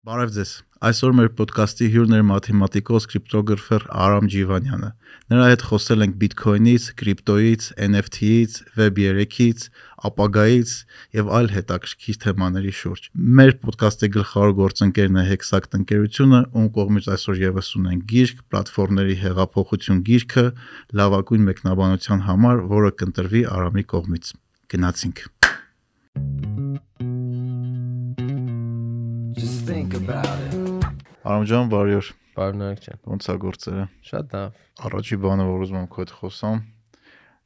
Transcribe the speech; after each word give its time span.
Բարև 0.00 0.30
ձեզ։ 0.32 0.50
Այսօր 0.88 1.10
մեր 1.12 1.26
ոդկասթի 1.36 1.86
հյուրն 1.92 2.14
է 2.16 2.18
մաթեմատիկոս 2.24 3.06
կրիպտոգրաֆեր 3.12 3.82
Արամ 4.04 4.28
Ջիվանյանը։ 4.32 4.88
Նրա 5.32 5.48
հետ 5.50 5.64
խոսել 5.68 6.04
ենք 6.06 6.14
Bitcoin-ից, 6.22 6.86
կրիպտոից, 7.02 7.66
NFT-ից, 7.86 8.54
Web3-ից, 8.80 9.66
ապագայից 10.08 10.72
եւ 11.20 11.28
այլ 11.36 11.52
հետաքրքիր 11.52 12.18
թեմաների 12.24 12.72
շուրջ։ 12.80 13.10
Մեր 13.40 13.52
ոդկասթի 13.68 14.10
գլխավոր 14.16 14.56
գործընկերն 14.62 15.20
է 15.20 15.26
Hexact 15.34 15.76
ընկերությունը, 15.82 16.40
ում 16.56 16.72
կողմից 16.80 17.12
այսօր 17.20 17.44
եւս 17.44 17.70
ունենք 17.82 18.08
գիրք, 18.14 18.42
պլատֆորմների 18.48 19.20
հեղափոխություն 19.26 20.00
գիրքը, 20.08 20.46
լավագույն 20.96 21.46
մեկնաբանության 21.52 22.24
համար, 22.30 22.64
որը 22.72 22.96
կընտրվի 23.04 23.44
Արամի 23.52 23.88
կողմից։ 23.92 24.34
Գնացինք։ 24.72 25.24
think 29.70 29.94
about 29.94 30.38
it։ 30.50 30.54
Արամ 31.22 31.44
ջան, 31.46 31.68
բարի 31.70 31.92
օր։ 32.00 32.06
Բարնակ 32.34 32.80
ջան։ 32.84 33.00
Ոնց 33.10 33.26
է 33.30 33.34
գործերը։ 33.44 33.84
Շատ 34.08 34.32
լավ։ 34.34 34.56
Առաջի 34.88 35.18
բանը, 35.24 35.44
որ 35.46 35.64
ուզում 35.66 35.78
եմ 35.80 35.86
քո 35.92 36.00
հետ 36.02 36.12
խոսամ, 36.20 36.58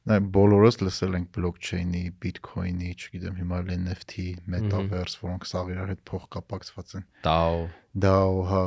նայ 0.09 0.19
բոլորս 0.37 0.79
լսել 0.85 1.19
ենք 1.19 1.29
բլոկչեյնի, 1.37 2.03
բիթքոյնի, 2.25 2.91
չգիտեմ, 2.95 3.37
հիմա 3.43 3.61
էլ 3.65 3.73
NFT, 3.77 4.25
metaverse, 4.55 5.21
որոնք 5.25 5.49
սաղ 5.51 5.73
իրար 5.75 5.93
հետ 5.93 6.03
փոխկապակցված 6.09 6.97
են։ 7.01 7.07
DAO։ 7.29 7.63
DAO, 8.07 8.35
հա։ 8.53 8.65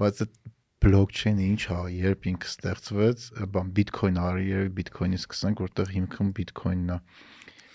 Բայց 0.00 0.22
այդ 0.24 0.36
բլոկչեյնը 0.86 1.48
ինչ 1.50 1.62
է, 1.76 1.80
երբ 2.06 2.30
ինքը 2.32 2.52
ստեղծվեց, 2.52 3.26
բան 3.56 3.72
բիթքոյն 3.76 4.22
արի, 4.22 4.46
երբ 4.54 4.76
բիթքոյնից 4.80 5.26
սկսենք, 5.26 5.64
որտեղ 5.66 5.92
հիմքը 5.96 6.30
բիթքոյնն 6.40 6.94
է 6.96 7.00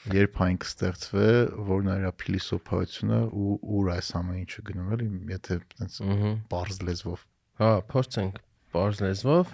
երբ 0.10 0.40
այն 0.42 0.58
կստեղծվե, 0.64 1.28
որ 1.68 1.84
նա 1.86 1.98
իր 2.02 2.08
փիլիսոփայությունը 2.22 3.20
ու 3.38 3.58
ուր 3.78 3.92
այս 3.96 4.10
ամեն 4.18 4.40
ինչը 4.42 4.64
գնում 4.70 4.90
էլի, 4.96 5.10
եթե 5.32 5.58
այդպես 5.60 6.00
բարձ 6.52 6.82
լեզվով։ 6.88 7.26
Հա, 7.62 7.70
փորձենք 7.92 8.42
բարձ 8.74 9.02
լեզվով։ 9.06 9.54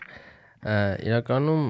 Իրականում 1.07 1.67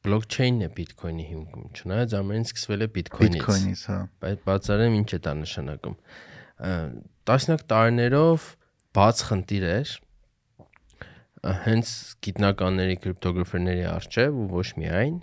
բլոկչեյնն 0.00 0.64
է 0.64 0.68
Bitcoin-ի 0.80 1.24
հիմքում, 1.30 1.64
չնայած 1.76 2.14
ամեն 2.20 2.40
ինչ 2.40 2.50
սկսվել 2.50 2.84
է 2.84 2.90
Bitcoin-ից։ 2.96 3.34
Bitcoin-ից, 3.36 3.82
հա։ 3.90 3.98
Բայց 4.24 4.44
բացառեմ 4.48 4.94
ինչ 5.00 5.10
է 5.10 5.18
դա 5.26 5.34
նշանակում։ 5.40 5.96
Տասնյակ 7.30 7.64
տարիներով 7.70 8.46
բաց 8.96 9.24
խնդիր 9.30 9.66
էր 9.70 9.92
հենց 11.40 11.90
գիտնականների 12.26 12.96
կրիպտոգրաֆերների 13.04 13.84
արժև 13.90 14.40
ու 14.40 14.48
ոչ 14.56 14.68
միայն 14.80 15.20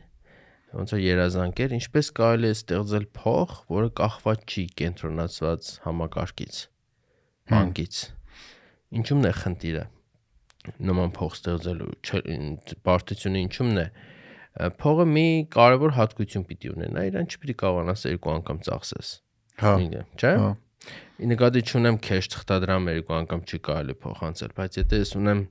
ոնց 0.76 0.94
որ 0.96 1.02
երազանքեր, 1.04 1.76
ինչպես 1.78 2.10
կարելի 2.18 2.48
է 2.48 2.56
ստեղծել 2.58 3.06
փող, 3.18 3.54
որը 3.72 3.92
կախված 4.02 4.44
չի 4.48 4.64
կենտրոնացված 4.82 5.70
համակարգից, 5.86 6.60
բանկից։ 7.52 8.02
Ինչու՞մն 8.98 9.28
է 9.28 9.34
խնդիրը 9.38 9.86
նման 10.88 11.14
փող 11.16 11.36
ստեղծելու 11.38 11.90
բարդությունը 12.88 13.42
ինչու՞մն 13.48 13.82
է 13.84 13.88
փողը 14.82 15.06
մի 15.14 15.26
կարևոր 15.54 15.94
հատկություն 15.98 16.46
պիտի 16.50 16.72
ունենա, 16.74 17.04
իրան 17.12 17.28
չպիտի 17.32 17.56
կարողանաս 17.62 18.06
երկու 18.08 18.32
անգամ 18.34 18.62
ծախսես։ 18.68 19.12
Հա։ 19.62 19.74
Չէ՞։ 20.18 20.32
Հա։ 20.42 20.50
նկատի 21.32 21.62
չունեմ 21.68 22.00
cash 22.06 22.30
թղթադրամ 22.34 22.90
երկու 22.94 23.16
անգամ 23.18 23.44
չի 23.48 23.60
կարելի 23.68 23.96
փոխանցել, 24.04 24.52
բայց 24.58 24.80
եթե 24.82 25.00
ես 25.02 25.12
ունեմ 25.18 25.44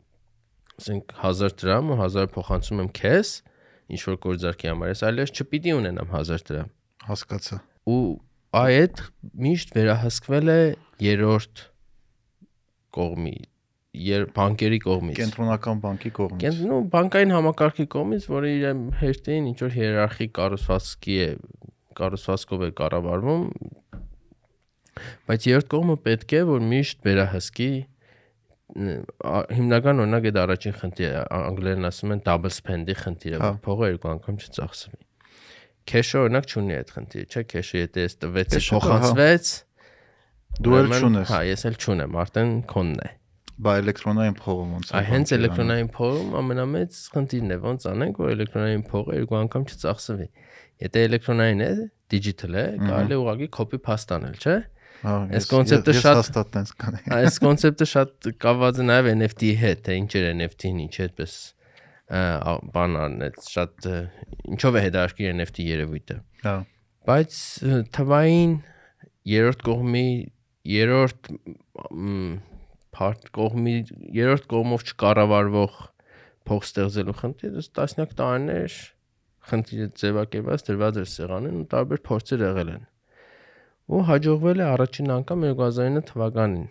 ասենք 0.77 1.15
1000 1.23 1.57
դրամ 1.63 1.93
ու 1.93 1.99
1000 2.03 2.31
փոխանցում 2.37 2.83
եմ 2.85 2.91
cash, 2.99 3.33
ինչ 3.93 4.01
որ 4.07 4.17
գործարքի 4.27 4.71
համար, 4.73 4.93
ես 4.93 5.03
այլևս 5.11 5.35
չպիտի 5.37 5.75
ունենամ 5.77 6.15
1000 6.21 6.47
դրամ։ 6.51 6.71
Հասկացա։ 7.07 7.59
Ու 7.87 8.01
այդ 8.57 9.03
միշտ 9.47 9.77
վերահսկվել 9.77 10.53
է 10.53 10.61
երրորդ 11.07 11.63
կողմի 12.97 13.37
եր 13.97 14.25
բանկերի 14.37 14.79
կողմից 14.85 15.19
կենտրոնական 15.21 15.81
բանկի 15.83 16.11
կողմից 16.19 16.43
կենտ 16.45 16.63
նո 16.69 16.79
բանկային 16.93 17.33
համակարգի 17.37 17.87
կողմից 17.95 18.27
որը 18.33 18.51
իր 18.57 18.81
հերթին 19.01 19.49
ինչ 19.51 19.57
որ 19.63 19.73
հիերարխիկ 19.77 20.33
կառուցվածքի 20.37 21.17
է 21.27 21.29
կառուցվածքով 22.01 22.65
է 22.67 22.71
կառավարվում 22.81 23.47
բայց 25.31 25.49
երրորդ 25.51 25.71
կողմը 25.77 25.97
պետք 26.07 26.37
է 26.37 26.43
որ 26.51 26.67
միշտ 26.73 27.07
վերահսկի 27.09 27.71
հիմնական 28.75 30.03
օրինակ 30.03 30.25
այդ 30.27 30.39
առաջին 30.43 30.75
խնդիրը 30.81 31.21
անգլերեն 31.37 31.87
ասում 31.87 32.15
են 32.17 32.23
double 32.27 32.51
spend-ի 32.57 32.97
խնդիրը, 33.03 33.39
որ 33.39 33.47
հա։ 33.47 33.61
փողը 33.67 33.91
երկու 33.93 34.11
անգամ 34.13 34.41
չծախսվի։ 34.43 34.99
Cash-ը 35.87 36.23
օրինակ 36.27 36.49
չունի 36.51 36.77
այդ 36.77 36.91
խնդիրը, 36.97 37.27
չէ՞, 37.31 37.45
cash-ը 37.53 37.83
եթե 37.85 38.07
ես 38.07 38.19
տվեցի 38.27 38.63
հա։ 38.67 38.81
փոխանցվեց, 38.87 39.53
դու 40.67 40.77
էլ 40.81 40.91
չունես։ 40.99 41.31
Հա, 41.31 41.41
ես 41.47 41.65
էլ 41.71 41.79
չունեմ, 41.87 42.19
արդեն 42.27 42.53
քոնն 42.75 43.01
է։ 43.07 43.11
Բա 43.57 43.73
էլեկտրոնային 43.81 44.35
փողը 44.37 44.65
ոնց 44.75 44.91
է։ 44.91 44.97
Այ 44.99 45.07
հենց 45.09 45.31
էլեկտրոնային 45.37 45.87
փողում 45.97 46.35
ամենամեծ 46.43 46.99
խնդիրն 47.15 47.55
է, 47.55 47.57
ոնց 47.63 47.87
անենք, 47.93 48.19
որ 48.21 48.33
էլեկտրոնային 48.35 48.83
փողը 48.91 49.17
երկու 49.17 49.39
անգամ 49.47 49.65
չծախսվի։ 49.71 50.27
Եթե 50.85 51.05
էլեկտրոնային 51.07 51.63
է, 51.65 51.71
digital 52.13 52.59
է, 52.61 52.65
կարելի 52.83 53.17
է 53.17 53.21
ուղղակի 53.23 53.49
copy 53.57 53.81
paste 53.87 54.13
անել, 54.17 54.37
չէ՞։ 54.37 54.57
Հա, 54.59 54.76
այս 55.05 55.49
կոնցեպտը 55.51 55.95
շատ 56.01 56.21
հաստատ 56.21 56.53
տենց 56.57 56.73
կանի։ 56.83 57.03
Այս 57.17 57.37
կոնցեպտը 57.45 57.89
շատ 57.91 58.31
կապված 58.43 58.81
է 58.81 58.87
նաև 58.87 59.11
NFT-ի 59.13 59.53
հետ, 59.61 59.83
թե 59.87 59.99
ինչ 60.01 60.11
էր 60.21 60.27
NFT-ն, 60.33 60.81
ինչ 60.87 60.95
այդպես 61.07 61.35
բան 62.77 62.97
արնեց, 63.03 63.51
շատ 63.51 63.89
ինչով 64.55 64.79
է 64.79 64.83
հետաքրքիր 64.87 65.33
NFT 65.35 65.67
երևույթը։ 65.67 66.19
Հա։ 66.47 66.57
Բայց 67.07 67.39
թվային 67.97 68.57
երրորդ 69.27 69.65
կողմի 69.67 70.07
երրորդ 70.67 71.31
part 72.97 73.31
կողմի 73.37 73.77
երրորդ 74.17 74.47
կողմով 74.51 74.85
չկառավարվող 74.91 75.79
փող 76.47 76.67
ստեղծելու 76.67 77.17
խնդիրը 77.21 77.65
տասնյակ 77.77 78.15
տարիներ 78.21 78.77
խնդիրը 79.51 79.89
ձևակերպած 80.03 80.67
դրված 80.69 81.01
էր 81.03 81.11
սեղանին 81.13 81.59
ու 81.61 81.67
տարբեր 81.75 82.03
փորձեր 82.07 82.45
եղել 82.47 82.71
են 82.77 82.87
ու 83.87 84.03
հաջողվել 84.11 84.63
է 84.63 84.67
առաջին 84.67 85.13
անգամ 85.17 85.47
2009 85.47 86.05
թվականին 86.11 86.67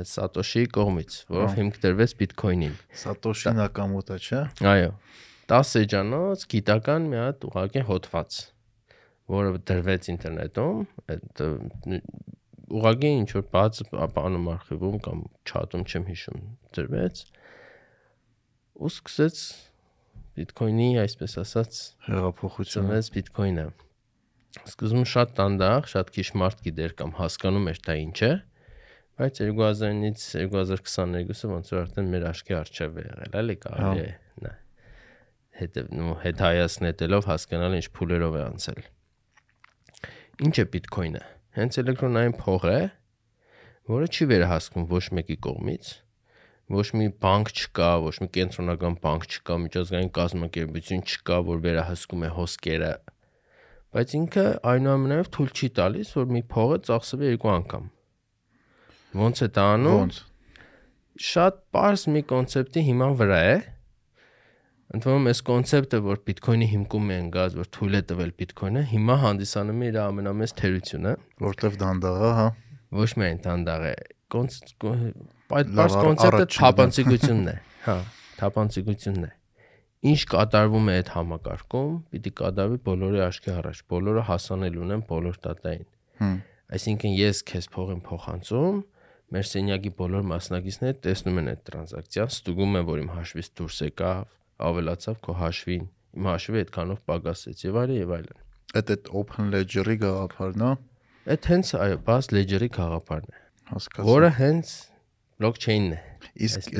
այդ 0.00 0.08
Սատոշիի 0.10 0.68
կողմից, 0.76 1.16
որով 1.34 1.56
հիմք 1.58 1.78
դրվեց 1.82 2.12
Bitcoin-ին։ 2.20 2.74
Սատոշի 3.00 3.52
Նակամոտա, 3.58 4.18
չէ՞։ 4.20 4.42
Այո։ 4.70 4.90
10 5.50 5.72
էջանոց 5.80 6.44
գիտական 6.52 7.08
մի 7.10 7.18
հատ 7.20 7.46
ուղղակի 7.48 7.82
հոդված, 7.88 8.38
որը 9.34 9.62
դրվեց 9.70 10.10
ինտերնետում, 10.14 10.84
այդ 11.14 11.42
ուղղակի 12.70 13.10
ինչ 13.18 13.28
որ 13.34 13.44
բաց 13.56 13.82
բանում 14.14 14.48
արխիվում 14.54 14.98
կամ 15.08 15.24
չաթում 15.50 15.84
չեմ 15.90 16.06
հիշում 16.10 16.44
դրվեց 16.78 17.24
ու 18.80 18.90
սկսեց 18.94 19.42
Bitcoin-ի, 20.38 20.90
այսպես 21.02 21.32
ասած, 21.42 21.78
հեղափոխությունը։ 22.06 23.00
Bitcoin-ը 23.16 23.66
Սկզբում 24.50 25.06
շատ 25.06 25.34
տանդաղ, 25.38 25.84
շատ 25.90 26.08
քիչ 26.16 26.28
մարդ 26.42 26.64
գիտեր 26.66 26.94
կամ 26.98 27.12
հասկանում 27.20 27.70
էր 27.70 27.84
դա 27.86 27.94
ինչ 28.00 28.18
է, 28.26 28.32
բայց 29.20 29.42
2000-ից 29.46 30.24
2022-ը 30.40 31.52
ոնց 31.54 31.70
որ 31.74 31.84
արդեն 31.84 32.10
մեր 32.14 32.26
աչքի 32.32 32.56
առջև 32.60 32.98
է 32.98 33.06
եղել, 33.06 33.38
էլի 33.40 33.56
կարելի 33.62 34.02
է 34.06 34.10
նա 34.46 34.52
հետը 35.60 35.84
նո 35.92 36.12
հետ 36.24 36.42
հայացնելով 36.44 37.26
հասկանալ 37.28 37.76
ինչ 37.78 37.86
փուլերով 37.96 38.36
է 38.38 38.42
անցել։ 38.46 38.80
Ինչ 40.46 40.54
է 40.62 40.64
Bitcoin-ը։ 40.72 41.24
Հենց 41.58 41.78
էլեկտրոնային 41.82 42.36
փող 42.40 42.66
է, 42.70 42.80
որը 43.90 44.08
չի 44.14 44.28
վերահսկվում 44.30 44.86
ոչ 44.90 45.04
մեկի 45.18 45.36
կողմից, 45.46 45.90
ոչ 46.70 46.86
մի 46.96 47.08
բանկ 47.24 47.52
չկա, 47.60 47.90
ոչ 48.06 48.14
մի 48.22 48.28
կենտրոնական 48.38 48.96
բանկ 49.04 49.26
չկա, 49.30 49.56
միջազգային 49.66 50.12
կազմակերպություն 50.20 51.04
չկա, 51.10 51.40
որ 51.50 51.64
վերահսկում 51.66 52.24
է 52.24 52.30
հոսքերը 52.38 52.92
բայց 53.90 54.12
ինքը 54.16 54.44
այնուամենայնիվ 54.70 55.28
թույլ 55.34 55.50
չի 55.50 55.68
տալիս, 55.78 56.10
որ 56.18 56.28
մի 56.30 56.42
փողը 56.52 56.76
ծախսվի 56.86 57.26
երկու 57.30 57.50
անգամ։ 57.52 57.88
Ոնց 59.20 59.42
է 59.42 59.48
դա 59.56 59.64
անում։ 59.74 59.96
Ոնց։ 60.00 60.20
Շատ 61.30 61.58
པարզ 61.74 62.04
մի 62.14 62.22
կոնցեպտի 62.30 62.84
հիման 62.90 63.16
վրա 63.20 63.40
է։ 63.50 63.56
Ընդհանրում 64.90 65.26
այս 65.30 65.42
կոնցեպտը, 65.50 65.98
որ 66.06 66.22
Bitcoin-ի 66.30 66.68
հիմքում 66.70 67.10
է 67.10 67.18
ընկած, 67.24 67.58
որ 67.60 67.68
թույլ 67.76 67.98
է 67.98 68.02
տվել 68.10 68.32
Bitcoin-ը, 68.42 68.84
հիմա 68.90 69.16
հանդիսանում 69.24 69.82
է 69.82 69.90
իր 69.90 69.98
ամենամեծ 70.04 70.54
թերությունը, 70.60 71.12
որտեվ 71.46 71.76
դանդաղ 71.82 72.24
է, 72.30 72.32
հա։ 72.40 72.46
Ոչ 73.00 73.10
միայն 73.22 73.42
դանդաղ 73.46 73.84
է, 73.90 73.94
այդ 75.60 75.74
པարզ 75.74 75.98
կոնցեպտը 76.00 76.48
թափանցիկությունն 76.56 77.52
է, 77.54 77.58
հա, 77.86 77.98
թափանցիկությունն 78.40 79.28
է 79.30 79.30
ինչ 80.00 80.20
կատարվում 80.30 80.86
է 80.90 80.94
այդ 81.00 81.10
համակարգում, 81.12 81.96
պիտի 82.10 82.30
կատարվի 82.40 82.78
բոլորի 82.86 83.20
աչքի 83.26 83.50
առաջ, 83.52 83.80
բոլորը 83.92 84.22
հասանել 84.30 84.78
ունեն 84.80 85.02
բոլոր 85.10 85.36
տատային։ 85.44 85.88
Հմ։ 86.20 86.38
Այսինքն 86.70 87.14
ես 87.20 87.42
քեզ 87.50 87.68
փող 87.74 87.92
եմ 87.94 88.00
փոխանցում, 88.06 88.80
մեր 89.30 89.46
սենյակի 89.50 89.92
բոլոր 90.00 90.24
մասնակիցները 90.30 90.96
տեսնում 91.04 91.40
են 91.40 91.50
այդ 91.50 91.60
տրանզակցիան, 91.70 92.30
ստուգում 92.30 92.78
են, 92.80 92.86
որ 92.90 93.00
իմ 93.00 93.10
հաշվից 93.14 93.50
դուրս 93.60 93.78
եկավ, 93.90 94.32
ավելացավ 94.70 95.20
քո 95.26 95.34
հաշվին, 95.40 95.84
իմ 96.20 96.28
հաշվի 96.30 96.60
այդքանով 96.60 97.02
պակասեց 97.10 97.64
եւ 97.66 97.78
այլն 97.80 98.00
եւ 98.00 98.14
այլն։ 98.16 98.40
Այդ 98.80 98.90
այդ 98.94 99.10
open 99.20 99.52
ledger-ի 99.54 99.96
գաղափարն 100.00 100.64
է։ 100.66 100.72
Այդ 101.30 101.48
հենց 101.50 101.72
այո, 101.80 101.96
բաց 102.10 102.28
ledger-ի 102.34 102.68
գաղափարն 102.80 103.30
է։ 103.30 103.40
հասկացա։ 103.70 104.06
որը 104.10 104.30
հենց 104.40 104.70
blockchain-ն 105.40 105.94
է։ 105.94 106.00
իսկ 106.46 106.70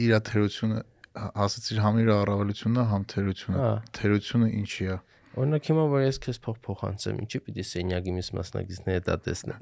իր 0.00 0.14
թերությունը 0.30 0.80
ասացիր 1.16 1.80
համ 1.84 2.00
իր 2.04 2.10
առավելությունը, 2.14 2.84
համ 2.90 3.06
թերությունը։ 3.10 3.60
Հա։ 3.60 3.70
Թերությունը 3.98 4.50
ինչի 4.60 4.86
է։ 4.90 4.98
Օրինակ 5.40 5.66
հիմա 5.70 5.82
որ 5.90 6.02
ես 6.02 6.16
քեզ 6.24 6.38
փող 6.42 6.56
փոխանցեմ, 6.66 7.18
ինչի 7.22 7.40
պիտի 7.46 7.64
սենյակի 7.70 8.14
միս 8.16 8.30
մասնակիցները 8.34 9.02
դա 9.06 9.16
տեսնեն։ 9.26 9.60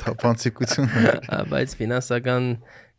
Թափանցիկությունը։ 0.00 1.02
Հա, 1.28 1.40
բայց 1.52 1.74
ֆինանսական 1.80 2.46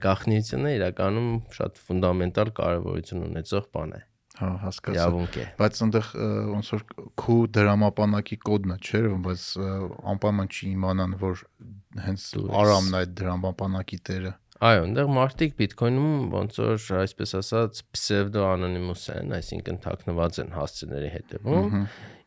գաղտնիությունը 0.05 0.73
իրականում 0.75 1.31
շատ 1.57 1.81
ֆունդամենտալ 1.85 2.51
կարևորություն 2.61 3.25
ունեցող 3.25 3.65
բան 3.73 3.95
է։ 3.95 4.01
Հա, 4.35 4.49
հասկացա։ 4.65 4.95
Իրավունք 4.99 5.35
է։ 5.39 5.43
Բայց 5.59 5.77
այնտեղ 5.85 6.07
ոնց 6.51 6.69
որ 6.75 6.81
քու 7.23 7.37
դրամապանակի 7.55 8.37
կոդն 8.45 8.73
է, 8.75 8.77
չէ՞, 8.83 9.01
բայց 9.25 9.45
անպայման 10.11 10.49
չի 10.51 10.71
իմանան, 10.75 11.13
որ 11.21 11.43
հենց 12.05 12.25
Արամն 12.61 12.97
է 12.97 12.99
այդ 12.99 13.13
դրամապանակի 13.21 13.99
տերը։ 14.09 14.33
Այո, 14.63 14.83
այնտեղ 14.85 15.09
մարդիկ 15.11 15.55
Bitcoin-ում 15.59 16.29
ոնց 16.31 16.57
որ 16.61 16.83
այսպես 17.01 17.33
ասած 17.41 17.79
pseudo 17.91 18.45
anonymous 18.47 19.01
են, 19.11 19.33
այսինքն 19.35 19.79
թաքնված 19.83 20.39
են 20.45 20.53
հասցեների 20.55 21.09
հետևում։ 21.11 21.75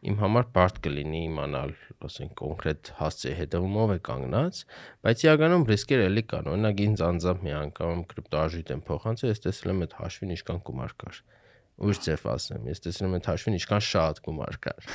Իմ 0.08 0.18
համար 0.20 0.50
բարդ 0.58 0.80
կլինի 0.84 1.22
իմանալ, 1.30 1.72
ասենք 2.04 2.34
կոնկրետ 2.42 2.92
հասցեի 3.00 3.34
հետևում 3.38 3.80
ով 3.80 3.94
է 3.96 3.98
կանգնած, 4.10 4.60
բայց 5.08 5.24
իրականում 5.24 5.66
ռիսկեր 5.72 6.04
էլի 6.04 6.24
կան։ 6.28 6.52
Օրինակ 6.52 6.84
ինձ 6.84 7.02
անձամբ 7.08 7.42
մի 7.48 7.54
անգամ 7.64 8.04
կրիպտոարժույթ 8.12 8.72
եմ 8.76 8.84
փոխանցել, 8.92 9.32
ես 9.32 9.44
տեսել 9.48 9.72
եմ 9.72 9.82
այդ 9.88 9.98
հաշվին 9.98 10.36
ինչքան 10.36 10.62
գումար 10.68 10.96
կար։ 11.00 11.20
Ուր 11.88 11.98
ձև 12.04 12.24
ասեմ, 12.28 12.68
ես 12.68 12.84
տեսել 12.84 13.08
եմ 13.08 13.18
այդ 13.18 13.28
հաշվին 13.32 13.58
ինչքան 13.58 13.84
շատ 13.88 14.22
գումար 14.28 14.58
կար։ 14.68 14.88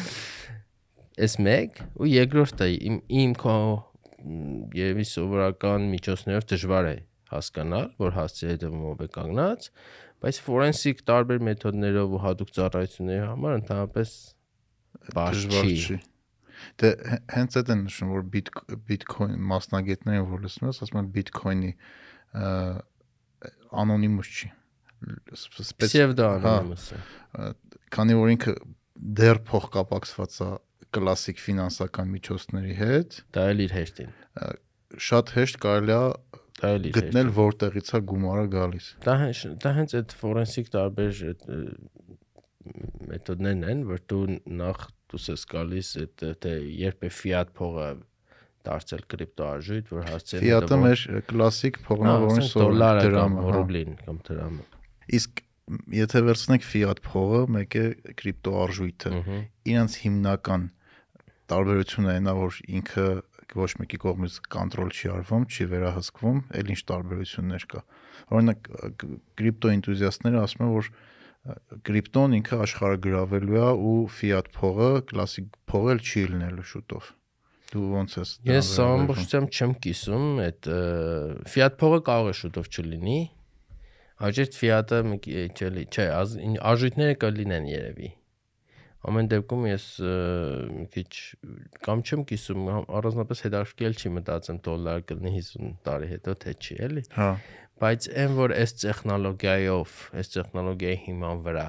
Էս 1.20 1.34
մեկ 1.42 1.80
ու 2.00 2.08
երկրորդը 2.10 2.66
իմ 2.80 2.96
իմ 3.20 3.32
քո 3.40 3.54
երևի 4.80 5.06
սովորական 5.10 5.86
միջոցներով 5.94 6.46
դժվար 6.50 6.88
է 6.90 6.96
հասկանալ, 7.30 7.88
որ 8.02 8.14
հասցեի 8.18 8.50
հետևում 8.50 8.84
ով 8.90 9.02
է 9.04 9.08
կանգնած, 9.16 9.66
բայց 10.20 10.38
ֆորենսիկ 10.46 11.02
տարբեր 11.10 11.42
մեթոդներով 11.48 12.14
ու 12.16 12.22
հատուկ 12.26 12.50
ծառայությունների 12.58 13.26
համար 13.30 13.58
ընդհանրապես 13.60 14.14
Դժվար 15.10 15.68
չի։ 15.80 15.98
Դե 16.80 16.88
հե- 17.10 17.20
հենց 17.34 17.56
այդ 17.60 17.70
են 17.72 17.82
նշում, 17.86 18.10
որ 18.12 18.24
Bitcoin 18.90 19.36
մասնագետները 19.50 20.24
որ 20.28 20.42
լսում 20.44 20.66
ես, 20.70 20.80
ասում 20.84 20.98
են 21.00 21.06
ը, 22.30 22.48
անոնիմուս 23.80 24.32
չի։ 24.36 24.50
Սպեց 25.40 25.94
Pseudo 25.94 26.26
հա, 26.28 26.56
anonymous։ 26.60 26.90
քանի 27.94 28.16
որ 28.20 28.32
ինքը 28.34 28.54
դեռ 29.20 29.40
փոխկապակցված 29.48 30.36
է 30.44 30.50
կլասիկ 30.96 31.40
ֆինանսական 31.44 32.12
միջոցների 32.16 32.74
հետ, 32.80 33.18
Դա 33.36 33.46
էլ 33.52 33.64
իր 33.66 33.74
հեշտին։ 33.78 34.12
շատ 35.10 35.32
հեշտ 35.36 35.60
կարելի 35.64 35.96
է 35.96 36.02
Դա 36.60 36.70
էլ 36.76 36.86
իր 36.90 36.96
գտնել 36.98 37.32
որտեղից 37.36 37.90
է 37.96 38.00
գումարը 38.10 38.46
գալիս։ 38.52 38.86
Դա 39.06 39.14
հենց 39.20 39.42
դա 39.64 39.72
հենց 39.78 39.94
այդ 40.00 40.14
ֆորենսիկ 40.20 40.70
տարբեր 40.74 41.20
մեթոդներն 43.10 43.62
են, 43.70 43.84
որ 43.88 44.02
դու 44.10 44.24
նախ 44.60 44.82
դուս 45.10 45.28
ես 45.30 45.44
գալիս 45.50 45.92
այդ 46.02 46.24
թե 46.44 46.52
երբ 46.80 47.06
է 47.06 47.12
ֆիատ 47.20 47.52
փողը 47.60 47.86
դարձել 48.66 49.04
կրիպտոարժույթ, 49.14 49.92
որ 49.94 50.08
հասցել 50.10 50.42
Ֆիատը 50.44 50.78
մեր 50.80 51.04
կլասիկ 51.30 51.78
փողն 51.86 52.10
է, 52.10 52.16
որին 52.24 52.50
դոլարը 52.60 53.06
կամ 53.14 53.38
հա։ 53.40 53.54
ռուբլին 53.56 53.94
կամ 54.04 54.18
դրամը։ 54.28 54.66
Իսկ 55.20 55.40
եթե 55.96 56.22
վերցնենք 56.26 56.66
ֆիատ 56.66 57.00
փողը, 57.06 57.40
մեկ 57.56 57.76
է 57.80 57.84
կրիպտո 58.20 58.54
արժույթը, 58.64 59.12
Ահա։ 59.20 59.40
իրանց 59.72 59.96
հիմնական 60.04 60.66
տարբերությունը 61.50 62.10
այն 62.14 62.30
է, 62.30 62.34
որ 62.40 62.58
ինքը 62.80 63.06
ոչ 63.60 63.70
մեկի 63.80 63.98
կողմից 64.04 64.34
կոնտրոլ 64.54 64.90
չի 64.94 65.08
արվում, 65.10 65.46
չի 65.50 65.66
վերահսկվում, 65.70 66.42
այլ 66.60 66.68
ինչ 66.74 66.80
տարբերություններ 66.90 67.64
կա։ 67.70 67.80
Օրինակ 68.30 68.68
կրիպտո 69.40 69.72
էնտուզիաստները 69.74 70.42
ասում 70.44 70.66
են, 70.66 70.74
որ 70.76 70.90
կրիպտոն 71.88 72.36
ինքը 72.36 72.60
աշխարհը 72.66 73.00
գրավելու 73.06 73.58
է 73.60 73.68
ու 73.90 73.96
ֆիատ 74.12 74.50
փողը 74.54 74.90
կլասիկ 75.10 75.58
փողը 75.72 75.96
չի 76.04 76.24
լինելու 76.34 76.66
շուտով։ 76.70 77.10
Դու 77.70 77.88
ոնց 77.94 78.16
ես 78.18 78.30
Ես 78.50 78.70
ամբողջությամբ 78.84 79.56
չեմ 79.56 79.74
կիսում, 79.86 80.24
այդ 80.44 80.70
ֆիատ 81.54 81.76
փողը 81.80 82.00
կարող 82.10 82.30
է 82.30 82.36
շուտով 82.40 82.70
չլինի։ 82.70 83.18
Աջետ 84.20 84.56
ֆիատը 84.60 84.98
մի 85.10 85.18
քիչ 85.24 85.58
էլի, 85.70 85.84
չէ, 85.88 86.06
արժույթները 86.70 87.14
կլինեն 87.24 87.68
երևի։ 87.70 88.10
Ամեն 89.00 89.28
դեպքում 89.32 89.62
ես 89.70 89.84
մի 90.76 90.86
քիչ 90.92 91.10
կամ 91.86 92.02
չեմ 92.04 92.24
կիսում, 92.28 92.66
համ- 92.68 92.88
առանձնապես 92.98 93.42
հետաքրքրել 93.46 93.94
չի 94.00 94.10
մտածեմ 94.16 94.58
դոլար 94.66 95.04
կլինի 95.08 95.32
50 95.40 95.70
տարի 95.88 96.08
հետո 96.10 96.34
թե 96.44 96.52
չի, 96.60 96.74
էլի։ 96.86 97.04
Հա, 97.16 97.28
Բայց 97.80 98.06
այն 98.20 98.34
որ 98.36 98.52
այս 98.60 98.72
տեխնոլոգիայով, 98.76 99.92
այս 100.20 100.30
տեխնոլոգիայի 100.34 100.98
հիման 101.06 101.38
վրա 101.46 101.62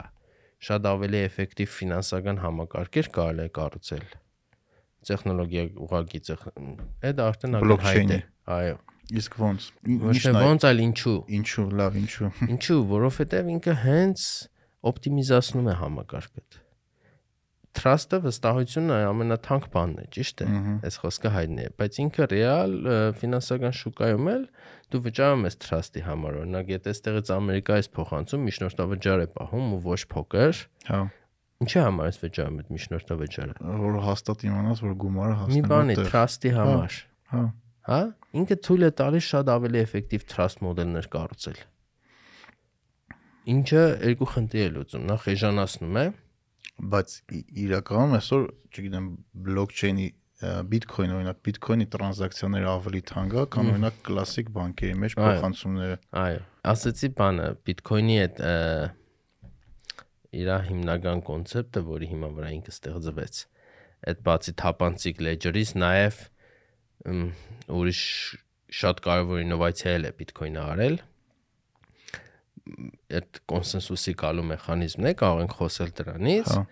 շատ 0.68 0.88
ավելի 0.92 1.20
էֆեկտիվ 1.32 1.70
ֆինանսական 1.76 2.42
համակարգեր 2.42 3.08
կարելի 3.16 3.46
է 3.48 3.52
կառուցել։ 3.56 4.04
Տեխնոլոգիա 5.08 5.64
ուղղակի 5.86 6.20
այդ 7.08 7.22
արդեն 7.26 7.58
ակնհայտ 7.62 8.12
է։ 8.12 8.20
Այո։ 8.58 8.76
իսկ 9.22 9.38
ոնց։ 9.42 9.70
Ինչն 9.92 10.36
է 10.36 10.44
ոնց 10.52 10.66
այլ 10.68 10.84
ինչու։ 10.84 11.16
ինչու, 11.40 11.66
լավ, 11.80 11.98
ինչու։ 12.02 12.30
Ինչու, 12.52 12.78
որովհետև 12.92 13.50
ինքը 13.56 13.76
հենց 13.88 14.28
օպտիմիզացնում 14.92 15.72
է 15.72 15.76
համակարգը։ 15.82 16.61
Trust-ը 17.72 18.18
վստահությունն 18.26 18.92
է 18.92 19.00
ամենաթանկ 19.08 19.68
բանն 19.72 20.00
է, 20.02 20.06
ճիշտ 20.12 20.42
է։ 20.44 20.48
Այս 20.88 20.98
խոսքը 21.02 21.30
հայտնի 21.36 21.62
է, 21.64 21.70
բայց 21.80 22.00
ինքը 22.04 22.26
ռեալ 22.32 22.74
ֆինանսական 23.22 23.76
շուկայում 23.80 24.28
էլ 24.32 24.44
դու 24.92 25.02
վճարում 25.06 25.46
ես 25.48 25.58
trust-ի 25.64 26.04
համար։ 26.04 26.38
Օրինակ, 26.42 26.72
եթե 26.76 26.92
այստեղից 26.92 27.32
Ամերիկայից 27.38 27.90
փոխանցում 27.96 28.44
միջնորդավճար 28.50 29.24
է 29.24 29.28
պահում 29.40 29.72
ու 29.72 29.80
ոչ 29.88 30.02
փոքր, 30.12 30.62
Հա, 30.92 31.00
ինչի 31.64 31.80
համար 31.82 32.10
ես 32.12 32.20
վճարում 32.22 32.60
այդ 32.62 32.72
միջնորդավճարը։ 32.76 33.56
որ 33.82 34.00
հաստատ 34.12 34.46
իմանաս, 34.52 34.84
որ 34.84 34.96
գումարը 35.06 35.32
Մի 35.32 35.42
հասնելու 35.42 35.72
բանի 35.72 35.96
տեղ։ 36.02 36.10
trust-ի 36.12 36.52
համար, 36.60 36.98
Հա, 37.32 37.44
հա? 37.88 38.02
Ինքը 38.42 38.58
թույլ 38.68 38.84
է 38.84 38.92
տալիս 39.00 39.30
շատ 39.32 39.52
ավելի 39.52 39.80
էֆեկտիվ 39.86 40.26
trust 40.32 40.62
մոդելներ 40.66 41.08
կառուցել։ 41.16 41.62
Ինչը 43.52 43.84
երկու 44.12 44.28
խնդիր 44.32 44.62
է 44.62 44.72
լուծում։ 44.76 45.08
Նախ 45.12 45.24
էժանացնում 45.32 45.98
է, 46.02 46.06
բայց 46.82 47.14
իրականում 47.62 48.18
այսօր, 48.18 48.48
չգիտեմ, 48.72 49.08
blockchain-ի 49.48 50.10
Bitcoin 50.42 51.12
օրինակ 51.14 51.42
Bitcoin-ի 51.46 51.86
տրանզակցիաները 51.94 52.70
ավելի 52.72 53.02
թանկ 53.12 53.36
է, 53.38 53.44
քան 53.54 53.68
օրինակ 53.72 53.98
կլասիկ 54.08 54.48
բանկերի 54.56 54.96
մեջ 55.04 55.16
փոխանցումները։ 55.20 55.98
այո, 56.22 56.40
ասացի 56.72 57.10
բանը, 57.20 57.46
Bitcoin-ի 57.70 58.16
այդ 58.24 58.42
իր 60.42 60.50
հիմնական 60.72 61.22
կոնցեպտը, 61.28 61.84
որի 61.92 62.10
հիման 62.16 62.36
վրա 62.40 62.50
ինքը 62.58 62.74
ստեղծվեց։ 62.74 63.42
Այդ 64.12 64.22
բացի 64.26 64.54
թափանցիկ 64.62 65.22
ledger-ից 65.28 65.74
նաև 65.78 66.22
ուրիշ 67.82 68.02
շատ 68.82 69.02
կարևոր 69.06 69.42
ինովացիա 69.46 69.96
էլ 70.00 70.08
է 70.10 70.12
Bitcoin-ը 70.22 70.62
արել։ 70.72 70.96
Այդ 73.18 73.42
կոնսենսուսի 73.52 74.14
գալու 74.22 74.46
մեխանիզմն 74.52 75.10
է, 75.12 75.14
կարող 75.22 75.42
ենք 75.44 75.56
խոսել 75.60 75.94
դրանից։ 76.00 76.52
Հա։ 76.52 76.64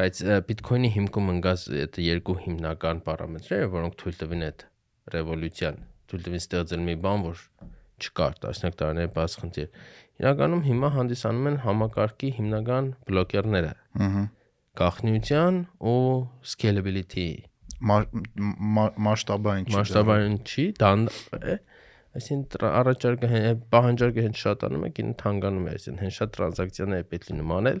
Բայց 0.00 0.20
Bitcoin-ի 0.48 0.90
հիմքում 0.96 1.30
ընկած 1.34 1.64
այդ 1.80 2.00
երկու 2.04 2.36
հիմնական 2.44 3.00
պարամետրերը, 3.06 3.70
որոնք 3.74 3.96
թույլ 4.00 4.18
տվին 4.20 4.44
այդ 4.46 4.64
ռևոլյուցիան, 5.14 5.80
թույլ 6.10 6.24
տվին 6.26 6.44
ստեղծել 6.44 6.84
մի 6.86 6.96
բան, 7.04 7.24
որ 7.26 7.42
չկար 8.00 8.36
10 8.44 8.76
տարիների 8.80 9.12
բաց 9.16 9.36
խնդիր։ 9.40 9.68
Իրականում 10.20 10.62
հիմա 10.68 10.88
հանդիսանում 10.96 11.48
են 11.50 11.58
համակարգի 11.64 12.30
հիմնական 12.38 12.90
բլոկերները՝ 13.10 13.72
Ահա։ 14.06 14.24
գաղտնիության 14.80 15.60
ու 15.90 16.00
scalability 16.52 17.28
Մասշտաբային 17.80 19.68
չի։ 19.68 19.74
մասշտաբային 19.74 20.34
չի, 20.44 20.64
դան 20.80 21.06
է, 21.40 21.54
այսինքն 22.18 22.66
առաջարկը 22.70 23.30
պահանջարկը 23.74 24.24
հենց 24.26 24.40
շատանում 24.40 24.84
է, 24.86 24.90
կին 24.98 25.14
թանկանում 25.20 25.66
է, 25.70 25.74
այսինքն 25.78 26.02
հեն 26.04 26.14
շատ 26.18 26.34
տրանզակցիաներ 26.36 27.00
է 27.00 27.06
պետք 27.10 27.30
լինում 27.30 27.54
անել, 27.60 27.80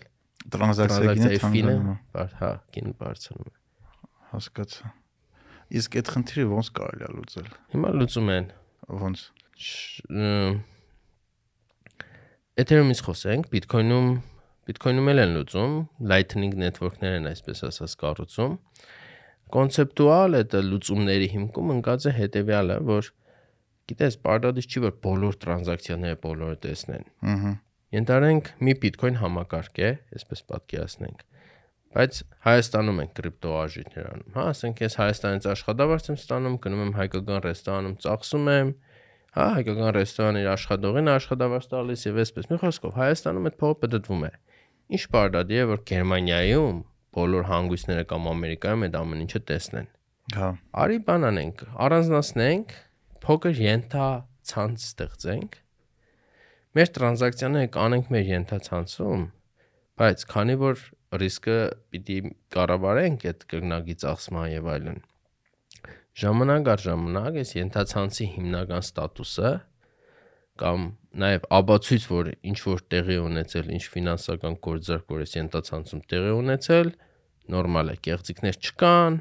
տրանզակցիա 0.54 1.00
գինը 1.00 1.30
տրանզակցիայի 1.30 1.40
ֆինը, 1.56 1.74
է։ 2.20 2.26
հա, 2.40 2.52
կին 2.76 2.94
բարձրանում 3.00 3.50
է։ 3.50 3.56
Հասկացա։ 4.30 4.92
Իսկ 5.80 6.00
այդ 6.00 6.08
խնդիրը 6.14 6.46
ոնց 6.50 6.70
կարելի 6.80 7.04
է 7.06 7.10
լուծել։ 7.20 7.50
Հիմա 7.74 7.90
լուծում 8.00 8.30
են 8.34 8.46
Ոնց։ 8.90 9.20
Ethereum-ից 12.60 13.02
խոսենք, 13.06 13.50
Bitcoin-ում 13.52 14.08
Bitcoin-ում 14.70 15.10
էլ 15.12 15.20
են 15.22 15.32
լուծում, 15.36 15.76
Lightning 16.10 16.56
network-ներ 16.60 17.16
են 17.20 17.28
այսպես 17.30 17.62
ասած 17.70 17.94
կառուցում։ 18.02 18.56
Կոնցեպտուալ 19.54 20.36
այդ 20.40 20.56
լուծումների 20.66 21.28
հիմքում 21.34 21.72
ընկած 21.76 22.06
է 22.06 22.12
հետեւյալը, 22.18 22.76
որ 22.90 23.10
գիտես, 23.90 24.20
պարտադիր 24.26 24.70
չի 24.70 24.82
որ 24.86 24.94
բոլոր 25.04 25.40
տրանզակցիաները 25.44 26.20
բոլորը 26.24 26.60
տեսնեն։ 26.66 27.04
Ահա։ 27.34 27.52
Ենթարենք 27.90 28.48
մի 28.62 28.74
Bitcoin 28.84 29.16
համակարգ 29.18 29.80
է, 29.82 29.90
այսպես 30.14 30.42
պատկերացնենք։ 30.50 31.22
Բայց 31.90 32.18
Հայաստանում 32.46 33.00
են 33.02 33.08
կրիպտո 33.18 33.54
արժույթներ 33.60 34.04
անում։ 34.10 34.34
Հա, 34.36 34.42
ասենք 34.50 34.82
ես 34.84 34.94
Հայաստանից 35.00 35.48
աշխատավարձ 35.50 36.10
եմ 36.10 36.18
ստանում, 36.20 36.58
գնում 36.66 36.82
եմ 36.84 36.92
հայկական 37.00 37.42
ռեստորանում 37.46 37.96
ծախսում 38.04 38.50
եմ, 38.54 38.70
հա, 39.34 39.46
հայկական 39.56 39.90
ռեստորանի 39.96 40.44
աշխատողին 40.54 41.10
աշխատավարձ 41.14 41.66
տալիս 41.74 42.06
եւ 42.06 42.20
այսպես։ 42.22 42.48
Մի 42.50 42.60
խոսքով 42.62 42.94
Հայաստանում 43.00 43.50
այդ 43.50 43.58
փողը 43.58 43.76
պատտվում 43.80 44.22
է։ 44.30 44.32
Ինչ 44.90 45.02
բարդադի 45.10 45.58
է, 45.58 45.64
որ 45.70 45.82
Գերմանիայում 45.90 46.78
բոլոր 47.10 47.44
հանգույցները 47.50 48.04
կամ 48.10 48.30
Ամերիկայում 48.30 48.86
այդ 48.86 48.96
ամեն 49.00 49.24
ինչը 49.26 49.40
տեսնեն։ 49.50 49.90
Հա։ 50.30 50.48
Արի 50.78 50.98
բան 51.10 51.26
անենք, 51.30 51.62
առանձնացնենք, 51.90 52.74
փոքր 53.24 53.60
ենթա 53.64 54.06
ցանց 54.50 54.86
ստեղծենք։ 54.86 55.58
Մեր 56.78 56.90
տրանզակցիաները 56.96 57.70
կանենք 57.74 58.10
մեր 58.14 58.28
ենթա 58.30 58.58
ցանցում, 58.66 59.24
բայց 60.00 60.24
քանի 60.30 60.56
որ 60.60 60.84
ռիսկը 61.20 61.56
պիտի 61.90 62.18
կառավարենք 62.54 63.26
այդ 63.30 63.46
կրնագի 63.50 63.96
ծախսման 64.04 64.46
եւ 64.50 64.68
այլն։ 64.74 65.00
Ժամանակ 66.20 66.70
առ 66.70 66.84
ժամանակ 66.84 67.38
այս 67.40 67.52
ենթացանցի 67.56 68.26
հիմնական 68.36 68.84
ստատուսը 68.86 69.50
կամ 70.60 70.86
նաև 71.20 71.46
աբացույց, 71.58 72.06
որ 72.10 72.30
ինչ 72.50 72.58
որ 72.66 72.82
տեղի 72.92 73.18
ունեցել, 73.24 73.70
ինչ 73.76 73.84
ֆինանսական 73.94 74.56
գործարք, 74.66 75.04
որ 75.10 75.24
այս 75.24 75.36
ենթացանցում 75.38 76.02
տեղի 76.12 76.32
ունեցել, 76.40 76.90
նորմալ 77.54 77.90
է, 77.90 77.96
կեղծիքներ 78.06 78.58
չկան, 78.60 79.18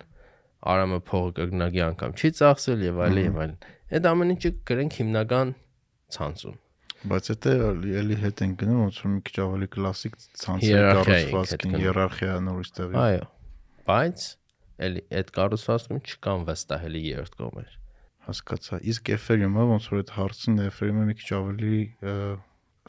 արամը 0.73 0.99
փողը 1.09 1.31
կգնագի 1.39 1.83
անգամ 1.87 2.15
չի 2.19 2.31
ծախսել 2.39 2.83
եւ 2.89 2.99
այլն 3.05 3.23
եւ 3.23 3.39
այլն։ 3.45 3.55
Այդ 3.89 4.07
ամեն 4.09 4.33
ինչը 4.35 4.51
գրենք 4.69 4.97
հիմնական 4.99 5.53
ցանցում։ 6.15 6.57
Բայց 7.09 7.29
դա 7.45 7.51
էլի 8.01 8.15
հետ 8.21 8.41
են 8.45 8.53
գնում, 8.59 8.79
ոնց 8.85 8.97
որ 8.99 9.11
մի 9.15 9.21
քիչ 9.29 9.35
ավելի 9.45 9.67
կլասիկ 9.75 10.17
ցանցի 10.43 10.71
կառուցվածքին 10.75 11.75
հիերարխիա 11.79 12.33
նորից 12.49 12.71
տեղի։ 12.79 12.97
Այո։ 13.03 13.23
Բայց 13.89 14.25
էլի 14.89 15.03
այդ 15.19 15.31
կառուցվածքում 15.39 16.01
չկան 16.09 16.43
վստահելի 16.49 17.01
երրորդ 17.09 17.37
կողմեր։ 17.39 17.71
Հասկացա։ 18.29 18.79
Իսկ 18.93 19.11
Ethereum-ը 19.15 19.63
ոնց 19.69 19.87
որ 19.89 20.01
այդ 20.03 20.11
հարցն 20.19 20.59
Ethereum-ը 20.67 21.05
մի 21.09 21.15
քիչ 21.19 21.29
ավելի 21.39 21.79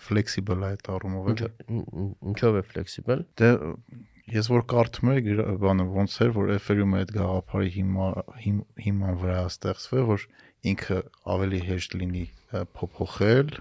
ֆլեքսիբլ 0.01 0.61
է 0.65 0.69
այդ 0.75 0.91
առումով։ 0.97 1.31
ին- 1.31 2.13
Ինչով 2.31 2.59
է 2.61 2.63
ֆլեքսիբլ։ 2.71 3.23
Դե 3.41 3.49
ես 4.37 4.47
որ 4.53 4.63
կարդում 4.71 5.11
եմ 5.17 5.41
բանը 5.65 5.87
ոնց 5.97 6.15
էր 6.25 6.31
որ 6.37 6.53
Ethereum-ը 6.57 7.01
այդ 7.05 7.11
գաղափարի 7.17 7.71
հիմա 7.79 8.07
հիմ- 8.45 8.67
հիման 8.85 9.19
վրա 9.23 9.41
ստեղծվել, 9.51 10.05
որ 10.11 10.27
ինքը 10.69 10.99
ավելի 11.35 11.61
հեշտ 11.67 11.97
լինի 12.01 12.25
փոփոխել։ 12.77 13.53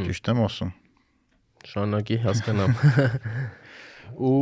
Ճիշտ 0.00 0.30
եմ 0.30 0.42
ասում։ 0.46 0.72
Շանակի 1.70 2.18
հասկանամ։ 2.24 2.76
ու 4.30 4.36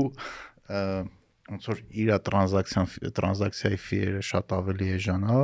ոնց 1.48 1.68
որ 1.72 1.82
իր 2.02 2.10
տրանզակցիան 2.28 2.90
տրանզակցիայի 3.18 3.78
ֆիերը 3.84 4.24
շատ 4.28 4.54
ավելի 4.58 4.88
էժանա, 4.98 5.38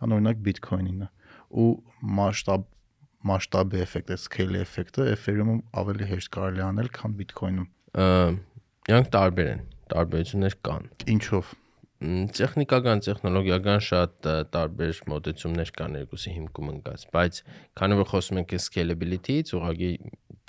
քան 0.00 0.14
օրինակ 0.16 0.40
Bitcoin-ինը։ 0.46 1.08
Ու 1.62 1.68
մասշտաբ 2.18 2.68
մասշտաբի 3.28 3.82
էֆեկտը, 3.84 4.16
scale 4.18 4.62
էֆեկտը 4.64 5.04
Ethereum-ում 5.12 5.60
ավելի 5.82 6.08
հեշտ 6.10 6.30
կարելի 6.36 6.64
անել, 6.66 6.88
քան 6.96 7.12
Bitcoin-ում։ 7.20 7.68
Իրանք 8.90 9.10
տարբեր 9.14 9.50
են, 9.52 9.60
տարբերություններ 9.92 10.56
կան։ 10.66 10.88
Ինչով։ 11.12 11.52
Տեխնիկական, 12.02 13.00
տեխնոլոգիական 13.06 13.82
շատ 13.86 14.28
տարբեր 14.50 15.00
մոտեցումներ 15.12 15.70
կան 15.76 15.98
երկուսի 16.00 16.32
հիմքում 16.34 16.70
ընկած, 16.72 17.04
բայց 17.14 17.38
քանի 17.78 17.98
որ 18.00 18.08
խոսում 18.10 18.40
ենք 18.42 18.54
scalability-ից, 18.64 19.52
ուղղակի 19.58 19.90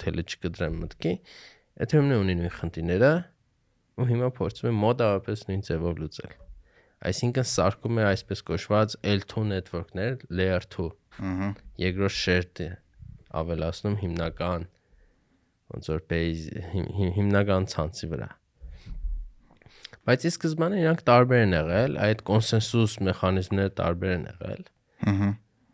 թելը 0.02 0.26
չկդրեմ 0.34 0.80
մտքի, 0.82 1.14
Ethereum-ն 1.84 2.16
ունի 2.18 2.36
նույն 2.42 2.54
խնդիրները, 2.58 3.12
ու 4.02 4.10
հիմա 4.10 4.32
փորձում 4.40 4.70
է 4.70 4.74
մոդավորապես 4.82 5.46
նույն 5.50 5.64
ձևով 5.70 6.02
լուծել։ 6.02 6.36
Այսինքն 7.14 7.50
սարքում 7.54 8.00
է 8.02 8.06
այսպես 8.10 8.44
կոչված 8.50 8.98
L2 9.14 9.48
network-ներ, 9.54 10.22
layer 10.34 10.70
2 10.74 10.90
Ահա։ 11.22 11.50
երկրորդ 11.84 12.18
շերտը 12.24 12.70
ավելացնում 13.44 13.98
հիմնական 14.02 14.66
ոնց 15.74 15.90
որ 15.94 16.06
հիմնական 17.18 17.70
ցանցի 17.74 18.10
վրա 18.14 18.30
բայց 20.08 20.26
ի 20.28 20.32
սկզբանե 20.34 20.82
իրանք 20.84 21.04
տարբեր 21.10 21.44
են 21.44 21.56
եղել 21.58 22.00
այդ 22.08 22.24
կոնսենսուս 22.30 22.96
մեխանիզմները 23.08 23.74
տարբեր 23.80 24.16
են 24.18 24.26
եղել 24.32 24.64
Ահա։ 25.14 25.30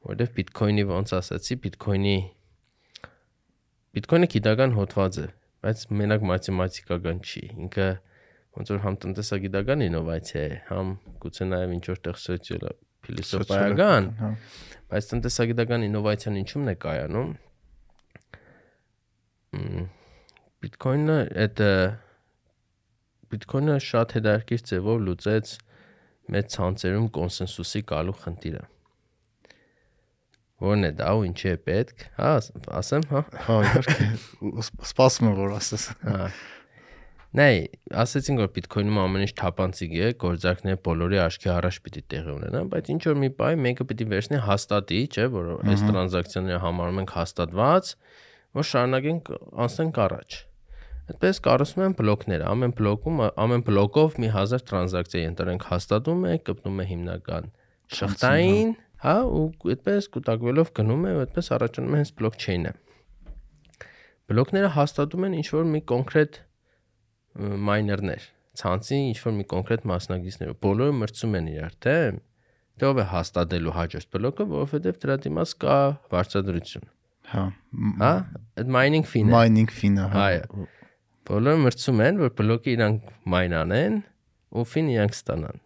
որովհետև 0.10 0.36
Bitcoin-ի 0.40 0.86
ոնց 0.90 1.16
ասացի 1.20 1.58
Bitcoin-ի 1.66 2.18
Bitcoin-ը 3.98 4.30
գիտական 4.36 4.76
հոդված 4.78 5.20
է 5.24 5.28
բայց 5.66 5.88
մենակ 6.00 6.28
մաթեմատիկական 6.30 7.24
չի 7.26 7.44
ինքը 7.66 7.90
ոնց 8.60 8.72
որ 8.74 8.80
համ 8.86 8.96
տնտեսագիտական 9.04 9.84
ինովացիա 9.86 10.44
է 10.46 10.54
համ 10.70 10.94
գուցե 11.24 11.50
նաև 11.50 11.74
ինչ 11.80 11.84
որ 11.90 12.00
տեղ 12.06 12.22
սոցիալ 12.24 12.66
փիլիսոփայական 13.06 14.10
հա։ 14.20 14.32
Բայց 14.90 15.08
տնտեսագիտական 15.14 15.86
ինովացիան 15.88 16.40
ինչու՞մն 16.40 16.72
է 16.72 16.76
կայանում։ 16.84 17.30
Bitcoin-ը 20.64 21.18
այդ 21.46 21.64
Bitcoin-ը 23.34 23.78
շատ 23.86 24.16
հետաքրքիր 24.20 24.64
ձևով 24.70 25.02
լուծեց 25.08 25.54
մեծ 26.36 26.54
ցանցերում 26.56 27.08
կոնսենսուսի 27.20 27.82
գալու 27.94 28.18
խնդիրը։ 28.24 28.64
Որն 30.60 30.86
է 30.90 30.92
դա 31.00 31.10
ու 31.16 31.26
ինչի 31.30 31.50
է 31.54 31.58
պետք։ 31.70 32.02
Հա, 32.20 32.30
աս- 32.40 32.50
ասեմ, 32.80 33.04
հա։ 33.14 33.20
Հա, 33.48 33.58
իհարկե։ 33.70 34.08
Ու 34.50 34.64
սպ- 34.66 34.82
Սպասում 34.90 35.30
եմ 35.30 35.36
որ 35.40 35.54
ասես։ 35.60 35.86
Հա։ 36.04 36.18
Նայ, 37.40 37.56
ասեցին 38.04 38.40
որ 38.42 38.50
Bitcoin-ում 38.58 39.00
ամեն 39.06 39.24
ինչ 39.28 39.32
թափանցիկ 39.40 39.92
է, 40.02 40.08
գործարքները 40.24 40.80
բոլորի 40.88 41.20
աչքի 41.24 41.50
առաջ 41.54 41.76
պիտի 41.86 42.02
տեղի 42.12 42.32
ունենան, 42.36 42.70
բայց 42.74 42.90
ինչ 42.96 43.02
որ 43.06 43.18
մի 43.24 43.30
բայ 43.40 43.52
մեկը 43.70 43.86
պիտի 43.92 44.08
վերցնի 44.14 44.40
հաստատի, 44.50 45.00
չէ, 45.14 45.26
որ 45.38 45.52
այս 45.70 45.84
տրանզակցիաները 45.90 46.60
համարում 46.66 47.02
ենք 47.06 47.14
հաստատված, 47.20 47.92
որ 48.60 48.68
շարունակենք 48.74 49.32
անցնենք 49.62 50.02
առաջ։ 50.10 50.40
Այդպես 51.10 51.40
կառուցում 51.46 51.84
են 51.86 51.96
բլոկներ, 52.00 52.44
ամեն 52.46 52.74
բլոկում 52.78 53.22
ամեն 53.44 53.64
բլոկով 53.70 54.18
մի 54.22 54.30
1000 54.36 54.66
տրանզակցիա 54.70 55.22
ենտրենք 55.24 55.66
հաստատում 55.70 56.22
է, 56.30 56.34
կպնում 56.50 56.80
է 56.84 56.86
հիմնական 56.90 57.50
շղթային, 57.98 58.74
հա, 59.06 59.16
ու 59.40 59.46
այդպես 59.74 60.10
կուտակվելով 60.14 60.72
գնում 60.80 61.08
է, 61.10 61.14
ու 61.18 61.24
այդպես 61.26 61.52
առաջանում 61.58 61.96
է 61.98 62.00
հենց 62.00 62.14
բլոկչեյնը։ 62.20 62.74
Բլոկները 64.30 64.72
հաստատում 64.78 65.26
են 65.30 65.38
ինչ 65.40 65.48
որ 65.56 65.70
մի 65.74 65.82
կոնկրետ 65.90 66.40
մայներներ, 67.70 68.26
ցանցի 68.60 69.00
ինչ 69.10 69.20
որ 69.26 69.38
մի 69.40 69.46
կոնկրետ 69.50 69.86
մասնագետներ, 69.90 70.54
բոլորը 70.62 70.96
մրցում 71.00 71.38
են 71.40 71.50
իրար, 71.56 71.78
թե 71.86 71.96
թե 72.80 72.88
ով 72.88 73.00
է 73.02 73.06
հաստատելու 73.12 73.76
հաջորդ 73.76 74.10
բլոկը, 74.16 74.46
որովհետև 74.54 75.00
դրա 75.04 75.16
դիմաց 75.26 75.54
կա 75.64 75.78
վարձատրություն։ 76.14 76.86
Հա։ 77.30 77.42
Հա, 78.00 78.12
այդ 78.62 78.70
mining 78.76 79.08
fee-ն 79.10 79.34
է։ 79.34 79.34
Mining 79.36 79.74
fee-ը, 79.74 80.06
հա։ 80.14 80.28
Այո։ 80.30 80.68
Բոլորը 81.30 81.60
մրցում 81.64 82.00
են, 82.06 82.20
որ 82.24 82.32
բլոկը 82.40 82.72
իրանք 82.74 83.10
մայն 83.34 83.54
անեն 83.60 83.98
ու 84.60 84.64
ֆին 84.70 84.88
իրանք 84.96 85.14
ստանան։ 85.20 85.60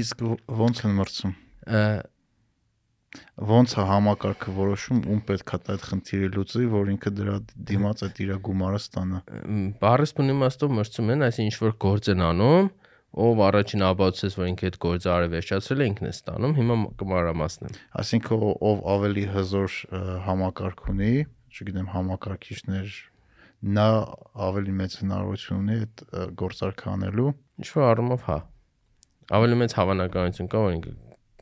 Իսկ 0.00 0.22
ո՞նց 0.26 0.82
են 0.86 0.94
մրցում։ 1.00 1.32
Ոնց 3.48 3.72
է 3.80 3.84
համակարգը 3.88 4.52
որոշում 4.56 4.98
ում 5.12 5.20
պետք 5.28 5.52
է 5.56 5.58
այդ 5.74 5.84
խնդիրը 5.90 6.28
լուծի, 6.36 6.64
որ 6.72 6.90
ինքը 6.94 7.12
դրա 7.16 7.34
դիմաց 7.70 8.02
այդ 8.06 8.18
իր 8.26 8.32
գումարը 8.46 8.80
ստանա։ 8.82 9.20
Բառս 9.80 10.12
բուն 10.18 10.32
իմաստով 10.36 10.74
մրցում 10.76 11.12
են, 11.16 11.24
այսինքն 11.26 11.48
ինչ 11.50 11.56
որ 11.64 11.74
գործ 11.86 12.10
են 12.12 12.24
անում, 12.26 12.68
ով 13.26 13.42
առաջին 13.46 13.84
աբացուց, 13.88 14.36
որ 14.36 14.50
ինքը 14.52 14.68
այդ 14.68 14.78
գործը 14.84 15.10
արի 15.16 15.28
վերջացրել 15.36 15.80
է, 15.80 15.88
ինքն 15.90 16.06
է 16.06 16.12
ստանում։ 16.16 16.54
Հիմա 16.60 16.76
կմարամասնեմ։ 17.00 17.76
Այսինքն 18.02 18.44
ո- 18.46 18.56
ով 18.70 18.82
ավելի 18.96 19.24
հզոր 19.36 19.78
համակարգ 20.26 20.82
ունի, 20.92 21.12
չգիտեմ, 21.56 21.88
համակարգիչներ, 21.96 22.90
նա 23.76 23.86
ավելի 24.46 24.72
մեծ 24.80 24.96
հնարավորություն 25.00 25.58
ունի 25.62 25.76
այդ 25.80 26.02
գործարքը 26.42 26.88
անելու։ 26.92 27.28
Ինչ 27.62 27.68
որ 27.76 27.86
առումով 27.90 28.24
հա։ 28.26 28.38
Ավելի 29.36 29.56
մեծ 29.62 29.74
հավանականություն 29.80 30.50
կա, 30.52 30.60
որ 30.66 30.74
ինքը 30.76 30.92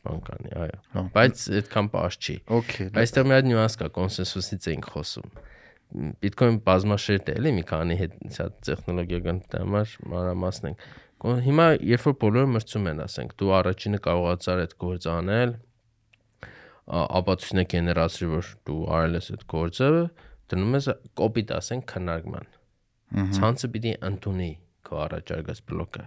բան 0.05 0.21
կանի, 0.29 0.51
այո։ 0.65 0.79
Հա։ 0.95 1.03
Բայց 1.15 1.43
այդքան 1.59 1.89
պարզ 1.95 2.17
չի։ 2.25 2.35
Okay, 2.59 2.87
Այստեղ 3.03 3.25
մի 3.29 3.35
հատ 3.35 3.49
նյուանս 3.51 3.77
կա, 3.81 3.89
կոնսենսուսից 3.99 4.69
ենք 4.75 4.89
խոսում։ 4.95 5.29
Bitcoin 6.25 6.57
բազմաշերտ 6.65 7.29
է, 7.31 7.35
էլի 7.39 7.51
մի 7.59 7.65
քանի 7.71 7.97
հետ 8.01 8.15
շատ 8.35 8.55
տեխնոլոգիական 8.69 9.39
համար 9.55 9.93
մանրամասնենք։ 10.15 10.87
Կոն- 11.25 11.43
Հիմա 11.45 11.67
երբ 11.95 12.03
որ 12.09 12.15
բոլորը 12.25 12.49
մրցում 12.55 12.89
են, 12.91 13.03
ասենք, 13.05 13.35
դու 13.41 13.53
առաջինը 13.59 14.01
կարողացար 14.05 14.63
այդ 14.65 14.75
գործը 14.85 15.11
անել, 15.15 15.53
ապացույցն 16.95 17.63
է 17.63 17.65
գեներացրի, 17.75 18.27
որ 18.35 18.49
դու 18.69 18.81
արել 18.97 19.15
ես 19.21 19.29
այդ 19.35 19.45
գործը, 19.55 19.89
դնում 20.53 20.77
ես 20.79 20.87
կոպիտ 21.21 21.53
ասենք 21.59 21.85
քննարկման։ 21.95 22.47
Ցանցը 23.35 23.69
պիտի 23.75 23.93
ընդունի 24.09 24.51
քո 24.89 24.95
առաջարկած 25.05 25.59
բլոկը։ 25.71 26.05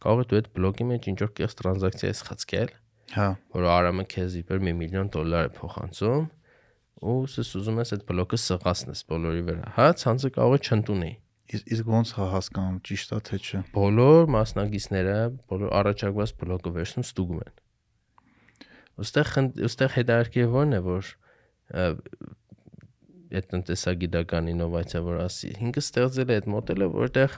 Կարող 0.00 0.20
է 0.20 0.26
դու 0.30 0.38
այդ 0.40 0.46
բլոկի 0.56 0.84
մեջ 0.90 1.08
ինչ 1.10 1.18
որ 1.20 1.32
կես 1.40 1.56
տրանզակցիա 1.60 2.10
ես 2.10 2.20
խցկել, 2.30 2.70
հա, 3.14 3.26
որ 3.56 3.66
Արամը 3.74 4.04
քեզ 4.14 4.36
իբր 4.40 4.60
1 4.64 4.76
միլիոն 4.80 5.10
դոլար 5.16 5.48
է 5.50 5.52
փոխանցում 5.60 6.24
ու 7.10 7.16
սս 7.32 7.50
ուզում 7.60 7.80
ես 7.80 7.92
այդ 7.96 8.02
բլոկը 8.10 8.38
սղացնես 8.40 9.00
բոլորի 9.10 9.42
վրա։ 9.50 9.68
Հա, 9.76 9.86
ցանցը 10.00 10.30
կարող 10.36 10.56
է 10.56 10.60
չընդունի։ 10.70 11.12
Իս- 11.50 11.66
Իսկ 11.74 11.86
ոնց 11.90 12.10
հա 12.16 12.26
հասկանում 12.30 12.76
ճիշտ 12.88 13.10
է 13.10 13.20
թե 13.28 13.36
չէ։ 13.44 13.60
բոլոր 13.76 14.28
մասնագետները, 14.36 15.14
բոլոր 15.50 15.70
առաջարկված 15.80 16.34
բլոկը 16.40 16.70
վերցնում 16.76 17.06
ստուգում 17.10 17.40
են։ 17.44 17.54
Ոստեղ 19.00 19.32
ոստեղ 19.64 19.94
հետաքրքիրն 19.96 20.76
է, 20.76 20.80
որ 20.86 21.02
այդ 23.38 23.46
տնտեսագիտական 23.50 24.50
ինովացիա, 24.54 25.00
որ 25.06 25.20
ասի, 25.26 25.52
ինքը 25.66 25.82
ստեղծել 25.84 26.30
է 26.30 26.36
այդ 26.40 26.48
մոդելը, 26.54 26.88
որտեղ 26.96 27.36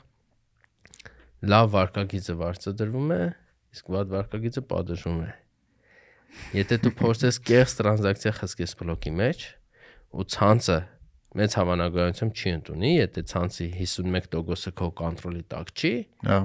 լավ 1.52 1.70
վարկագիծը 1.72 2.36
վարձատրվում 2.42 3.12
է, 3.16 3.22
իսկ 3.76 3.92
վատ 3.92 4.12
վարկագիծը 4.12 4.62
պատժվում 4.72 5.20
է։ 5.22 5.30
Եթե 6.56 6.78
դու 6.82 6.92
փորձես 7.02 7.38
կեղծ 7.48 7.74
տրանզակցիա 7.82 8.32
խսկես 8.38 8.74
բլոկի 8.80 9.12
մեջ 9.20 9.44
ու 10.12 10.26
ցանցը 10.32 10.78
մեծ 11.42 11.56
հավանականությամբ 11.56 12.40
չի 12.40 12.50
ընդունի, 12.52 12.92
եթե 12.92 13.22
ցանցի 13.32 13.66
51%-ը 13.80 14.72
քո 14.80 14.88
կոնտրոլի 15.00 15.44
տակ 15.52 15.72
չի, 15.72 15.92
Հա։ 16.28 16.38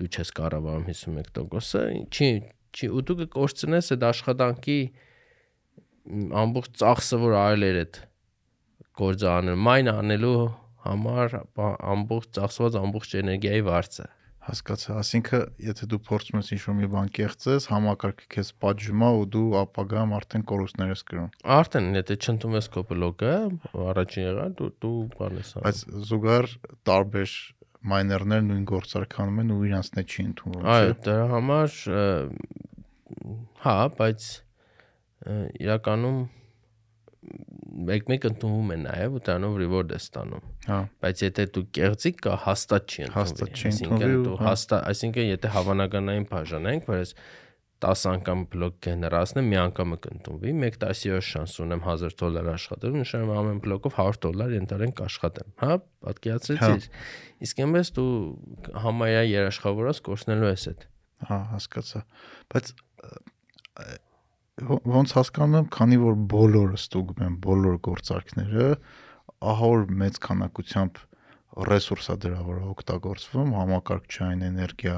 դու 0.00 0.08
չես 0.10 0.30
կառավարում 0.38 0.84
51%-ը, 0.90 1.84
չի 2.10 2.30
չի 2.70 2.90
ու 2.94 3.02
դու 3.06 3.16
կկորցնես 3.24 3.90
այդ 3.94 4.04
աշխատանքի 4.10 4.78
ամբողջ 6.40 6.78
ծախսը, 6.80 7.18
որ 7.24 7.34
արել 7.40 7.66
էր 7.70 7.78
այդ 7.80 7.98
գործը 9.00 9.28
անել, 9.34 9.60
մայն 9.66 9.92
անելու 9.92 10.38
համար 10.86 11.36
ամբողջ 11.60 12.32
ծախսված 12.38 12.80
ամբողջ 12.80 13.14
էներգիայի 13.20 13.64
վարձը։ 13.68 14.06
Հասկացա, 14.40 14.94
ասինքն 14.96 15.42
եթե 15.66 15.86
դու 15.92 15.98
փորձում 16.06 16.38
ես 16.40 16.48
ինչ-որ 16.56 16.76
մի 16.78 16.86
բան 16.94 17.10
կեղծես, 17.18 17.66
համակարգը 17.70 18.28
քեզ 18.34 18.50
պատժում 18.64 19.02
է 19.04 19.10
ու 19.20 19.26
դու 19.34 19.42
ապագայում 19.60 20.14
արդեն 20.16 20.44
կորուստներ 20.50 20.92
ես 20.94 21.02
կրում։ 21.10 21.28
Արդեն 21.60 21.88
եթե 22.00 22.16
չընդունես 22.24 22.70
քո 22.72 22.84
բլոկը, 22.88 23.34
առաջին 23.90 24.24
եղան 24.24 24.56
դու 24.60 24.70
դու 24.80 24.94
բան 25.18 25.36
ես 25.40 25.52
անում։ 25.60 25.66
Բայց 25.68 25.84
զուգահեռ 26.08 26.50
տարբեր 26.90 27.36
մայներներ 27.90 28.42
նույն 28.48 28.64
գործարքանում 28.70 29.40
են 29.44 29.52
ու 29.54 29.60
իրանց 29.68 29.92
net 30.00 30.10
չի 30.16 30.24
ընդունվում, 30.30 30.66
Այո, 30.72 30.96
դրա 31.04 31.28
համար 31.30 31.76
հա, 33.60 33.76
բայց 34.00 34.26
իրականում 35.60 36.20
մեկ-մեկ 37.90 38.26
ընդունվում 38.30 38.72
է 38.74 38.78
նաև 38.84 39.16
ու 39.18 39.20
դրանով 39.26 39.58
reward 39.60 39.92
է 39.92 39.98
ստանում։ 40.00 40.48
Հա։ 40.70 40.78
Բայց 41.04 41.22
եթե 41.26 41.44
դու 41.56 41.64
կեղծիկ 41.76 42.18
կա 42.26 42.38
հաստատ 42.46 42.94
չի 42.94 43.04
ընդունվի։ 43.06 43.20
Հաստատ 43.20 43.60
չի 43.60 43.70
ընդունվի 43.70 44.10
ու 44.10 44.24
դու 44.26 44.38
հա։ 44.40 44.48
հաստատ, 44.50 44.82
այսինքն 44.90 45.28
եթե 45.30 45.52
հավանականային 45.56 46.26
բաժանենք, 46.30 46.90
որ 46.90 47.00
ես 47.00 47.14
10 47.80 48.02
անգամ 48.10 48.42
բլոկ 48.52 48.74
գեներացնեմ, 48.84 49.46
մի 49.50 49.58
անգամը 49.60 49.98
կընդունվի, 50.04 50.50
1 50.68 50.76
10-յոց 50.82 51.28
շանս 51.30 51.54
ունեմ 51.64 51.84
1000 51.86 52.16
դոլար 52.20 52.50
աշխատել, 52.52 52.98
նշանակում 53.00 53.32
է 53.32 53.38
ամեն 53.40 53.62
բլոկով 53.64 53.96
100 54.04 54.20
դոլար 54.26 54.52
ենթարենք 54.56 55.00
աշխատեմ, 55.06 55.54
հա, 55.62 55.78
պատկերացրեցիր։ 56.04 56.88
Իսկ 57.48 57.64
այնպես 57.64 57.92
դու 57.96 58.10
համարյա 58.84 59.24
երաշխավորած 59.30 60.02
կորցնելու 60.10 60.50
ես 60.50 60.68
այդ։ 60.74 60.86
Հա, 61.30 61.40
հասկացա։ 61.54 62.04
Բայց 62.52 62.72
ոնց 64.68 65.14
հասկանում 65.16 65.56
եմ, 65.60 65.68
քանի 65.76 65.98
որ 66.00 66.16
բոլորը 66.32 66.80
ստուգում 66.80 67.22
են 67.26 67.36
բոլոր 67.46 67.76
գործարքները, 67.86 68.66
ահա 69.50 69.70
որ 69.74 69.86
մեծ 70.02 70.18
քանակությամբ 70.26 71.00
ռեսուրսա 71.70 72.16
դրա 72.24 72.40
վրա 72.46 72.66
օգտագործվում, 72.70 73.54
համակարգչային 73.60 74.44
էներգիա, 74.50 74.96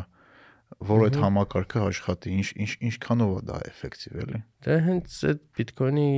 որ 0.92 1.04
այդ 1.06 1.18
համակարգը 1.22 1.84
աշխատի, 1.88 2.34
ինչ 2.42 2.48
ինչ 2.64 2.72
ինչքանով 2.88 3.32
է 3.32 3.42
դա 3.48 3.58
էֆեկտիվ 3.72 4.20
էլի։ 4.22 4.40
Դա 4.66 4.78
հենց 4.86 5.18
այդ 5.32 5.42
Bitcoin-ի 5.58 6.08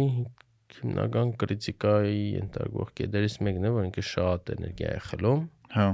հիմնական 0.74 1.32
կրիտիկայի 1.38 2.22
ենթարկվող 2.34 2.92
կետերից 2.98 3.36
մեկն 3.46 3.66
է, 3.68 3.72
որ 3.74 3.88
ինքը 3.88 4.04
շատ 4.10 4.54
էներգիա 4.54 4.94
է 4.94 5.02
խլում։ 5.08 5.42
Հա, 5.74 5.88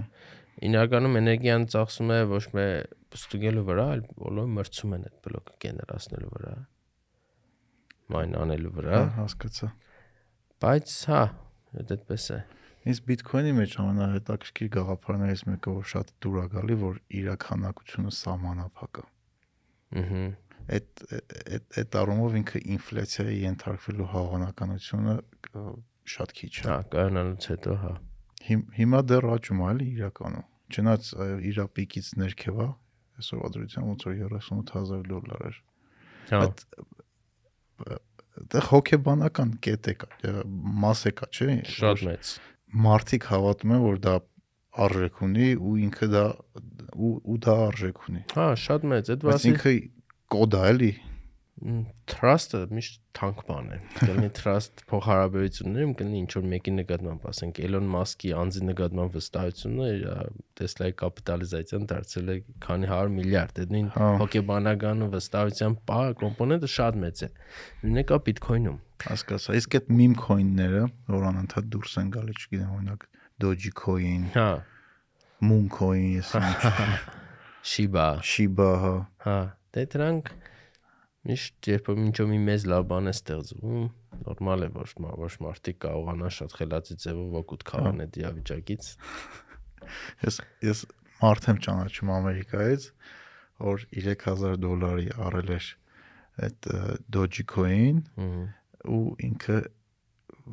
Ինականում 0.61 1.17
էներգիան 1.21 1.63
ծախսում 1.73 2.11
է 2.13 2.19
ոչ 2.29 2.43
թե 2.53 2.65
ստուգելու 3.17 3.63
վրա, 3.65 3.85
այլ 3.95 4.03
բոլոր 4.21 4.49
մրցում 4.57 4.93
են 4.97 5.07
այդ 5.09 5.15
բլոկը 5.25 5.55
գեներացնելու 5.65 6.33
վրա։ 6.35 6.53
Մայն 8.11 8.35
անելու 8.41 8.73
վրա, 8.77 8.93
հա, 9.01 9.09
հասկացա։ 9.21 9.69
բայց 10.65 10.95
հա, 11.11 11.21
դա 11.81 11.97
այդպես 11.97 12.25
է։ 12.35 12.39
Իսկ 12.91 13.03
Bitcoin-ի 13.11 13.53
մեջ 13.61 13.73
ամենահետաքրքիր 13.81 14.69
գաղափարներից 14.77 15.43
մեկը, 15.51 15.73
որ 15.81 15.89
շատ 15.93 16.13
դուր 16.25 16.37
է 16.41 16.45
գալի, 16.55 16.77
որ 16.81 16.95
իրականացությունը 17.21 18.13
սահմանափակ 18.21 19.01
է։ 19.01 19.05
Ահա։ 20.01 20.23
այդ 20.71 21.03
այդ 21.11 21.77
այդ 21.83 21.97
առումով 22.01 22.35
ինքը 22.41 22.61
ինֆլյացիայի 22.77 23.39
ենթարկվելու 23.45 24.09
հավանականությունը 24.15 25.15
շատ 26.15 26.35
քիչ 26.41 26.51
է։ 26.61 26.65
Հա, 26.71 26.77
կայանալուց 26.95 27.49
հետո 27.53 27.75
հա։ 27.85 27.93
Հիմ- 28.51 28.69
Հիմա 28.81 29.01
դեռ 29.11 29.27
աճում 29.37 29.61
է 29.61 29.67
էլի 29.71 29.87
իրականում։ 30.01 30.47
Չնայած 30.71 31.05
ը, 31.21 31.27
իրա 31.51 31.65
պիկից 31.77 32.07
ներքև 32.23 32.61
է, 32.65 32.69
այսօրվա 33.21 33.49
դրությամբ 33.57 33.87
ոնց 33.91 34.01
որ 34.09 34.15
38000 34.25 35.03
դոլար 35.11 35.43
էր։ 35.51 35.57
Հա։ 36.31 36.41
Բայց 37.81 38.07
դա 38.51 38.63
հոգեբանական 38.71 39.53
կետ 39.65 39.89
է 39.91 39.95
կա, 40.01 40.09
մաս 40.83 41.05
է 41.11 41.13
կա, 41.19 41.29
չէ՞։ 41.35 41.57
Շատ 41.71 42.05
մեծ։ 42.09 42.33
Մարդիկ 42.87 43.27
հավատում 43.31 43.75
են, 43.77 43.83
որ 43.85 44.01
դա 44.07 44.15
արժեք 44.87 45.23
ունի 45.27 45.49
ու 45.59 45.75
ինքը 45.87 46.09
դա 46.15 46.25
ու 46.95 47.13
ու 47.27 47.39
դա 47.47 47.57
արժեք 47.67 48.03
ունի։ 48.07 48.23
Հա, 48.37 48.47
շատ 48.65 48.87
մեծ։ 48.93 49.11
Այդ 49.15 49.25
Բայց 49.27 49.31
վասի 49.31 49.51
ինքը 49.51 49.75
կոդ 50.35 50.57
է 50.57 50.63
էլի։ 50.71 50.91
trust-ը 52.09 52.61
միշտ 52.73 52.95
թանկ 53.17 53.41
բան 53.49 53.67
է։ 53.75 53.79
Կլինի 53.99 54.29
trust 54.39 54.83
փոխհարաբերություններում 54.89 55.93
կլինի 55.99 56.21
ինչ 56.21 56.31
որ 56.37 56.47
մեկի 56.53 56.73
նկատմամբ, 56.77 57.27
ասենք 57.31 57.61
Elon 57.67 57.91
Musk-ի 57.93 58.31
անձի 58.41 58.63
նկատմամբ 58.71 59.17
վստահությունը 59.19 59.89
Tesla-ի 60.61 60.95
կապիտալիզացիան 61.03 61.87
դարձել 61.93 62.33
է 62.33 62.37
քանի 62.65 62.91
100 62.93 63.13
միլիարդ։ 63.19 63.61
Այդ 63.61 63.75
նույն 63.77 63.91
Հա։ 63.97 64.09
հոգեբանական 64.25 65.07
վստահության 65.17 65.77
պա 65.91 66.01
կոմպոնենտը 66.25 66.73
շատ 66.81 67.01
մեծ 67.05 67.21
է։ 67.21 67.31
Նույնը 67.85 68.05
կա 68.11 68.21
Bitcoin-ում։ 68.31 68.81
Հասկացա։ 69.01 69.57
Իսկ 69.61 69.79
այդ 69.81 69.95
meme 70.01 70.17
coin-ները, 70.21 70.83
որ 71.13 71.31
անընդհատ 71.31 71.71
դուրս 71.77 71.95
են 72.01 72.11
գալի, 72.17 72.35
չգիտեմ, 72.41 72.75
օրինակ 72.81 73.07
Dogecoin, 73.41 74.27
Հա, 74.35 74.51
Moon 75.41 75.69
coin, 75.73 76.21
Shiba, 77.71 78.21
Shiba, 78.21 78.69
հա, 78.83 78.93
հա, 79.25 79.39
դե 79.73 79.85
դրանք 79.95 80.29
միշտ 81.29 81.69
երբ 81.71 81.89
որ 81.91 81.99
ինչ-որ 82.01 82.29
մի 82.31 82.39
մեծ 82.47 82.63
լավ 82.71 82.87
բան 82.91 83.11
է 83.11 83.13
ստեղծվում, 83.17 83.83
նորմալ 84.25 84.65
է 84.65 84.69
մա- 84.77 85.17
որ 85.21 85.35
մարդիկ 85.45 85.79
կարողանան 85.85 86.35
շատ 86.37 86.55
խելացի 86.61 86.97
ձևով 87.05 87.35
օգուտ 87.41 87.65
քաղան 87.71 88.05
այդ 88.05 88.19
իրավիճակից։ 88.21 88.89
ես 90.25 90.41
ես 90.71 90.85
մարդ 91.21 91.49
եմ 91.53 91.61
ճանաչում 91.67 92.13
Ամերիկայից, 92.17 92.87
որ 93.61 93.85
3000 93.99 94.57
դոլարի 94.65 95.13
առել 95.27 95.53
էր 95.59 95.69
այդ 96.47 96.71
Dogecoin 97.13 98.01
ու 98.89 99.03
ինքը 99.29 99.59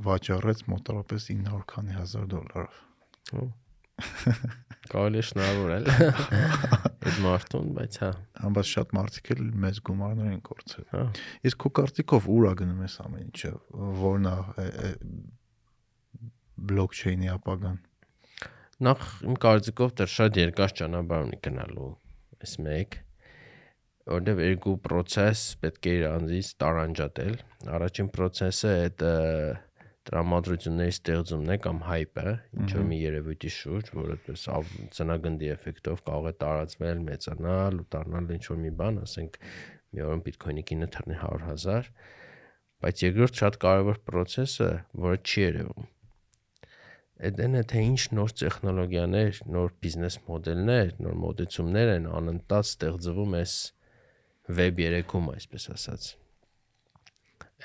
վաճառեց 0.08 0.66
մոտավորապես 0.74 1.30
900 1.32 1.64
քանի 1.72 1.96
հազար 1.98 2.28
դոլարով։ 2.34 2.84
Կարելի 4.88 5.20
է 5.20 5.24
շնորհավորել 5.28 5.88
այդ 7.08 7.18
մարդուն, 7.24 7.72
բայց 7.78 7.98
հա, 8.04 8.10
Ամբողջ 8.48 8.70
շատ 8.78 8.94
մարդիկ 8.98 9.32
էլ 9.34 9.42
մեծ 9.64 9.80
գումարներ 9.90 10.30
են 10.32 10.44
կորցրել։ 10.48 10.88
հա։ 10.94 11.02
Իսկ 11.50 11.60
քո 11.64 11.72
կարտիկով 11.80 12.30
ուր 12.36 12.48
է 12.48 12.54
գնում 12.62 12.86
ես 12.86 12.96
ամեն 13.04 13.26
ինչը, 13.26 13.52
որն 14.04 14.30
է 14.32 14.36
բլոկչեյնի 16.72 17.32
ապագան։ 17.36 17.82
Նախ 18.88 19.04
իմ 19.28 19.36
կարծիքով 19.48 19.94
դեռ 19.98 20.14
շատ 20.14 20.40
երկար 20.44 20.74
ճանապարհ 20.78 21.28
ունի 21.28 21.42
գնալու 21.48 21.92
այս 22.38 22.58
մեկ 22.68 23.00
որտեվ 24.08 24.42
երկու 24.44 24.76
process 24.84 25.42
պետք 25.62 25.88
է 25.90 25.94
իրանցից 25.98 26.52
տարանջատել։ 26.64 27.34
Առաջին 27.78 28.10
process-ը 28.14 28.74
այդ 28.84 29.04
տրամադրությունների 30.08 30.94
ստեղծումն 30.96 31.54
է 31.54 31.58
կամ 31.66 31.82
hype-ը, 31.88 32.34
ինչ 32.62 32.70
որ 32.78 32.86
մի 32.92 33.00
երևույթի 33.02 33.52
շուրջ, 33.58 33.92
որը 33.98 34.16
պես 34.28 34.46
ծնագնդի 34.98 35.52
էֆեկտով 35.58 36.06
կարող 36.08 36.30
է 36.32 36.34
տարածվել, 36.44 37.04
մեծանալ 37.10 37.82
դառնալ 37.98 38.32
ինչ 38.38 38.46
որ 38.54 38.62
մի 38.64 38.72
բան, 38.80 39.02
ասենք 39.04 39.38
մի 39.92 40.08
օրում 40.08 40.24
Bitcoin-ի 40.30 40.66
գինը 40.72 40.90
թռնի 40.96 41.20
100.000, 41.20 41.92
բայց 42.88 43.06
երկրորդ 43.08 43.44
շատ 43.44 43.62
կարևոր 43.68 44.02
process-ը, 44.08 44.72
որը 45.08 45.22
չի 45.28 45.46
երևում 45.48 45.94
Էդեն 47.18 47.58
է 47.58 47.62
թե 47.66 47.80
ինչ 47.82 48.02
նոր 48.14 48.34
տեխնոլոգիաներ, 48.38 49.38
նոր 49.50 49.72
բիզնես 49.82 50.18
մոդելներ, 50.28 50.90
նոր 51.02 51.16
մոտեցումներ 51.24 51.92
են 51.96 52.04
անընդհատ 52.14 52.68
ստեղծվում 52.70 53.32
այս 53.40 53.54
web 54.60 54.82
3-ում, 54.84 55.32
այսպես 55.34 55.66
ասած։ 55.74 56.10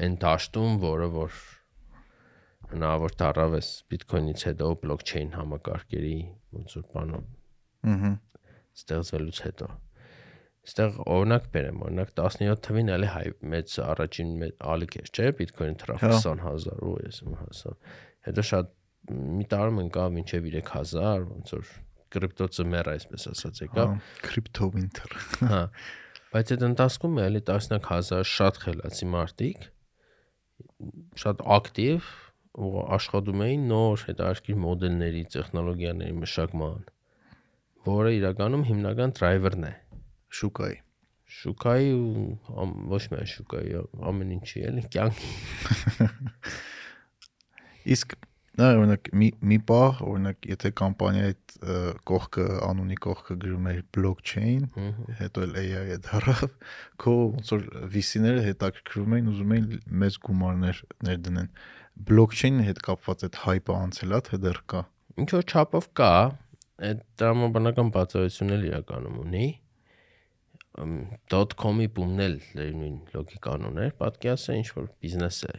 Այն 0.00 0.16
դաշտում, 0.24 0.78
որը 0.86 1.08
որ 1.18 1.42
հնարավոր 2.72 3.14
դարավ 3.22 3.56
էս 3.58 3.70
Bitcoin-ից 3.92 4.44
հետո 4.48 4.68
blockchain 4.82 5.32
համակարգերի 5.36 6.18
ոնց 6.56 6.76
որ 6.78 6.86
բանով 6.92 7.24
Ահա։ 7.92 8.12
ստեղծվելուց 8.82 9.40
հետո։ 9.46 9.70
Այստեղ 10.62 10.98
օրինակ 11.10 11.46
բերեմ, 11.52 11.80
օրինակ 11.88 12.12
17 12.18 12.60
թվին 12.66 12.90
էլի 12.96 13.08
հայ 13.12 13.24
մեծ 13.52 13.72
առաջին 13.82 14.28
ալիք 14.72 14.98
էր, 15.00 15.08
չէ՞, 15.10 15.30
Bitcoin-ը 15.40 15.78
թրավ 15.82 16.04
Հա։ 16.04 16.10
20000 16.22 16.84
ու 16.86 16.92
ես 17.02 17.18
ում 17.26 17.34
հասա։ 17.40 17.72
Հետո 18.28 18.44
շատ 18.52 18.70
մի 19.10 19.46
տարում 19.50 19.80
ընկավ 19.82 20.14
մինչև 20.16 20.46
3000, 20.52 21.26
ոնց 21.32 21.54
որ 21.56 21.72
կրիպտո 22.12 22.48
ծմեր 22.56 22.90
այսպես 22.92 23.26
ասած 23.32 23.60
եկավ։ 23.64 23.94
Crypto 24.22 24.68
winter։ 24.70 25.16
Հա։ 25.50 25.62
Բայց 26.32 26.52
այդ 26.54 26.62
ընթացքում 26.68 27.18
էլի 27.26 27.40
տասնյակ 27.48 27.88
հազար 27.92 28.28
շատ 28.32 28.60
խելացի 28.62 29.08
մարդիկ 29.12 29.64
շատ 31.22 31.42
ակտիվ 31.56 32.12
աշխատում 32.52 33.44
էին 33.46 33.68
նոր 33.72 34.06
հետաքրքիր 34.08 34.58
մոդելների, 34.66 35.22
տեխնոլոգիաների 35.36 36.16
մշակման, 36.20 36.82
որը 37.88 38.16
իրականում 38.18 38.66
հիմնական 38.72 39.14
դրայվերն 39.18 39.68
է 39.70 39.74
Շուկայի։ 40.32 40.78
շուկայի 41.32 41.88
ու 41.96 42.66
ոչ 42.92 43.00
միայն 43.12 43.30
շուկայի, 43.32 43.80
ամեն 44.10 44.34
ինչի 44.36 44.62
էլի 44.68 44.84
կյանքի։ 44.92 45.30
Իսկ 47.94 48.14
նա 48.60 48.68
օրինակ 48.76 49.10
մի 49.16 49.28
մի 49.50 49.58
պահ, 49.68 50.00
օրինակ 50.08 50.48
եթե 50.50 50.72
կամպանիայի 50.80 51.32
այդ 51.32 51.54
կողքը 52.10 52.46
անունի 52.68 52.98
կողքը 53.06 53.36
գրում 53.44 53.68
էր 53.72 53.80
blockchain, 53.96 54.66
հետո 55.20 55.46
էլ 55.46 55.56
AI-ը 55.62 55.98
դարավ, 56.08 56.42
քո 57.00 57.14
ոնց 57.22 57.52
որ 57.56 57.64
VC-ները 57.96 58.44
հետաքրքրում 58.48 59.16
էին, 59.16 59.30
ուզում 59.32 59.54
էին 59.56 59.70
մեծ 60.04 60.18
գումարներ 60.28 60.82
ներդնեն։ 61.08 61.50
Blockchain-ի 62.08 62.64
հետ 62.68 62.80
կապված 62.86 63.26
այդ 63.28 63.40
hype-ը 63.42 63.74
անցել 63.78 64.16
է, 64.16 64.20
թե 64.28 64.38
դեռ 64.42 64.60
կա։ 64.72 64.80
Ինչ 65.22 65.28
որ 65.36 65.44
չափով 65.52 65.88
կա, 65.98 66.12
այդ 66.88 67.02
տրամաբանական 67.20 67.92
բացառություն 67.94 68.54
էլ 68.56 68.64
իրականում 68.70 69.20
ունի 69.22 69.46
.com-ի 70.72 71.86
բումն 71.92 72.20
էլ 72.24 72.36
նույն 72.56 72.94
լոգիկան 73.12 73.66
ուներ, 73.68 73.90
պատկերացրեք 73.98 74.60
ինչ 74.62 74.68
որ 74.78 74.86
բիզնես 75.04 75.40
է։ 75.44 75.56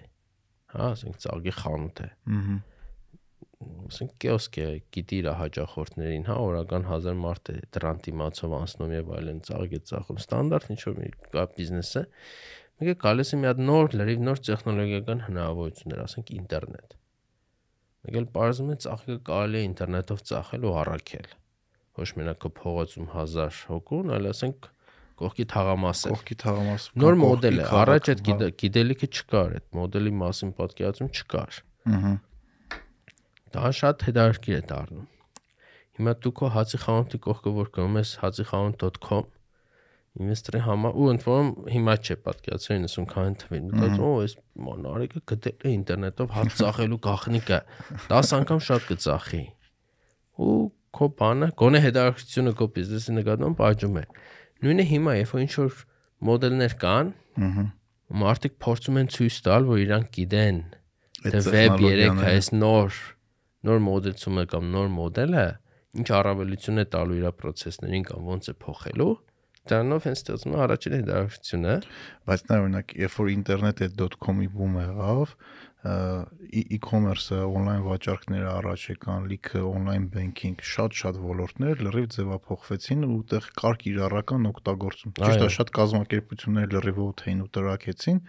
Հա, 0.74 0.88
ասենք 0.90 1.20
ծաղկի 1.22 1.54
խանութ 1.60 2.02
է։ 2.02 2.08
Ահա։ 2.34 2.56
ասենք 3.64 4.16
կիոսկ 4.24 4.58
է, 4.64 4.66
գիտի 4.96 5.20
իր 5.22 5.28
հաճախորդներին, 5.40 6.26
հա, 6.28 6.38
օրական 6.48 6.88
1000 6.90 7.20
մարդ 7.24 7.52
է 7.54 7.56
դրան 7.78 8.02
դիմացով 8.08 8.56
անցնում 8.58 8.96
եւ 8.96 9.12
այլն, 9.18 9.40
ծաղիկ 9.48 9.76
է 9.78 9.82
ծախում, 9.92 10.20
ստանդարտ 10.24 10.74
ինչ 10.74 10.82
որ 10.90 10.98
մի 11.00 11.12
կա 11.36 11.46
բիզնես 11.54 11.92
է։ 12.02 12.04
Մեկը 12.84 12.98
գալիս 13.00 13.30
է 13.32 13.38
մի 13.40 13.48
հատ 13.48 13.60
նոր, 13.64 13.94
լրիվ 13.96 14.24
նոր 14.28 14.40
տեխնոլոգիական 14.44 15.20
հնարավորություններ, 15.24 16.00
ասենք 16.04 16.32
ինտերնետ։ 16.36 16.96
Մեկ 18.04 18.18
էլ 18.20 18.26
բարձում 18.34 18.72
է 18.74 18.76
ծախքը 18.84 19.16
կարելի 19.30 19.60
է 19.60 19.62
ինտերնետով 19.70 20.24
ծախել 20.28 20.66
ու 20.68 20.74
առաքել։ 20.82 21.30
Ոչ 22.02 22.10
քո 22.44 22.52
փողոցում 22.60 23.08
1000 23.14 23.62
հոգուն, 23.70 24.12
այլ 24.18 24.28
ասենք 24.34 24.68
կողքի 25.24 25.46
թաղամաս 25.54 26.04
է։ 26.04 26.12
Կողքի 26.12 26.38
թաղամաս։ 26.44 26.88
Նոր 27.00 27.18
մոդել 27.24 27.64
է, 27.64 27.68
առաջ 27.80 28.12
այդ 28.14 28.24
գիտելիքը 28.64 29.10
չկար, 29.14 29.56
այդ 29.62 29.68
մոդելի 29.80 30.14
մասին 30.20 30.54
պատկերացում 30.60 31.12
չկար։ 31.14 31.60
հա։ 31.88 31.94
Ահա։ 31.94 32.14
Դա 33.54 33.72
շատ 33.80 34.08
հետաքրքիր 34.10 34.60
է 34.60 34.64
դառնում։ 34.74 35.08
Հիմա 35.94 36.14
դու 36.26 36.34
քո 36.42 36.52
հացի 36.58 36.82
խանութի 36.84 37.22
կողքը 37.24 37.56
որ 37.62 37.72
գնում 37.78 37.98
ես 38.02 38.14
hacixanut.com 38.24 39.33
ինվեստորի 40.14 40.60
համար 40.68 40.98
ու 41.00 41.08
ընդ 41.14 41.24
որում 41.26 41.50
հիմա 41.74 41.96
չէ 42.04 42.16
պատկերացրու 42.28 42.78
90 42.84 43.08
քան 43.14 43.38
թվին։ 43.44 43.70
Մտածում 43.74 44.06
ո 44.06 44.12
էս 44.24 44.36
մանարիկը 44.68 45.22
գտել 45.32 45.64
է 45.64 45.74
ինտերնետով 45.74 46.36
հաց 46.38 46.58
ծախելու 46.60 47.00
գախնիկը 47.08 47.60
10 48.14 48.34
անգամ 48.38 48.62
շատ 48.68 48.86
կծախի։ 48.94 49.42
Ու 50.44 50.58
քո 50.94 51.10
բանը 51.24 51.50
գոնե 51.64 51.82
հետաքրքրությունը 51.88 52.54
քո 52.62 52.70
բիզնեսի 52.78 53.18
նկատմամբ 53.18 53.66
աճում 53.74 53.98
է։ 53.98 54.06
Նույնը 54.64 54.86
հիմա 54.94 55.18
երբ 55.18 55.34
որ 55.34 55.44
ինչ 55.44 55.54
որ 55.64 55.82
մոդելներ 56.30 56.78
կան, 56.84 57.12
մարդիկ 58.24 58.58
փորձում 58.64 59.00
են 59.02 59.12
ցույց 59.18 59.38
տալ, 59.48 59.70
որ 59.74 59.84
իրանք 59.84 60.14
գիտեն 60.14 60.60
Այդ 61.24 61.32
Դե 61.34 61.40
վեբ 61.40 61.54
3 61.54 61.84
տեխնոլոգիաները։ 61.84 62.32
այս 62.34 62.48
նոր 62.54 62.96
նոր 63.64 63.78
մոդելցումը 63.84 64.44
կամ 64.54 64.66
նոր 64.74 64.88
մոդելը 64.94 65.44
ինչ 66.04 66.08
առավելություն 66.18 66.82
է 66.84 66.86
տալու 66.96 67.20
իր 67.20 67.28
process-ներին 67.40 68.04
կամ 68.10 68.26
ոնց 68.34 68.50
է 68.52 68.56
փոխելու 68.64 69.14
դրանով 69.72 70.08
հենց 70.08 70.22
ստեղծում 70.24 70.54
է 70.54 70.62
առաջին 70.64 70.96
հետաքրքրությունը 70.98 71.76
բայց 72.30 72.42
նա 72.50 72.58
օրինակ 72.64 72.96
երբ 73.04 73.14
որ 73.20 73.30
ինտերնետը 73.34 73.90
.com-ի 74.24 74.48
բում 74.54 74.80
եղավ, 74.84 75.36
e-commerce-ը, 75.84 77.40
on-line 77.44 77.84
վաճառքները 77.84 78.50
առաջ 78.54 78.84
եկան, 78.94 79.26
լիքը 79.32 79.64
on-line 79.68 80.06
banking, 80.14 80.56
շատ-շատ 80.64 81.20
ոլորտներ 81.20 81.84
լրիվ 81.84 82.08
ձևափոխվեցին 82.16 83.04
ու 83.10 83.18
տեղ 83.34 83.50
կար 83.60 83.80
կիրառական 83.84 84.48
օգտագործում։ 84.54 85.16
Ճիշտ 85.20 85.44
է, 85.44 85.50
շատ 85.58 85.74
կազմակերպություններ 85.80 86.76
լրիվ 86.78 87.02
օթեին 87.04 87.44
ու 87.44 87.50
տրակեցին, 87.60 88.22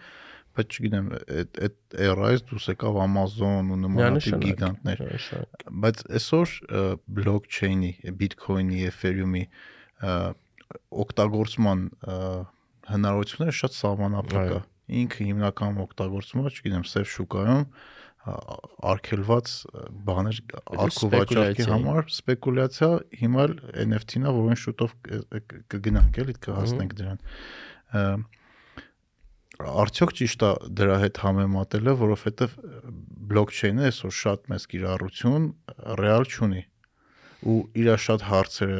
բայց 0.55 0.75
չգիտեմ, 0.75 1.07
այդ 1.15 1.59
այդ 1.65 1.97
era-ից 2.09 2.43
դուրս 2.51 2.67
եկավ 2.75 2.99
Amazon 3.05 3.71
ու 3.75 3.79
նմանատիպ 3.85 4.37
գիգանտներ։ 4.45 5.03
Բայց 5.85 6.03
այսօր 6.19 6.53
blockchain-ի, 7.19 7.91
Bitcoin-ի, 8.19 8.83
Ethereum-ի 8.91 9.45
օգտագործման 11.05 11.83
հնարավորությունները 12.89 13.57
շատ 13.59 13.77
սահմանափակ 13.79 14.55
է։ 14.55 14.61
Ինքը 15.01 15.27
հիմնական 15.29 15.79
օգտագործումը, 15.81 16.51
չգիտեմ, 16.53 16.83
սև 16.91 17.07
շուկայում 17.15 17.63
արկելված 18.25 19.51
բաներ 20.05 20.39
է։ 20.41 21.65
համար 21.69 22.07
սպեկուլյացիա 22.09 22.89
հիմա 23.21 23.45
NFT-նա 23.85 24.33
որոշ 24.37 24.63
շուտով 24.65 24.95
կգնանք 25.73 26.19
էլի 26.23 26.35
կհասնենք 26.45 26.95
դրան։ 27.01 27.21
Արդյոք 29.85 30.15
ճիշտ 30.19 30.45
է 30.45 30.51
դրա 30.81 30.95
հետ 31.05 31.19
համեմատելը, 31.25 31.93
որովհետև 32.01 32.55
բլոկչեյնը 33.29 33.85
այսօր 33.89 34.15
շատ 34.21 34.49
մեծ 34.51 34.65
կիրառություն 34.73 35.45
ռեալ 36.01 36.25
չունի 36.27 36.63
ու 37.45 37.57
իր 37.77 37.89
շատ 38.05 38.23
հարցերը 38.25 38.79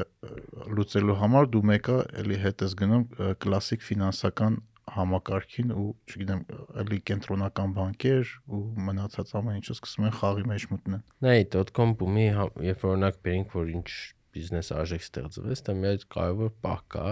լուծելու 0.78 1.18
համար 1.22 1.50
դու 1.54 1.66
մեկը 1.70 1.98
էլի 2.22 2.38
հետ 2.46 2.64
ես 2.66 2.74
գնում 2.80 3.04
կլասիկ 3.46 3.86
ֆինանսական 3.86 4.58
համակարգին 4.96 5.72
ու 5.76 5.86
չգիտեմ 6.10 6.42
էլի 6.82 7.00
կենտրոնական 7.10 7.72
բանկեր 7.78 8.34
ու 8.56 8.60
մնացած 8.88 9.32
ամեն 9.40 9.60
ինչը 9.60 9.76
սկսում 9.76 10.08
են 10.10 10.14
խաղի 10.20 10.46
մեջ 10.52 10.66
մտնել։ 10.72 11.02
Նայ 11.26 11.40
.com 11.78 11.96
բումի 12.02 12.26
երբ 12.70 12.86
օրինակ 12.92 13.18
բերենք 13.26 13.56
որ 13.56 13.72
ինչ 13.76 13.90
բիզնես 14.36 14.70
արժեք 14.76 15.06
ստեղծվեց, 15.06 15.64
դա 15.66 15.76
մի 15.80 15.90
հատ 15.90 16.06
կարևոր 16.16 16.54
պահ 16.66 16.82
կա 16.96 17.08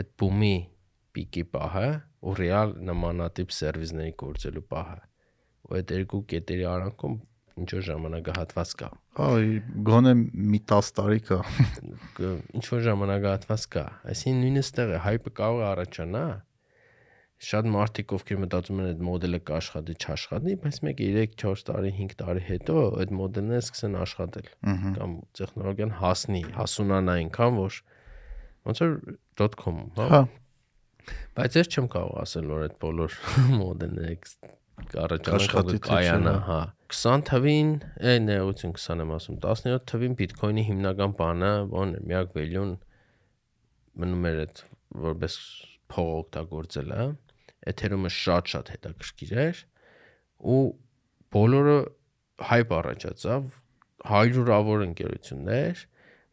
այդ 0.00 0.10
բումի 0.22 0.56
պիկի 1.14 1.44
պահը 1.54 1.88
ու 2.24 2.34
ռեալ 2.40 2.74
նմանատիպ 2.88 3.54
սերվիսների 3.54 4.14
գործելու 4.24 4.64
պահը։ 4.74 5.00
Ու 5.64 5.76
այդ 5.78 5.94
երկու 5.94 6.22
կետերի 6.32 6.66
արանքում 6.74 7.16
ինչ 7.60 7.68
որ 7.74 7.84
ժամանակահատված 7.88 8.72
կա։ 8.80 8.88
Այ 9.24 9.46
գոնե 9.88 10.12
մի 10.54 10.60
10 10.72 10.90
տարի 10.98 11.20
կա։ 11.28 11.38
ինչ 12.58 12.64
որ 12.72 12.82
ժամանակահատված 12.88 13.66
կա։ 13.74 13.84
Այսինքն 14.14 14.42
նույնը 14.44 14.64
ստեղ 14.64 14.92
է 14.94 15.00
հայպը 15.04 15.32
կարող 15.40 15.62
է 15.62 15.66
առաջանա։ 15.70 16.24
Շատ 17.44 17.66
մարդիկ 17.74 18.12
ովքեր 18.14 18.38
մտածում 18.44 18.78
են 18.80 18.88
այդ 18.90 19.00
մոդելը 19.04 19.40
կաշխատի, 19.48 19.94
չաշխատի, 20.00 20.54
բայց 20.64 20.78
մեկ 20.86 21.02
3-4 21.04 21.64
տարի, 21.68 21.90
5 21.98 22.14
տարի 22.22 22.44
հետո 22.46 22.76
այդ 23.02 23.12
մոդելները 23.18 23.64
սկսեն 23.64 23.98
աշխատել 24.04 24.48
կամ 24.94 25.16
տեխնոլոգիան 25.40 25.92
հասնի, 25.98 26.42
հասունանա 26.54 27.18
այնքան, 27.24 27.58
որ 27.58 27.80
ոնց 28.70 28.82
որ 28.84 28.96
.com, 29.60 29.82
հա։ 29.98 30.08
Հա, 30.14 30.22
Բայց 31.36 31.56
ես 31.58 31.70
չեմ 31.72 31.88
կարող 31.92 32.20
ասել, 32.22 32.50
որ 32.52 32.62
այդ 32.66 32.76
բոլոր 32.84 33.16
մոդելները 33.60 34.12
Թե 34.74 35.78
կայանա, 35.84 36.34
հա։ 36.48 36.60
20 36.94 37.24
թվին, 37.28 37.70
է 37.98 38.14
նեղություն 38.24 38.74
20 38.78 39.02
եմ 39.04 39.12
ասում, 39.16 39.36
17 39.44 39.84
թվին 39.90 40.16
Bitcoin-ի 40.18 40.64
հիմնական 40.68 41.14
բանը, 41.18 41.52
ո՞ն 41.70 41.94
է, 41.98 42.00
միակ 42.10 42.34
value-ն 42.38 42.72
մնում 44.02 44.26
էր 44.30 44.40
այդ 44.44 44.62
որպես 45.04 45.36
փող 45.94 46.10
օգտագործելը, 46.18 47.06
Ethereum-ը 47.70 48.12
շատ-շատ 48.14 48.72
հետաքրքիր 48.74 49.34
էր 49.44 49.60
ու 50.54 50.62
բոլորը 51.34 51.76
hype 52.50 52.74
առաջացավ 52.78 53.46
հարյուրավոր 54.10 54.84
ընկերություններ, 54.88 55.84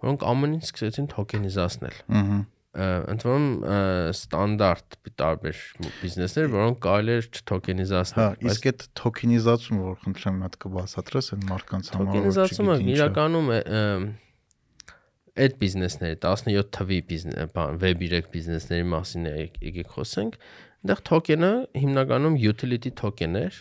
որոնք 0.02 0.26
ամեն 0.32 0.58
ինչ 0.58 0.66
սկսեցին 0.68 1.08
թոքենիզացնել 1.14 2.02
ըհը։ 2.22 2.40
Ա, 2.72 2.86
ընդ 3.12 3.24
որում 3.28 3.46
ա, 3.68 3.78
ստանդարտ 4.16 4.98
տարբեր 5.20 5.58
բիզնեսներ, 6.02 6.46
որոնք 6.54 6.78
կարելի 6.86 7.12
է 7.12 7.18
Հա, 7.20 7.32
չթոքենիզացնել։ 7.42 8.46
իսկ 8.48 8.68
այդ 8.72 8.86
թոքենիզացումը, 9.02 9.82
որ 9.88 9.98
խնդրեմ 10.06 10.38
մի 10.40 10.46
հատ 10.48 10.56
կբացատրես 10.64 11.28
այն 11.36 11.44
մարդկանց 11.52 11.90
համար, 11.92 12.06
որ 12.06 12.14
թոքենիզացումը 12.14 12.78
իրականում 12.96 13.52
է 13.52 13.60
այդ 15.42 15.54
բիզնեսների 15.62 16.18
17 16.24 16.72
թվի 16.76 17.00
բիզնես, 17.12 17.52
բան, 17.56 17.78
web 17.82 18.02
3 18.08 18.32
բիզնեսների 18.32 18.88
մասին 18.92 19.28
եկեք 19.32 19.94
խոսենք։ 19.96 20.40
Այնտեղ 20.82 21.04
թոքենը 21.12 21.52
հիմնականում 21.82 22.36
utility 22.42 22.92
token 23.02 23.38
էր, 23.42 23.60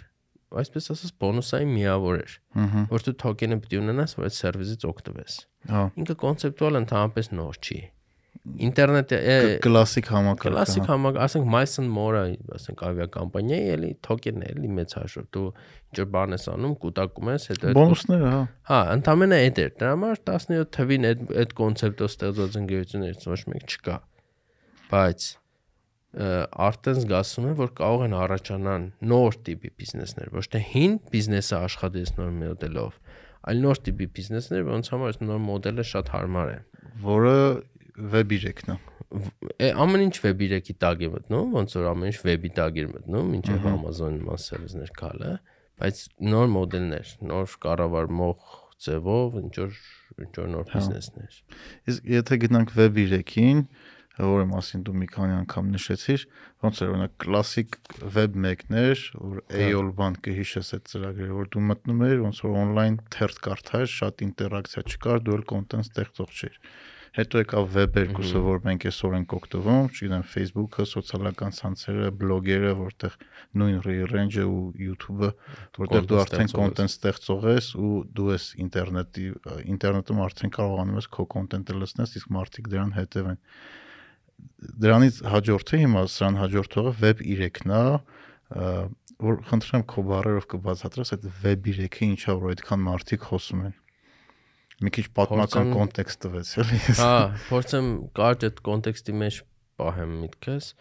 այսպես 0.61 0.90
ասած 0.94 1.14
բոնուսային 1.23 1.73
միավոր 1.77 2.20
էր, 2.25 2.35
որ 2.90 3.07
դու 3.07 3.14
թոքենը 3.23 3.59
պետք 3.61 3.75
է 3.77 3.81
ունենաս, 3.85 4.16
որ 4.18 4.27
այդ 4.31 4.37
սերվիսից 4.40 4.87
օգտվես։ 4.90 5.37
Հա, 5.70 5.83
Ինքը 6.01 6.16
կոնցեպտուալ 6.25 6.81
ընդհանրապես 6.81 7.31
նոր 7.38 7.61
չի։ 7.61 7.79
ինտերնետ 7.79 7.99
է 9.20 9.36
կլասիկ 9.64 10.10
համակարգ։ 10.14 10.54
կլասիկ 10.54 10.88
համակ, 10.90 11.18
ասենք 11.26 11.48
Myson 11.54 11.90
More-ը, 11.94 12.22
ասենք 12.56 12.84
ավիակամպանիա 12.90 13.58
է, 13.60 13.68
էլի 13.76 13.90
թոկեն 14.06 14.44
է, 14.44 14.50
էլի 14.54 14.70
մեծ 14.78 14.94
հաշվով 15.00 15.28
դու 15.36 15.44
ինչ 15.90 16.00
որ 16.00 16.08
բան 16.16 16.36
ես 16.36 16.46
անում, 16.54 16.74
կուտակում 16.84 17.30
ես, 17.30 17.48
հետո 17.50 17.74
Բոնուսները, 17.80 18.30
հա։ 18.34 18.40
Հա, 18.70 18.80
ընդամենը 18.96 19.40
այդ 19.46 19.60
էր։ 19.64 19.74
Դրա 19.80 19.92
համար 19.96 20.22
17 20.30 20.70
թվին 20.76 21.08
այդ 21.10 21.24
այդ 21.40 21.54
կոնցեպտով 21.60 22.10
ստեղծած 22.14 22.58
ընկերություններից 22.60 23.28
ոչ 23.30 23.40
մեկ 23.54 23.74
չկա։ 23.76 23.96
Բայց 24.90 25.30
արդեն 26.10 26.96
զգացում 27.04 27.44
եմ, 27.46 27.56
որ 27.60 27.68
կարող 27.78 28.00
են 28.08 28.14
առաջանան 28.18 28.86
նոր 29.10 29.36
տիպի 29.46 29.68
բիզնեսներ, 29.78 30.30
ոչ 30.34 30.42
թե 30.50 30.62
հին 30.72 30.96
բիզնեսը 31.12 31.54
աշխատեցնող 31.60 32.32
մոդելով, 32.40 32.96
այլ 33.50 33.60
նոր 33.62 33.80
տիպի 33.86 34.08
բիզնեսներ, 34.16 34.64
որոնց 34.66 34.90
համար 34.90 35.12
այս 35.12 35.20
նոր 35.22 35.40
մոդելը 35.46 35.84
շատ 35.90 36.10
հարմար 36.16 36.50
է։ 36.50 36.58
Որը 37.06 37.36
վեբի 38.14 38.38
ռեկն 38.46 38.72
է։ 38.74 38.78
Ամեն 39.84 40.04
ինչ 40.06 40.16
վեբի 40.22 40.48
ռեկի 40.54 40.74
տակ 40.80 41.00
է 41.02 41.08
մտնում, 41.14 41.54
ոնց 41.58 41.76
որ 41.76 41.86
ամեն 41.90 42.10
ինչ 42.10 42.18
վեբի 42.26 42.50
տակ 42.58 42.76
է 42.80 42.84
մտնում, 42.90 43.30
ինչեւ 43.40 43.64
Amazon-ի 43.70 44.20
մասերներ 44.28 44.92
կալը, 45.00 45.32
բայց 45.80 46.02
նոր 46.30 46.50
մոդելներ, 46.54 47.14
նոր 47.30 47.56
կառավարմող 47.64 48.52
ձևով, 48.86 49.38
ինչ 49.40 49.54
որ 49.60 49.80
ինչ 50.24 50.34
որ 50.40 50.52
նոր 50.54 50.68
բիզնեսներ։ 50.70 51.40
Իսկ 51.90 52.12
եթե 52.14 52.38
գնանք 52.44 52.74
վեբի 52.76 53.04
ռեկին, 53.14 53.64
որը 54.20 54.46
մասին 54.50 54.82
դու 54.84 54.94
մի 55.00 55.08
քանի 55.14 55.34
անգամ 55.40 55.68
նշեցիր, 55.74 56.24
ոնց 56.64 56.80
էր 56.84 56.90
օրինակ 56.92 57.12
կլասիկ 57.24 57.78
վեբ 58.16 58.38
մեկներ, 58.44 59.04
որ 59.16 59.38
AOL 59.64 59.90
բան 60.00 60.18
կհիշես 60.26 60.72
այդ 60.76 60.90
ծրագրերը, 60.92 61.36
որ 61.38 61.50
դու 61.54 61.62
մտնում 61.70 62.02
ես, 62.04 62.16
ոնց 62.26 62.42
որ 62.44 62.58
on-line 62.60 62.98
թերթ 63.16 63.40
կարդար, 63.46 63.86
շատ 63.96 64.24
ինտերակցիա 64.28 64.84
չկար, 64.90 65.22
դու 65.24 65.36
էլ 65.38 65.46
կոնտենտ 65.54 65.88
ստեղծող 65.88 66.34
չէր 66.36 66.60
հետո 67.16 67.40
եկավ 67.42 67.73
web 67.75 67.96
2-ը, 67.99 68.40
որ 68.44 68.61
մենք 68.66 68.85
այսօր 68.90 69.14
ենք 69.18 69.33
օգտվում, 69.37 69.88
չգիտեմ 69.90 70.25
Facebook-ը, 70.31 70.87
սոցիալական 70.90 71.57
ցանցերը, 71.59 72.11
բլոգերը, 72.20 72.73
որտեղ 72.79 73.16
նույն 73.61 73.81
range-ը 74.12 74.46
ու 74.46 74.62
YouTube-ը, 74.85 75.31
որտեղ 75.81 76.07
դու 76.11 76.20
արդեն 76.23 76.53
content 76.55 76.94
ստեղծող 76.94 77.49
ես 77.51 77.73
ու 77.81 77.92
դու 78.14 78.31
ես 78.31 78.46
ինտերնետի 78.66 79.27
ինտերնետում 79.75 80.23
արդեն 80.29 80.55
կարողանում 80.55 81.01
ես 81.01 81.11
քո 81.18 81.27
content-ը 81.35 81.79
լցնես, 81.81 82.16
իսկ 82.20 82.33
մարդիկ 82.38 82.70
դրան 82.70 82.96
հետևեն 83.01 83.42
դրանից 84.81 85.20
հաջորդը 85.35 85.79
հիմա 85.83 86.07
սրան 86.14 86.38
հաջորդողը 86.40 86.92
web 87.01 87.23
3-ն 87.27 87.75
է, 87.77 87.83
որ 89.20 89.42
խնդրեմ 89.51 89.85
քո 89.90 90.05
բառերով 90.11 90.46
կբացատրես 90.55 91.14
այդ 91.16 91.27
web 91.44 91.66
3-ը 91.66 92.07
ինչա 92.07 92.37
որ 92.40 92.55
այդքան 92.55 92.85
մարդիկ 92.87 93.27
խոսում 93.31 93.64
են 93.68 93.75
մի 94.80 94.92
քիչ 94.96 95.04
պատմական 95.18 95.72
կոնտեքստ 95.76 96.22
տվեց, 96.24 96.52
էլի։ 96.62 96.80
Հա, 97.00 97.12
փորձեմ 97.50 97.90
կարճ 98.20 98.46
այդ 98.48 98.60
կոնտեքստի 98.70 99.14
մեջ 99.20 99.38
պահեմ 99.80 100.16
միտքս։ 100.24 100.72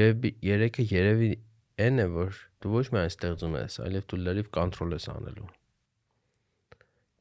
Web 0.00 0.28
3-ը 0.42 0.86
երևի 0.90 1.30
այն 1.86 2.04
է, 2.04 2.06
որ 2.14 2.42
դու 2.60 2.74
ոչ 2.76 2.84
միայն 2.94 3.10
ստեղծում 3.14 3.56
ես, 3.60 3.80
այլև 3.86 4.06
դու 4.10 4.20
լրիվ 4.26 4.52
կոնտրոլ 4.58 4.94
ես 4.96 5.08
անելու։ 5.14 5.48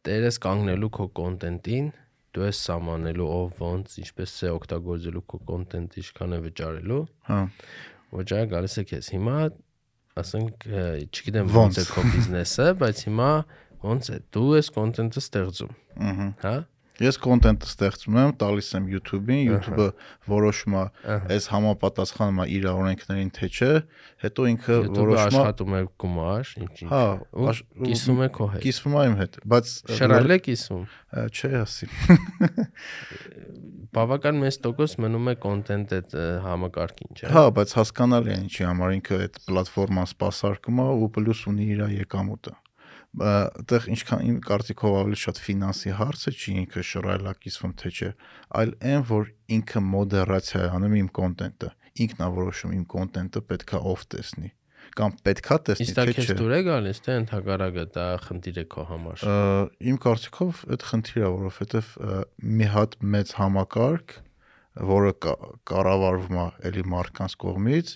Տերես 0.10 0.40
կանգնելու 0.46 0.92
քո 0.98 1.08
կոնտենտին, 1.20 1.90
դու 2.36 2.46
ես 2.46 2.60
սահմանելու 2.68 3.30
ով 3.34 3.62
ոնց 3.64 3.96
ինչպես 4.04 4.34
է 4.46 4.52
օգտագործելու 4.54 5.24
քո 5.32 5.40
կոնտենտը 5.50 6.02
ինչքան 6.04 6.36
է 6.36 6.40
վճարելու 6.46 7.00
հա 7.30 7.40
վճարը 8.20 8.50
գալիս 8.54 8.76
է 8.82 8.84
քեզ 8.90 9.10
հիմա 9.16 9.38
ասենք 10.20 10.68
չգիտեմ 11.10 11.50
ոնց 11.56 11.80
է 11.82 11.86
քո 11.90 12.04
բիզնեսը 12.14 12.68
բայց 12.84 13.02
հիմա 13.10 13.32
ոնց 13.86 14.12
է 14.16 14.20
դու 14.36 14.50
ես 14.60 14.74
կոնտենտը 14.80 15.26
ստեղծում 15.26 15.74
հա 16.44 16.58
Ես 17.00 17.16
կոնտենտ 17.24 17.64
ստեղծում 17.64 18.18
եմ, 18.20 18.32
տալիս 18.42 18.70
եմ 18.76 18.88
YouTube-ին, 18.92 19.40
YouTube-ը 19.48 19.86
որոշում 20.28 20.74
է, 20.76 20.82
այս 21.32 21.46
համապատասխանում 21.54 22.42
է 22.44 22.48
իր 22.58 22.68
օրենքներին 22.74 23.30
թե 23.38 23.50
չէ, 23.56 23.70
հետո 24.26 24.48
ինքը 24.52 24.80
որոշում 24.98 25.16
է 25.16 25.22
աշխատում 25.24 25.78
է 25.78 25.82
գումար, 26.04 26.52
ինչ-ինչ։ 26.66 26.92
Հա, 26.92 27.04
կիսվում 27.88 28.20
է 28.20 28.30
քո 28.36 28.50
հետ։ 28.52 28.66
Կիսվում 28.68 29.00
է 29.00 29.06
իմ 29.08 29.18
հետ, 29.22 29.40
բայց 29.56 29.74
շռայլ 29.96 30.36
է 30.36 30.40
կիսվում։ 30.50 30.84
Չէ, 31.40 31.52
ասի։ 31.64 31.90
Բավական 33.96 34.44
մեծ 34.44 34.62
տոկոս 34.68 35.00
մնում 35.02 35.32
է 35.32 35.36
կոնտենտ 35.48 35.94
այդ 35.98 36.18
համակարգին, 36.46 37.14
չէ։ 37.16 37.32
Հա, 37.34 37.46
բայց 37.58 37.78
հասկանալի 37.80 38.36
է 38.36 38.40
ինչի 38.44 38.68
համար 38.70 38.98
ինքը 39.00 39.22
այդ 39.24 39.40
պլատֆորման 39.48 40.10
սպասարկում 40.14 40.84
է 40.84 40.90
ու 41.00 41.14
պլյուս 41.16 41.46
ունի 41.50 41.70
իր 41.74 41.86
եկամուտը 42.04 42.54
այդտեղ 43.10 43.88
ինչքան 43.96 44.22
իմ 44.30 44.38
կարծիքով 44.46 44.96
ավելի 45.00 45.18
շատ 45.20 45.40
ֆինանսի 45.42 45.94
հարցը 45.98 46.34
չի 46.40 46.54
ինքը 46.62 46.84
շռայլակիսվում 46.90 47.74
թե 47.82 47.90
չէ, 47.90 48.10
այլ 48.60 48.74
այն 48.90 49.04
որ 49.10 49.32
ինքը 49.58 49.82
մոդերացիա 49.90 50.62
է 50.62 50.70
անում 50.78 50.96
իմ 51.00 51.10
կոնտենտը, 51.20 51.70
ինքն 52.06 52.22
է 52.22 52.30
որոշում 52.38 52.76
իմ 52.78 52.86
կոնտենտը 52.94 53.44
պետքա 53.50 53.82
ով 53.90 54.06
տեսնի 54.14 54.52
կամ 55.00 55.16
պետքա 55.26 55.58
տեսնի 55.70 55.86
թե 55.90 56.06
չէ։ 56.06 56.14
Իսկ 56.20 56.30
դա 56.30 56.36
դուր 56.40 56.54
է 56.56 56.60
գալիս 56.66 57.02
թե 57.06 57.16
ընդհակարակը 57.20 57.84
դա 57.96 58.06
խնդիր 58.26 58.58
է 58.60 58.64
քո 58.74 58.86
համար։ 58.90 59.26
Իմ 59.90 60.00
կարծիքով 60.06 60.62
այդ 60.76 60.86
խնդիր 60.90 61.20
է, 61.20 61.30
որովհետև 61.36 61.92
մի 62.60 62.70
հատ 62.74 62.98
մեծ 63.16 63.34
համակարգ, 63.40 64.16
որը 64.90 65.14
կառավարվում 65.70 66.40
է 66.40 66.48
էլի 66.70 66.86
մարդկանց 66.94 67.38
կողմից, 67.44 67.94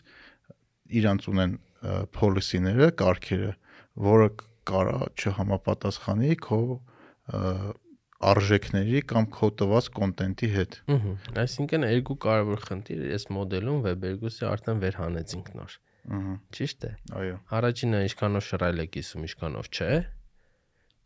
իրանց 1.02 1.28
ունեն 1.34 1.58
policy-ները, 2.14 2.90
կարգերը, 3.00 3.54
որը 4.08 4.30
կարա 4.70 5.00
չհամապատասխանի 5.20 6.36
քո 6.44 6.60
արժեքների 8.24 9.02
կամ 9.10 9.28
քո 9.36 9.50
տված 9.60 9.88
կոնտենտի 9.98 10.50
հետ։ 10.54 10.76
Ահա։ 10.96 11.14
Այսինքն 11.44 11.86
երկու 11.90 12.18
կարևոր 12.24 12.62
խնդիր 12.68 13.06
այս 13.18 13.26
մոդելում 13.36 13.80
Web2-ի 13.88 14.48
արդեն 14.50 14.84
վերհանեցինք 14.84 15.50
նոր։ 15.60 15.78
Ահա։ 16.18 16.36
Ճիշտ 16.58 16.86
է։ 16.88 16.92
Այո։ 17.20 17.38
Առաջինը 17.60 18.04
ինչքանով 18.08 18.46
շռայլ 18.48 18.84
է 18.84 18.88
կիսում, 18.94 19.26
ինչքանով 19.28 19.70
չէ։ 19.74 19.90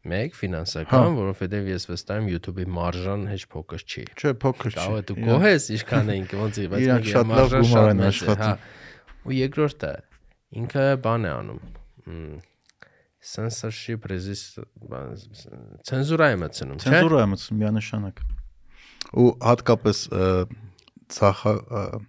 Մեկ 0.08 0.38
ֆինանսական, 0.40 1.16
որովհետև 1.18 1.70
ես 1.74 1.86
վստահ 1.90 2.20
եմ 2.22 2.28
YouTube-ի 2.32 2.66
մարժան 2.78 3.24
հեչ 3.28 3.42
փոքր 3.54 3.82
չի։ 3.84 4.04
Չէ, 4.14 4.32
փոքր 4.44 4.78
չի։ 4.78 4.86
է 4.88 5.02
դու 5.10 5.18
գոհես 5.28 5.66
ինչքան 5.78 6.12
է 6.14 6.18
ինքը 6.22 6.40
ոնց 6.44 6.60
է, 6.62 6.68
բայց 6.74 6.86
մեկ 6.88 7.10
շատ 7.12 7.34
լավ 7.34 7.56
գումար 7.58 7.90
են 7.92 8.04
աշխատում։ 8.08 8.46
Հա։ 8.48 9.26
Ու 9.28 9.36
երկրորդը 9.38 9.92
ինքը 10.62 10.86
բան 11.04 11.28
է 11.28 11.34
անում 11.34 11.60
censorship 13.22 14.06
resist 14.10 14.60
ցենզուրա 15.88 16.32
է 16.34 16.40
մտցնում, 16.44 16.80
չէ՞։ 16.80 16.84
Ցենզուրա 16.88 17.22
է 17.24 17.30
մտցնում 17.34 17.62
միանշանակ։ 17.62 18.22
Ու 19.18 19.30
հատկապես 19.48 20.02
ցախա 21.18 21.54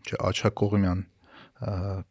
չէ 0.08 0.20
աչակողմյան 0.28 1.04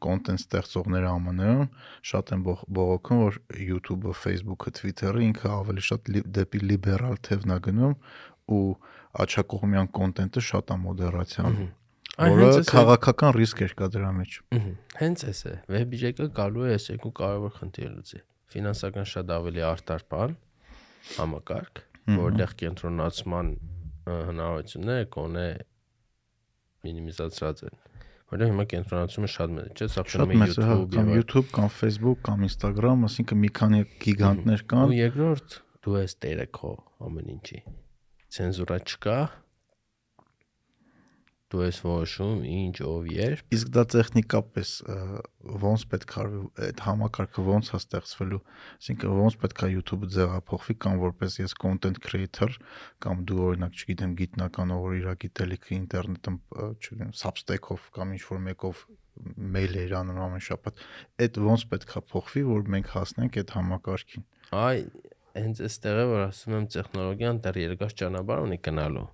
կոնտենտ 0.04 0.44
ստեղծողները 0.44 1.12
ԱՄՆ-ում 1.24 1.68
շատ 2.10 2.32
են 2.36 2.42
բողոքում, 2.48 3.20
որ 3.24 3.40
YouTube-ը, 3.56 4.14
Facebook-ը, 4.22 4.74
Twitter-ը 4.80 5.24
ինքը 5.28 5.52
ավելի 5.56 5.84
շատ 5.88 6.12
դեպի 6.36 6.64
լիբերալ 6.68 7.20
թևն 7.28 7.56
է 7.56 7.60
գնում 7.68 7.96
ու 8.58 8.64
աչակողմյան 9.24 9.92
կոնտենտը 10.00 10.44
շատ 10.52 10.74
է 10.76 10.80
մոդերացիան 10.84 11.60
որը 12.18 12.50
քաղաքական 12.68 13.36
ռիսկ 13.38 13.64
էր 13.68 13.74
կա 13.78 13.88
դրա 13.94 14.12
մեջ։ 14.20 14.38
Հենց 15.00 15.24
էս 15.32 15.42
է։ 15.48 15.54
Web-ը 15.76 16.28
գալու 16.40 16.68
է 16.68 16.76
այս 16.76 16.90
երկու 16.96 17.14
կարևոր 17.22 17.56
խնդիրը 17.62 17.92
լուծի 17.94 18.22
ֆինանսական 18.54 19.10
շատ 19.14 19.34
ավելի 19.38 19.66
արտար 19.68 20.06
բան 20.12 20.38
համակարգ, 21.18 21.84
որտեղ 22.18 22.54
կենտրոնացման 22.62 23.52
հնարավորությունները 24.08 25.10
կոնե 25.18 25.48
մինիմիզացրած 26.88 27.64
են 27.68 27.78
որտեղ 28.28 28.50
հիմա 28.52 28.64
կենտրոնացումը 28.72 29.30
շատ 29.32 29.52
մեծ 29.56 29.68
է, 29.68 29.74
չէ՞, 29.78 29.88
սա 29.94 30.04
խնդրում 30.12 30.42
է 30.44 30.48
YouTube, 30.48 30.90
կամ 30.96 31.12
YouTube, 31.16 31.52
կամ 31.56 31.70
Facebook, 31.72 32.18
կամ 32.28 32.42
Instagram, 32.48 33.06
ասինքն 33.08 33.40
մի 33.44 33.52
քանի 33.60 33.80
գիգանտներ 34.04 34.64
կան։ 34.74 34.92
Ու 34.92 34.98
երկրորդ 34.98 35.56
դու 35.88 35.96
ես 36.02 36.16
տերը 36.26 36.48
քո 36.58 36.72
ամեն 37.08 37.30
ինչի։ 37.38 37.62
Ցենզուրա 38.38 38.80
չկա, 38.84 39.18
դու 41.52 41.62
ես 41.64 41.78
որոշում 41.86 42.40
ինչ 42.52 42.76
ով 42.84 43.08
երբ 43.14 43.56
իսկ 43.56 43.70
դա 43.76 43.84
տեխնիկապես 43.94 44.72
ոնց 45.64 45.86
պետք 45.94 46.14
է 46.18 46.26
այդ 46.68 46.84
համակարգը 46.88 47.46
ոնց 47.48 47.72
է 47.72 47.80
ստեղծվելու 47.80 48.40
այսինքն 48.78 49.16
ոնց 49.22 49.38
պետք 49.44 49.64
է 49.64 49.70
YouTube-ը 49.74 50.10
ձևափոխվի 50.18 50.76
կամ 50.86 51.00
որպես 51.06 51.40
ես 51.40 51.58
content 51.64 52.02
creator 52.04 52.52
կամ 53.06 53.24
դու 53.32 53.40
օրինակ 53.48 53.80
չգիտեմ 53.80 54.16
գիտնական 54.22 54.76
որ 54.76 54.98
իր 55.00 55.10
գիտելիքը 55.24 55.76
ինտերնետում 55.78 56.40
չգիտեմ 56.68 57.12
Substack-ով 57.24 57.90
կամ 57.96 58.16
ինչ 58.18 58.24
որ 58.28 58.44
մեկով 58.48 58.86
մեյլ 59.56 59.78
էր 59.88 59.94
անում 60.04 60.24
ամեն 60.28 60.44
շաբաթ 60.48 60.82
այդ 61.26 61.40
ոնց 61.48 61.68
պետք 61.72 61.94
է 61.98 62.02
փոխվի 62.12 62.44
որ 62.48 62.72
մենք 62.76 62.92
հասնենք 62.98 63.40
այդ 63.42 63.54
համակարգին 63.58 64.28
այ 64.68 64.80
հենց 65.38 65.62
այստեղ 65.68 66.02
է 66.02 66.06
որ 66.12 66.24
ասում 66.28 66.58
եմ 66.58 66.68
տեխնոլոգիան 66.76 67.42
դեռ 67.46 67.60
երկար 67.64 67.96
ճանապարհ 68.02 68.44
ունի 68.48 68.60
գնալու 68.68 69.08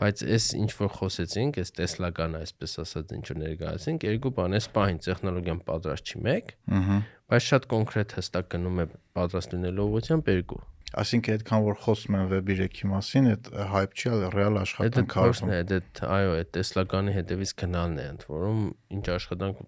Բայց 0.00 0.22
այս 0.32 0.44
ինչ 0.56 0.70
որ 0.80 0.90
խոսեցինք, 0.96 1.58
այս 1.60 1.72
տեսլական 1.76 2.36
այսպես 2.40 2.76
ասած 2.80 3.10
ինչ 3.18 3.24
որ 3.30 3.38
ներկայացինք, 3.40 4.06
երկու 4.08 4.32
բան 4.38 4.56
է, 4.56 4.60
սպահին 4.64 5.00
տեխնոլոգիան 5.04 5.60
պատրաստ 5.66 6.10
չի 6.10 6.20
մեկ, 6.24 6.52
ըհը, 6.80 6.96
բայց 7.30 7.46
շատ 7.50 7.66
կոնկրետ 7.74 8.14
հստակ 8.16 8.48
գնում 8.54 8.80
է 8.80 8.86
պատրաստ 9.20 9.56
լինելու 9.56 9.86
ուղղությամբ 9.90 10.30
երկու։ 10.30 10.60
Այսինքն 10.90 11.34
այդքան 11.36 11.64
որ 11.68 11.76
խոսում 11.84 12.16
են 12.18 12.24
Web 12.32 12.48
3-ի 12.50 12.88
մասին, 12.90 13.28
այդ 13.30 13.50
hype 13.70 13.92
չի, 13.94 14.08
այլ 14.10 14.24
ռեալ 14.34 14.56
աշխատանք 14.64 15.14
է, 15.54 15.60
դա 15.70 16.08
այո, 16.16 16.32
այդ 16.40 16.50
Տեսլականի 16.56 17.14
հետևից 17.14 17.52
գնալն 17.60 18.00
է, 18.00 18.06
ընդ 18.10 18.24
որում 18.32 18.64
ինչ 18.96 19.04
աշխատանք 19.14 19.60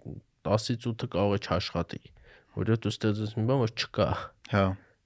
10-ից 0.50 0.88
8-ը 0.90 1.10
կարող 1.14 1.36
է 1.36 1.40
չաշխատի։ 1.46 2.02
Որը 2.58 2.78
դու 2.82 2.92
ստեղծես 2.96 3.36
մի 3.38 3.44
բան, 3.52 3.62
որ 3.62 3.74
չկա։ 3.78 4.08
Հա։ 4.50 4.64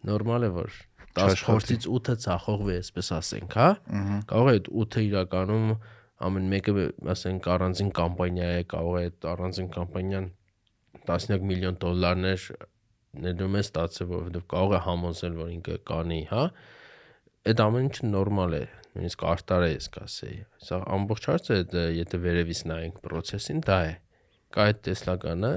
Նորմալ 0.08 0.48
է 0.48 0.50
որ 0.56 0.80
10 1.16 1.26
Չաշխատի։ 1.26 1.46
փորձից 1.46 1.86
8-ը 1.96 2.16
ցախողվի, 2.26 2.74
այսպես 2.80 3.10
ասենք, 3.16 3.56
հա։ 3.56 3.68
Կարող 4.30 4.48
է 4.50 4.56
այդ 4.56 4.70
8-ը 4.84 5.04
իրականում 5.06 5.68
ամեն 6.26 6.46
մեկը 6.52 6.86
ասենք 7.12 7.48
առանձին 7.56 7.90
կամպանիա 7.96 8.48
է, 8.56 8.62
կարող 8.72 8.96
է 8.96 9.02
այդ 9.06 9.26
առանձին 9.32 9.68
կամպանիան 9.76 10.28
տասնյակ 11.06 11.46
միլիոն 11.50 11.78
դոլարներ 11.82 12.46
ներդրում 13.26 13.56
է 13.56 13.62
ստացել, 13.64 14.08
որովհետև 14.12 14.46
կարող 14.52 14.74
է 14.76 14.80
համոզել, 14.86 15.36
որ 15.40 15.52
ինքը 15.56 15.76
կանի, 15.90 16.20
հա։ 16.32 16.42
Այդ 17.46 17.62
ամեն 17.66 17.86
ինչը 17.86 18.08
նորմալ 18.10 18.56
է, 18.56 18.62
նույնիսկ 18.96 19.24
արտար 19.32 19.66
է, 19.66 19.70
ես 19.76 19.88
կասեի։ 19.96 20.38
Սա 20.66 20.80
ամբողջ 20.96 21.28
հարցը 21.30 21.58
եթե 21.96 22.20
վերևից 22.26 22.60
նայենք 22.72 22.98
process-ին, 23.06 23.62
դա 23.66 23.78
է։ 23.86 23.94
Կա 24.56 24.66
այդ 24.66 24.80
տեսլականը, 24.86 25.52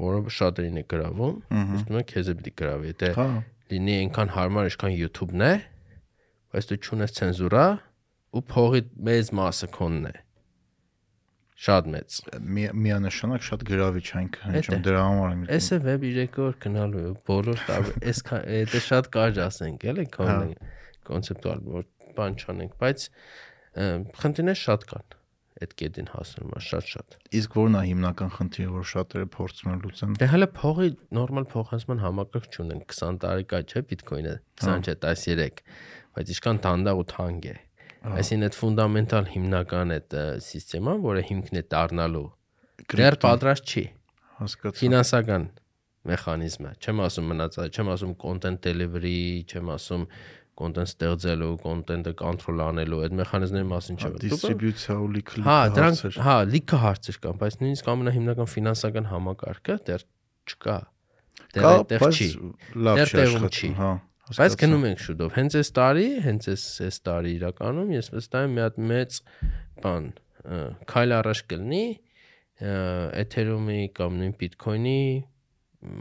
որը 0.00 0.34
շատերին 0.36 0.78
է 0.80 0.84
գրավում, 0.92 1.34
իսկ 1.76 1.90
նույնը 1.92 2.04
քեզ 2.12 2.30
է 2.32 2.34
պիտի 2.40 2.52
գրավի։ 2.60 2.90
Եթե 2.92 3.10
Հա։ 3.16 3.26
լինի 3.72 3.94
այնքան 4.02 4.30
հարմար, 4.36 4.68
ինչքան 4.70 4.94
YouTube-ն 4.96 5.42
է, 5.46 5.52
բայց 6.56 6.68
դու 6.70 6.78
չունես 6.86 7.16
ցենզուրա 7.16 7.64
ու 8.36 8.42
փողի 8.52 8.80
մեծ 9.08 9.32
մասը 9.40 9.68
քոնն 9.76 10.06
է։ 10.12 10.14
Շատ 11.56 11.86
մեծ։ 11.92 12.16
մի- 12.52 12.72
Միանշանակ 12.84 13.44
շատ 13.48 13.60
գրավիչ 13.70 14.06
է։ 14.12 14.20
ինչում 14.60 14.80
դրա 14.86 15.02
համար 15.08 15.30
եմ 15.36 15.44
Էս 15.56 15.66
է 15.72 15.76
web 15.86 16.02
3 16.04 16.40
օր 16.46 16.56
գնալու 16.64 17.04
է, 17.08 17.12
բոլոր 17.30 17.58
տարբեր 17.66 17.96
էս 18.12 18.18
դա 18.76 18.80
շատ 18.86 19.08
կարճ 19.16 19.36
ասենք, 19.46 19.86
էլի 19.92 20.04
կոնը 20.16 20.56
կոնցեպտուալ 21.08 21.60
որ 21.76 21.86
բան 22.16 22.36
չանենք, 22.44 22.72
բայց 22.82 23.06
խնդիրներ 24.20 24.58
շատ 24.66 24.84
կան 24.92 25.06
այդ 25.56 25.72
կետին 25.80 26.08
հասնում 26.12 26.54
է 26.56 26.60
շատ-շատ։ 26.66 27.16
Իսկ 27.38 27.54
որն 27.56 27.76
է 27.76 27.82
հիմնական 27.86 28.32
խնդիրը, 28.36 28.72
որ 28.76 28.86
շատերը 28.92 29.28
փորձում 29.36 29.70
են 29.72 29.78
լուծեն։ 29.86 30.16
Դե 30.20 30.28
հələ 30.32 30.48
փողի 30.56 30.88
նորմալ 31.16 31.46
փոխանցման 31.52 32.02
համակարգ 32.04 32.48
չունեն 32.56 32.82
20 32.92 33.20
տարի 33.24 33.46
կա 33.52 33.60
չէ 33.66 33.82
Bitcoin-ը, 33.92 34.34
20 34.60 34.84
չէ 34.86 34.96
13, 35.06 35.62
բայց 36.16 36.32
իշքան 36.36 36.60
դանդաղ 36.66 37.00
ու 37.00 37.06
թանկ 37.16 37.46
է։ 37.46 37.56
Այսինքն 38.06 38.46
այդ 38.46 38.56
ֆունդամենտալ 38.60 39.28
հիմնական 39.32 39.94
այդ 39.96 40.14
ը, 40.14 40.24
սիստեման, 40.46 41.00
որը 41.06 41.22
հիմքն 41.26 41.58
է 41.58 41.62
դառնալու, 41.72 42.26
դեռ 42.92 43.16
պատրաստ 43.24 43.72
չի։ 43.72 43.84
Հասկացա։ 44.36 44.78
ֆինանսական 44.78 45.46
մեխանիզմը։ 46.06 46.72
Չեմ 46.76 47.02
ասում 47.06 47.30
մնացած, 47.32 47.76
չեմ 47.80 47.90
ասում 47.96 48.12
content 48.22 48.62
delivery, 48.62 49.18
չեմ 49.50 49.72
ասում 49.74 50.04
content 50.56 50.90
ստեղծելու, 50.90 51.52
content-ը 51.62 52.12
control 52.20 52.62
անելու, 52.66 53.00
այդ 53.06 53.14
մեխանիզմների 53.20 53.68
մասին 53.72 54.00
չէ։ 54.00 54.10
Դիստրիբյուցիա 54.24 54.96
ու 54.96 55.08
լիքը 55.16 55.44
Հա, 55.46 55.56
լիքը 55.56 55.76
դրանք 55.76 56.02
հարցեր։ 56.02 56.20
հա, 56.26 56.36
լիքը 56.56 56.80
հարցեր 56.86 57.18
կան, 57.26 57.38
բայց 57.42 57.58
նույնիսկ 57.62 57.90
ամենահիմնական 57.92 58.50
ֆինանսական 58.56 59.08
համակարգը 59.12 59.78
դեռ 59.90 60.06
չկա։ 60.46 60.76
Դեռ 61.56 61.68
այդտեղ 61.70 62.06
չի։ 62.16 62.28
լավ 62.86 63.00
Դեռ 63.00 63.12
չի 63.12 63.24
աշխատում, 63.26 63.76
հա։ 63.80 63.92
Բայց 64.26 64.54
գնում 64.58 64.84
ենք 64.88 65.02
շուտով։ 65.04 65.34
Հենց 65.36 65.56
այս 65.60 65.68
տարի, 65.76 66.06
հենց 66.24 66.46
այս 66.50 66.62
այս 66.86 66.96
տարի 67.06 67.32
իրականում 67.36 67.92
ես 67.94 68.08
վստահ 68.16 68.46
եմ 68.46 68.56
մի 68.56 68.62
հատ 68.64 68.80
մեծ 68.90 69.18
բան 69.84 70.08
քայլ 70.90 71.14
առաջ 71.20 71.42
կլինի 71.52 71.84
Ethereum-ի 73.22 73.80
կամ 73.96 74.18
նույն 74.18 74.34
Bitcoin-ի 74.40 75.00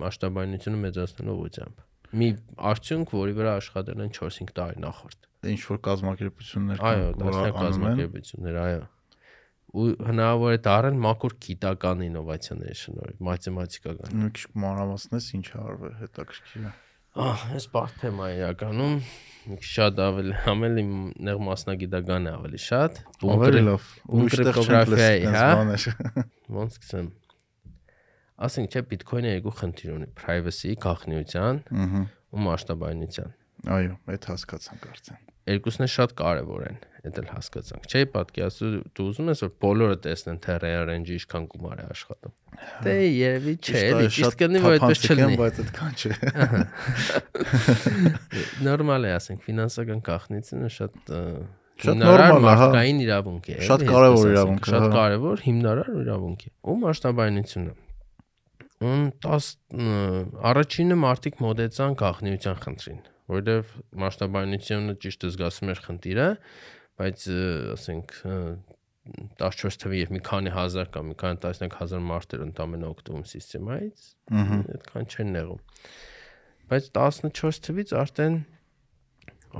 մասշտաբայնությունը 0.01 0.81
մեծացնելու 0.85 1.35
ուղղությամբ։ 1.35 1.84
Մի 2.15 2.27
արդյունք, 2.71 3.13
որի 3.19 3.33
վրա 3.39 3.53
աշխատել 3.59 4.03
են 4.05 4.11
4-5 4.15 4.53
տարի 4.59 4.83
նախորդ։ 4.85 5.25
ինչ 5.51 5.61
որ 5.69 5.79
կազմակերպություններ 5.85 6.83
Այո, 6.89 7.09
դասնյակ 7.19 7.57
անում 7.59 7.65
են, 7.65 7.65
կազմակերպություններ, 7.65 8.59
այո։ 8.65 8.83
Ու 9.75 9.85
հնարավոր 10.07 10.55
է 10.55 10.59
դառել 10.65 10.97
մակուր 11.03 11.33
գիտական 11.45 12.03
ինովացիաների 12.05 12.77
շնորհիվ, 12.81 13.17
մաթեմատիկական։ 13.27 14.17
մի 14.21 14.29
քիչ 14.37 14.45
մանրամասնես 14.63 15.27
ինչ 15.35 15.47
արվել, 15.65 15.95
հետաքրքիր 16.05 16.65
է։ 16.65 16.71
Ահ, 17.15 17.43
այս 17.55 17.65
բարդ 17.71 17.99
թեմա 18.01 18.25
է 18.27 18.37
իրականում։ 18.39 18.95
շատ 19.45 19.99
ավելի 20.05 20.33
համել 20.45 20.79
իմ 20.81 20.89
ներ 21.27 21.37
մասնագիտական 21.47 22.27
է 22.27 22.33
ավելի 22.35 22.59
շատ։ 22.65 22.97
Ավելի 23.35 23.61
լավ։ 23.67 23.85
Ուրիշ 24.15 24.35
տեղ 24.35 24.49
չենք 24.51 24.71
կրիպտոգրաֆիայի, 24.71 25.21
լսել 25.25 25.35
հա? 25.35 25.45
բաներ։ 25.55 25.85
Ոնց 26.55 26.75
սկսեմ։ 26.75 27.07
Ասենք 28.35 28.73
չէ, 28.75 28.81
Bitcoin-ը 28.91 29.29
երկու 29.37 29.53
խնդիր 29.61 29.91
ունի՝ 29.95 30.07
privacy, 30.19 30.73
գաղտնիության 30.83 31.61
ու 32.35 32.43
մասշտաբայնության։ 32.45 33.29
Այո, 33.75 33.93
այդ 34.11 34.27
հասկացանք 34.31 34.89
արդեն։ 34.91 35.21
Երկուսն 35.45 35.85
էլ 35.85 35.89
շատ 35.93 36.13
կարևոր 36.19 36.61
են, 36.65 36.77
դա 37.05 37.21
էլ 37.21 37.27
հասկացանք։ 37.31 37.83
Չէ, 37.85 38.01
պատկերացու 38.15 38.69
դու 38.97 39.05
ուզում 39.11 39.27
ես 39.31 39.43
որ 39.45 39.51
բոլորը 39.61 39.97
տեսնեն 40.05 40.39
թե 40.41 40.55
rearrange-ը 40.63 41.17
ինչքան 41.19 41.43
գումար 41.53 41.77
է 41.79 41.85
աշխատում։ 41.95 42.33
Դե 42.85 42.95
երևի 43.05 43.53
չէ, 43.61 43.83
էլի 43.85 44.07
ճիշտ 44.15 44.37
կնի 44.41 44.61
որ 44.65 44.75
այդպես 44.75 45.03
չլինի։ 45.05 45.37
բայց 45.43 45.59
այդքան 45.65 45.93
չէ։ 46.01 46.11
Նորմալ 48.65 49.05
է 49.05 49.13
ասենք, 49.15 49.45
ֆինանսական 49.45 50.03
գաղտնիությունը 50.09 50.69
շատ 50.75 51.13
Շատ 51.85 51.97
նորմալ 51.99 52.25
է, 52.25 52.35
հա։ 52.35 52.43
մարդկային 52.45 52.99
իրավունք 53.05 53.47
է։ 53.51 53.55
Շատ 53.69 53.81
կարևոր 53.89 54.29
իրավունք 54.31 54.61
է, 54.61 54.71
Շատ 54.71 54.83
հա։ 54.85 54.91
կարևոր 54.95 55.41
հիմնարար 55.45 55.89
իրավունք 56.05 56.45
է։ 56.45 56.51
Ու 56.71 56.75
մասշտաբայնությունը։ 56.85 57.73
Ուն 58.83 59.05
10 59.23 59.45
առաջինը 60.51 60.95
մարդիկ 60.99 61.37
մոդեցան 61.45 61.93
գաղտնիության 62.01 62.57
խնդրին, 62.65 62.97
որովհետև 63.31 63.69
մասշտաբայնությունը 64.03 64.95
ճիշտ 65.05 65.27
զգացում 65.29 65.71
էր 65.71 65.81
խնդիրը, 65.85 66.25
բայց 66.99 67.27
ասենք 67.75 68.15
ը, 68.25 68.35
14 69.39 69.79
թվի 69.83 70.01
եւ 70.01 70.11
մի 70.15 70.21
քանի 70.25 70.51
հազար 70.55 70.91
կամ 70.95 71.09
մի 71.11 71.15
քանի 71.21 71.39
տասնյակ 71.45 71.75
հազար 71.79 72.03
մարդեր 72.09 72.43
ընդամենը 72.45 72.87
օգտվում 72.89 73.25
Ահա։ 74.41 74.59
այդքան 74.75 75.09
չեն 75.13 75.33
նեղում։ 75.35 75.59
Բայց 76.71 76.87
14 76.97 77.61
թվից 77.67 77.93
արդեն 78.01 78.37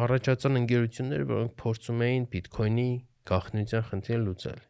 առաջացան 0.06 0.60
ընկերություններ, 0.60 1.25
որոնք 1.30 1.54
փորձում 1.62 2.01
էին 2.06 2.25
Bitcoin-ի 2.34 2.89
գաղտնիության 3.30 3.86
խնդիրը 3.91 4.23
լուծել։ 4.25 4.63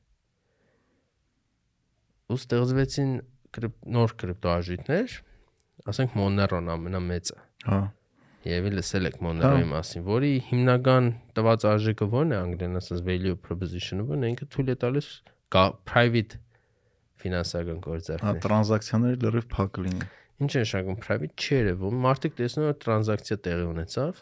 Ու 2.26 2.40
ստեղծվեցին 2.42 3.16
նոր 3.96 4.16
կրիպտոարժույթներ, 4.22 5.16
ասենք 5.92 6.18
Monero-ն 6.20 6.72
ամենամեծը։ 6.76 7.38
Հա։ 7.70 7.80
Եվ 8.46 8.68
լսել 8.76 9.10
եք 9.10 9.16
Monero-ի 9.26 9.68
մասին, 9.72 10.04
որի 10.06 10.32
հիմնական 10.50 11.08
տված 11.38 11.64
արժեքը 11.72 12.08
ո՞րն 12.12 12.34
է 12.36 12.38
անգլերեն 12.46 12.80
ասած 12.82 13.00
value 13.08 13.38
proposition-ը, 13.48 14.06
որն 14.12 14.26
է 14.26 14.30
ինքը 14.36 14.48
թույլ 14.54 14.70
է 14.70 14.76
տալիս 14.86 15.08
private 15.90 16.38
ֆինանսական 17.24 17.80
Հա, 17.80 17.84
գործարքներ։ 17.88 18.40
տրանզակցիաները 18.46 19.20
լրիվ 19.24 19.48
փակ 19.56 19.80
լինի։ 19.86 20.08
Ինչ 20.46 20.52
է 20.52 20.62
նշանակում 20.66 20.98
private 21.06 21.46
չի 21.46 21.52
երևում։ 21.56 22.00
Մարդիկ 22.06 22.38
տեսնում 22.40 22.66
են 22.66 22.70
որ 22.70 22.78
տրանզակցիա 22.86 23.38
տեղի 23.46 23.68
ունեցավ։ 23.72 24.22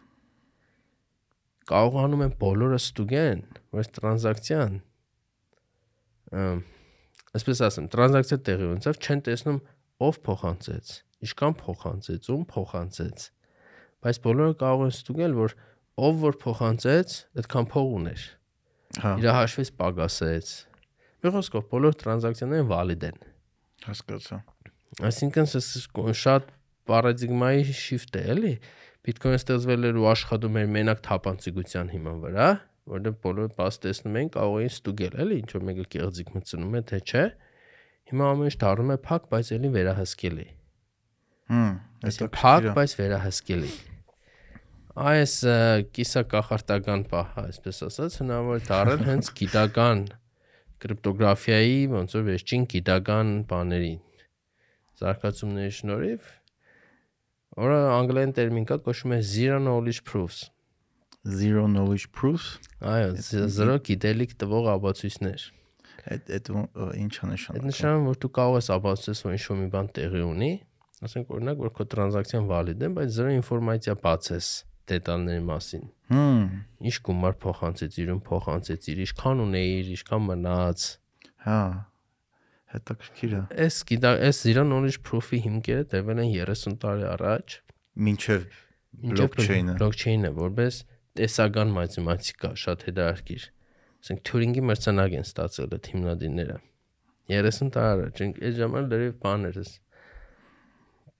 Կարողանում 1.74 2.24
են 2.24 2.34
բոլորը 2.44 2.80
ստուգեն, 2.84 3.42
որ 3.74 3.90
տրանզակցիան 3.98 4.78
այսպես 7.38 7.62
ասեմ, 7.68 7.88
տրանզակցիա 7.94 8.38
տեղի 8.48 8.68
ունեցավ, 8.74 9.00
չեն 9.04 9.24
տեսնում 9.28 9.60
ով 10.04 10.20
փոխանցեց, 10.28 10.94
ինչքան 11.24 11.56
փոխանցեց, 11.64 12.30
ում 12.34 12.44
փոխանցեց։ 12.54 13.26
Բայց 14.04 14.20
բոլորը 14.24 14.56
կարող 14.64 14.84
են 14.84 14.94
ստուգել, 14.94 15.36
որ 15.40 15.56
ով 16.04 16.24
որ 16.24 16.38
փոխանցեց, 16.44 17.16
այդքան 17.44 17.70
փող 17.74 17.92
ուներ։ 17.98 18.24
Հա, 19.04 19.12
Իր 19.24 19.30
հաշվից 19.34 19.70
պակասեց։ 19.80 20.50
Մի 21.24 21.32
խոսքով 21.34 21.64
բոլոր 21.72 21.96
տրանզակցիաները 22.04 22.66
վալիդ 22.74 23.06
են։ 23.10 23.22
հասկացա։ 23.88 24.38
Այսինքն 25.08 25.48
սա 25.54 25.62
շատ 26.24 26.52
պարադիգմայի 26.90 27.76
shift 27.78 28.18
է, 28.20 28.24
էլի։ 28.34 28.54
Bitcoin-ը 29.08 29.40
ստեղծվել 29.40 29.88
էր 29.90 29.98
ու 30.00 30.08
աշխատում 30.14 30.60
էր 30.62 30.68
մենակ 30.74 31.02
թափանցիկության 31.08 31.90
հիման 31.94 32.20
վրա, 32.24 32.48
որտեղ 32.92 33.16
բոլորը 33.24 33.52
բաց 33.58 33.78
տեսնում 33.84 34.18
են, 34.20 34.30
կարող 34.34 34.58
էին 34.64 34.74
ստուգել, 34.74 35.16
էլի, 35.24 35.38
ինչ 35.44 35.50
որ 35.54 35.64
մեկը 35.70 35.86
կեղծիկ 35.94 36.32
մտցնում 36.36 36.74
է, 36.74 36.82
թե 36.90 37.00
չէ։ 37.04 37.24
Հիմա 38.12 38.28
ամեն 38.34 38.50
ինչ 38.50 38.56
դառնում 38.64 38.94
է 38.94 38.98
փակ, 39.08 39.28
բայց 39.34 39.52
էլի 39.58 39.72
վերահսկելի։ 39.74 40.48
Հմ, 41.54 41.74
Այսինքն 42.04 42.34
փակ, 42.38 42.68
բայց 42.78 42.96
վերահսկելի։ 43.00 43.72
Այս 45.04 45.34
կիսակախարտական 45.98 47.08
պահը, 47.10 47.46
այսպես 47.50 47.80
ասած, 47.88 48.18
հնարավոր 48.22 48.64
դառել 48.68 49.04
հենց 49.08 49.32
գիտական 49.40 50.04
կրիպտոգրաֆիայի, 50.84 51.80
ոնց 51.94 52.16
որ 52.20 52.26
վերջին 52.28 52.68
գիտական 52.74 53.34
բաների 53.50 53.94
զարգացումների 55.00 55.76
շնորհիվ 55.80 56.32
որը 57.60 57.80
անգլերեն 57.94 58.34
տերմին 58.38 58.68
կա 58.70 58.80
կոչվում 58.86 59.14
է 59.14 59.20
zero 59.30 59.60
knowledge 59.62 60.02
proofs։ 60.10 60.50
Zero 61.24 61.68
knowledge 61.72 62.08
proofs։ 62.12 62.58
Այո, 62.84 63.14
զ- 63.16 63.48
zero 63.48 63.78
գիտելիք 63.80 64.34
տվող 64.44 64.66
ապացույցներ։ 64.76 65.44
Այդ 66.04 66.32
այդ 66.36 66.50
ի՞նչ 67.00 67.14
է 67.16 67.24
Այդ 67.24 67.32
նշանակում։ 67.32 67.68
նշանակում 67.70 68.08
որ 68.12 68.18
դու 68.24 68.32
կարող 68.38 68.56
ես 68.60 68.68
ապացուցես, 68.76 69.22
որ 69.24 69.36
ինչ-որ 69.38 69.58
մի 69.64 69.68
բան 69.74 69.88
տեղի 69.98 70.24
ունի, 70.34 70.50
ասենք 71.08 71.32
օրինակ 71.38 71.62
որ 71.64 71.72
քո 71.78 71.86
տրանզակցիան 71.94 72.50
վալիդ 72.52 72.84
է, 72.84 72.90
բայց 72.98 73.10
զրո 73.18 73.32
ինֆորմացիա 73.40 73.96
բացես 74.04 74.48
դետալների 74.92 75.44
մասին։ 75.48 75.84
Հմ, 76.12 76.44
Ինչ 76.84 76.96
գումար 77.08 77.36
փոխանցեցիր, 77.44 78.08
ում 78.14 78.22
փոխանցեցիր, 78.28 78.98
ինչքան 79.08 79.44
ունեիր, 79.48 79.86
ինչքան 79.96 80.24
մնաց։ 80.28 80.80
հա։ 81.48 81.60
Հետաքրքիր 82.74 83.34
է։ 83.38 83.42
Այս 83.64 83.76
գիտա, 83.90 84.12
այս 84.28 84.38
zero 84.44 84.64
knowledge 84.68 85.00
proof-ի 85.08 85.40
հիմքերը 85.46 85.84
դրվել 85.94 86.20
են 86.24 86.30
30 86.34 86.78
տարի 86.84 87.04
առաջ 87.14 87.56
Մինչև 88.08 88.48
blockchain-ը։ 89.14 89.76
blockchain-ը 89.80 90.32
որպես 90.40 90.80
տեսական 91.20 91.74
մաթեմատիկա 91.78 92.52
շատ 92.64 92.86
հետաքրքիր։ 92.90 93.48
Ասենք 94.04 94.24
Turing-ի 94.30 94.64
մրցանակ 94.70 95.18
են 95.20 95.28
ստացել 95.28 95.76
այդ 95.78 95.90
հիմնադիրները։ 95.94 96.58
30 97.34 97.72
տարի 97.74 98.04
առաջ, 98.04 98.24
այդ 98.34 98.58
ժամանակ 98.60 98.90
լրիվ 98.94 99.14
բան 99.24 99.48
էր։ 99.50 99.60
էս։ 99.64 99.72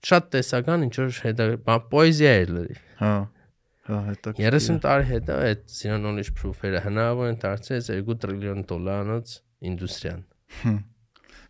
Շատ 0.04 0.26
տեսական 0.34 0.84
ինչ 0.84 0.94
որ 1.00 1.20
հետա 1.24 1.78
պոեզիա 1.94 2.32
էր 2.44 2.52
լրիվ։ 2.58 2.82
Հա։ 3.00 3.14
Հա, 3.84 4.00
հետաքրքիր։ 4.08 4.46
30 4.54 4.82
տարի 4.84 5.06
հետո 5.12 5.38
այդ 5.44 5.64
zero 5.78 5.96
knowledge 6.00 6.34
proof-երը 6.40 6.82
հնարավոր 6.84 7.30
են 7.32 7.40
դարձել 7.44 7.82
2 7.88 8.18
տրիլիոն 8.24 8.62
դոլարանոց 8.70 9.34
ինդուստրիան։ 9.70 10.22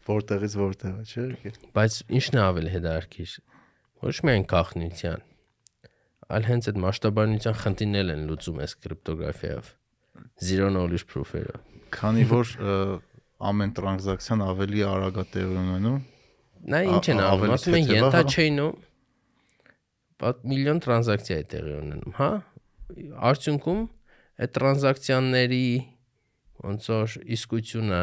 որտեղից 0.09 0.57
որտեղ 0.61 0.97
է, 1.01 1.05
չէ՞։ 1.09 1.53
Բայց 1.77 1.99
ինչն 2.19 2.39
է 2.39 2.43
ավելի 2.45 2.73
հետաքրքիր։ 2.75 3.37
Ոչ 4.05 4.17
միայն 4.29 4.47
գաղտնիության, 4.53 5.23
այլ 6.33 6.49
հենց 6.49 6.69
այդ 6.71 6.81
մասշտաբանության 6.85 7.57
խնդիրներն 7.61 8.13
են 8.15 8.25
լուծում 8.31 8.61
այս 8.65 8.75
կրիպտոգրաֆիայով։ 8.85 9.71
Zero 10.49 10.71
knowledge 10.73 11.07
proof-երը։ 11.11 11.61
Քանի 11.95 12.25
որ 12.31 12.53
ամեն 13.45 13.73
տրանզակցիան 13.79 14.45
ավելի 14.45 14.85
արագ 14.89 15.21
է 15.21 15.25
տեղի 15.35 15.59
ունենում, 15.65 15.99
Նա 16.65 16.81
ինչ 16.89 17.05
են 17.13 17.21
անում, 17.21 17.51
ասում 17.55 17.75
են 17.77 17.89
յենթա 17.91 18.21
հա։ 18.25 18.29
միլիոն 20.49 20.79
տրանզակցիա 20.85 21.37
է 21.37 21.45
տեղի 21.53 21.75
ունենում, 21.83 22.15
հա։ 22.19 22.29
Արդյունքում 23.31 23.83
այդ 24.45 24.55
տրանզակցիաների 24.57 25.67
ոնց 26.65 26.89
որ 26.95 27.17
իսկությունը 27.37 28.01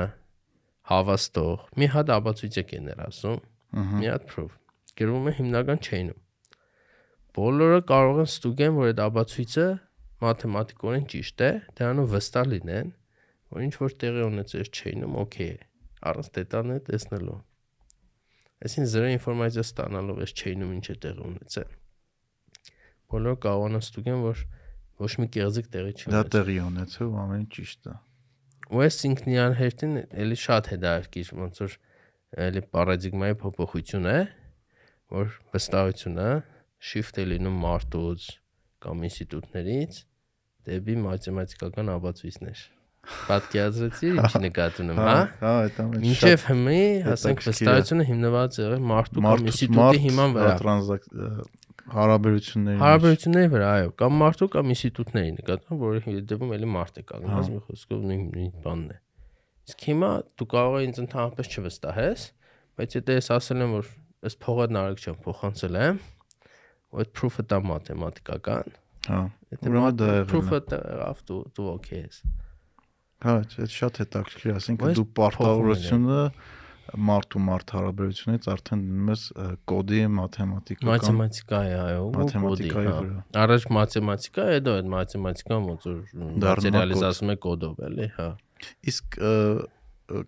հավաստող 0.91 1.65
մի 1.81 1.87
հատ 1.95 2.11
ապացույց 2.17 2.59
է 2.61 2.63
կեներ 2.71 3.01
ասում, 3.07 3.39
մի 4.01 4.11
հատ 4.11 4.27
proof։ 4.29 4.51
Գրվում 5.01 5.29
է 5.31 5.33
հիմնական 5.39 5.81
չեյնում։ 5.81 6.19
Բոլորը 7.31 7.79
կարող 7.87 8.17
են 8.21 8.27
ստուգեն, 8.27 8.73
որ 8.75 8.89
այդ 8.91 9.01
ապացույցը 9.05 9.65
մաթեմատիկորեն 10.21 11.05
ճիշտ 11.11 11.43
է, 11.45 11.51
դրանով 11.79 12.09
վստահ 12.11 12.49
լինեն, 12.51 12.89
որ 13.51 13.63
ինչ 13.67 13.75
որ 13.81 13.95
տեղի 14.01 14.25
ունեցել 14.27 14.67
չեյնում, 14.71 15.15
օքեյ 15.21 15.51
է, 15.51 15.61
առանց 16.11 16.29
դետալներ 16.37 16.81
տեսնելու։ 16.91 17.37
Այսինքն 18.61 18.89
զրո 18.91 19.07
ինֆորմացիա 19.15 19.63
ստանալով 19.65 20.19
այս 20.21 20.33
չեյնում 20.41 20.73
ինչ 20.75 20.85
է 20.91 20.95
տեղի 21.05 21.23
ունեցել։ 21.31 21.71
Բոլորը 23.11 23.39
կարողանան 23.47 23.85
ստուգեն, 23.87 24.19
որ 24.27 24.43
ոչ 25.01 25.11
մի 25.21 25.27
կեղծիք 25.35 25.71
տեղի 25.71 25.93
չի 25.95 26.05
դա 26.11 26.11
ունեցել։ 26.11 26.31
տեղի 26.35 26.57
ունեցել 26.67 27.07
ու 27.07 27.19
ամեն 27.21 27.45
ճիշտ 27.55 27.89
է։ 27.91 27.95
Ու 28.71 28.83
այս 28.85 28.97
ինքնիան 29.07 29.55
հերթին 29.61 29.95
էլի 30.21 30.37
շատ 30.41 30.69
հետաքրքիր 30.71 31.31
ոնց 31.41 31.61
որ 31.63 31.73
էլի 32.45 32.61
պարադիգմայի 32.75 33.35
փոփոխություն 33.41 34.07
է, 34.11 34.19
որ 35.11 35.33
վստահությունը 35.51 36.29
shift 36.81 37.19
է 37.21 37.25
լինում 37.29 37.57
մարդուց 37.61 38.27
կամ 38.81 39.03
ինստիտուտներից 39.07 39.97
դեպի 40.71 40.95
մաթեմատիկական 41.05 41.91
ապացույցներ։ 41.95 42.61
Պատկերացրեցի 43.01 44.09
ինչ 44.11 44.31
նկատի 44.45 44.83
ունեմ, 44.83 44.99
հա։ 45.01 45.13
Հա, 45.41 45.51
այդ 45.61 45.77
ամեն 45.81 46.03
Մինչև 46.05 46.43
հիմի, 46.51 46.81
ասենք 47.11 47.39
վստահությունը 47.47 48.05
հիմնված 48.11 48.57
է 48.57 48.61
եղել 48.61 48.83
մարդու 48.91 49.23
կամ 49.25 49.47
ինստիտուտի 49.51 50.01
հիման 50.05 50.35
վրա։ 50.37 50.51
տրանզակ 50.61 51.07
հարաբերությունների 51.91 52.77
մեջ։ 52.77 52.83
Հարաբերությունների 52.85 53.51
վրա, 53.55 53.71
այո, 53.81 53.89
կամ 54.01 54.19
մարդու 54.21 54.49
կամ 54.53 54.73
ինստիտուտների 54.75 55.31
նկատմամբ, 55.41 55.81
որը 55.81 56.03
հետևում 56.05 56.53
էլի 56.57 56.69
մարդ 56.77 57.01
է 57.01 57.05
կանգնած 57.09 57.49
Հա։ 57.49 57.55
մի 57.55 57.61
խոսքով 57.65 58.05
նույն 58.11 58.23
նույն 58.31 58.53
բանն 58.61 58.91
է։ 58.91 58.99
Իսկ 59.71 59.85
հիմա 59.91 60.11
դու 60.41 60.47
կարող 60.51 60.77
ես 60.77 60.87
ինձ 60.91 61.01
ընդհանրապես 61.01 61.51
չվստահես, 61.51 62.23
բայց 62.81 62.95
եթե 63.01 63.17
ես 63.17 63.29
ասել 63.37 63.65
եմ, 63.65 63.75
որ 63.81 63.91
այս 64.29 64.37
փողը 64.45 64.67
նարեկչան 64.77 65.19
փոխանցել 65.25 65.77
եմ, 65.81 65.99
այդ 66.91 67.11
proof-ը 67.17 67.47
դա 67.51 67.59
մաթեմատիկական, 67.71 68.73
Հա։ 69.09 69.19
Ուրեմն 69.65 69.97
դա 69.97 70.07
եղել 70.07 70.23
է։ 70.23 70.29
proof-ը 70.29 70.57
եղավ 70.77 71.21
դու 71.27 71.41
դու 71.57 71.67
okay 71.73 72.01
ես։ 72.03 72.17
Հա, 73.21 73.33
այդ 73.41 73.73
շատ 73.75 73.99
հետաքրքիր, 74.01 74.51
ասինքն 74.59 74.97
դու 74.97 75.05
պարտավորությունը 75.17 76.19
մարդ 77.07 77.35
ու 77.37 77.41
մարդ 77.45 77.73
հարաբերությունից 77.75 78.47
արդեն 78.51 78.81
դնում 78.85 79.11
ես 79.11 79.23
կոդի 79.71 79.99
մաթեմատիկական 80.17 80.89
Մաթեմատիկա 80.91 81.59
է, 81.61 81.75
այո, 81.81 82.07
Մաթեմատիկայի 82.17 82.89
հա։ 82.89 82.95
վրա։ 82.97 83.21
Առաջ 83.41 83.67
մաթեմատիկա, 83.77 84.47
հետո 84.51 84.73
այդ 84.81 84.89
մաթեմատիկան 84.95 85.69
ոնց 85.71 85.87
որ 85.87 86.01
Դառնում 86.45 86.79
է 86.81 87.35
է 87.35 87.37
կոդով, 87.45 87.79
էլի, 87.87 88.09
հա։ 88.17 88.27
Իսկ 88.91 89.19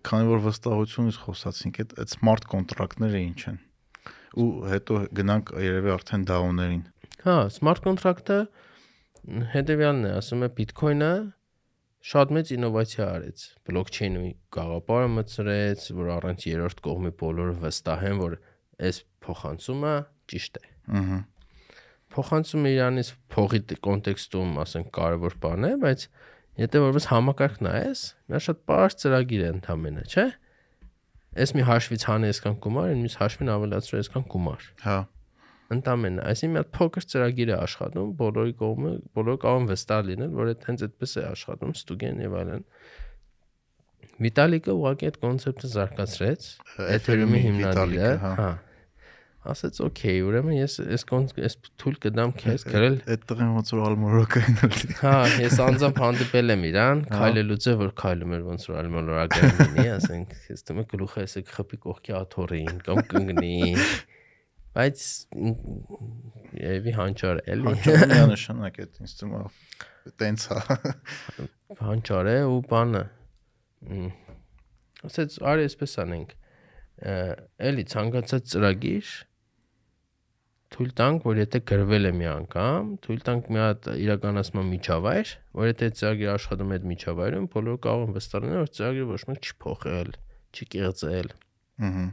քանի 0.08 0.30
որ 0.30 0.42
վստահությունից 0.48 1.20
խոսացինք, 1.26 1.82
այդ 1.84 1.96
այդ 2.04 2.14
smart 2.14 2.48
կոնտրակտները 2.54 3.24
ինչ 3.28 3.40
են։ 3.52 3.58
Ու 4.34 4.50
հետո 4.70 5.00
գնանք 5.14 5.54
երևի 5.62 5.92
արդեն 5.94 6.26
DAO-ներին։ 6.30 6.82
Հա, 7.24 7.36
smart 7.54 7.84
contract-ը 7.84 8.38
հետեւյալն 9.54 10.08
է, 10.08 10.12
ասում 10.18 10.44
է 10.44 10.48
Bitcoin-ը 10.58 11.12
շատ 12.04 12.32
մեծ 12.36 12.50
ինովացիա 12.58 13.04
արեց։ 13.14 13.44
Blockchain-ի 13.68 14.32
գաղափարը 14.52 15.12
մտցրեց, 15.14 15.86
որ 15.96 16.10
առանց 16.18 16.44
երրորդ 16.50 16.82
կողմի 16.84 17.12
բոլորը 17.22 17.54
վստահեն, 17.62 18.18
որ 18.20 18.36
այս 18.84 18.98
փոխանցումը 19.24 19.94
ճիշտ 20.34 20.60
է։ 20.60 20.66
Ահա։ 21.00 21.18
Փոխանցումը 22.14 22.72
իրանից 22.74 23.08
փողի 23.34 23.60
կոնտեքստում, 23.88 24.52
ասենք, 24.64 24.90
կարևոր 24.94 25.36
բան 25.44 25.66
է, 25.66 25.72
բայց 25.84 26.04
եթե 26.60 26.82
որպես 26.84 27.08
համակարգ 27.10 27.56
նայես, 27.66 28.02
նա 28.30 28.40
շատ 28.44 28.60
բարձ 28.70 28.98
ծրագիր 29.02 29.42
է 29.42 29.48
ընդամենը, 29.54 30.04
չէ՞։ 30.12 30.26
Այս 31.34 31.52
մի 31.56 31.64
հաշվից 31.66 32.04
հանե 32.08 32.30
այսքան 32.34 32.56
գումար, 32.64 32.90
ինձ 32.94 33.14
հաշվին 33.20 33.50
ավելացրու 33.54 33.98
այսքան 34.00 34.26
գումար։ 34.34 34.66
Հա։ 34.84 34.98
Ընդամենը, 35.74 36.24
այսինքն 36.30 36.54
մի 36.54 36.60
հատ 36.60 36.70
փոքր 36.76 37.06
ծրագիր 37.10 37.50
է 37.50 37.56
աշխատում, 37.56 38.10
բոլորի 38.20 38.54
կողմը, 38.60 38.92
բոլորը 39.18 39.40
կարող 39.44 39.62
են 39.64 39.68
վստահ 39.70 40.02
լինել, 40.10 40.34
որ 40.38 40.50
այդ 40.52 40.66
հենց 40.68 40.84
այդպես 40.84 41.14
է 41.14 41.24
աշխատում, 41.30 41.72
ստուգեն 41.74 42.22
եւ 42.24 42.36
այլն։ 42.40 42.66
Վիտալիկը 44.24 44.74
ուղղակի 44.74 45.08
այդ 45.10 45.18
կոնցեպտը 45.24 45.70
զարգացրեց, 45.74 46.48
Ethereum-ի 46.94 47.40
հիմնադիրը, 47.48 48.12
հա։ 48.24 48.32
հա։ 48.38 48.50
Ասաց, 49.44 49.78
«Okay, 49.84 50.22
ուրեմն 50.24 50.54
ես 50.56 50.74
այս 50.84 51.02
այս 51.44 51.54
թույլ 51.80 51.96
կդամ 52.00 52.30
քեզ 52.40 52.62
գրել 52.64 52.94
Այդ 53.12 53.24
տղեն 53.28 53.50
ոնց 53.58 53.72
որ 53.74 53.82
ալմորոկային 53.90 54.56
է։ 54.56 54.68
Հա, 55.02 55.12
ես 55.42 55.58
անձամբ 55.64 56.00
հանդիպել 56.00 56.54
եմ 56.54 56.64
իրան, 56.70 57.02
Հա։ 57.10 57.18
քայլելուց 57.20 57.66
է 57.68 57.74
որ 57.82 57.92
քայլում 58.00 58.32
էր 58.38 58.46
ոնց 58.48 58.64
որ 58.70 58.78
ալմոլորակային 58.80 59.60
լինի, 59.60 59.84
ասենք, 59.98 60.32
ես 60.54 60.66
դեմ 60.70 60.80
գլուխը 60.94 61.24
էսը 61.28 61.42
խփի 61.50 61.80
կողքի 61.84 62.16
աթորին 62.24 62.80
կամ 62.88 63.02
կընկնի։ 63.12 63.52
Բայց 64.74 65.04
եւի 66.64 66.94
հանճար 66.96 67.42
է, 67.44 67.44
էլի։ 67.54 67.74
Հաջողում 67.84 68.32
նշանակ 68.32 68.80
այդ 68.84 68.96
ինձ 69.04 69.12
թվում 69.20 69.36
է 69.44 70.14
տենց 70.24 70.46
է։ 70.54 70.62
Հանճար 71.84 72.30
է 72.32 72.38
ու 72.48 72.58
բանը։ 72.72 73.04
մ, 73.92 74.08
Ասեց, 75.04 75.36
արի 75.44 75.68
այսպես 75.68 75.94
անենք։ 76.04 76.34
Էլի 77.68 77.84
ցանկացած 77.92 78.50
ծրագիր 78.54 79.12
թույլ 80.74 80.90
տանք, 80.98 81.24
որ 81.28 81.40
եթե 81.42 81.60
գրվել 81.70 82.08
է 82.08 82.12
մի 82.18 82.26
անգամ, 82.32 82.90
թույլ 83.04 83.20
տանք 83.28 83.48
մի 83.54 83.60
հատ 83.62 83.88
իրականացման 84.04 84.66
միջավայր, 84.74 85.32
որ 85.60 85.68
եթե 85.70 85.88
ծրագիրը 86.00 86.32
աշխատում 86.34 86.72
է 86.74 86.78
այդ 86.78 86.86
միջավայրում, 86.90 87.46
բոլորը 87.54 87.80
կարող 87.84 88.04
են 88.04 88.14
վստահ 88.18 88.44
լինել, 88.44 88.62
որ 88.64 88.70
ծրագիրը 88.78 89.08
ոչ 89.12 89.22
մեկ 89.30 89.44
չի 89.44 89.54
փոխել, 89.64 90.12
չի 90.54 90.68
կեղծել։ 90.74 91.28
Ահա։ 91.84 92.04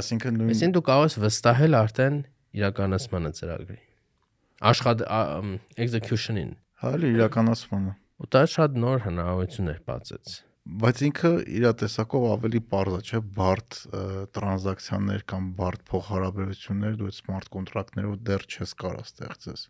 Այսինքն 0.00 0.36
նույն 0.38 0.52
Այսինքն 0.54 0.74
դու 0.76 0.84
կարող 0.86 1.06
ես 1.10 1.16
վստահել 1.24 1.76
արդեն 1.80 2.18
իրականացմանը 2.60 3.32
ծրագրի։ 3.40 3.80
Աշխատը 4.70 5.08
execution-ին։ 5.86 6.52
հա 6.84 6.92
իրականացմանը։ 7.10 7.96
Ու 8.20 8.28
դա 8.36 8.42
շատ 8.54 8.78
նոր 8.84 9.04
հնարավորություններ 9.08 9.82
բացեց։ 9.88 10.36
Բայց 10.80 11.00
ինքը 11.08 11.30
իր 11.56 11.66
տեսակով 11.80 12.24
ավելի 12.30 12.60
པարզ 12.66 12.96
է, 12.96 13.00
չէ՞, 13.08 13.20
բարդ 13.36 13.76
տրանզակցիաներ 14.36 15.24
կամ 15.32 15.46
բարդ 15.58 15.84
փոխհարաբերություններ 15.90 16.98
դու 17.00 17.08
այդ 17.10 17.16
smart 17.16 17.48
կոնտրակտներով 17.54 18.18
դեռ 18.28 18.44
չես 18.50 18.74
կարող 18.82 19.06
ստեղծես։ 19.08 19.64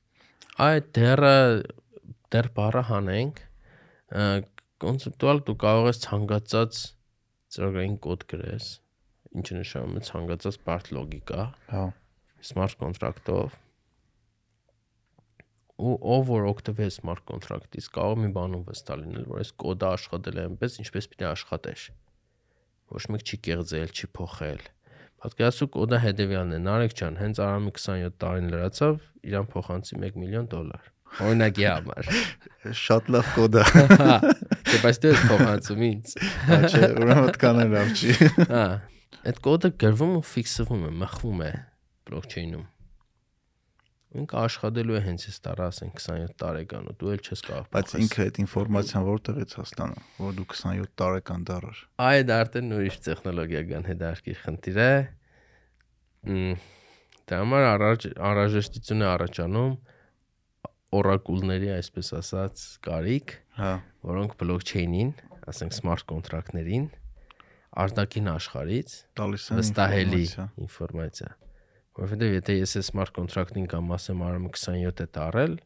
Այդ 0.66 0.90
դեռը 0.98 1.36
դեռ 2.34 2.50
բառը 2.58 2.82
հանենք 2.90 3.40
կոնցեպտուալ 4.80 5.42
դու 5.46 5.56
կարող 5.62 5.88
ես 5.90 6.02
ցանկացած 6.04 6.82
ծրագրային 7.54 7.96
կոդ 8.06 8.26
գրես 8.34 8.68
ինչը 9.40 9.56
նշանակում 9.60 9.98
է 10.00 10.04
ցանկացած 10.10 10.60
բարդ 10.66 10.92
լոգիկա 10.96 11.42
Հա։ 11.70 11.84
smart 12.50 12.78
contract-ով 12.80 13.54
ու 15.80 15.94
ով 16.16 16.26
որ 16.30 16.48
օգտվի 16.50 16.90
smart 16.96 17.24
contract-ից 17.30 17.88
կարող 17.96 18.20
մի 18.24 18.30
բանում 18.36 18.66
վստահ 18.68 19.00
լինել 19.04 19.30
որ 19.30 19.44
այս 19.44 19.54
կոդը 19.64 19.88
աշխատել 19.94 20.40
է 20.40 20.44
այնպես 20.50 20.76
ինչպես 20.84 21.10
պիտի 21.14 21.28
աշխատեր 21.30 21.86
ոչ 22.90 23.02
մեկ 23.14 23.26
չի 23.30 23.40
կեղծել 23.48 23.96
չի 23.96 24.12
փոխել 24.20 24.68
Պատկերացու 25.20 25.66
կոդը 25.74 25.98
հետեւյալն 26.00 26.54
է. 26.56 26.58
Նարեկ 26.64 26.94
ջան, 26.96 27.16
հենց 27.20 27.40
Արամի 27.44 27.72
27 27.76 28.14
տարին 28.22 28.46
լրացավ, 28.54 28.94
իրան 29.28 29.48
փոխանցի 29.52 29.98
1 30.00 30.16
միլիոն 30.16 30.46
դոլար։ 30.54 30.86
Օրինակի 31.26 31.66
համար։ 31.68 32.08
Շատ 32.84 33.10
լավ 33.12 33.28
կոդ 33.36 33.58
է։ 33.60 33.64
Հա։ 34.00 34.16
Դե 34.70 34.80
բայց 34.86 35.00
դու 35.02 35.12
ես 35.12 35.22
փոխանցում 35.28 35.84
ինձ։ 35.90 36.14
Հա, 36.48 36.58
Չէ, 36.70 36.82
ուրեմն 37.02 37.22
այդքան 37.26 37.62
էլ 37.66 37.74
լավ 37.76 37.92
չի։ 38.00 38.16
Հա։ 38.54 38.64
Այդ 39.20 39.42
կոդը 39.44 39.72
գրվում 39.84 40.14
ու 40.16 40.24
ֆիքսվում 40.30 40.86
է, 40.88 40.92
մխվում 41.04 41.42
է 41.44 41.52
բլոկչեյնում։ 42.08 42.64
Ինքը 44.10 44.38
աշխատելու 44.40 44.96
է 44.98 45.00
հենց 45.04 45.24
այս 45.30 45.36
տարա, 45.44 45.66
ասենք 45.70 46.00
27 46.02 46.32
տարեկան 46.42 46.88
ու 46.90 46.94
դու 46.98 47.10
էլ 47.14 47.20
չես 47.30 47.42
կարող։ 47.46 47.66
Բայց 47.76 47.92
ինքը 48.00 48.24
այդ 48.24 48.40
ինֆորմացիան 48.42 49.04
որտեղից 49.06 49.54
ստանում, 49.62 50.08
որ 50.18 50.32
դու 50.40 50.46
27 50.50 50.90
տարեկան 51.02 51.44
դառար։ 51.50 51.82
Այդ 52.06 52.32
արդեն 52.36 52.74
ուրիշ 52.80 52.96
տեխնոլոգիական 53.06 53.86
հետարքիր 53.90 54.40
խնդիր 54.40 54.80
է։ 54.80 54.92
դա 57.30 57.38
համար 57.40 57.66
առաջ 57.70 58.08
անհրաժեշտություն 58.18 59.04
է 59.04 59.08
առաջանում 59.14 59.74
օրակուլների, 61.00 61.68
այսպես 61.78 62.08
ասած, 62.18 62.64
կարիք, 62.82 63.36
Հա։ 63.60 63.74
որոնք 64.10 64.34
բլոկչեյնին, 64.42 65.12
ասենք 65.54 65.76
smart 65.76 66.08
կոնտրակտներին 66.10 66.90
արտաքին 67.70 68.30
աշխարհից 68.34 68.94
Տալիս 69.20 69.44
են 69.52 69.60
վստահելի 69.60 70.24
ինֆորմացիա։ 70.64 71.30
Որովհետեւ 72.00 72.34
եթե 72.38 72.56
ես 72.56 72.76
այս 72.80 72.88
smart 72.94 73.12
կոնտրակտին 73.16 73.66
կամ 73.70 73.90
ասեմ 73.96 74.22
արամ 74.24 74.46
27 74.48 75.02
է 75.04 75.06
տարել, 75.16 75.56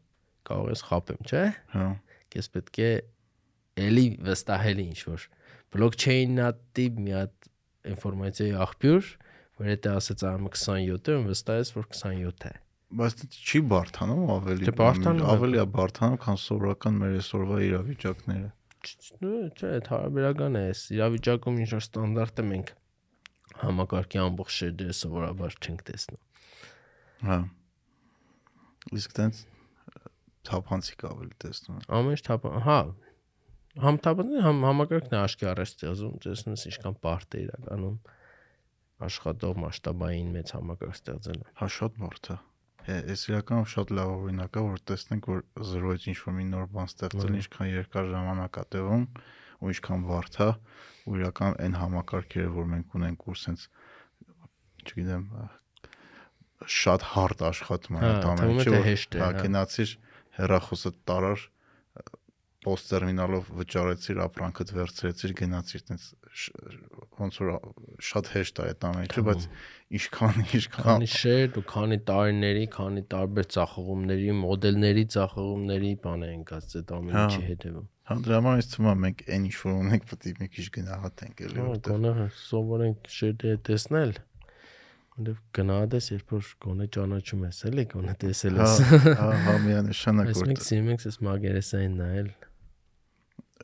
կարող 0.48 0.70
ես 0.72 0.82
խապեմ, 0.88 1.20
չէ՞։ 1.30 1.44
Հա։ 1.74 1.84
Ես 2.34 2.48
պետք 2.54 2.80
է 2.82 2.90
էլի 3.84 4.06
վստահելի 4.26 4.86
ինչ 4.90 4.98
որ 5.12 5.28
բլոկչեյնատի 5.74 6.86
մի 6.98 7.14
հատ 7.14 7.48
ինֆորմացիայի 7.94 8.52
աղբյուր, 8.64 9.08
որ 9.60 9.70
եթե 9.70 9.94
ասած 9.94 10.26
արամ 10.28 10.50
27-ը, 10.50 11.16
վստահես 11.30 11.72
որ 11.78 11.88
27 11.94 12.46
է։ 12.50 12.54
Բայց 12.94 13.24
չի 13.34 13.60
բարթանում 13.70 14.28
ավելի։ 14.34 14.68
Դե 14.68 14.74
բարդանում 14.78 15.24
է։ 15.24 15.30
Ավելի 15.34 15.58
է 15.58 15.66
բարթանում, 15.74 16.20
քան 16.24 16.40
սովորական 16.44 16.98
մեր 17.00 17.16
այսօրվա 17.18 17.58
իրավիճակները։ 17.68 18.50
Չէ, 18.84 19.70
այդ 19.74 19.90
հարաբերական 19.94 20.58
է, 20.60 20.64
այս 20.70 20.82
իրավիճակում 20.94 21.60
ինչ 21.64 21.70
որ 21.74 21.84
ստանդարտը 21.84 22.44
մենք 22.50 22.72
համակարգի 23.64 24.20
ամբողջ 24.24 24.56
շերտերը 24.58 24.96
սովորաբար 25.00 25.58
չենք 25.64 25.84
տեսնում։ 25.90 26.22
Հա։ 27.24 27.38
Իսկ 28.94 29.14
տենց 29.18 29.42
թափանցիկ 30.44 31.04
ավելի 31.08 31.36
տեսնում 31.44 31.84
Ամեն 31.98 32.14
ինչ 32.14 32.22
թափ, 32.26 32.48
հա, 32.66 32.78
համ 33.84 34.00
թափանցի, 34.04 34.40
համ 34.44 34.58
համակարգն 34.68 35.14
է 35.14 35.20
աշկի 35.24 35.48
առաջ 35.50 35.70
ստեղծում, 35.74 36.18
տեսնում 36.24 36.56
ես 36.56 36.66
ինչքան 36.70 36.98
բարդ 37.04 37.36
է 37.38 37.44
իրականում 37.44 37.96
աշխատող 39.08 39.56
մասշտաբային 39.64 40.28
մեծ 40.34 40.52
համակարգ 40.54 40.98
ստեղծելը։ 40.98 41.48
Հա 41.60 41.70
շատ 41.74 41.96
բարդ 42.04 42.28
է։ 42.34 42.36
Այս 42.84 43.22
իրականում 43.30 43.68
շատ 43.72 43.92
լավ 43.96 44.10
օրինակ 44.14 44.56
է, 44.60 44.62
որ 44.68 44.80
տեսնենք, 44.90 45.28
որ 45.32 45.40
զրոյից 45.72 46.06
ինչ 46.12 46.18
որ 46.20 46.34
մի 46.38 46.44
նոր 46.52 46.66
բան 46.74 46.90
ստեղծել, 46.92 47.36
ինչքան 47.40 47.70
երկար 47.72 48.10
ժամանակ 48.12 48.58
է 48.60 48.64
տևում 48.74 49.06
ու 49.64 49.72
ինչքան 49.72 50.04
բարդ 50.10 50.38
է, 50.44 50.48
ու 51.04 51.18
իրական 51.20 51.58
այն 51.64 51.76
համակարգերը, 51.80 52.50
որ 52.54 52.70
մենք 52.74 52.96
ունենք 52.98 53.26
ու 53.28 53.36
սենց 53.44 53.66
չգիտեմ 54.84 55.26
շատ 56.74 57.06
հարդ 57.14 57.44
աշխատում 57.50 57.98
են 57.98 58.04
Հա, 58.04 58.12
այդ 58.14 58.24
է, 58.24 58.30
ամենը, 58.32 58.64
թե 58.64 58.74
որ 58.74 58.88
է, 58.88 58.94
հա 59.20 59.28
հա։ 59.28 59.42
գնացիր 59.44 59.94
հերախոսը 60.38 60.92
տարար 61.10 61.48
post 62.64 62.88
տերմինալով 62.88 63.48
վճարեցիր, 63.58 64.20
ապրանքդ 64.24 64.70
վերցրեցիր, 64.78 65.32
գնացիր, 65.40 65.82
տենց 65.90 66.06
ոնց 67.20 67.40
որ 67.42 67.50
շատ 68.08 68.30
հեշտ 68.34 68.60
է 68.62 68.68
այդ 68.70 68.86
ամենը, 68.88 69.24
բայց 69.28 69.46
ինչքան 69.98 70.40
ինչքան 70.44 70.86
Քանի 70.88 71.10
շերտ 71.14 71.58
ու 71.60 71.64
քանի 71.74 71.98
տարիների, 72.10 72.64
քանի 72.74 73.02
տարբեր 73.14 73.50
ծախողումների, 73.56 74.30
մոդելների 74.40 75.04
ծախողումների 75.14 75.92
բան 76.06 76.24
են 76.30 76.46
կած 76.48 76.78
այդ 76.80 76.94
ամեն 76.98 77.18
Հա։ 77.18 77.26
ինչի 77.28 77.44
հետևում։ 77.50 77.90
Հա 78.04 78.14
դրա 78.20 78.38
համար 78.40 78.58
ինձ 78.60 78.66
թվում 78.74 78.88
է 78.90 78.94
մենք 79.00 79.20
այն 79.32 79.44
ինչ 79.48 79.56
որ 79.64 79.76
ունենք 79.80 80.02
պետք 80.10 80.24
է 80.28 80.32
մի 80.40 80.48
քիչ 80.54 80.64
գնահատենք 80.74 81.38
էլի 81.44 81.56
Հա, 81.56 81.66
որտեղ 81.70 81.94
գոնե 81.94 82.26
սովորենք 82.36 83.06
շերտերը 83.14 83.60
տեսնել։ 83.68 84.12
Որտեվ 85.14 85.38
գնահատես, 85.56 86.08
երբ 86.12 86.34
որ 86.34 86.50
գոնե 86.64 86.88
ճանաչում 86.96 87.44
ես, 87.48 87.60
էլի, 87.70 87.84
գոնե 87.94 88.14
տեսել 88.24 88.58
հա 88.60 88.66
ես։ 88.68 89.06
հա 89.20 89.28
հա 89.44 89.54
միանշանակ 89.64 90.32
Այս 90.34 90.40
որ 90.42 90.50
մենք 90.50 90.64
սիրում 90.68 90.90
ենք 90.94 91.06
այս 91.08 91.18
մագերեսային 91.24 91.94
նայել։ 92.04 92.28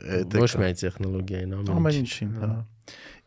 այդ 0.00 0.36
Ոչ 0.40 0.50
միայն 0.60 0.78
տեխնոլոգիային, 0.80 1.54
ամեն 1.60 1.74
ամեն 1.80 1.98
ինչ։ 2.00 2.10
ինչին 2.10 2.32
հա 2.40 2.50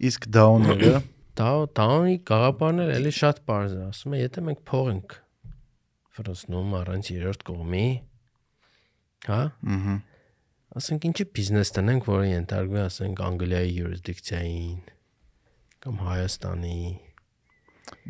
իսկ 0.09 0.27
դաուները 0.33 0.93
Դա 1.33 1.49
տանի 1.77 2.15
գաղափարն 2.29 2.81
էլ 2.83 2.89
էլի 2.93 3.11
շատ 3.17 3.39
པարզ 3.43 3.71
է, 3.73 3.83
ասում 3.89 4.13
է, 4.13 4.17
եթե 4.21 4.41
մենք 4.47 4.59
փող 4.69 4.89
ենք 4.93 5.15
ֆրոսնում 6.13 6.75
առանց 6.77 7.09
երրորդ 7.09 7.45
կողմի, 7.47 7.85
հա, 9.25 9.39
ըհը 9.73 9.95
ասենք 10.79 11.07
ինչի 11.09 11.25
բիզնես 11.37 11.71
տնենք, 11.77 12.07
որը 12.09 12.27
ենթարկվի, 12.29 12.79
ասենք 12.83 13.23
Անգլիայի 13.27 13.73
յուրիսդիկցիային 13.77 14.79
կամ 15.83 15.97
Հայաստանի։ 16.03 16.77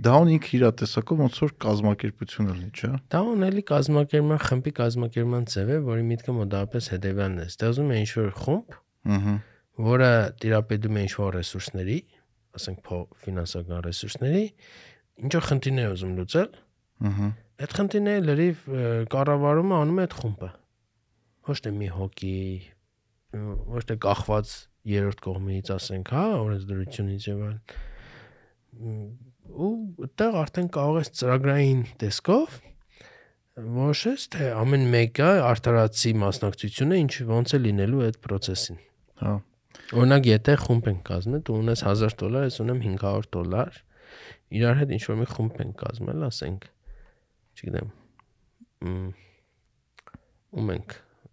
դաուն 0.05 0.29
ինքը 0.33 0.51
իր 0.53 0.65
տեսակով 0.79 1.21
ոնց 1.23 1.39
որ 1.43 1.53
կազմակերպություն 1.63 2.49
լինի, 2.53 2.69
չէ՞։ 2.73 2.91
Դա 3.13 3.21
ունելի 3.33 3.63
կազմակերպման 3.73 4.41
խմբի 4.47 4.73
կազմակերպման 4.79 5.47
ձև 5.53 5.71
է, 5.73 5.77
որի 5.89 6.05
միտքը 6.13 6.35
մոտավորապես 6.39 6.89
հետևյալն 6.93 7.39
է. 7.43 7.47
ստեղծում 7.53 7.93
է 7.93 7.97
ինչ-որ 8.03 8.29
խումբ, 8.43 8.77
Ըհը 9.13 9.33
որը 9.73 10.11
տիրապետում 10.43 10.97
է 10.97 11.03
ինչ-որ 11.03 11.31
ռեսուրսների, 11.33 11.99
ասենք 12.53 12.91
ֆինանսական 13.23 13.79
ռեսուրսների, 13.89 14.43
ինչ-որ 15.23 15.47
խնդիրներ 15.49 15.87
է 15.89 15.93
ուզում 15.93 16.13
լուծել, 16.21 16.51
ըհը 17.09 17.29
Այդ 17.63 17.73
խնդիրները 17.77 18.21
լրիվ 18.27 18.61
կառավարումը 19.13 19.75
անում 19.77 19.99
է 19.99 20.03
այդ 20.03 20.13
խումբը։ 20.19 20.47
Ոչ 21.47 21.57
թե 21.63 21.73
մի 21.75 21.89
հոգի, 21.93 22.35
ը, 23.35 23.41
ոչ 23.75 23.83
թե 23.89 23.97
կախված 24.03 24.53
երրորդ 24.93 25.23
կողմից, 25.23 25.71
ասենք, 25.77 26.11
հա, 26.15 26.25
օրենսդրությունից 26.43 27.27
եւ 27.29 27.41
այլն։ 27.47 27.63
Ու 29.53 29.71
այդտեղ 30.07 30.37
արդեն 30.43 30.69
կարող 30.73 30.99
ես 31.03 31.11
ծրագրային 31.19 31.81
տեսքով 32.03 32.59
որոշես 33.53 34.23
թե 34.33 34.45
ամեն 34.57 34.85
մեկը 34.93 35.29
արտարացի 35.45 36.13
մասնակցությունը 36.23 37.01
ինչ 37.03 37.13
ոնց 37.29 37.53
է 37.53 37.59
լինելու 37.61 38.05
այդ 38.07 38.17
process-ին։ 38.23 38.79
հա 39.21 39.33
Օրինակ, 39.93 40.27
եթե 40.31 40.55
խումբ 40.63 40.87
ենք 40.89 41.01
կազմել, 41.05 41.41
դու 41.45 41.57
ունես 41.61 41.83
1000 41.85 42.15
դոլար, 42.21 42.45
ես 42.47 42.59
ունեմ 42.63 42.79
500 42.81 43.29
դոլար, 43.35 43.79
իրար 44.57 44.79
հետ 44.79 44.93
ինչ 44.95 45.01
որ 45.09 45.19
մի 45.19 45.27
խումբ 45.33 45.59
ենք 45.63 45.75
կազմել, 45.83 46.25
ասենք, 46.29 46.67
չգիտեմ, 47.57 47.91
մ, 48.89 49.13
ում 50.57 50.71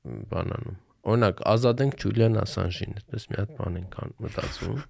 ենք 0.01 0.16
մ, 0.16 0.22
բան 0.30 0.55
անում։ 0.57 0.78
Օրինակ, 1.11 1.42
ազատենք 1.51 1.96
Ջուլիան 2.01 2.38
Ասանժին, 2.40 2.96
այդպես 3.01 3.26
մի 3.30 3.38
հատ 3.40 3.53
բան 3.61 3.78
ենք 3.80 3.94
մտածում։ 4.20 4.80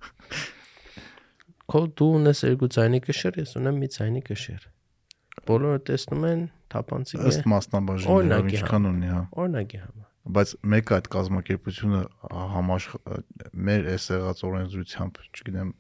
Քո 1.71 1.81
դու 2.01 2.11
ունես 2.19 2.41
երկու 2.51 2.69
ցայնի 2.75 3.01
կշեր, 3.07 3.37
ես 3.41 3.53
ունեմ 3.61 3.77
մի 3.79 3.89
ցայնի 3.95 4.23
կշեր։ 4.27 4.65
Բոլորը 5.51 5.83
տեսնում 5.91 6.25
են 6.31 6.41
թափանցիկ 6.75 7.21
է։ 7.21 7.29
ըստ 7.31 7.47
մասնաբաժիններով 7.51 8.17
Օրինակի 8.21 8.57
ինչքան 8.61 8.89
ունի, 8.91 9.11
հա։ 9.11 9.21
Օրինակի 9.45 9.81
համար։ 9.85 10.09
բայց 10.31 10.51
մեկը 10.73 10.97
այդ 10.97 11.07
կազմակերպությունը 11.15 12.01
համաշխ 12.55 12.97
մեր 13.71 13.87
այս 13.95 14.09
եղած 14.11 14.43
օրենսդրությամբ, 14.51 15.21
չգիտեմ, 15.31 15.71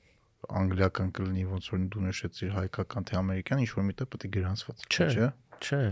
անգլիական 0.61 1.11
կլինի, 1.18 1.45
ոնց 1.51 1.68
որ 1.74 1.83
դու 1.93 2.05
նշեցիր 2.07 2.55
հայկական 2.57 3.09
թե 3.11 3.18
ամերիկյան, 3.20 3.62
ինչ 3.66 3.70
որ 3.76 3.87
միտեղ 3.91 4.09
պետք 4.14 4.24
է 4.24 4.33
գրանցված, 4.39 4.87
Չէ։ 4.91 5.09
չէ։ 5.61 5.83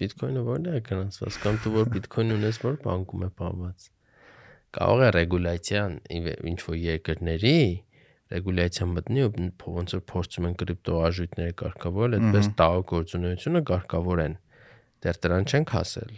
Բիտկոյնը 0.00 0.42
որտե՞ղ 0.46 0.76
է 0.78 0.82
գրանցված 0.86 1.38
կամ 1.44 1.56
դու 1.60 1.70
որ 1.74 1.88
բիտկոյն 1.94 2.34
ունես 2.36 2.58
որ 2.64 2.76
բանկում 2.84 3.24
է 3.26 3.30
պահված։ 3.40 3.88
Կարող 4.76 5.02
է 5.04 5.08
ռեգուլյացիան 5.16 5.96
ինչ 6.50 6.60
որ 6.70 6.76
երկրների 6.80 7.56
ռեգուլյացիան 8.30 8.92
մտնի 8.96 9.24
ու 9.26 9.74
ոնց 9.76 9.94
որ 9.96 10.02
փորձում 10.12 10.46
են 10.48 10.54
կրիպտոարժույթները 10.60 11.54
կարգավորել, 11.60 12.16
այդպես 12.20 12.48
DAO 12.60 12.82
գործունեությունը 12.92 13.62
կարգավորեն։ 13.70 14.36
Դեռ 15.04 15.20
դրան 15.26 15.48
չենք 15.50 15.74
հասել։ 15.74 16.12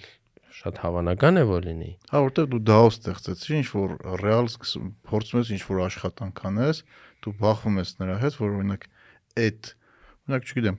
Շատ 0.53 0.81
հավանական 0.83 1.41
է 1.41 1.45
որ 1.49 1.67
լինի։ 1.67 1.91
Հա, 2.13 2.23
որտեղ 2.29 2.49
դու 2.53 2.63
DAO 2.69 2.89
ստեղծեցիր, 2.93 3.55
ինչ 3.63 3.69
որ 3.73 3.95
ռեալ 4.23 4.51
սկսում 4.53 4.91
փորձում 5.09 5.41
ես 5.41 5.53
ինչ 5.57 5.63
որ 5.73 5.83
աշխատանք 5.89 6.43
անես, 6.53 6.83
դու 7.25 7.35
բախվում 7.41 7.79
ես 7.83 7.95
նրա 8.03 8.17
հետ, 8.23 8.37
որ 8.43 8.57
օրինակ 8.59 8.89
այդ 9.43 9.71
օրինակ 10.23 10.51
չգիտեմ, 10.53 10.79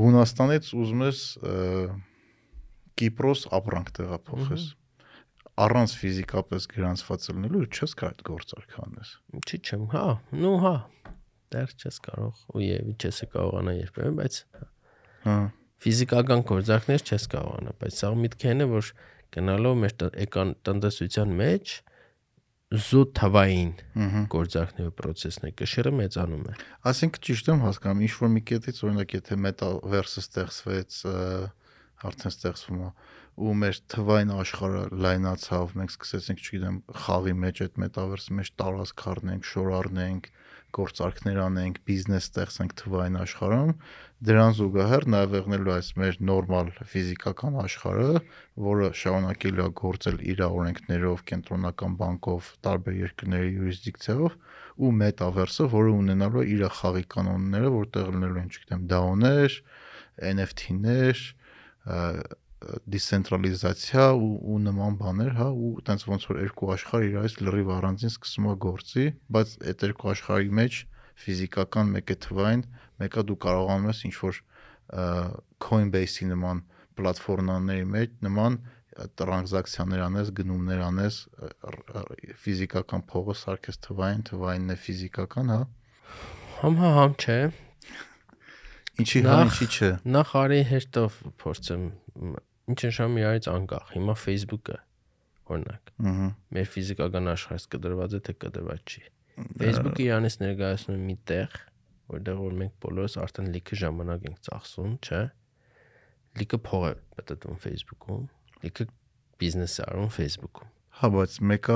Հունաստանից 0.00 0.68
ուզում 0.80 1.02
ես 1.06 1.20
Կիպրոս 3.00 3.44
ապրանք 3.60 3.92
տեղափոխես։ 4.00 4.66
Առանց 5.60 5.94
ֆիզիկապես 6.00 6.66
գրանցված 6.70 7.28
լինելու 7.30 7.64
չես 7.70 7.94
կարող 8.00 8.10
այդ 8.10 8.22
գործարք 8.30 8.76
անես։ 8.80 9.14
Չի 9.40 9.58
չեմ, 9.60 9.86
հա, 9.92 10.04
նու 10.40 10.56
հա։ 10.64 10.74
Դեռ 11.50 11.72
չես 11.80 11.96
կարող 12.06 12.44
ու 12.54 12.62
եւ 12.64 12.92
չես 12.96 13.22
կարողանա 13.34 13.74
երբեմն, 13.80 14.18
բայց 14.20 14.38
Հա։ 15.24 15.36
ֆիզիկական 15.80 16.42
գործարքներ 16.48 17.04
չես 17.04 17.26
կարողանա, 17.34 17.72
բայց 17.80 17.98
սա 18.00 18.10
միտքն 18.20 18.64
է, 18.64 18.66
որ 18.70 18.90
գնալով 19.36 19.78
մեր 19.80 19.94
տնտեսության 20.68 21.32
մեջ 21.40 21.74
զուտ 22.70 23.12
թվային 23.18 23.70
գործարքների 24.30 24.92
process-ն 25.00 25.48
է, 25.48 25.52
կշիռը 25.58 25.92
մեծանում 26.00 26.44
է։ 26.50 26.52
Այսինքն 26.90 27.24
ճիշտ 27.26 27.50
եմ 27.50 27.62
հասկանում, 27.66 28.02
ինչ 28.06 28.12
որ 28.20 28.30
մի 28.36 28.42
կետից 28.50 28.82
օրինակ 28.86 29.14
եթե 29.16 29.38
metaverse-ը 29.46 30.22
ստեղծվեց, 30.24 30.98
ը, 31.10 31.16
արդեն 32.08 32.34
ստեղծվում 32.34 32.84
է 32.86 32.90
ու 33.40 33.52
մեր 33.56 33.78
թվային 33.92 34.30
աշխարհը 34.36 34.80
լայնացավ, 35.00 35.74
մենք 35.80 35.92
սկսեցինք, 35.94 36.40
չգիտեմ, 36.44 36.78
խաղի 37.04 37.34
մեջ 37.40 37.60
այդ 37.64 37.78
metaverse-ի 37.84 38.36
մեջ 38.36 38.50
տարածք 38.60 39.04
առնենք, 39.10 39.46
շոր 39.50 39.70
առնենք, 39.78 40.28
գործարքներ 40.76 41.38
անենք, 41.44 41.78
բիզնես 41.88 42.26
ստեղծենք 42.30 42.74
թվային 42.80 43.16
աշխարհում, 43.20 43.72
դրան 44.28 44.54
զուգահեռ 44.58 45.06
նաև 45.14 45.34
եղնելու 45.38 45.72
այս 45.74 45.88
մեր 46.00 46.18
նորմալ 46.30 46.70
ֆիզիկական 46.90 47.58
աշխարհը, 47.64 48.20
որը 48.66 48.90
շարունակելու 49.00 49.64
է 49.64 49.72
գործել 49.80 50.20
իր 50.30 50.44
օրենքներով, 50.46 51.24
կենտրոնական 51.30 51.96
բանկով, 52.04 52.52
տարբեր 52.68 53.00
երկրների 53.00 53.50
յուրիսդիկցիայով 53.56 54.38
ու 54.80 54.94
metaverse-ը, 55.00 55.68
որը 55.74 55.96
ունենալու 56.04 56.44
է 56.44 56.48
իր 56.54 56.64
խաղի 56.80 57.04
կանոնները, 57.16 57.74
որտեղ 57.80 58.14
լինելու 58.14 58.40
են, 58.44 58.50
չգիտեմ, 58.54 58.86
DAO-ներ, 58.94 59.60
NFT-ներ, 60.30 61.24
դիսցենտրալիզացիա 62.60 64.06
ու, 64.20 64.32
ու 64.52 64.58
նման 64.66 64.96
բաներ, 65.00 65.30
հա, 65.38 65.46
ու 65.48 65.70
տենց 65.86 66.02
ոնց 66.10 66.26
որ 66.28 66.40
երկու 66.44 66.72
աշխարհ 66.74 67.04
իրարից 67.08 67.36
լրիվ 67.40 67.70
առանձին 67.76 68.12
սկսում 68.12 68.48
է 68.50 68.54
գործի, 68.64 69.04
բայց 69.36 69.54
այդ 69.70 69.84
երկու 69.88 70.10
աշխարհի 70.12 70.52
մեջ 70.60 70.80
ֆիզիկական 71.20 71.94
մեկը 71.96 72.16
թվային, 72.26 72.64
մեկը 73.00 73.24
դու 73.30 73.38
կարողանում 73.46 73.88
ես 73.90 74.02
ինչ 74.10 74.14
որ 74.20 74.42
Coinbase-ի 75.70 76.28
նման 76.34 76.62
պլատֆորմաների 77.00 77.88
մեջ 77.96 78.14
նման 78.26 78.60
տրանզակցիաներ 79.20 80.04
անես, 80.04 80.32
գնումներ 80.36 80.80
անես, 80.84 81.18
ֆիզիկական 82.44 83.04
փողը 83.08 83.36
սարքես 83.40 83.80
թվային, 83.86 84.24
թվայինն 84.28 84.74
է 84.74 84.78
ֆիզիկական, 84.84 85.52
հա։ 85.54 85.60
Համ 86.60 86.80
հա 86.80 86.90
համ 86.98 87.14
չէ։ 87.16 87.38
Ինչի 89.00 89.20
հա, 89.24 89.36
ինչի 89.46 89.66
չէ։ 89.70 89.90
Նախ 90.16 90.32
արի 90.40 90.60
հեշտով 90.70 91.18
փորձեմ 91.40 91.84
ինչ 92.70 92.78
նշամ 92.90 93.18
իրարից 93.20 93.48
անկախ։ 93.50 93.92
Հիմա 93.96 94.14
Facebook-ը 94.20 94.76
օրինակ 95.50 95.92
Ահա։ 96.10 96.28
մեր 96.56 96.68
ֆիզիկական 96.74 97.30
աշխարհից 97.32 97.66
կդրված 97.74 98.16
է 98.16 98.20
թե 98.26 98.34
կդրված 98.44 98.94
չի։ 98.94 99.02
Facebook-ը 99.60 100.04
իրանից 100.06 100.36
ներկայացնում 100.42 100.96
է 100.96 101.04
մի 101.10 101.16
տեղ, 101.30 101.56
որտեղ 102.14 102.40
որ 102.40 102.56
մենք 102.60 102.74
բոլորս 102.84 103.16
արդեն 103.24 103.50
լիքը 103.54 103.78
ժամանակ 103.80 104.26
ենք 104.30 104.42
ծախսում, 104.46 104.92
չէ՞։ 105.06 105.22
Լիքը 106.40 106.60
փող 106.66 106.84
է 106.90 106.92
պետում 107.30 107.60
Facebook-ում, 107.64 108.26
լիքը 108.64 108.86
բիզնես 109.40 109.78
է 109.80 109.86
արում 109.90 110.12
Facebook-ում։ 110.18 110.74
Հա, 111.00 111.08
բայց 111.14 111.34
մեկը 111.48 111.74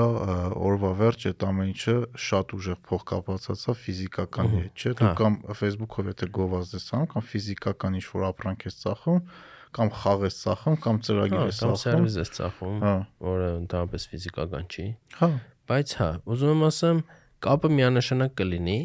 օրվա 0.61 0.89
վերջ 0.99 1.23
այդ 1.31 1.43
ամեն 1.47 1.69
ինչը 1.71 1.93
շատ 2.25 2.51
ուժեղ 2.55 2.75
փող 2.85 3.05
կապացածա 3.09 3.73
ֆիզիկականի 3.81 4.51
Ըհը, 4.51 4.61
հետ, 4.65 4.75
չէ՞։ 4.85 4.91
Դու 4.99 5.07
հա։ 5.07 5.13
կամ 5.21 5.37
Facebook-ով 5.61 6.09
եթե 6.11 6.29
գովազդ 6.35 6.75
ես 6.77 6.85
անում, 6.93 7.09
կամ 7.15 7.25
ֆիզիկական 7.31 7.97
ինչ 7.97 8.05
որ 8.11 8.25
ապրանք 8.29 8.65
ես 8.69 8.77
ծախում, 8.83 9.19
կամ 9.75 9.91
խաղ 10.05 10.25
ես 10.29 10.37
ծախում, 10.45 10.77
կամ 10.85 11.01
ծրագիր 11.09 11.41
Հա, 11.41 11.47
ես 11.49 11.57
կամ 11.65 11.73
ծախում։ 11.73 11.81
սերվիս 11.85 12.19
ես 12.21 12.31
ծախում, 12.37 12.77
Հա, 12.85 12.93
որը 13.25 13.49
ընդհանրապես 13.65 14.07
ֆիզիկական 14.13 14.69
չի։ 14.69 14.87
հա, 15.25 15.29
Բայց 15.65 15.97
հա, 16.05 16.09
ուզում 16.35 16.53
եմ 16.53 16.65
ասեմ, 16.69 17.03
կապը 17.45 17.69
միանշանակ 17.75 18.35
կլինի, 18.45 18.79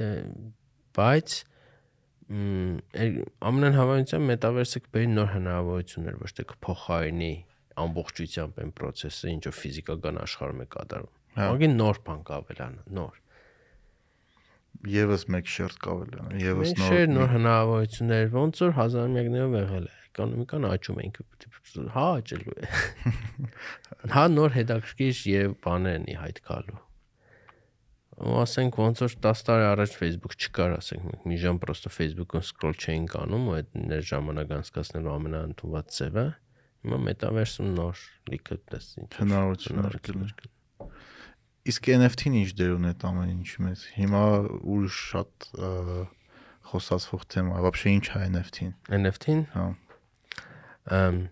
դե 0.00 0.08
բայց 0.96 1.38
ամենայն 2.32 3.74
հավանությամբ 3.76 4.30
մետավերսը 4.32 4.80
կբերի 4.86 5.08
նոր 5.12 5.32
հնարավորություններ, 5.36 6.14
ոչ 6.22 6.30
թե 6.38 6.44
կփոխարինի 6.52 7.32
ամբողջությամբ 7.82 8.60
այն 8.62 8.72
process-ը, 8.78 9.32
ինչ 9.32 9.42
որ 9.48 9.56
ֆիզիկական 9.62 10.20
աշխարհում 10.22 10.62
է 10.62 10.66
կատարում։ 10.76 11.12
Հա։ 11.32 11.48
Ուղղակի 11.52 11.68
նոր 11.72 12.00
բան 12.06 12.22
կավելանա, 12.32 12.82
նոր։ 12.98 13.18
եւս 14.92 15.24
մեկ 15.32 15.50
շերտ 15.52 15.76
կավելան, 15.86 16.30
եւս 16.42 16.72
նոր 16.76 16.88
շեր 16.92 17.10
նոր 17.12 17.28
հնարավորություններ, 17.32 18.30
ոնց 18.34 18.62
որ 18.62 18.72
հազարամյակներով 18.78 19.52
եղել 19.62 19.84
է, 19.86 19.92
էկոնոմիկան 20.12 20.66
աճում 20.72 20.98
է 21.02 21.04
ինքը 21.08 21.26
պիտի- 21.32 21.50
հա 21.96 22.06
աճելու 22.18 22.56
է։ 22.58 22.70
Հա 24.16 24.24
նոր 24.32 24.56
հետաքրքիր 24.58 25.20
եւ 25.32 25.54
բաներ 25.62 25.94
են 26.00 26.08
ի 26.12 26.16
հայտ 26.22 26.40
գալու։ 26.48 26.80
Ու 28.22 28.34
ասենք 28.42 28.76
ոնց 28.76 29.00
որ 29.02 29.14
10 29.24 29.40
տարի 29.48 29.64
առաջ 29.72 29.94
Facebook 29.98 30.34
չկար, 30.36 30.74
ասենք 30.82 31.06
մենք 31.08 31.22
մի 31.30 31.36
ժամ 31.42 31.60
պրոստը 31.62 31.90
Facebook-ում 31.96 32.44
scroll 32.44 32.76
չէինք 32.76 33.14
անում, 33.22 33.46
ու 33.48 33.54
այդ 33.56 33.70
ներ 33.88 34.04
ժամանակ 34.10 34.52
անցկացնելու 34.58 35.12
ամենաընդունված 35.16 35.96
ձևը։ 35.96 36.26
Հիմա 36.82 36.98
մետավերսում 37.06 37.68
նոր 37.76 38.00
լիքը 38.32 38.56
տես 38.72 38.88
ինչ։ 39.02 39.10
Հնարավորություն 39.20 39.84
արկել։ 39.88 40.24
Իսկ 41.72 41.92
NFT-ն 41.94 42.38
ինչ 42.42 42.48
դեր 42.58 42.72
ունի 42.74 42.88
այդ 42.90 43.04
ամեն 43.06 43.28
ինչի 43.32 43.66
մեջ։ 43.66 43.84
Հիմա 44.00 44.22
ուրիշ 44.72 44.96
շատ 45.12 45.46
խոսածվող 46.72 47.28
թեմա, 47.34 47.60
вообще 47.66 47.94
ինչ 47.98 48.06
է 48.10 48.24
NFT-ն։ 48.32 48.74
NFT-ն։ 48.98 49.44
Հա։ 49.52 49.68
Ամ 50.98 51.22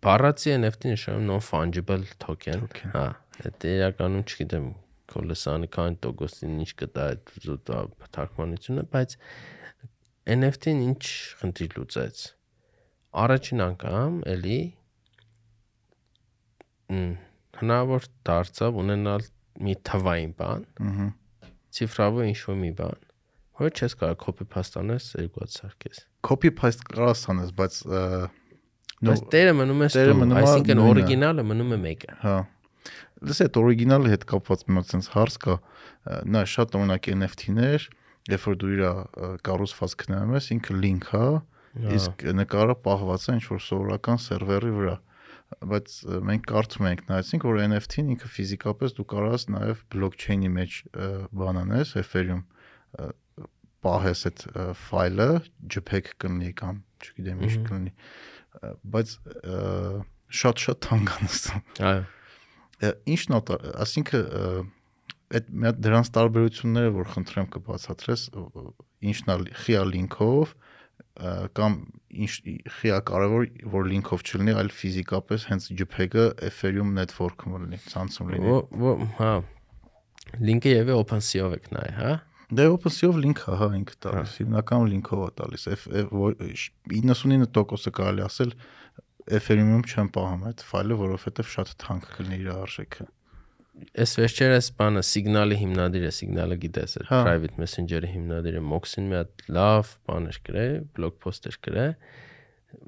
Բառացի 0.00 0.54
NFT-ն 0.56 0.94
նշանում 0.94 1.26
non-fungible 1.28 2.06
token, 2.22 2.62
հա։ 2.94 3.02
Այդ 3.44 3.64
իրականում 3.68 4.22
չգիտեմ 4.30 4.68
քո 5.12 5.22
լսանի 5.26 5.68
քան 5.74 5.98
տոկոսին 6.06 6.54
ինչ 6.62 6.70
կտա 6.80 7.08
այդ 7.10 7.32
զուտ 7.44 7.72
թարգմանությունը, 8.16 8.84
բայց 8.94 9.16
NFT-ն 10.36 10.80
ինչ 10.86 11.02
խնդիր 11.42 11.76
լուծեց։ 11.76 12.22
Առաջին 13.10 13.62
անգամ 13.66 14.18
էլի 14.30 14.58
հնարավոր 17.60 18.06
դարձավ 18.26 18.78
ունենալ 18.82 19.24
մի 19.60 19.74
թվային 19.86 20.34
բան, 20.38 20.66
Ահա։ 20.90 21.06
ցիֆրավոր 21.76 22.28
ինչ-որ 22.30 22.58
մի 22.60 22.70
բան, 22.80 23.02
որը 23.60 23.72
չես 23.76 23.96
կարող 24.00 24.20
copy 24.24 24.46
paste 24.54 24.78
անես 24.80 25.08
երկու 25.20 25.42
հատ 25.44 25.56
սարքես։ 25.58 26.02
Copy 26.26 26.52
paste 26.60 26.86
կարաս 26.86 27.26
անես, 27.34 27.52
բայց 27.58 27.80
Բայց 29.00 29.20
տերը 29.32 29.52
մնում 29.56 29.78
է 29.80 29.86
ստում, 29.88 30.24
այսինքն 30.36 30.80
օրիգինալը 30.84 31.44
մնում 31.50 31.70
է 31.72 31.78
մեկը։ 31.86 32.16
Հա։ 32.20 32.34
Լսի, 33.20 33.46
այդ 33.46 33.58
օրիգինալի 33.60 34.10
հետ 34.12 34.26
կապված 34.28 34.64
մի 34.66 34.76
հատ 34.76 34.90
sense 34.92 35.12
հարց 35.14 35.38
կա։ 35.44 35.54
Նա 36.34 36.42
շատ 36.52 36.76
օրինակ 36.80 37.08
NFT-ներ, 37.14 37.86
երբ 38.28 38.44
որ 38.44 38.58
դու 38.60 38.72
իր 38.74 38.82
կառուցվածքը 39.48 40.10
նայում 40.12 40.34
ես, 40.36 40.50
ինքը 40.56 40.76
link 40.84 41.08
հա, 41.14 41.24
իսկ 41.78 42.26
նկարը 42.40 42.76
պահված 42.84 43.26
է 43.30 43.36
ինչ 43.38 43.44
որ 43.50 43.62
սովորական 43.66 44.20
սերվերի 44.24 44.72
վրա։ 44.78 44.96
Բայց 45.70 45.94
մենք 46.30 46.44
կարծում 46.46 46.88
ենք 46.90 47.00
նայեցինք, 47.10 47.46
որ 47.50 47.60
NFT-ն 47.64 48.10
ինքը 48.14 48.28
ֆիզիկապես 48.36 48.92
դու 48.98 49.06
կարաս 49.10 49.46
նաև 49.50 49.80
blockchain-ի 49.94 50.50
մեջ 50.56 50.76
ա, 50.90 51.08
բան 51.40 51.60
անես, 51.64 51.94
Ethereum 52.00 52.44
պահես 53.84 54.22
այդ 54.28 54.44
ֆայլը 54.76 55.28
JPEG 55.74 56.10
կլինի 56.20 56.50
կամ 56.60 56.80
չգիտեմ 57.00 57.44
ինչ 57.46 57.54
կլինի, 57.66 57.92
բայց 58.94 59.14
շատ-շատ 60.40 60.82
թանկ 60.86 61.14
անստում։ 61.16 61.62
Այո։ 61.90 62.90
Ինչն 63.14 63.36
է, 63.36 63.40
ասինքն 63.84 64.68
այդ 65.40 65.80
դրանց 65.84 66.10
տարբերությունները, 66.16 66.92
որ 66.96 67.10
խնդրեմ 67.14 67.48
կբացատրես, 67.56 68.22
ինչն 69.10 69.32
է 69.34 69.36
խիա 69.64 69.82
լինքով 69.90 70.54
կամ 71.56 71.76
ինչ 72.10 72.30
խիա 72.80 72.98
կարևոր 73.10 73.46
որ 73.74 73.86
լինքով 73.90 74.24
չլինի, 74.26 74.54
այլ 74.60 74.70
ֆիզիկապես 74.80 75.46
հենց 75.50 75.68
JPEG-ը 75.80 76.24
Ethereum 76.48 76.90
network-ում 76.96 77.56
լինի, 77.64 77.78
ցանցում 77.90 78.32
լինի։ 78.34 78.56
Հա։ 79.20 79.30
Լինկը 80.50 80.74
եւ 80.74 80.92
OpenSea-ով 80.96 81.56
եք 81.60 81.70
նայ, 81.74 81.86
հա։ 82.00 82.10
Դե 82.50 82.66
OpenSea-ով 82.74 83.18
link 83.22 83.40
է, 83.46 83.56
հա, 83.60 83.68
ինքը 83.78 83.96
տալիս, 84.04 84.32
հիմնական 84.40 84.86
link-ով 84.90 85.20
է 85.22 85.30
տալիս։ 85.38 85.66
F- 85.70 85.88
F- 86.02 86.10
որ- 86.10 86.36
շ- 86.58 86.72
99%-ը 86.90 87.92
կարելի 88.00 88.24
ասել 88.26 88.54
Ethereum-ում 89.38 89.84
չեմ 89.86 90.10
պահում 90.16 90.44
այդ 90.50 90.64
ֆայլը, 90.66 90.96
որովհետև 91.04 91.50
շատ 91.54 91.74
թանկ 91.84 92.08
կլինի 92.16 92.38
իր 92.40 92.50
արժեքը։ 92.56 93.06
Այս 94.00 94.12
վերջերս 94.20 94.66
բանը 94.80 95.02
սիգնալի 95.10 95.56
հիմնադիրը, 95.60 96.10
սիգնալը 96.16 96.56
գիտես, 96.64 96.94
այդ 97.00 97.06
Հա։ 97.10 97.20
private 97.26 97.60
messenger-ի 97.62 98.10
հիմնադիրը 98.14 98.62
Mox-ին 98.70 99.06
մի 99.10 99.16
հատ 99.20 99.44
լավ 99.56 99.92
բաներ 100.10 100.38
գրե, 100.48 100.64
blog 100.98 101.14
post-եր 101.24 101.56
գրե։ 101.66 101.86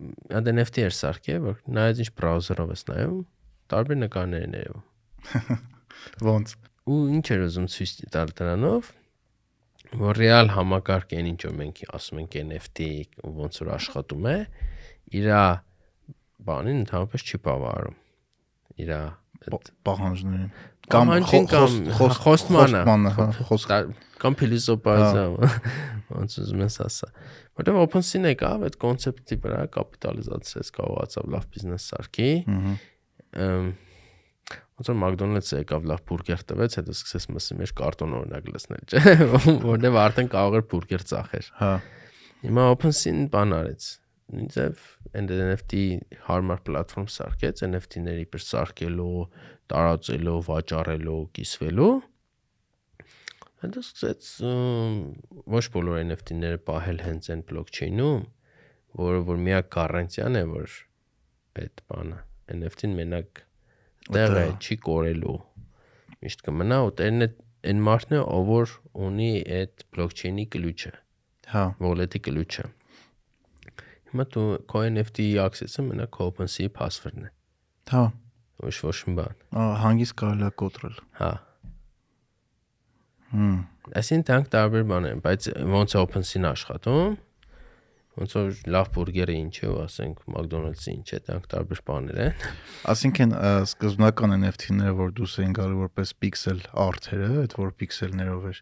Մի 0.02 0.34
հատ 0.36 0.50
NFT 0.52 0.84
էր 0.86 0.96
սարքե, 0.98 1.36
որ 1.46 1.62
նայած 1.78 2.02
ինչ 2.04 2.10
բրաուզերով 2.18 2.72
ես 2.76 2.84
նայում, 2.92 3.20
տարբեր 3.72 3.98
նկարներ 4.02 4.44
են 4.46 4.56
երևում։ 4.60 5.62
Ոնց։ 6.32 6.54
ու 6.92 6.98
ինչ 7.14 7.24
էր 7.32 7.42
ուզում 7.46 7.66
ցույց 7.72 7.90
տալ 8.12 8.30
դրանով 8.42 8.92
որ 10.02 10.18
ռեալ 10.22 10.48
համակարգ 10.56 11.12
այն 11.18 11.26
ինչ 11.32 11.40
որ 11.46 11.52
մենք 11.62 11.80
ասում 11.98 12.20
ենք 12.22 12.36
NFT 12.42 12.86
ոնց 13.38 13.58
որ 13.62 13.68
աշխատում 13.76 14.28
է 14.32 14.36
իրա 15.20 15.42
բանին 16.48 16.78
ընդհանրապես 16.82 17.26
չի 17.28 17.40
բավարարում 17.46 17.98
իրա 18.82 19.00
Պ- 19.42 19.72
Պահանջներին։ 19.86 20.48
կամ 20.90 21.12
խոս- 21.98 22.18
խոստմանը, 22.26 22.80
խոստմանը, 22.82 23.12
հա, 23.18 23.26
խոսք։ 23.48 23.68
դա- 23.72 23.94
կամ 24.22 24.36
փիլիսոփայա 24.42 25.06
ոնց 26.16 26.34
ուզում 26.42 26.62
ես 26.66 26.76
ասա 26.86 27.08
որտեվ 27.62 27.78
OpenSea-ն 27.82 28.26
եկավ 28.32 28.66
այդ 28.68 28.76
կոնցեպտի 28.82 29.38
վրա 29.46 29.62
կապիտալիզացրեց 29.76 30.68
կարողացավ 30.78 31.30
լավ 31.36 31.46
բիզնես 31.54 31.86
սարքի 31.92 32.28
Ամ, 33.32 33.66
ոնց 34.82 34.88
որ 34.92 34.96
McDonald's-ը 35.02 35.58
եկավ 35.62 35.84
լավ 35.88 36.00
բուրգեր 36.10 36.40
տվեց, 36.52 36.74
հետո 36.80 36.94
սկսեց 36.96 37.26
մսի 37.32 37.56
մեջ 37.62 37.72
կարտոն 37.80 38.14
օրինակ 38.18 38.48
լցնել, 38.52 38.82
չէ՞, 38.92 39.14
որտեվ 39.72 39.98
արդեն 40.02 40.30
կարող 40.32 40.56
էր 40.58 40.64
բուրգեր 40.72 41.04
ծախեր։ 41.12 41.48
Հա։ 41.62 41.70
Հիմա 42.42 42.64
OpenSea-ն 42.74 43.20
բան 43.32 43.54
արեց։ 43.62 43.86
Ինձև 44.42 44.82
NFT 45.22 45.80
հարմար 46.26 46.60
պլատֆորմ 46.66 47.08
սարքեց 47.12 47.62
NFT-ների 47.68 48.26
પર 48.32 48.42
սարքելու, 48.48 49.08
տարածելու, 49.72 50.38
վաճառելու, 50.48 51.18
կիսվելու։ 51.38 51.90
Հետո 53.62 53.82
սկսեց 53.86 54.28
ոչ 55.54 55.62
բոլոր 55.74 55.98
NFT-ները 56.02 56.58
պահել 56.66 56.98
հենց 57.06 57.28
այն 57.32 57.42
բլոկչեյնում, 57.50 58.24
որը 59.02 59.20
որ 59.28 59.38
միակ 59.46 59.68
գարանտիան 59.76 60.38
է, 60.40 60.42
որ 60.50 60.74
այդ 61.62 61.82
բանը 61.92 62.18
NFT-ն 62.56 62.96
մենակ 62.98 63.42
տեղը 64.08 64.42
Դա- 64.42 64.58
չի 64.66 64.76
կորելու։ 64.88 65.36
Միշտ 66.22 66.44
կմնա 66.48 66.78
ու 66.86 66.92
տերն 66.98 67.26
է 67.26 67.28
այն 67.70 67.80
մարդն 67.86 68.16
է, 68.18 68.20
ով 68.34 68.50
որ 68.50 68.74
ունի 69.06 69.30
այդ 69.62 69.84
բլոկչեյնի 69.94 70.44
կլուչը, 70.56 70.92
Հա։ 71.52 71.62
wallet-ի 71.86 72.20
կլուչը։ 72.26 72.64
Հիմա 74.12 74.26
դու 74.34 74.46
քո 74.72 74.82
NFT 74.90 75.28
access-ը 75.46 75.84
մենակ 75.86 76.18
OpenSea 76.26 76.72
password-ն 76.76 77.28
է, 77.28 77.32
Հա։ 77.92 78.02
ոչ 78.62 78.76
ոչ 78.86 78.96
մի 79.08 79.14
բան։ 79.18 79.42
Հանգիստ 79.82 80.16
կարելի 80.22 80.46
է 80.46 80.52
կոտրել։ 80.62 80.96
Հա։ 81.18 81.32
Հմ։ 83.32 83.58
Այսին 83.98 84.24
տանք 84.28 84.48
տարբեր 84.52 84.88
բան 84.92 85.06
են, 85.10 85.20
բայց 85.24 85.46
ոնց 85.72 85.94
է 85.96 86.00
OpenSea-ն 86.02 86.48
աշխատում։ 86.52 87.14
Ոնց 88.12 88.32
որ 88.36 88.48
լավ 88.68 88.88
բուրգերը 88.92 89.34
ինչ 89.40 89.54
է, 89.64 89.68
ասենք 89.86 90.18
McDonald's-ը 90.28 90.92
ինչ 90.92 91.06
է, 91.16 91.20
տանք 91.28 91.46
տարբեր 91.48 91.80
բաներ 91.88 92.18
են։ 92.26 92.42
Այսինքն 92.92 93.32
սկզբնական 93.72 94.36
NFT-ները, 94.36 94.92
որ 94.98 95.14
դուս 95.16 95.36
էին 95.40 95.54
գալու 95.56 95.78
որպես 95.80 96.12
pixel 96.20 96.60
art-երը, 96.84 97.30
այդ 97.46 97.56
որ 97.56 97.72
pixel-ներով 97.80 98.46
էր, 98.52 98.60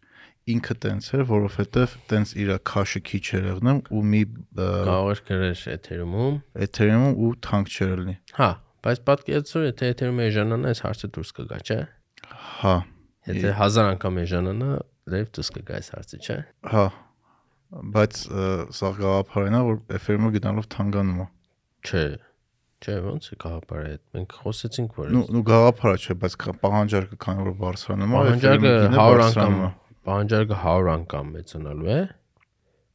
ինքը 0.55 0.77
տենց 0.87 1.11
էր, 1.19 1.27
որովհետև 1.35 1.99
տենց 2.15 2.35
իր 2.39 2.55
քաշը 2.71 3.03
քիչ 3.11 3.25
էր 3.41 3.51
եղնում 3.51 3.83
ու 3.91 4.07
մի 4.15 4.23
Կարող 4.61 5.11
էր 5.11 5.23
գրել 5.31 5.63
Ethereum-ում։ 5.75 6.41
Ethereum-ում 6.71 7.21
ու 7.27 7.33
թանկ 7.51 7.75
չէր 7.75 7.95
լինի։ 8.01 8.17
Հա, 8.39 8.51
բայց 8.85 9.03
պատկերացրու, 9.11 9.63
եթե 9.67 9.91
Ethereum-ը 9.95 10.27
էժանանա, 10.31 10.71
այս 10.71 10.81
հարցը 10.87 11.11
դուրս 11.17 11.33
կգա, 11.37 11.59
չէ՞։ 11.61 11.79
Հա։ 12.61 12.75
Եթե 13.31 13.53
1000 13.61 13.91
անգամ 13.91 14.21
էժանանա, 14.25 14.71
լավ 15.15 15.31
դուրս 15.37 15.51
կգա 15.57 15.77
այս 15.81 15.91
հարցը, 15.95 16.21
չէ։ 16.25 16.39
Հա։ 16.71 16.85
Բայց 17.95 18.21
սա 18.81 18.91
գաղափարն 18.97 19.57
է, 19.57 19.61
որ 19.69 19.77
Ethereum-ը 19.99 20.31
գնալով 20.37 20.69
թանկանում 20.75 21.21
է։ 21.21 21.27
Չէ։ 21.87 22.05
Չէ, 22.81 22.95
ոնց 23.05 23.27
է 23.29 23.37
գաղափարը 23.45 23.89
այդ։ 23.91 24.03
Մենք 24.17 24.35
խոսեցինք, 24.41 24.95
որ 24.97 25.11
Նու 25.13 25.23
նու 25.37 25.43
գաղափարը 25.51 26.01
չէ, 26.01 26.15
բայց 26.23 26.37
պահանջարկը 26.65 27.19
քանի 27.21 27.45
որ 27.45 27.57
բարձրանում 27.61 28.11
է, 28.11 28.21
Պահանջարկը 28.21 28.71
Ethereum-ի 28.71 28.81
գինը 28.81 29.01
100 29.01 29.25
անգամ, 29.27 29.59
պահանջարկը 30.09 30.59
100 30.65 30.91
անգամ 30.95 31.33
մեծանալու 31.37 31.91
է, 31.93 32.01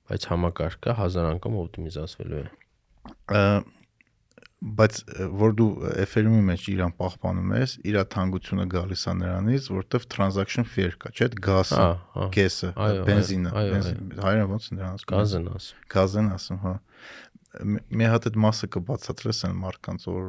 բայց 0.09 0.27
համակարգը 0.31 0.95
1000 1.05 1.29
անգամ 1.35 1.59
օպտիմիզացվելու 1.61 2.41
է։ 2.41 2.47
բայց 4.65 4.95
որ 5.39 5.51
դու 5.59 5.67
Ethereum-ի 6.01 6.41
մեջ 6.49 6.63
իրան 6.73 6.93
պահպանում 6.97 7.51
ես, 7.55 7.73
իր 7.85 7.97
թանկությունը 8.15 8.65
գալիս 8.73 9.03
է 9.05 9.13
նրանից, 9.19 9.67
որտեվ 9.75 10.07
transaction 10.15 10.65
fee 10.65 10.87
կա, 11.03 11.11
չէ՞, 11.13 11.27
հա։ 12.15 12.25
գեսը, 12.35 12.69
բենզինը, 13.09 13.51
բենզին, 13.75 13.99
հայերեն 14.25 14.49
ոնց 14.55 14.65
են 14.71 14.79
դրանց 14.81 15.05
Գազն 15.13 15.47
ասում։ 15.55 15.85
գազեն 15.95 16.29
ասում, 16.35 16.59
հա։ 16.65 16.73
Մի 17.95 18.07
հատ 18.11 18.25
այդ 18.27 18.37
մասը 18.43 18.67
կբացատրես 18.75 19.37
այն 19.47 19.53
մարկանց, 19.63 20.07
որ 20.11 20.25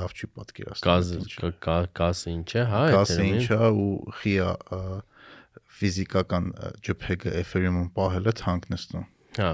լավ 0.00 0.14
չի 0.18 0.26
պատկերացնում։ 0.40 0.88
Գազ 0.90 1.10
այդ 1.10 1.20
ինչը։ 1.20 1.40
գա- 1.44 1.52
գա- 1.66 1.90
գազը 2.00 2.32
ինչ 2.40 2.50
է, 2.50 2.64
հա, 2.70 2.80
Ethereum-ին։ 2.90 3.28
ինչ 3.30 3.44
է 3.50 3.68
ու 3.70 3.92
խիա 4.20 4.48
ֆիզիկական 5.80 6.48
JPEG-ը 6.86 7.32
Ethereum-ում 7.44 7.88
պահելը 7.96 8.32
թանկ 8.40 8.66
նստում։ 8.74 9.04
Հա։ 9.38 9.52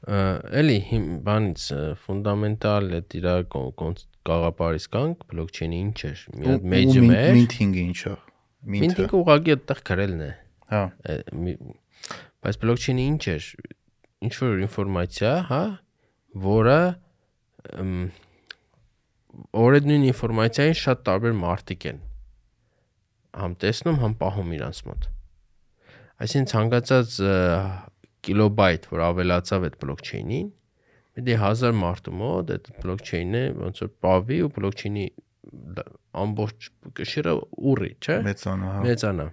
Էլի 0.00 0.76
հիմ 0.88 1.08
բանից 1.26 1.64
ֆունդամենտալ 2.04 2.86
է 2.96 3.00
դրա 3.12 3.34
գաղապարից 3.50 4.86
կանք 4.94 5.26
բլոկչեյնի 5.32 5.80
ինչ 5.84 5.98
էր։ 6.08 6.22
Մի 6.40 6.48
հատ 6.50 6.64
medium 6.74 7.12
էր։ 7.16 7.34
Minting-ը 7.36 7.84
ինչ 7.90 8.00
է։ 8.08 8.14
Minting 8.74 9.14
ուղղակի 9.20 9.54
այդտեղ 9.56 9.82
գրելն 9.90 10.24
է։ 10.24 10.30
Հա։ 10.70 10.82
Բայց 12.40 12.60
բլոկչեյնը 12.64 13.06
ինչ 13.10 13.22
էր։ 13.34 13.50
Ինչ 14.20 14.34
որ 14.40 14.64
ինֆորմացիա, 14.64 15.34
հա, 15.50 15.62
որը 16.48 16.80
օրը 19.60 19.80
նույն 19.86 20.04
ինֆորմացիային 20.10 20.78
շատ 20.80 21.04
տարբեր 21.06 21.36
մարդիկ 21.40 21.86
են 21.90 22.00
համ 23.40 23.54
տեսնում, 23.62 23.98
համ 24.02 24.14
պահում 24.20 24.52
իրանց 24.56 24.80
մոտ։ 24.88 25.08
Այսինքն 26.24 26.48
ցանկացած 26.50 27.16
կիլոբայթ, 28.26 28.88
որ 28.92 29.02
ավելացավ 29.10 29.66
այդ 29.70 29.76
բլոկչեյնին, 29.80 30.48
է 31.20 31.36
1000 31.36 31.76
մարդու 31.80 32.14
մոտ 32.20 32.52
այդ 32.54 32.70
բլոկչեյնը 32.80 33.42
ոնց 33.60 33.82
որ 33.84 33.90
պավի 34.04 34.38
ու 34.46 34.50
բլոկչեյնի 34.56 35.06
ամբողջ 36.20 36.68
կշիռը 37.00 37.34
ուռի, 37.70 37.90
չէ՞ 38.00 38.16
Մեծանա, 38.26 38.70
հա։ 38.70 38.84
մեծանա։ 38.86 39.26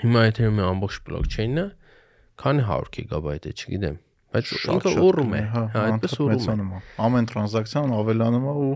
Հիմա 0.00 0.22
Ethereum-ի 0.30 0.64
ամբողջ 0.70 1.00
բլոկչեյնը 1.08 1.64
քանի 2.40 2.64
100 2.70 2.92
գիգաբայթ 2.96 3.48
է, 3.50 3.52
չգիտեմ, 3.60 3.96
բայց 4.30 4.52
ինքը 4.74 4.92
ուռում 5.04 5.32
է, 5.34 5.40
հա, 5.50 5.62
հա, 5.74 5.82
այդպես 5.90 6.14
ուռում 6.24 6.70
է։ 6.70 6.80
Ամեն 7.06 7.26
տրանզակցիան 7.30 7.94
ավելանում 8.00 8.46
է 8.46 8.54
ու 8.60 8.70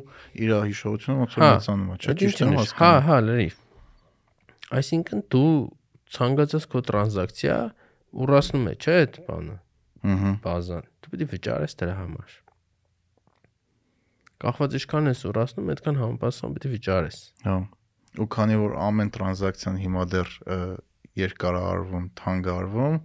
իր 0.45 0.53
հիշողությունը 0.65 1.17
ոնց 1.21 1.37
որ 1.39 1.45
Հա, 1.45 1.51
մեծանում 1.55 1.93
է, 1.95 1.99
չէ՞, 2.05 2.17
ճիշտ 2.25 2.43
եմ 2.45 2.51
է, 2.51 2.55
Հա, 2.55 2.65
հասկանում։ 2.65 3.07
հա, 3.09 3.19
լրիվ։ 3.29 3.55
Այսինքն 4.75 5.25
դու 5.35 5.55
ցանկացած 6.15 6.67
քո 6.75 6.83
տրանզակցիա 6.91 7.59
ուռացնում 8.15 8.67
է, 8.71 8.75
չէ՞, 8.79 8.97
այդ 9.05 9.19
բանը, 9.29 9.57
Ահա։ 10.15 10.33
բազան։ 10.45 10.89
Դու 11.05 11.13
պետք 11.15 11.25
է 11.25 11.29
վճարես 11.35 11.79
դրա 11.81 11.95
համար։ 12.01 12.35
Կախված 14.45 14.77
ինչքան 14.79 15.11
ես 15.11 15.21
ուռացնում, 15.31 15.69
այդքան 15.75 15.99
համապատասխան 16.03 16.55
պետք 16.55 16.69
է 16.69 16.73
վճարես։ 16.75 17.19
Հա։ 17.45 17.57
Ու 18.15 18.27
քանի 18.35 18.57
որ 18.61 18.75
ամեն 18.85 19.11
տրանզակցիան 19.15 19.79
հիմա 19.85 20.03
դեռ 20.15 20.33
ը, 20.45 20.59
երկար 21.25 21.59
է 21.59 21.63
արվում, 21.75 22.05
թանկ 22.21 22.49
է 22.51 22.53
արվում, 22.55 22.99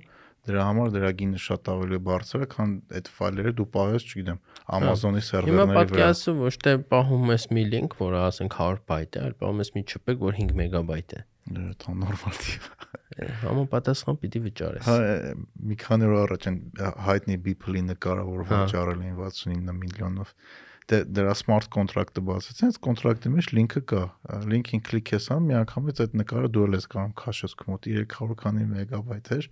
դրա 0.49 0.66
համար 0.70 0.91
դրա 0.95 1.10
գինը 1.20 1.39
շատ 1.45 1.70
ավելի 1.74 1.99
բարձր 2.10 2.43
է, 2.43 2.47
քան 2.53 2.70
այդ 2.99 3.10
ֆայլերը 3.16 3.51
դու 3.60 3.66
պահես, 3.76 4.05
չգիտեմ, 4.10 4.39
Amazon-ի 4.80 5.22
Հիմա 5.22 5.28
սերվերների 5.30 5.70
վրա։ 5.70 5.78
պատկերացու 5.80 6.36
ոչ 6.39 6.53
թե 6.66 6.74
պահում 6.93 7.34
ես 7.34 7.45
մի 7.57 7.66
link, 7.74 7.97
որը 7.99 8.22
ասենք 8.30 8.57
100 8.60 8.84
բայտ 8.89 9.20
է, 9.20 9.24
այլ 9.30 9.36
պահում 9.43 9.64
ես 9.64 9.72
մի 9.76 9.84
չպեկ, 9.89 10.24
որ 10.30 10.39
5 10.39 10.55
մեգաբայտ 10.60 11.16
է։ 11.20 11.22
Դա 11.50 11.93
նորմալ 11.97 12.39
Է, 13.20 13.28
Համապատասխան 13.41 14.18
պիտի 14.22 14.39
վճարես։ 14.45 14.86
Հա, 14.86 14.95
մի 15.70 15.78
քանի 15.82 16.08
օր 16.10 16.18
առաջ 16.24 16.47
այն 16.50 16.58
հայտնի 17.08 17.38
որ 18.30 18.43
Հա։ 18.50 18.60
վճարել 18.64 19.02
էին 19.06 19.18
69 19.20 19.76
միլիոնով։ 19.80 20.34
Դե 20.89 21.00
դրա 21.14 21.34
smart 21.38 21.68
contract-ը 21.74 22.24
բացեցին, 22.30 22.70
այդ 22.70 22.80
կոնտրակտի 22.86 23.32
մեջ 23.34 23.50
լինքը 23.58 23.82
կա։ 23.91 24.04
Լինքին 24.54 24.82
կլիք 24.88 25.12
ես 25.14 25.28
անում, 25.36 25.50
միանգամից 25.52 26.02
այդ 26.06 26.16
նկարը 26.22 26.50
դու 26.56 26.66
ես 26.80 26.88
կարող 26.95 27.12
քաշես 27.20 27.56
մոտ 27.70 27.89
300 27.89 28.39
քանի 28.39 28.66
մեգաբայթ 28.74 29.30
էր 29.38 29.50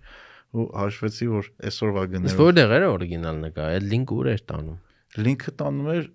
ու 0.48 0.66
հաշվեցի, 0.80 1.28
որ 1.34 1.50
այսօրվա 1.68 2.02
Իսկ 2.08 2.12
գներով 2.16 2.42
որտեղ 2.48 2.74
էր 2.78 2.86
օրիգինալ 2.88 3.40
նկարը։ 3.44 3.78
Այդ 3.78 3.88
link 3.92 4.14
ուր 4.18 4.30
էր 4.32 4.42
տանում։ 4.48 4.78
լինքը 5.18 5.52
տանում 5.58 5.88
էր 5.92 6.08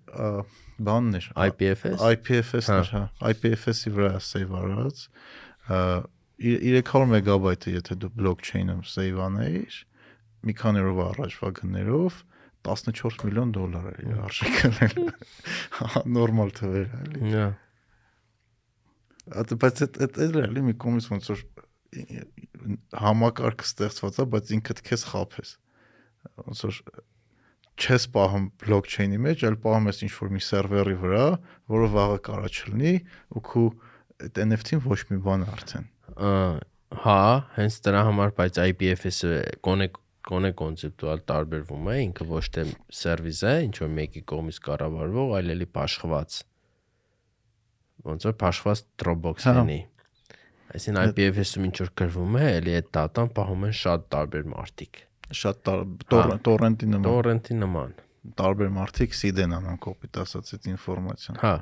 բանն 0.86 1.16
էր 1.18 1.26
IPFS։ 1.44 2.04
IPFS-ն 2.14 2.76
էր, 2.78 2.90
հա, 2.94 3.02
IPFS-ի 3.30 3.92
վրա 3.94 4.12
save 4.22 4.54
արած, 4.60 5.00
ա, 5.04 5.43
300 5.68 7.08
մեգաբայթը 7.14 7.74
եթե 7.78 7.98
դու 8.02 8.12
blockchain-ում 8.18 8.84
save 8.88 9.20
անեիր, 9.24 9.80
մի 10.44 10.54
քանի 10.60 10.84
օրվա 10.84 11.10
առաջվա 11.14 11.52
գներով 11.60 12.22
14 12.64 13.26
միլիոն 13.28 13.52
դոլար 13.54 13.88
իր 14.04 14.20
արժեքը։ 14.24 14.88
Հա, 15.78 16.02
նորմալ 16.08 16.52
թվեր 16.56 16.86
է, 16.86 17.00
էլի։ 17.04 17.32
Հա։ 17.34 17.48
Ա, 17.48 17.54
Բայց 19.24 19.82
այդ 19.84 19.98
այդ 20.04 20.20
էլ 20.24 20.34
է, 20.36 20.44
էլի 20.48 20.62
մի 20.68 20.74
կողմից 20.84 21.06
ոնց 21.12 21.28
որ 21.32 21.42
համակարգը 23.04 23.68
ստեղծված 23.68 24.20
է, 24.20 24.26
բայց 24.34 24.52
ինքդ 24.56 24.82
քեզ 24.88 25.04
խափես։ 25.10 25.52
Ոնց 26.44 26.62
որ 26.64 26.80
չես 27.74 28.06
պահում 28.14 28.44
blockchain-ի 28.64 29.20
մեջ, 29.24 29.44
այլ 29.48 29.56
պահում 29.64 29.88
ես 29.90 30.02
ինչ-որ 30.06 30.32
մի 30.34 30.42
սերվերի 30.48 30.96
վրա, 31.04 31.24
որը 31.74 31.88
վաղը 31.94 32.18
կարա 32.28 32.50
չլինի 32.54 32.94
ու 33.34 33.44
քու 33.48 33.66
այդ 34.22 34.40
NFT-ն 34.44 34.82
ոչ 34.86 34.98
մի 35.10 35.18
բան 35.24 35.44
արդեն։ 35.50 35.86
Հա, 37.04 37.18
հենց 37.56 37.76
դրա 37.84 38.00
համար, 38.08 38.32
բայց 38.38 38.58
IPFS-ը 38.64 39.30
կոնե 39.66 39.88
կոնե 40.24 40.50
կոնցեպտուալ 40.56 41.22
տարբերվում 41.28 41.88
է, 41.92 41.94
ինքը 42.04 42.26
ոչ 42.30 42.42
թե 42.54 42.62
սերվիս 42.96 43.40
է, 43.44 43.54
ինչ 43.66 43.74
որ 43.82 43.90
մեկի 43.98 44.22
կողմից 44.30 44.60
կառավարվող, 44.68 45.32
այլ 45.38 45.50
էլի 45.54 45.66
փաշխված։ 45.74 46.36
Ոնց 48.08 48.26
որ 48.28 48.36
փաշխված 48.44 48.82
Dropbox 49.02 49.44
Հա. 49.48 49.52
լինի։ 49.58 49.76
Այսինքն 50.74 51.10
IPFS-ում 51.10 51.66
ինչ 51.68 51.74
որ 51.82 51.90
գրվում 52.00 52.38
է, 52.40 52.46
էլի 52.54 52.76
այդ 52.78 52.88
դատան 52.96 53.28
պահում 53.36 53.66
են 53.68 53.74
շատ 53.80 54.06
տարբեր 54.14 54.46
մարդիկ։ 54.54 55.02
Շատ 55.44 55.68
Հա։ 55.68 55.76
տոր- 56.14 56.32
տորենտի 56.48 56.88
նման 56.94 57.04
Torrent-ի 57.10 57.58
նման։ 57.60 57.92
տարբեր 58.40 58.72
մարդիկ 58.78 59.18
seed 59.20 59.40
են 59.44 59.52
անում 59.58 59.78
կոպիտ 59.84 60.18
ասած 60.24 60.54
այդ 60.56 60.68
ինֆորմացիան։ 60.72 61.38
Հա, 61.44 61.54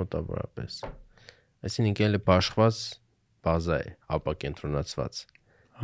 մոտավորապես։ 0.00 0.80
Այսինքն 1.66 2.04
էլի 2.08 2.20
բաշխված 2.28 2.76
բազա 3.48 3.76
է, 3.82 3.90
ապակենտրոնացված։ 4.18 5.20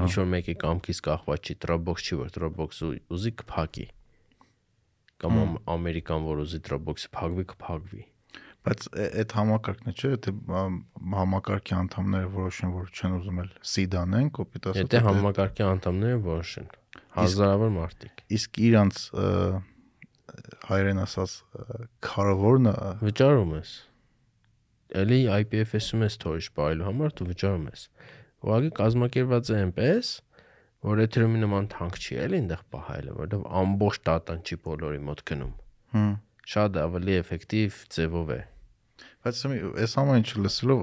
Ինչ 0.04 0.12
որ 0.18 0.26
մեկի 0.34 0.54
կամքից 0.64 1.00
կախված 1.06 1.48
չի, 1.50 1.54
Dropbox 1.64 2.04
չի, 2.08 2.16
որ 2.20 2.30
Dropbox-ը 2.34 2.88
ուզի 3.14 3.32
կփակի։ 3.42 3.86
Կամ 5.24 5.36
ամ- 5.44 5.58
ամերիկան, 5.74 6.24
որ 6.28 6.42
ուզի 6.44 6.60
Dropbox-ը 6.68 7.10
փակվի, 7.14 7.44
կփակվի։ 7.54 8.02
Բայց 8.64 8.80
ա- 8.90 9.08
այդ 9.22 9.34
համակարգն 9.38 9.90
է, 9.90 9.94
չէ՞, 9.94 10.10
թե 10.24 10.32
ամ, 10.62 10.76
համակարգի 11.14 11.74
անդամները 11.78 12.28
որոշեն, 12.34 12.70
որ 12.74 12.86
չեն 12.96 13.16
ուզում 13.18 13.40
էլ 13.44 13.50
seed 13.74 13.96
անեն, 14.02 14.30
կոպիտ 14.38 14.68
ասած։ 14.72 14.80
Եթե 14.84 15.00
համակարգի 15.04 15.64
անդամները 15.68 16.20
որոշեն, 16.24 16.68
հազարավոր 17.18 17.72
մարդիկ։ 17.78 18.22
իսկ 18.38 18.60
իրանց 18.64 19.02
հայերեն 20.68 21.00
ասած 21.04 21.34
կարևորն 22.08 22.70
է 22.72 22.74
Վճարում 23.04 23.52
ես։ 23.60 23.74
Էլի 24.94 25.20
IPFS-ում 25.40 26.04
ես 26.06 26.18
թորիչ 26.24 26.46
բարելու 26.58 26.86
համար 26.88 27.14
դու 27.18 27.28
վճարում 27.30 27.66
ես։ 27.70 27.82
Ուղղակի 28.44 28.70
կազմակերպված 28.78 29.50
է 29.50 29.58
այնպես, 29.64 30.12
որ 30.84 31.04
Ethereum-ի 31.04 31.42
նման 31.44 31.68
թանկ 31.74 31.98
չի 31.98 32.18
էլի 32.24 32.40
այնտեղ 32.44 32.64
պահելը, 32.74 33.14
որովհետև 33.18 33.46
ամբողջ 33.64 34.00
data-ն 34.08 34.42
չի 34.44 34.58
բոլորի 34.68 35.04
մոտ 35.08 35.22
գնում։ 35.30 35.54
հմ 35.94 36.10
Շատ 36.44 36.74
ավելի 36.76 37.14
էֆեկտիվ 37.24 37.76
ձևով 37.94 38.32
է։ 38.34 38.42
Բայց 39.24 39.38
այս 39.80 39.94
ամեն 40.02 40.18
ինչը 40.20 40.42
լսելով 40.44 40.80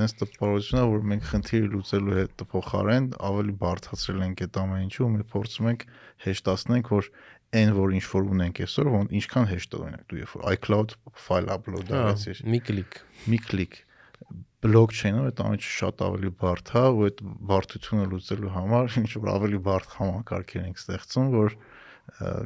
նես 0.00 0.14
տպավորությունն 0.22 0.80
է 0.82 0.86
որ 0.92 1.04
մենք 1.12 1.28
խնդիրը 1.28 1.68
լուծելու 1.74 2.16
հետ 2.16 2.42
փոխարեն 2.52 3.06
ավելի 3.28 3.54
բարթացրել 3.60 4.24
ենք 4.26 4.42
այդ 4.46 4.58
ամեն 4.62 4.82
ինչը 4.88 5.04
ու 5.06 5.10
մենք 5.12 5.30
փորձում 5.36 5.68
ենք 5.70 5.84
հեշտացնենք 6.26 6.90
որ 6.96 7.10
այն 7.52 7.72
որ 7.76 7.94
ինչ 7.98 8.04
որ 8.08 8.28
ունենք 8.32 8.60
այսօր 8.64 8.90
ոնց 8.96 9.16
ինչքան 9.18 9.48
հեշտ 9.52 9.74
օրինակ 9.78 10.04
դու 10.08 10.20
երբ 10.22 10.34
որ 10.36 10.44
iCloud 10.56 10.94
file 11.26 11.56
upload 11.56 11.90
արեցիր 11.98 12.44
Մի 12.52 12.60
կլիկ։ 12.68 13.00
մի 13.32 13.40
կլիկ 13.48 13.76
blockchain-ը 14.62 15.22
այդ 15.26 15.40
ամեն 15.42 15.58
ինչը 15.58 15.70
շատ 15.76 16.02
ավելի 16.06 16.30
բարդ 16.38 16.72
է 16.78 16.82
ու 16.94 17.04
այդ 17.08 17.20
բարդությունը 17.50 18.04
լուծելու 18.12 18.52
համար 18.56 18.92
ինչ 19.02 19.10
որ 19.18 19.30
ավելի 19.32 19.60
բարդ 19.68 19.96
համակարգեր 19.98 20.66
ենք 20.68 20.82
ստեղծում 20.82 21.32
որ 21.34 21.56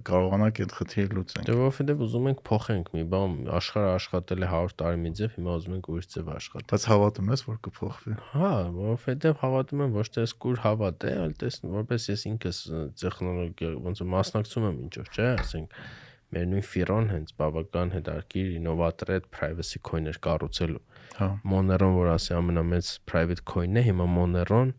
կարողանանք 0.07 0.59
այդ 0.63 0.73
խնդիրը 0.77 1.17
լուծենք 1.17 1.47
Դե 1.47 1.55
որովհետև 1.59 2.03
ուզում 2.07 2.27
ենք 2.31 2.41
փոխենք 2.47 2.89
մի 2.97 3.03
բան, 3.13 3.35
աշխարհը 3.57 3.91
աշխատել 3.97 4.45
է 4.47 4.49
100 4.53 4.75
տարի 4.81 4.99
մի 5.03 5.13
ձև, 5.17 5.33
հիմա 5.37 5.55
ուզում 5.57 5.77
ենք 5.77 5.89
ուրիշ 5.93 6.09
ձև 6.13 6.31
աշխատել։ 6.37 6.69
բայց 6.73 6.87
հավատում 6.93 7.31
ես 7.35 7.45
որ 7.47 7.59
կփոխվի 7.67 8.17
Հա, 8.37 8.53
որովհետև 8.77 9.39
հավատում 9.43 9.85
եմ 9.87 9.97
ոչ 9.97 10.07
թե 10.17 10.25
ես 10.27 10.35
կուր 10.47 10.61
հավատ 10.67 11.07
է, 11.07 11.15
այլ 11.27 11.37
տեսն 11.41 11.73
որպես 11.77 12.09
ես 12.13 12.27
ինքս 12.31 12.61
տեխնոլոգիա 13.03 13.71
ոնց 13.87 14.03
մասնակցում 14.17 14.67
եմ 14.67 14.81
ինչ 14.87 14.95
որ, 14.97 15.11
չէ, 15.17 15.29
ասենք 15.37 15.79
մեր 16.27 16.47
նույն 16.51 16.65
ֆիրոն 16.67 17.05
հենց 17.13 17.29
բավական 17.39 17.93
հետաքրքիր 17.95 18.49
ինովատոր 18.57 19.13
է 19.15 19.19
privacy 19.31 19.81
coin-եր 19.87 20.19
կառուցելու։ 20.27 20.81
հա 21.21 21.29
Monero-ն, 21.47 21.95
որ 21.97 22.11
ասի 22.17 22.35
ամենամեծ 22.35 22.91
private 23.07 23.47
coin-ն 23.47 23.79
է, 23.79 23.85
հիմա 23.87 24.09
Monero-ն 24.17 24.75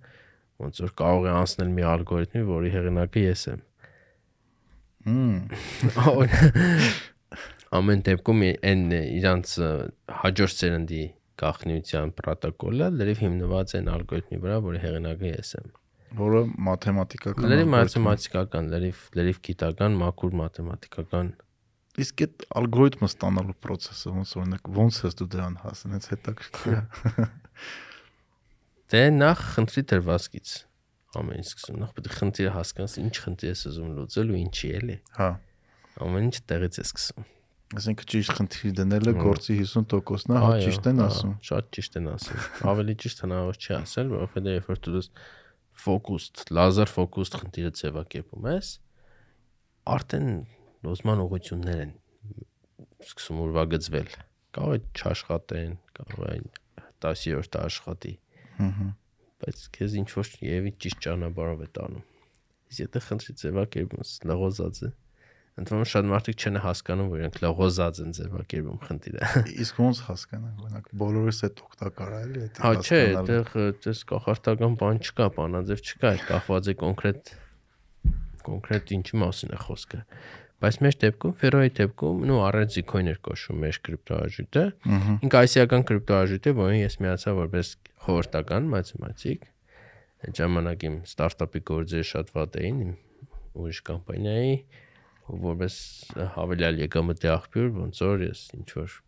ոնց 0.63 0.81
որ 0.83 0.93
կարող 0.99 1.29
է 1.29 1.33
անցնել 1.37 1.71
մի 1.77 1.87
ալգորիթմի, 1.93 2.43
որի 2.51 2.73
հեղինակը 2.75 3.23
ես 3.23 3.47
եմ։ 3.53 3.63
Ամեն 7.77 8.01
դեպքում 8.07 8.43
այն 8.47 8.83
իրանց 8.97 9.53
հաջորդ 10.21 10.55
սերնդի 10.57 11.01
գաղտնիության 11.41 12.13
պրոտոկոլը 12.17 12.87
լրիվ 12.97 13.23
հիմնված 13.23 13.73
այն 13.79 13.89
ալգորիթմի 13.93 14.39
վրա, 14.43 14.57
որի 14.67 14.79
հեղինակը 14.83 15.31
ես 15.33 15.51
եմ։ 15.57 15.67
որը 16.17 16.41
մաթեմատիկական 16.67 17.49
Լրիվ 17.51 17.69
մաթեմատիկական, 17.73 18.69
լրիվ 18.73 19.01
լրիվ 19.19 19.41
գիտական, 19.47 19.97
մաքուր 20.01 20.37
մաթեմատիկական։ 20.41 21.31
Իսկ 21.97 22.23
այդ 22.27 22.45
ալգորիթմը 22.61 23.09
ստանալու 23.11 23.57
process-ը 23.65 24.13
ոնց 24.15 24.31
օրինակ 24.37 24.71
ոնց 24.77 25.01
ես 25.07 25.17
դու 25.17 25.27
դրան 25.33 25.59
հենց 25.65 26.09
հետաքրքիր 26.13 26.77
է։ 26.77 26.81
Դե 28.93 29.03
նախ 29.17 29.45
խնդրի 29.57 29.83
դրվածքից 29.91 30.51
ամեն 31.17 31.41
ինչ 31.41 31.47
սկսում։ 31.47 31.79
Նախ 31.81 31.95
պետք 31.97 32.13
է 32.13 32.17
խնդիրը 32.17 32.51
հասկանաս, 32.57 32.95
ինչ 33.03 33.15
խնդիր 33.23 33.51
ես 33.51 33.63
ուզում 33.71 33.89
լուծել 33.97 34.31
ու 34.33 34.39
ինչի 34.43 34.69
էլի։ 34.77 34.97
Հա։ 35.17 35.29
Ամեն 36.07 36.27
ինչ 36.27 36.37
տեղից 36.51 36.77
է 36.77 36.85
սկսում։ 36.87 37.27
Այսինքն 37.67 38.07
ճիշտ 38.13 38.33
խնդիր 38.37 38.75
դնելը 38.77 39.13
գործի 39.17 39.55
50%-ն 39.59 40.31
է, 40.31 40.41
հա 40.43 40.51
ճիշտ 40.63 40.85
են 40.87 41.01
ասում։ 41.03 41.31
Շատ 41.47 41.71
ճիշտ 41.77 41.97
են 41.99 42.05
ասում։ 42.13 42.45
Ավելի 42.71 42.93
ճիշտ 43.03 43.23
հնարավոր 43.25 43.57
չի 43.59 43.73
ասել, 43.77 44.11
որովհետեւ 44.13 44.55
երբ 44.55 44.69
որ 44.71 44.79
դու 44.87 45.01
ֆոկուստ, 45.77 46.43
լազեր 46.57 46.91
ֆոկուստ 46.93 47.35
խնդիրը 47.41 47.71
ձևակերպում 47.81 48.47
ես, 48.49 48.69
արդեն 49.97 50.29
լոզման 50.87 51.23
ուղություններ 51.27 51.81
են 51.83 51.91
սկսում 53.03 53.41
ուրվագծվել։ 53.43 54.15
Կարող 54.57 54.77
է 54.77 54.81
չաշխատեն, 54.97 55.75
կարող 55.99 56.31
է 56.31 56.39
10-րդ 57.03 57.59
աշխատի, 57.67 58.13
Հհ։ 58.57 58.87
բայց 59.43 59.65
քեզ 59.77 59.97
ինչ 60.01 60.07
որ 60.17 60.31
եւի 60.47 60.71
ճիշտ 60.83 61.03
ճանապարհով 61.07 61.65
է 61.65 61.67
տանում։ 61.77 62.05
Իսկ 62.67 62.81
եթե 62.83 63.01
խնդրի 63.07 63.35
ձևակերպում 63.41 64.01
ես 64.03 64.13
լողոզած 64.27 64.79
է, 64.87 64.89
ընդհանրապես 65.57 65.91
շատ 65.93 66.07
մարդիկ 66.11 66.43
չեն 66.43 66.59
հասկանում, 66.61 67.07
որ 67.11 67.21
իրենք 67.21 67.37
լողոզած 67.43 68.01
են 68.03 68.11
ձևակերպում 68.17 68.81
խնդիրը։ 68.87 69.29
Իսկ 69.63 69.79
ոնց 69.81 70.01
հասկանանք, 70.07 70.59
օրինակ 70.67 70.91
բոլորս 71.01 71.39
այդ 71.47 71.61
օգտակար 71.67 72.11
է, 72.17 72.19
էլի, 72.27 72.43
այդ 72.47 72.59
Հա 72.67 72.71
չէ, 72.77 72.99
այդտեղ 73.07 73.53
դες 73.87 74.03
կախարտական 74.11 74.77
բան 74.81 75.01
չկա, 75.07 75.29
բանաձև 75.37 75.83
չկա, 75.87 76.11
այդ 76.13 76.25
կախված 76.27 76.67
է 76.67 76.75
կոնկրետ 76.83 77.33
կոնկրետ 78.47 78.93
ինչի 78.95 79.19
մասին 79.23 79.55
է 79.57 79.59
խոսքը։ 79.65 80.01
Բայց 80.57 80.77
մեր 80.81 80.95
դեպքում, 81.03 81.33
Ferro-ի 81.37 81.71
դեպքում, 81.77 82.21
նո 82.25 82.37
առանց 82.47 82.77
coin-եր 82.89 83.17
կոչվում 83.27 83.59
մեր 83.61 83.77
կրիպտոաժույթը։ 83.87 84.63
Ահա։ 84.97 85.15
Ինքը 85.27 85.37
այսիական 85.43 85.83
կրիպտոաժույթ 85.91 86.47
է, 86.49 86.53
որին 86.57 86.81
ես 86.81 86.97
միացա 87.05 87.33
որպես 87.37 87.69
խորհրդական 88.07 88.71
մաթեմատիկ։ 88.73 89.45
Այդ 90.17 90.41
ժամանակ 90.41 90.85
իմ 90.87 90.95
ստարտափի 91.05 91.61
գործերը 91.69 92.07
շատ 92.09 92.33
վատ 92.33 92.57
էին, 92.57 92.81
իմ 92.87 92.95
ուրիշ 93.61 93.81
կամպանիայի, 93.91 94.57
որպես 95.45 95.77
հավելյալ 96.37 96.81
եկամտի 96.87 97.31
աղբյուր, 97.37 97.71
ոնց 97.77 98.03
որ 98.07 98.25
ես 98.25 98.43
ինչ 98.57 98.69
որ 98.81 98.99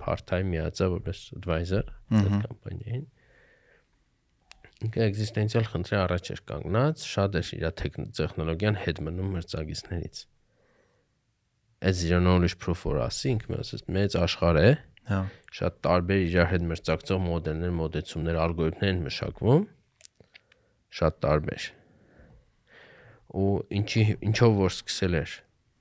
part-time 0.00 0.52
միացա 0.54 0.90
որպես 0.96 1.22
advisor 1.36 1.84
այդ 2.08 2.34
կամպանիային։ 2.46 3.06
Ինքը 4.80 5.00
էգզիստենցիալ 5.10 5.66
խնդրի 5.74 5.96
առաջ 6.00 6.28
էր 6.32 6.42
կանգնած, 6.48 7.02
շատ 7.04 7.34
էր 7.40 7.48
իր 7.58 7.66
տեխնոլոգիան 8.16 8.78
հետ 8.80 9.00
մնում 9.04 9.34
մրցակիցներից։ 9.36 10.22
Այս 11.80 12.00
իր 12.04 12.18
knowledge 12.20 12.56
proof 12.60 12.84
որ 12.84 12.98
ասի, 13.06 13.34
ինքը 13.34 13.50
մի 13.50 13.58
ասես 13.62 13.84
մեծ 13.96 14.16
աշխարհ 14.20 14.58
է, 14.60 14.70
Հա։ 15.10 15.20
շատ 15.56 15.76
տարբեր 15.86 16.24
իրար 16.26 16.48
հետ 16.50 16.64
մրցակցող 16.70 17.20
մոդելներ, 17.24 17.72
մոդեցումներ, 17.80 18.40
ալգորիթմներ 18.44 18.90
են 18.90 19.00
մշակվում։ 19.06 19.64
Շատ 21.00 21.16
տարբեր։ 21.24 21.68
Ու 23.40 23.54
ինչի 23.80 24.04
ինչով 24.28 24.58
որ 24.60 24.74
սկսել 24.76 25.16
էր 25.20 25.34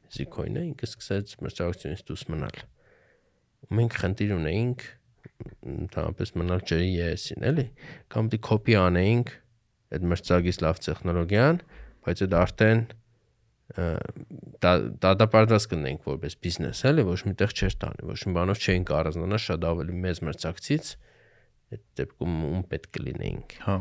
Zcoin-ը, 0.09 0.63
ինքը 0.69 0.87
սկսեց 0.89 1.35
մրցակցությունից 1.45 2.05
դուրս 2.09 2.23
մնալ։ 2.33 2.63
մենք 3.77 3.97
խնդիր 4.01 4.31
ունեինք 4.39 4.85
ընդհանրապես 5.69 6.31
մնալ 6.39 6.63
ջրի 6.69 6.89
ES-ին, 7.05 7.45
էլի։ 7.49 7.65
Կամ 8.13 8.29
դի 8.33 8.39
կոպի 8.49 8.75
անեինք 8.79 9.33
այդ 9.95 10.07
մրցակից 10.13 10.59
լավ 10.63 10.81
տեխնոլոգիան, 10.85 11.61
բայց 12.07 12.23
այդ 12.25 12.35
արդեն 12.39 12.81
դա 13.69 14.71
դատապարտված 15.03 15.67
կնենք 15.71 16.07
որպես 16.09 16.35
բիզնես, 16.43 16.81
էլի, 16.89 17.05
ոչ 17.09 17.19
միտեղ 17.29 17.53
չէր 17.53 17.75
տանի, 17.83 18.07
ոչ 18.09 18.19
մի 18.25 18.33
բանով 18.39 18.63
չէին 18.65 18.87
կարողանա 18.89 19.39
շատ 19.45 19.67
ավելի 19.69 19.97
մեծ 20.05 20.21
մրցակցից 20.29 20.89
այդ 21.69 21.83
դեպքում 21.99 22.39
ում 22.49 22.63
պետք 22.71 22.89
կլինեինք։ 22.97 23.53
Հա։ 23.67 23.77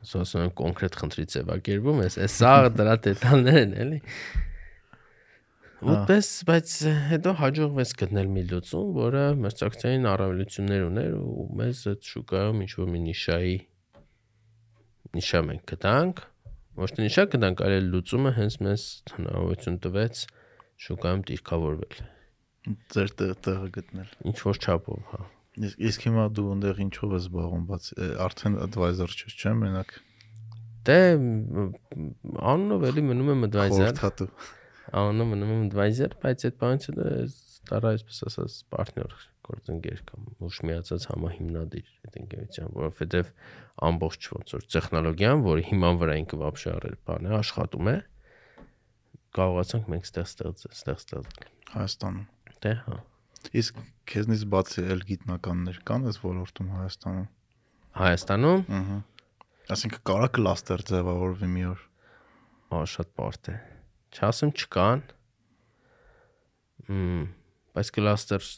Ասում 0.00 0.44
եմ 0.44 0.52
կոնկրետ 0.60 0.98
խնդրի 1.00 1.24
ձևակերպում 1.34 2.04
ես, 2.04 2.16
այս 2.22 2.36
սա 2.38 2.52
դրա 2.78 2.94
դետալներն 3.06 3.58
են, 3.60 3.74
էլի։ 3.84 3.98
Ուտես, 5.80 6.28
բայց 6.44 6.72
հետո 7.08 7.32
հաջողվեց 7.40 7.92
գտնել 8.02 8.30
մի 8.30 8.42
լուծում, 8.50 8.88
որը 9.00 9.22
մրցակցային 9.40 10.08
առավելություններ 10.10 10.82
ուներ 10.86 11.14
ու 11.16 11.46
մեզ 11.60 11.80
այդ 11.90 12.10
շուկայում 12.10 12.60
ինչ 12.66 12.72
որ 12.80 12.90
մի 12.94 13.00
նիշայի 13.06 13.54
նիշա 15.16 15.40
մենք 15.48 15.64
գտանք, 15.72 16.20
ոչ 16.80 16.90
թե 16.96 17.06
նիշա 17.06 17.24
գտանք, 17.34 17.64
այլ 17.66 17.88
լուծումը 17.94 18.32
հենց 18.40 18.56
մեզ 18.66 18.84
հնարավորություն 19.14 19.80
տվեց 19.86 20.22
շուկայում 20.84 21.24
դիրքավորվել։ 21.30 21.98
Ձեր 22.94 23.12
տեղ 23.20 23.34
տեղը 23.46 23.68
գտնել։ 23.76 24.14
Ինչ 24.30 24.38
որ 24.46 24.60
չափով, 24.60 25.02
հա։ 25.10 25.20
Իսկ 25.60 25.82
իսկ 25.90 26.06
հիմա 26.06 26.24
դու 26.36 26.46
այնտեղ 26.54 26.80
ինչով 26.86 27.14
ես 27.16 27.26
զբաղվում, 27.26 27.64
բաց 27.70 27.88
արդեն 28.26 28.56
advisor 28.64 29.14
չես, 29.16 29.34
չէ՞, 29.40 29.52
մենակ 29.60 29.98
Դե 30.88 30.96
անունով 32.50 32.84
էլի 32.88 33.02
մնում 33.04 33.30
եմ 33.34 33.42
advisor, 33.50 33.90
խորհրդատու։ 33.90 34.28
անունով 35.00 35.28
մնում 35.34 35.50
եմ 35.54 35.64
advisor, 35.66 36.14
բայց 36.22 36.44
այդ 36.48 36.62
ես 37.04 37.34
տարա 37.68 37.92
այսպես 37.96 38.20
ասած 38.30 38.56
partner 38.72 39.12
գործընկեր 39.50 40.02
կամ 40.10 40.28
ուշ 40.46 40.60
միացած 40.70 41.06
համահիմնադիր 41.10 41.92
այդ 42.06 42.18
ընկերության, 42.20 42.72
որովհետև 42.80 43.32
ամբողջ 43.90 44.28
ոնց 44.34 44.54
որ 44.56 44.66
տեխնոլոգիան, 44.74 45.44
որը 45.50 45.64
հիման 45.70 46.00
վրա 46.00 46.18
ինքը 46.24 46.40
վաբշարել 46.40 46.98
բանը 47.10 47.34
աշխատում 47.40 47.90
է, 47.90 47.96
կարողացանք 49.40 49.90
մենք 49.94 50.08
ստեղ 50.10 50.30
ստեղծել, 50.30 50.76
ստեղ 50.80 51.00
ստեղծել 51.00 51.50
Հայաստանում։ 51.70 52.22
Դե 52.64 52.70
հա։ 52.82 52.96
Իսկ 53.60 53.76
քեզնից 54.10 54.40
բացի 54.52 54.82
էլ 54.90 55.02
գիտնականներ 55.06 55.76
կան 55.86 56.06
այս 56.10 56.16
ոլորտում 56.24 56.72
Հայաստանում։ 56.74 57.28
Հայաստանում։ 58.00 58.64
Ահա։ 58.78 58.96
Այսինքն 59.70 60.02
կարա 60.10 60.28
կլաստեր 60.34 60.82
ձևավորվի 60.90 61.50
մի 61.54 61.64
օր։ 61.70 61.84
Ահա 62.74 62.88
շատ 62.94 63.12
բարդ 63.20 63.50
է։ 63.52 63.54
Չասեմ 64.18 64.52
չկան։ 64.58 65.04
Մմ, 66.90 67.24
բայց 67.78 67.92
կլաստեր 68.00 68.50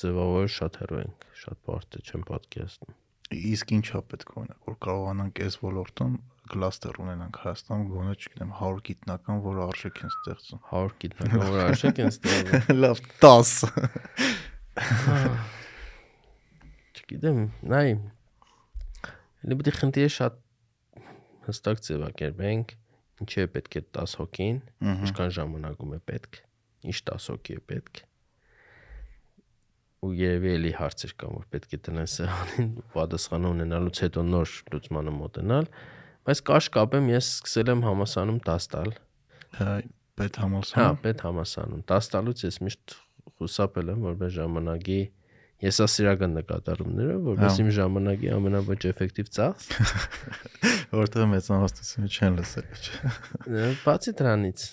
ձևավորը 0.00 0.48
շատ 0.54 0.72
հեռու 0.82 1.00
ենք, 1.04 1.18
շատ 1.44 1.58
բարդ 1.68 1.90
է, 1.94 1.96
չեմ 2.04 2.22
պատկերացնում։ 2.30 2.94
Իսկ 3.34 3.66
ինչա 3.74 3.98
պետք 4.10 4.28
օրինակ 4.38 4.66
որ 4.68 4.74
կարողանանք 4.84 5.34
այս 5.44 5.54
ոլորտում 5.64 6.12
կլաստեր 6.52 6.98
ունենանք 7.00 7.38
Հայաստանում 7.40 7.86
գոնե 7.94 8.12
չգիտեմ 8.20 8.50
100 8.58 8.82
գիտնական, 8.88 9.38
որ 9.44 9.60
արժեք 9.64 10.00
են 10.04 10.10
ստեղծում։ 10.12 10.60
100 10.70 10.96
գիտնական 11.04 11.44
որ 11.44 11.60
արժեք 11.64 12.00
են 12.04 12.10
ստեղծում։ 12.12 12.76
Լավ 12.84 12.98
10։ 13.24 13.52
Չգիտեմ, 17.00 17.38
նայ։ 17.72 17.88
Լի 19.44 19.54
պետք 19.60 19.70
է 19.72 19.74
խնդիրը 19.80 20.10
շատ 20.14 20.34
հստակ 21.48 21.76
ձևակերպենք, 21.88 22.66
ինչի 23.24 23.38
է 23.44 23.46
պետք 23.56 23.72
է 23.80 23.82
10 23.96 24.16
հոգին, 24.20 24.56
ինչքան 24.94 25.30
ժամանակում 25.38 25.92
է 25.96 25.98
պետք, 26.12 26.32
ինչ 26.92 26.98
10 27.08 27.30
հոգի 27.32 27.52
է 27.56 27.58
պետք։ 27.72 27.94
Ու 30.04 30.12
երևի 30.18 30.50
էլի 30.54 30.72
հարցեր 30.78 31.12
կան, 31.20 31.34
որ 31.38 31.44
պետք 31.54 31.74
է 31.74 31.78
տնեն 31.88 32.08
սեղանին 32.14 32.70
պատասխան 32.94 33.48
ունենալուց 33.50 34.00
հետո 34.04 34.24
նոր 34.28 34.54
լուծմանը 34.74 35.14
մոտենալ, 35.18 35.68
բայց 36.28 36.42
կաշ 36.50 36.68
կապեմ, 36.76 37.10
ես 37.14 37.30
սկսել 37.38 37.72
եմ 37.74 37.84
համասանում 37.88 38.40
10 38.48 38.68
տալ։ 38.74 38.94
Պետ 40.14 40.38
Հա, 40.38 40.44
համալսարան։ 40.44 41.00
պետ 41.04 41.24
համասանում 41.24 41.84
10 41.90 42.10
տալուց 42.14 42.44
ես 42.44 42.60
միշտ 42.68 42.96
խուսափել 43.34 43.92
եմ, 43.94 44.04
որպես 44.04 44.34
ժամանակի 44.34 45.00
եսասիրական 45.64 46.34
նկատառումները, 46.38 47.16
որպես 47.24 47.58
իմ 47.64 47.68
ժամանակի 47.78 48.30
ամենավճ 48.34 48.86
էֆեկտիվ 48.90 49.30
ծախս։ 49.36 49.68
Որտեղ 51.00 51.28
մեծամասնությունը 51.34 52.10
չեն 52.14 52.38
լսել։ 52.40 52.68
չէ։ 52.84 53.68
Բացի 53.84 54.14
դրանից 54.20 54.66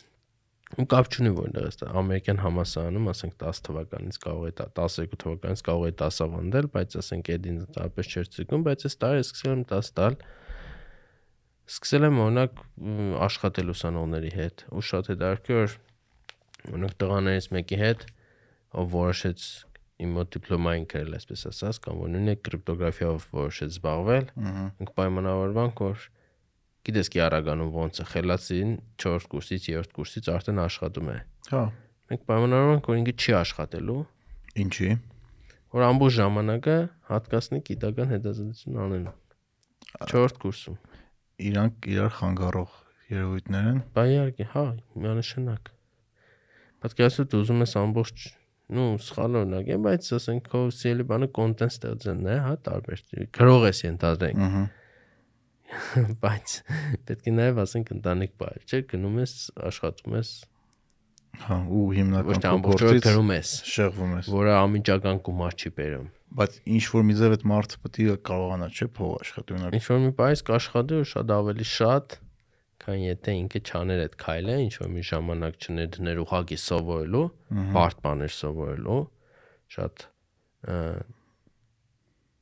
ու 0.80 0.86
կապ 0.92 1.08
չունի 1.12 1.32
որտեղ 1.36 1.66
է 1.68 1.88
ամերիկյան 2.02 2.40
համասարանում, 2.42 3.08
ասենք 3.12 3.34
10 3.42 3.62
թվականից 3.68 4.20
կարող 4.24 4.46
է 4.48 4.52
12 4.62 5.18
թվականից 5.24 5.64
կարող 5.68 5.88
է 5.88 5.92
10 6.02 6.20
ավանդել, 6.26 6.70
բայց 6.76 6.96
ասենք 7.02 7.32
այդ 7.36 7.50
ինձ 7.52 7.66
տարբեր 7.76 8.12
չէր 8.12 8.30
ցիկում, 8.36 8.64
բայց 8.68 8.86
այս 8.88 8.96
տարի 9.02 9.26
սկսել 9.26 9.52
եմ 9.52 9.66
10 9.72 9.92
տալ։ 10.00 10.18
Սկսել 11.72 12.08
եմ 12.08 12.22
օրինակ 12.22 12.64
աշխատել 13.28 13.74
ուսանողների 13.76 14.32
հետ 14.38 14.66
ու 14.72 14.86
շատ 14.92 15.12
հետաքրքիր 15.12 15.76
օրինակ 16.72 16.96
տղաներից 17.02 17.52
մեկի 17.58 17.82
հետ 17.82 18.08
ով 18.82 18.96
որոշեց 18.96 19.46
իմ 20.02 20.16
մոտ 20.18 20.32
դիպլոմային 20.36 20.86
գրել, 20.92 21.16
այսպես 21.18 21.44
ասած, 21.52 21.80
կամ 21.86 22.00
որ 22.02 22.10
նույնիսկ 22.16 22.42
կրիպտոգրաֆիայով 22.48 23.26
որոշեց 23.38 23.76
զբաղվել, 23.76 24.30
մենք 24.80 24.94
պայմանավորվանք, 24.98 25.82
որ 25.86 26.06
գիտես 26.88 27.12
კი 27.14 27.22
արագանում 27.26 27.72
ոնց 27.76 28.02
է 28.02 28.06
խելացին 28.12 28.72
4 29.04 29.28
կուրսից 29.32 29.68
3 29.72 29.92
կուրսից 29.98 30.30
արդեն 30.36 30.62
աշխատում 30.66 31.12
է։ 31.12 31.18
Հա։ 31.52 31.64
Մենք 32.12 32.24
պայմանավորվանք, 32.32 32.90
որ 32.92 33.02
ինքը 33.02 33.14
չի 33.22 33.36
աշխատելու, 33.42 34.00
Ինչի։ 34.62 34.90
որ 35.72 35.84
ամբողջ 35.88 36.16
ժամանակը 36.18 36.78
հատկացնի 37.12 37.60
գիտական 37.70 38.10
հետազոտություն 38.12 38.80
անելու։ 38.86 39.14
4 40.12 40.36
կուրսում։ 40.42 40.80
Իրանք 41.52 41.88
իրար 41.92 42.12
խանգարող 42.18 42.74
երևույթներ 43.12 43.70
են։ 43.72 43.80
Բա 43.96 44.04
իհարկե, 44.12 44.48
հա, 44.52 44.66
միանշանակ։ 45.06 45.72
Պատկերացու 46.82 47.26
դու 47.32 47.42
ուզում 47.46 47.64
ես 47.64 47.74
ամբողջ 47.82 48.28
նու 48.72 48.90
սխալ 49.06 49.40
օրինակ 49.42 49.72
է, 49.72 49.78
բայց 49.86 50.12
ասենք 50.18 50.46
քո 50.52 50.62
սիրելի 50.76 51.06
բանը 51.12 51.28
կոնտենտ 51.38 51.74
ստեղծելն 51.76 52.30
է, 52.32 52.38
հա, 52.46 52.54
տարբեր 52.68 53.04
գրող 53.38 53.66
ես 53.68 53.82
ենթադրենք, 53.86 54.46
Ահա։ 54.48 54.62
բայց 56.24 56.56
պետք 57.08 57.28
է 57.32 57.36
նաև 57.38 57.62
ասենք 57.66 57.94
ընտանիք 57.98 58.34
բայ, 58.42 58.56
չէ, 58.68 58.82
գնում 58.92 59.22
ես, 59.22 59.36
աշխատում 59.72 60.18
ես, 60.20 60.32
Հա, 61.42 61.58
ու 61.72 61.84
հիմնական 61.96 62.42
թե 62.44 62.50
ամբողջ 62.52 62.82
օրը 62.82 62.88
փոխորձից 62.88 63.06
գրում 63.08 63.30
ես, 63.34 63.52
շեղվում 63.72 64.12
ես։ 64.18 64.28
որը 64.32 64.56
ամիջական 64.58 65.22
գումար 65.28 65.56
չի 65.58 65.70
բերում։ 65.78 66.10
Բայց 66.42 66.58
ինչ 66.76 66.84
որ 66.92 67.06
մի 67.08 67.16
ձև 67.22 67.36
այդ 67.36 67.46
մարդը 67.52 67.80
պետք 67.86 68.02
է 68.02 68.18
կարողանա, 68.30 68.68
չէ, 68.72 68.88
փող 68.98 69.14
աշխատի 69.22 69.56
ունենալ։ 69.56 69.78
Ինչ 69.78 69.86
որ 69.88 70.02
մի 70.04 70.12
բայս 70.20 70.44
կաշխատի 70.52 71.00
ու 71.00 71.08
շատ 71.12 71.34
ավելի 71.38 71.68
շատ, 71.72 72.18
քան 72.82 73.00
եթե 73.02 73.36
ինքը 73.42 73.62
չաներ 73.72 74.04
այդ 74.06 74.16
քայլը, 74.22 74.60
ինչ 74.66 74.76
որ 74.82 74.92
մի 74.92 75.04
ժամանակ 75.12 75.58
չներդներ 75.62 76.22
ուղակի 76.22 76.60
սովորելու, 76.62 77.26
բարդ 77.76 78.00
բաներ 78.06 78.36
սովորելու, 78.38 79.02
շատ 79.76 80.06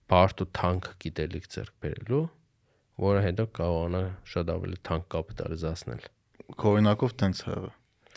բարդ 0.09 0.43
ու 0.43 0.49
թանկ 0.59 0.91
գիտելիք 1.05 1.49
ձեռք 1.53 1.75
բերելու, 1.85 2.23
որը 2.99 3.19
հետո 3.25 3.45
կարողանա 3.55 4.01
շատ 4.33 4.51
ավելի 4.53 4.79
թանկ 4.89 5.05
կապիտալիզացնել։ 5.15 6.07
Քո 6.59 6.71
օրինակով 6.75 7.13
տենց 7.21 7.41
եղել։ 7.47 7.69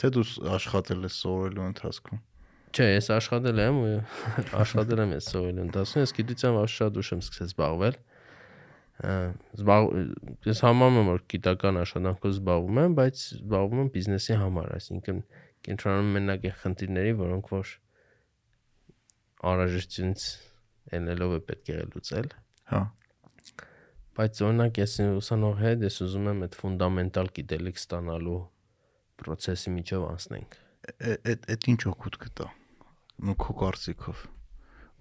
Թե 0.03 0.11
դու 0.17 0.25
աշխատել 0.57 1.07
ես 1.07 1.19
սովորելու 1.23 1.67
ընթացքում։ 1.71 2.23
Չէ, 2.73 2.87
ես 2.89 3.09
աշխատել 3.13 3.63
եմ 3.63 3.79
աշխատել 4.63 5.03
եմ 5.05 5.13
ես 5.13 5.29
սովորելու 5.33 5.67
ընթացքում, 5.67 6.03
ես 6.07 6.15
գիտությամբ 6.19 6.63
շատ 6.73 6.99
ուշ 7.03 7.11
եմ 7.13 7.23
սկսել 7.23 7.51
զբաղվել։ 7.53 7.99
Զբաղ 9.03 9.87
ես 10.47 10.63
համարում 10.63 10.99
եմ 11.03 11.11
որ 11.13 11.23
գիտական 11.33 11.79
աշխատանքով 11.83 12.33
զբաղվում 12.33 12.81
եմ, 12.83 12.97
բայց 12.99 13.23
զբաղվում 13.37 13.83
եմ 13.83 13.93
բիզնեսի 13.97 14.37
համար, 14.43 14.69
այսինքն 14.79 15.23
կենտրոնում 15.69 16.11
մենակ 16.17 16.47
այն 16.49 16.57
խնդիրների, 16.63 17.15
որոնք 17.23 17.53
որ 17.53 17.73
անհրաժեշտությունից 19.53 20.27
ելնելով 20.97 21.37
է 21.37 21.41
պետք 21.51 21.73
է 21.73 21.79
լուծել։ 21.93 22.29
Հա։ 22.73 22.83
Բայց 24.13 24.41
օրինակ 24.45 24.79
ես 24.83 24.95
ուսանող 25.23 25.61
հետ 25.63 25.85
ես 25.87 25.95
ուզում 26.05 26.27
եմ 26.33 26.41
այդ 26.47 26.57
ֆունդամենտալ 26.63 27.31
գիտելիք 27.39 27.79
ստանալու 27.81 28.41
process-ի 29.23 29.73
միջով 29.73 30.03
անցնենք։ 30.11 30.59
Այդ 31.33 31.47
այդ 31.55 31.69
ինչ 31.73 31.81
օգուտ 31.93 32.19
կտա։ 32.27 32.49
քո 33.43 33.55
կարծիքով։ 33.63 34.23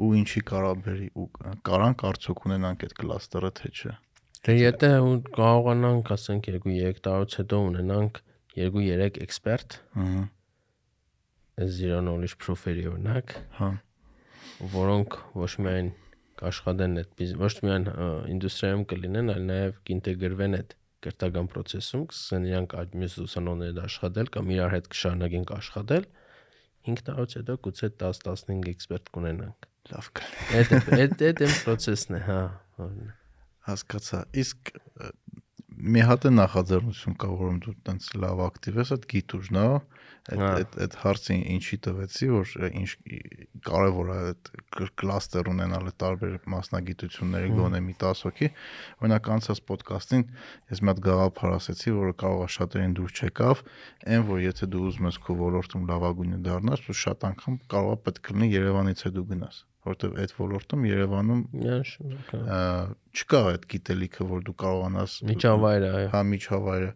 Ու 0.02 0.12
ինչի 0.22 0.42
կարա 0.52 0.72
բերի 0.86 1.08
ու 1.18 1.26
կարանք 1.68 2.04
արդյոք 2.12 2.46
ունենանք 2.48 2.86
այդ 2.88 2.96
կլաստերը 3.02 3.52
թե 3.60 3.72
չէ։ 3.76 3.96
Դե 4.42 4.54
եթե 4.58 4.92
ու 5.06 5.16
կարողանանք, 5.36 6.12
ասենք 6.16 6.48
2-3 6.56 7.02
տարուց 7.06 7.36
հետո 7.42 7.58
ունենանք 7.72 8.22
2-3 8.58 9.20
էքսպերտ, 9.26 9.76
Ահա։ 10.02 10.24
zero 11.76 12.00
knowledge 12.02 12.40
proof-երի 12.42 12.88
օրինակ, 12.94 13.36
Հա։ 13.60 13.70
որոնք 14.72 15.20
ոչ 15.44 15.52
միայն 15.62 15.92
կաշխատեն 16.42 16.96
այդ 17.02 17.12
բիզ- 17.22 17.36
ոչ 17.42 17.52
միայն 17.66 17.86
ինդուստրիայում 18.34 18.84
կլինեն, 18.92 19.32
այլ 19.36 19.44
նաև 19.52 19.76
կինտեգրվեն 19.90 20.58
այդ 20.62 20.76
կրթական 21.02 21.48
process-ում, 21.54 22.04
կսկսեն 22.12 22.44
իրանք 22.52 22.74
այդ 22.82 22.92
մյուս 23.02 23.16
ուսանողներդ 23.26 23.80
աշխատել 23.86 24.28
կամ 24.36 24.52
իրար 24.56 24.74
հետ 24.76 24.90
կշարունակեն 24.94 25.46
աշխատել, 25.58 26.06
5 26.92 27.02
տարուց 27.08 27.34
հետո 27.42 27.56
գուցե 27.66 27.88
10-15 28.02 28.70
էքսպերտ 28.74 29.10
կունենանք։ 29.18 29.68
Լավ 29.92 30.08
կլինի։ 30.18 30.62
Այդ 30.62 30.72
այդ 31.02 31.24
այդ 31.32 31.42
այն 31.46 31.56
process-ն 31.66 32.18
է, 32.18 32.22
հա։ 32.30 32.40
որ- 32.82 33.12
Հասկացա։ 33.72 34.20
Իսկ 34.42 34.72
մի 35.92 36.02
հատ 36.10 36.26
է 36.26 36.32
նախաձեռնություն 36.38 37.16
կա, 37.22 37.28
որում 37.42 37.60
դու 37.66 37.74
տենց 37.90 38.08
լավ 38.22 38.42
ակտիվ 38.46 38.80
ես, 38.82 38.92
այդ 38.98 39.06
գիտուժն 39.14 39.58
է, 39.62 39.66
Հա։ 39.66 39.78
այդ 40.30 40.76
այդ 40.86 40.96
հարցին 41.02 41.40
ինչի 41.56 41.78
տվեցի, 41.86 42.28
որ 42.30 42.50
ինչ 42.78 42.90
կարևոր 43.66 44.10
է 44.12 44.18
այդ 44.32 44.50
կլ- 44.76 44.92
կլաստեր 45.02 45.50
ունենալը 45.52 45.94
տարբեր 46.04 46.36
մասնագիտությունների 46.54 47.50
գոնե 47.58 47.80
մի 47.88 47.96
10 48.04 48.22
հոգի։ 48.28 48.50
Օրինակ 49.02 49.30
անցած 49.36 49.62
ոդկասթին 49.72 50.24
ես 50.72 50.82
մի 50.86 50.92
հատ 50.92 51.02
գաղափար 51.10 51.56
ասեցի, 51.58 51.90
որը 51.98 52.14
կարող 52.22 52.42
է 52.46 52.50
շատերին 52.56 52.94
դուր 53.02 53.12
չեկավ, 53.18 53.64
այն 54.14 54.24
որ 54.30 54.40
եթե 54.46 54.70
դու 54.72 54.84
ուզում 54.92 55.10
ես 55.10 55.18
քո 55.26 55.38
ոլորտում 55.42 55.90
լավագույնը 55.90 56.40
դառնաս, 56.46 56.86
ու 56.86 56.98
շատ 57.02 57.28
անգամ 57.32 57.60
կարող 57.74 57.92
է 57.92 58.00
պետք 58.06 58.32
լինի 58.32 58.48
Երևանից 58.62 59.02
է 59.02 59.14
դու 59.18 59.26
գնաս, 59.32 59.58
որովհետև 59.90 60.22
այդ 60.22 60.34
ոլորտում 60.38 60.82
Երևանում 60.92 61.42
հա։ 62.32 62.62
չկա 63.18 63.42
այդ 63.52 63.64
գիտելիքը, 63.74 64.28
որ 64.32 64.44
դու 64.46 64.56
կարողանաս 64.62 65.16
Միջավայրը, 65.32 65.92
հա 66.14 66.22
միջավայրը 66.32 66.92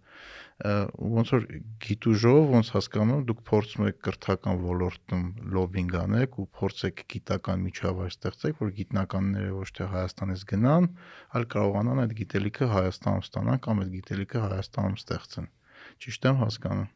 ոնց 0.63 1.31
որ 1.35 1.45
գիտուժով 1.83 2.51
ոնց 2.53 2.67
հասկանում 2.71 3.23
դուք 3.27 3.39
փորձում 3.49 3.87
եք 3.89 3.97
կրթական 4.07 4.61
ոլորտում 4.63 5.25
լոբինգ 5.51 5.95
անեք 5.99 6.37
ու 6.39 6.45
փորձեք 6.55 7.03
գիտական 7.11 7.59
միջավայր 7.65 8.13
ստեղծեք, 8.15 8.61
որ 8.63 8.71
գիտնականները 8.77 9.49
ոչ 9.57 9.67
թե 9.75 9.87
Հայաստանից 9.95 10.45
գնան, 10.51 10.87
այլ 11.35 11.47
կարողանան 11.55 12.01
այդ 12.05 12.15
գիտելիքը 12.21 12.69
Հայաստանում 12.71 13.25
ստանան 13.27 13.61
կամ 13.67 13.83
այդ 13.83 13.91
գիտելիքը 13.99 14.45
Հայաստանում 14.45 14.97
ստեղծեն։ 15.03 15.51
Ճիշտ 16.05 16.29
եմ 16.31 16.41
հասկանում։ 16.45 16.89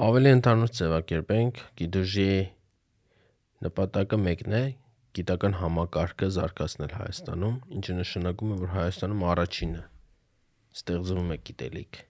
Ավելի 0.00 0.34
ընդհանուր 0.40 0.74
ձևակերպենք, 0.80 1.64
գիտուժի 1.84 2.32
նպատակը 3.68 4.22
մեկն 4.24 4.56
է՝ 4.56 4.64
գիտական 5.20 5.60
համակարգը 5.60 6.32
զարգացնել 6.40 6.92
Հայաստանում, 6.96 7.56
ինչը 7.76 8.00
նշանակում 8.00 8.52
է, 8.56 8.60
որ 8.64 8.76
Հայաստանում 8.80 9.24
առաջինը 9.36 9.88
ստեղծվում 10.76 11.30
է 11.34 11.36
գիտելիք, 11.48 12.00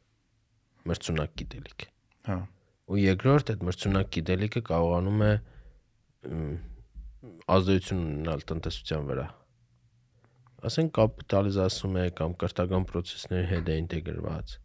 մրցունակ 0.91 1.35
գիտելիք։ 1.41 1.85
Հա։ 2.31 2.39
Ու 2.91 3.01
երկրորդ 3.01 3.53
այդ 3.55 3.67
մրցունակ 3.69 4.11
գիտելիքը 4.17 4.63
կարողանում 4.71 5.25
է 5.27 5.33
ազդեցություն 7.57 8.01
ունենալ 8.07 8.45
տնտեսության 8.51 9.07
վրա։ 9.11 9.27
Ասենք 10.71 10.91
կապիտալիզացում 11.01 12.01
է 12.01 12.07
կամ 12.21 12.35
կրթական 12.41 12.89
process-ների 12.91 13.47
հետ 13.51 13.71
է 13.71 13.77
ինտեգրված։ 13.81 14.57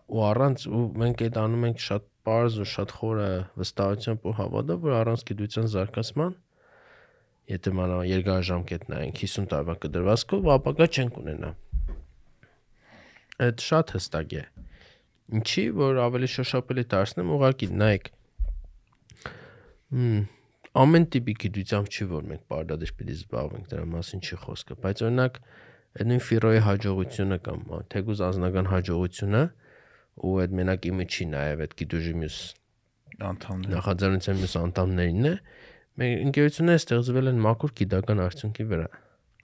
Ու 0.00 0.22
առանց 0.30 0.68
ու 0.70 0.84
մենք 1.02 1.24
այդ 1.26 1.40
անում 1.40 1.66
ենք 1.70 1.82
շատ 1.86 2.06
པարզ 2.20 2.60
ու 2.62 2.68
շատ 2.70 2.94
խորը 3.00 3.28
վստահությամբ 3.60 4.26
ու 4.30 4.34
հավատով, 4.40 4.86
որ 4.86 4.96
առանց 5.00 5.24
գիտության 5.30 5.68
զարգացման 5.74 6.36
եթե 7.50 7.72
մանա 7.74 7.96
երկարաժամկետ 8.06 8.84
նայենք 8.92 9.20
50 9.24 9.48
տարվա 9.50 9.74
կդրվածքով 9.84 10.48
ապակա 10.54 10.86
չենք 10.94 11.16
ունենա։ 11.20 11.50
Այդ 13.40 13.64
շատ 13.70 13.94
հստակ 13.96 14.34
է։ 14.40 14.44
Ինչի, 15.40 15.64
որ 15.80 16.00
ավելի 16.04 16.28
շոշափելի 16.34 16.84
դարձնեմ, 16.90 17.32
ուղղակի 17.36 17.68
նայեք։ 17.80 18.12
ամեն 19.90 21.06
տիպի 21.10 21.34
գիտությամբ 21.42 21.88
չի 21.90 22.06
որ 22.10 22.26
մենք 22.30 22.42
բարդադեր 22.50 22.92
պիտի 22.98 23.14
զբաղվենք, 23.20 23.64
դրա 23.70 23.86
մասին 23.90 24.20
չի 24.22 24.36
խոսքը, 24.44 24.76
բայց 24.84 25.02
օրինակ 25.06 25.40
այդ 25.90 26.10
նույն 26.10 26.22
ֆիրոյի 26.26 26.60
հաջողությունը 26.66 27.38
կամ 27.46 27.64
ա, 27.74 27.80
թեկուզ 27.90 28.22
անձնական 28.26 28.70
հաջողությունը 28.70 29.42
ու 30.30 30.34
այդ 30.44 30.54
մենակ 30.60 30.86
իմը 30.90 31.06
չի 31.10 31.26
նաև 31.34 31.64
այդ 31.66 31.74
գիտուժի 31.80 32.14
մյուս 32.20 32.38
անդամներ։ 33.30 33.74
նախաձեռնության 33.74 34.40
մյուս 34.40 34.54
անդամներին 34.60 35.26
է։ 35.30 35.34
Մեր 36.00 36.14
ընկերությունները 36.30 36.80
ստեղծվել 36.84 37.30
են 37.34 37.42
մաքուր 37.50 37.74
գիտական 37.80 38.22
արդյունքի 38.30 38.66
վրա։ 38.70 38.88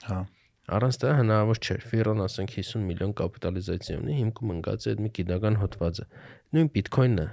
Հա։ 0.07 0.20
Առանց 0.66 0.96
դա 1.02 1.10
հնարավոր 1.20 1.58
չէ։ 1.62 1.76
Ֆիրոն 1.86 2.22
ասենք 2.26 2.54
50 2.58 2.86
միլիոն 2.86 3.12
կապիտալիզացիա 3.20 3.98
ունի, 4.00 4.14
հիմքում 4.20 4.52
ընկած 4.56 4.86
է 4.86 4.92
այդ 4.92 5.02
մի 5.04 5.10
գիտական 5.18 5.58
հոդվածը։ 5.62 6.06
Նույն 6.56 6.70
Bitcoin-ը 6.76 7.26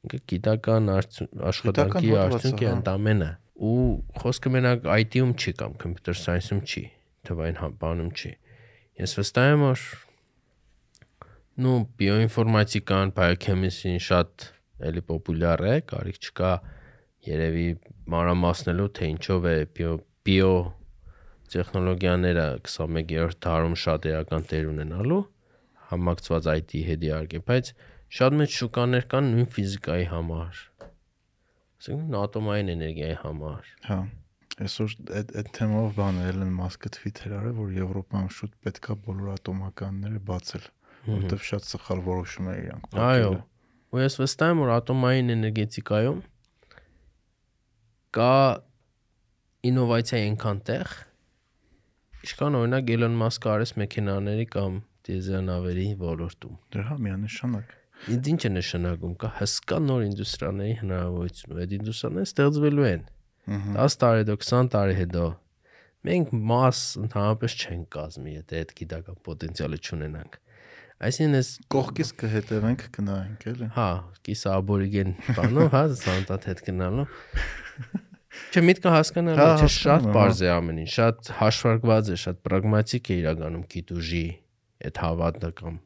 ինքը 0.00 0.20
գիտական 0.32 0.90
աշխատանքի 0.96 2.12
հոդված 2.16 2.44
է, 2.50 2.52
հա։ 2.60 2.74
ընդամենը 2.80 3.30
ու 3.70 3.80
խոսքը 4.20 4.52
մենակ 4.56 4.86
IT-ում 5.00 5.32
չի 5.36 5.52
կամ 5.60 5.74
computer 5.80 6.16
science-ում 6.16 6.60
չի, 6.64 6.84
թվային 7.28 7.58
հա- 7.60 7.72
բանում 7.80 8.12
չի։ 8.16 8.30
Ես 9.00 9.16
վստահ 9.20 9.48
եմ 9.50 9.64
որ 9.66 9.82
նու 11.60 11.76
բիոինֆորմատիկան, 12.00 13.12
biochemistry-ն 13.16 14.00
շատ 14.00 14.46
էլի 14.90 15.02
պոպուլյար 15.10 15.64
է, 15.70 15.74
կարիք 15.92 16.20
չկա 16.30 16.52
երևի 17.28 17.66
մանրամասնելու 18.14 18.88
թե 18.96 19.10
ինչով 19.12 19.48
է 19.50 19.56
բիո 19.76 19.92
բիո 20.28 20.52
տեխնոլոգիաները 21.54 22.46
21-րդ 22.66 23.38
դարում 23.46 23.76
շատ 23.84 24.08
էական 24.10 24.48
տեր 24.50 24.68
ունենալու 24.70 25.22
համակցված 25.90 26.48
IT-ի 26.54 26.82
հետ 26.86 27.06
իհարկե, 27.08 27.40
բայց 27.50 27.70
շատ 28.20 28.36
մեծ 28.40 28.56
շուկաներ 28.60 29.06
կան 29.10 29.30
նույն 29.34 29.48
ֆիզիկայի 29.56 30.06
համար։ 30.10 30.60
Ասենք 31.80 32.16
ատոմային 32.20 32.72
էներգիայի 32.74 33.18
համար։ 33.24 33.70
Հա։ 33.88 33.98
Այսօր 34.60 34.94
այդ 35.16 35.30
այդ 35.40 35.50
թեմով 35.56 35.86
բան 35.96 36.18
Էլեն 36.30 36.50
Մասկը 36.52 36.90
թվիթեր 36.96 37.34
արել, 37.38 37.54
որ 37.56 37.70
Եվրոպայում 37.78 38.32
շուտ 38.36 38.56
պետքա 38.66 38.96
բոլոր 39.06 39.30
ատոմականները 39.34 40.20
բացել, 40.30 40.66
որովհետև 41.06 41.46
շատ 41.50 41.68
սխալ 41.70 42.02
որոշում 42.10 42.50
է 42.50 42.56
իրանք 42.60 42.98
Այո։ 43.06 43.30
Ու 43.90 44.02
ես 44.02 44.18
վստահ 44.20 44.52
եմ, 44.52 44.60
որ 44.60 44.72
ատոմային 44.74 45.32
էներգետիկայում 45.36 46.20
կա 48.20 48.34
ինովացիա 49.70 50.20
այնքան 50.20 50.60
տեղ, 50.68 50.92
ինչքան 52.20 52.56
օրինակ 52.60 52.90
Elon 52.94 53.14
Musk-ը 53.20 53.50
արես 53.54 53.72
մեքենաների 53.80 54.46
կամ 54.52 54.74
դիզելնավերի 55.08 55.86
ոլորտում։ 56.00 56.56
Դե 56.74 56.82
հա 56.90 56.96
միանշանակ։ 57.06 57.76
Ինձ 58.14 58.28
ինչ 58.32 58.40
է 58.40 58.50
նշանակում, 58.56 59.14
կա 59.20 59.30
հսկա 59.38 59.78
նոր 59.86 60.04
ինդուստրիաների 60.08 60.74
հնարավորություն, 60.80 61.54
ու 61.54 61.62
այդ 61.64 61.72
ինդուստրիաները 61.78 62.28
ստեղծվելու 62.30 62.86
են։ 62.90 63.02
10 63.76 63.96
տարի 64.00 64.20
հետո, 64.20 64.36
20 64.44 64.70
տարի 64.74 64.94
հետո 65.00 65.24
մենք 66.10 66.34
մաս 66.50 66.82
ընդհանրապես 67.00 67.56
չենք 67.60 67.88
կազմի, 67.96 68.36
եթե 68.40 68.60
այդ 68.60 68.74
գիտական 68.80 69.18
պոտենցիալը 69.30 69.80
չունենանք։ 69.80 70.38
Այսինքն 71.00 71.36
ես 71.40 71.50
Կողքից 71.72 72.12
կհետևենք 72.20 72.86
կնայենք 72.96 73.44
էլի։ 73.50 73.68
Հա, 73.76 73.88
կիսա 74.28 74.56
աբորիգեն 74.60 75.14
բանով, 75.40 75.68
հա, 75.72 75.82
սանտատ 76.04 76.48
հետ 76.50 76.64
գնալու։ 76.68 77.06
Չէ, 78.30 78.62
միտքը 78.62 78.90
հասկանալու 78.94 79.40
Հա, 79.40 79.50
է, 79.50 79.60
չէ, 79.60 79.70
շատ 79.74 80.04
եմ, 80.06 80.12
բարձ 80.14 80.40
է 80.40 80.50
ամեն 80.54 80.80
ինչ, 80.84 80.90
շատ 80.94 81.30
հաշվարկված 81.40 82.10
է, 82.10 82.18
շատ 82.24 82.42
պրագմատիկ 82.46 83.10
է 83.10 83.16
իրականում 83.20 83.64
գիտուժի 83.74 84.26
այդ 84.90 85.00
հավատը 85.04 85.50
կամ 85.60 85.78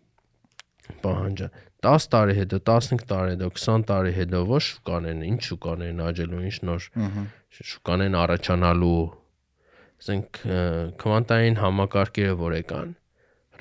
պահանջը 1.05 1.49
10 1.84 2.07
տարի 2.12 2.34
հետո, 2.38 2.61
15 2.64 3.05
տարի 3.09 3.32
հետո, 3.34 3.49
20 3.57 3.86
տարի 3.88 4.12
հետո 4.18 4.40
ոչ 4.49 4.61
շուկաներն, 4.68 5.24
ինչ 5.28 5.40
շուկաներն 5.49 6.05
աճելու, 6.05 6.42
ինչ 6.49 6.57
նոր 6.68 6.86
Ահա։ 7.05 7.24
շուկաներն 7.70 8.16
առաջանալու, 8.20 9.03
ասենք 10.05 10.40
քվանտային 11.01 11.59
համակարգերը 11.61 12.38
որ 12.40 12.57
եկան, 12.61 12.95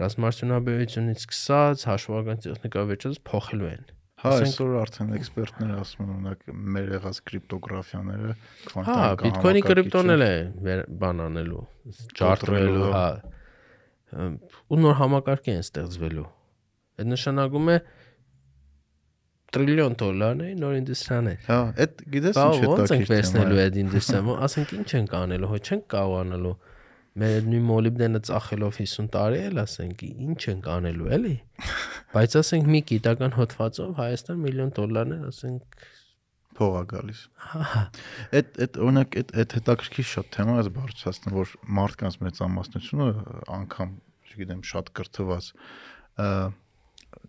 ռազմարտունաբերությունից 0.03 1.23
սկսած 1.23 1.83
հաշվարկական 1.89 2.43
տեխնիկա 2.47 2.85
վերջից 2.91 3.19
փոխելու 3.27 3.69
են։ 3.73 3.83
Հա, 3.91 4.02
Ասենք- 4.23 4.53
այսօր 4.53 4.75
արդեն 4.83 5.09
էքսպերտները 5.17 5.77
ասում 5.83 6.03
են 6.03 6.11
օրինակ 6.13 6.43
մեր 6.75 6.91
եղած 6.95 7.17
կրիպտոգրաֆիաները 7.29 8.29
Հա, 8.33 8.37
քվանտային 8.73 9.23
Bitcoin-ի 9.23 9.63
կրիպտոն 9.67 10.13
էլ 10.13 10.23
է 10.23 10.31
բան 11.03 11.23
անելու, 11.27 11.63
Կոտրելու, 12.19 12.87
հա։ 12.93 13.03
Ըմ, 14.23 14.37
Ու 14.69 14.79
նոր 14.83 14.95
համակարգ 15.01 15.49
են 15.53 15.59
ստեղծվելու։ 15.63 16.25
Այդ 17.03 17.07
նշանակում 17.13 17.69
է 17.73 17.77
տրիլիոն 19.53 19.95
դոլարների 20.01 20.53
նոր 20.63 20.75
ինդուստրիաներ։ 20.79 21.41
Հա, 21.49 21.57
այդ 21.83 21.99
գիտես 22.13 22.37
ինչ 22.43 22.55
է 22.63 22.69
ո՞նց 22.73 22.93
ենք 22.93 23.09
վերցնելու 23.13 23.59
այդ 23.63 23.75
ինդուստրիան։ 23.83 24.29
Ասենք 24.47 24.71
ինչ 24.77 24.87
ենք 24.97 25.11
անելու, 25.19 25.49
հո 25.53 25.59
չենք 25.67 25.83
կարողանալու։ 25.93 26.53
Մեր 27.13 27.43
նույն 27.45 27.65
մոլիբդենը 27.69 28.19
ծախելով 28.29 28.77
50 28.81 29.09
տարի 29.13 29.41
էլ 29.53 29.59
ասենք 29.63 29.99
ինչ 30.09 30.39
ենք 30.53 30.69
անելու, 30.73 31.09
էլի։ 31.17 31.33
Բայց 32.13 32.35
ասենք 32.37 32.67
մի 32.69 32.79
գիտական 32.89 33.31
հոդվածով 33.33 33.93
Հայաստան 33.97 34.41
միլիոն 34.43 34.71
դոլարներ, 34.77 35.21
ասենք 35.31 35.85
փողա 36.53 36.81
գալիս։ 36.91 37.21
հա, 37.43 37.81
Այդ 38.37 38.59
այդ 38.65 38.77
օրինակ 38.85 39.15
այդ 39.21 39.31
այդ 39.41 39.55
հետաքրքիր 39.57 40.07
շատ 40.09 40.29
թեմա 40.35 40.57
է 40.61 40.73
բարձրացնում, 40.75 41.35
որ 41.39 41.53
մարդկանց 41.79 42.17
մեծամասնությունը 42.27 43.07
անգամ, 43.57 43.95
չգիտեմ, 44.29 44.61
շատ 44.69 44.91
կրթված 44.99 45.49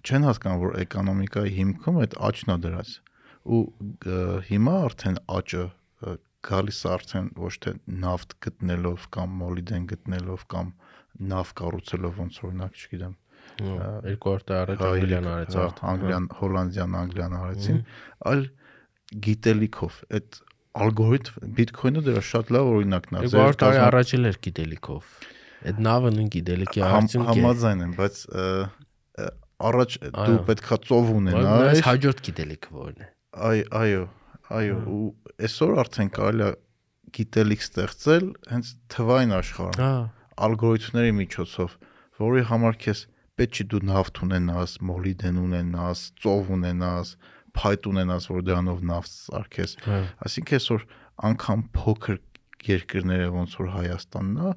չեն 0.05 0.29
հասկանում, 0.29 0.63
որ 0.65 0.79
էկոնոմիկայի 0.85 1.55
հիմքում 1.59 2.01
այդ 2.05 2.19
աճն 2.29 2.55
է 2.55 2.59
դրած։ 2.69 2.95
Ու 3.45 3.63
հիմա 4.53 4.77
արդեն 4.85 5.19
աճը 5.39 5.65
գալիս 6.45 6.79
է 6.85 6.89
արդեն 6.93 7.29
ոչ 7.41 7.55
թե 7.65 7.73
նավթ 8.05 8.37
գտնելով 8.45 9.09
կամ 9.17 9.37
մոլիդեն 9.41 9.87
գտնելով 9.95 10.45
կամ 10.55 10.73
նավ 11.33 11.53
կառուցելով 11.61 12.19
ոնց 12.21 12.41
օրինակ, 12.45 12.81
չգիտեմ, 12.85 13.15
200 13.61 14.47
տարի 14.51 14.75
առաջ 14.75 14.85
Անգլիան 14.89 15.29
արեց 15.35 15.55
հա, 15.55 15.65
արդեն։ 15.69 15.89
Անգլիան, 15.95 16.27
Հոլանդիան, 16.41 16.97
Անգլիան 17.01 17.37
արեցին, 17.39 17.81
այլ 18.31 18.43
գիտելիքով 19.25 19.99
այդ 20.19 20.39
ալգորիթմ 20.85 21.53
Bitcoin-ը 21.59 22.03
դրա 22.09 22.23
շատ 22.35 22.53
լավ 22.55 22.71
օրինակն 22.75 23.15
է։ 23.15 23.23
200 23.31 23.59
տարի 23.63 23.81
առաջ 23.85 24.15
էլ 24.19 24.29
էր 24.31 24.39
գիտելիքով։ 24.47 25.13
Այդ 25.65 25.79
նավը 25.87 26.11
նույն 26.15 26.31
գիտելիքի 26.35 26.83
արդյունք 26.89 27.29
է։ 27.31 27.35
համաձայն 27.35 27.85
եմ, 27.85 27.93
բայց 28.01 28.17
առաջ 29.65 29.97
դու 30.15 30.41
պետքա 30.51 30.79
ծով 30.85 31.05
Բայց 31.05 31.15
ունենաս։ 31.15 31.83
հաջորդ 31.87 32.23
գիտելիքը 32.27 32.75
որն 32.75 33.05
է։ 33.05 33.09
Այ, 33.35 33.61
այո, 33.79 34.03
այո, 34.59 34.77
ու 34.95 35.07
այսօր 35.47 35.73
արդեն 35.85 36.11
կարելի 36.19 36.45
է 36.45 36.51
գիտելիք 37.15 37.65
ստեղծել 37.65 38.27
հենց 38.51 38.71
թվային 38.95 39.35
աշխարհում, 39.39 39.79
Հա, 39.85 39.93
ալգորիթմների 40.45 41.13
միջոցով, 41.23 41.77
որի 42.25 42.45
համար 42.51 42.79
քեզ 42.85 43.03
պետք 43.39 43.59
չի 43.59 43.65
դու 43.73 43.81
նավթ 43.91 44.21
ունենաս, 44.25 44.77
մոլիդեն 44.91 45.41
ունենաս, 45.45 46.03
ծով 46.23 46.53
ունենաս, 46.55 47.15
փայտ 47.55 47.89
ունենաս, 47.91 48.29
որ 48.35 48.47
դրանով 48.49 48.85
նավթ 48.91 49.13
սարքես։ 49.15 49.75
հա։ 49.85 49.99
Այսինքն 50.29 50.59
այսօր 50.59 50.87
անգամ 51.29 51.61
փոքր 51.79 52.19
երկրները 52.65 53.29
ոնց 53.35 53.57
որ 53.61 53.69
Հայաստանն 53.75 54.41
է, 54.45 54.55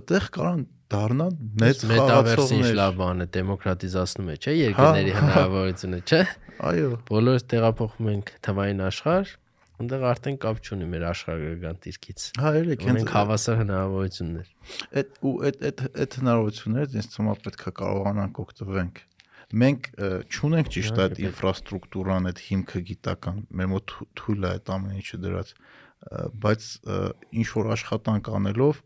այդտեղ 0.00 0.26
կարան 0.36 0.60
դառնան 0.90 1.36
մեծ 1.60 1.82
մետավերսի 1.90 2.00
ինչ 2.00 2.10
խաղացողներ։ 2.10 2.76
լավ 2.80 2.96
բան 3.00 3.24
է, 3.24 3.26
դեմոկրատիզացնում 3.36 4.30
է, 4.30 4.36
չէ՞, 4.40 4.54
երկրների 4.60 5.12
Հա, 5.14 5.20
հա։ 5.20 5.26
հնարավորությունը, 5.30 6.00
չէ՞։ 6.10 6.22
Այո, 6.70 6.90
Բոլորս 7.10 7.46
տեղափոխվում 7.50 8.10
ենք 8.10 8.32
թվային 8.46 8.82
աշխարհ, 8.90 9.34
այնտեղ 9.80 10.02
արդեն 10.10 10.36
կապ 10.44 10.58
չունի 10.66 10.86
մեր 10.92 11.04
աշխարհագրական 11.10 11.78
դիրքից։ 11.84 12.24
հա 12.40 12.50
երեք 12.60 12.84
Ունենք 12.90 13.12
հավասար 13.16 13.56
հնարավորություններ։ 13.60 14.50
այդ 15.00 15.20
ու 15.30 15.32
այդ 15.50 15.62
այդ 15.70 15.80
այդ 16.04 16.16
հնարավորություններից 16.20 16.96
ինձ 17.00 17.08
թվում 17.14 17.30
է 17.30 17.36
պետքա 17.46 17.72
կարողանանք 17.80 18.40
օգտվենք։ 18.44 19.00
Մենք 19.50 19.86
չունենք 20.30 20.68
ճիշտ 20.70 20.98
այդ 21.00 21.00
Իհարկե, 21.00 21.14
պետք։ 21.20 21.24
ինֆրաստրուկտուրան, 21.30 22.28
այդ 22.30 22.42
հիմքը 22.50 22.80
գիտական, 22.90 23.38
մեր 23.60 23.68
մոտ 23.72 23.86
թու- 23.90 24.08
թույլ 24.20 24.44
է 24.46 24.50
այդ 24.50 24.70
ամեն 24.76 24.92
ինչը 25.00 25.18
դրած, 25.24 25.48
բայց 26.44 26.62
ինչ 27.40 27.48
որ 27.56 27.66
աշխատանք 27.74 28.30
անելով 28.40 28.78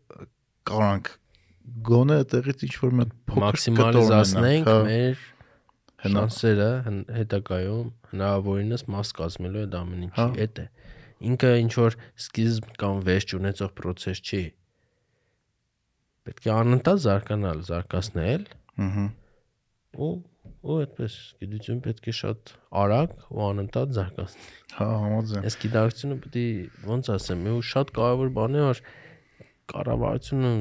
կարանք 0.65 1.11
գոնե 1.85 2.17
այդտեղից 2.25 2.65
ինչ 2.65 2.73
որ 2.81 2.91
մի 2.97 3.05
փոքր 3.29 3.45
Մաքսիմալիզացնենք 3.45 4.67
հա, 4.69 4.75
մեր 4.89 5.23
շանսերը 6.05 6.69
հետագայում 7.19 7.87
հնարավորինս 8.11 8.83
մաս 8.95 9.13
կազմելու 9.19 9.61
այդ 9.65 9.77
ամեն 9.79 10.03
ինչի 10.05 10.19
Հա։ 10.19 10.27
հետ 10.41 10.59
է։ 10.61 10.65
ինքը 11.31 11.51
ինչ 11.63 11.73
որ 11.79 11.97
սկիզբ 12.25 12.69
կամ 12.81 13.01
վերջ 13.09 13.35
ունեցող 13.39 13.73
process 13.79 14.21
չի։ 14.21 14.43
Պետք 16.25 16.47
է 16.49 16.53
անընդհատ 16.55 17.03
զարգանալ, 17.05 17.59
զարգացնել 17.69 18.47
Ահա։ 18.85 19.05
ու 19.95 20.13
ու 20.65 20.77
այդպես 20.81 21.15
գիտություն 21.41 21.81
պետք 21.85 22.07
է 22.09 22.13
շատ 22.19 22.51
արագ 22.81 23.11
ու 23.29 23.43
անընդհատ 23.45 23.91
զարգացնել։ 23.97 24.47
Հա, 24.75 24.87
համաձայն։ 25.03 25.45
Այս 25.45 25.57
գիտակցությունը 25.61 26.17
պետք 26.23 26.39
է 26.41 26.45
ոնց 26.89 27.09
ասեմ, 27.15 27.43
ու 27.53 27.59
շատ 27.69 27.93
կարևոր 27.97 28.31
բան 28.37 28.57
է, 28.57 28.63
որ 28.65 28.81
կառավարությունը 29.73 30.51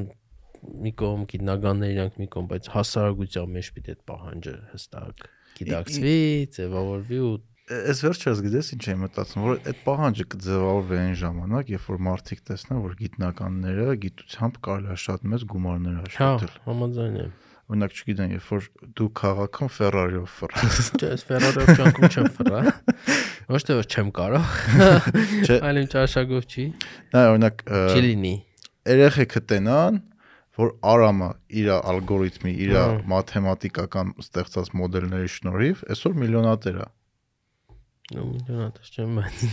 մի 0.85 0.93
կողմ 1.01 1.25
գիտնականներ 1.33 1.95
իրանք 1.95 2.21
մի 2.21 2.29
կողմ, 2.35 2.47
բայց 2.53 2.69
հասարակության 2.75 3.51
մեջ 3.57 3.71
պիտի 3.75 3.95
այդ 3.95 4.05
պահանջը 4.11 4.55
հստակ 4.75 5.27
գիտակցվի, 5.59 6.17
ձևավորվի 6.55 7.21
ու 7.25 7.35
Այս 7.65 8.01
վերջերս 8.05 8.41
գիտես 8.45 8.67
ինչ 8.75 8.83
եմ 8.93 8.99
մտածում, 9.07 9.45
որ 9.47 9.61
այդ 9.71 9.79
պահանջը 9.87 10.25
կձևավորվի 10.35 10.97
այն 11.01 11.15
ժամանակ, 11.17 11.69
երբ 11.73 11.85
որ 11.89 12.01
մարդիկ 12.05 12.41
տեսնեն, 12.45 12.81
որ 12.85 12.97
գիտնականները 12.99 13.87
գիտությամբ 14.03 14.59
կարելի 14.67 14.91
է 14.93 14.97
շատ 15.01 15.23
մեծ 15.33 15.45
գումարներ 15.49 15.95
հա, 15.97 16.03
աշխատել։ 16.05 16.59
համաձայն 16.67 17.15
եմ։ 17.25 17.31
Օրինակ, 17.65 17.95
չգիտեմ, 17.97 18.35
երբ 18.35 18.51
որ 18.53 18.67
դու 19.01 19.09
քաղաքում 19.17 19.71
Ferrari-ով 19.73 20.35
ֆռաս, 20.35 20.91
Չէ, 21.01 21.09
այս 21.15 21.25
Ferrari-ով 21.25 21.71
ճանկում 21.81 22.13
չեմ 22.13 22.29
ֆրա։ 22.37 22.61
Ոչ 23.55 23.61
թե 23.65 23.77
որ 23.79 23.89
չեմ 23.89 24.11
կարող, 24.19 24.51
այլ 25.65 25.81
իմ 25.81 25.89
ճաշակով 25.95 26.45
չի։ 26.45 26.67
դա 27.15 27.23
օրինակ 27.33 27.65
Չի 27.73 28.03
լինի։ 28.05 28.35
երեխեքը 28.93 29.43
տենան, 29.55 30.03
որ 30.61 30.75
Արամը 30.93 31.31
իր 31.65 31.71
ալգորիթմի, 31.81 32.53
իր 32.69 32.77
Հա։ 32.77 32.85
մաթեմատիկական 33.15 34.13
ստեղծած 34.21 34.71
մոդելների 34.85 35.33
շնորհիվ 35.39 35.83
այսօր 35.95 36.21
միլիոնատեր 36.21 36.79
է։ 36.85 36.87
Նո 38.13 38.25
միլիոնատես 38.29 38.91
չեմ 38.95 39.15
բայց։ 39.19 39.45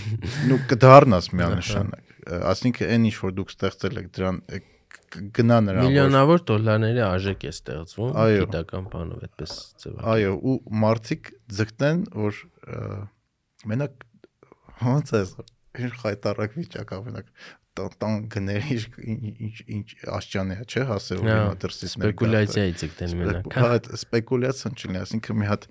նու 0.52 0.60
կդառնաս 0.72 1.28
միանշանակ 1.40 2.10
ասինքն 2.52 2.90
այն 2.96 3.06
ինչ 3.10 3.16
որ 3.22 3.32
դուք 3.38 3.54
ստեղծել 3.56 4.02
եք 4.02 4.10
դրան 4.18 4.40
գնա 5.38 5.58
նրան 5.68 5.80
որ- 5.82 5.88
Միլիոնավոր 5.92 6.44
դոլարների 6.52 7.02
արժեք 7.08 7.46
է 7.48 7.52
ստեղծվում 7.52 8.12
գիտական 8.42 8.86
բանով 8.92 9.24
այդպես 9.28 9.56
ձևա։ 9.84 10.04
այո 10.16 10.34
ու 10.52 10.58
մարդիկ 10.84 11.32
ձգտեն 11.62 12.04
որ 12.26 12.42
մենակ 13.72 14.06
ոնց 14.84 15.16
է 15.16 15.24
ինչ 15.82 15.92
խայտարակ 16.04 16.56
վիճակ 16.60 16.94
ավենակ 17.00 17.28
տան- 17.82 18.24
գների 18.36 18.78
ինչ 19.00 19.56
ինչ 19.72 19.88
աշճանի 20.20 20.56
է 20.60 20.64
չէ 20.68 20.82
հասել 20.92 21.20
Հա, 21.24 21.36
հիմա 21.40 21.54
դրսից 21.64 21.94
մեր 22.02 22.10
Սպեկուլյացիայի 22.12 22.74
ցկտեն 22.82 23.14
մենակ։ 23.22 23.54
Հա, 23.56 23.70
այդ 23.78 23.86
սպեկուլյացիան 24.02 24.76
չլինի, 24.82 25.00
ասինքն 25.08 25.40
մի 25.42 25.48
հատ 25.52 25.68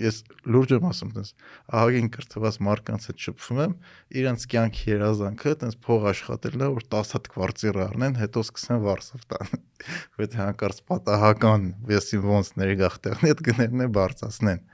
ես 0.00 0.18
լուրջ 0.46 0.72
եմ 0.76 0.86
ասում, 0.90 1.10
տես 1.16 1.32
ահագին 1.76 2.10
կրթված 2.16 2.58
մարկանց 2.66 3.06
հետ 3.10 3.24
շփվում 3.26 3.60
եմ, 3.64 3.74
իրանց 4.20 4.46
կյանքի 4.52 4.86
երազանքը 4.92 5.54
տես 5.62 5.78
փող 5.86 6.06
աշխատելն 6.12 6.64
է, 6.66 6.70
որ 6.76 6.86
10 6.96 7.14
հատ 7.16 7.30
կվարծիր 7.36 7.80
առնեն, 7.86 8.18
հետո 8.20 8.44
սկսեն 8.46 8.82
վարսով 8.86 9.26
տան։ 9.32 9.62
Բայց 10.20 10.36
հանկարծ 10.40 10.82
պատահական, 10.92 11.66
եսի 11.96 12.22
ոնց 12.26 12.52
ներգաղթեղնի 12.60 13.32
այդ 13.36 13.44
գներն 13.50 13.86
է 13.86 13.90
բարձացնեն։ 13.96 14.64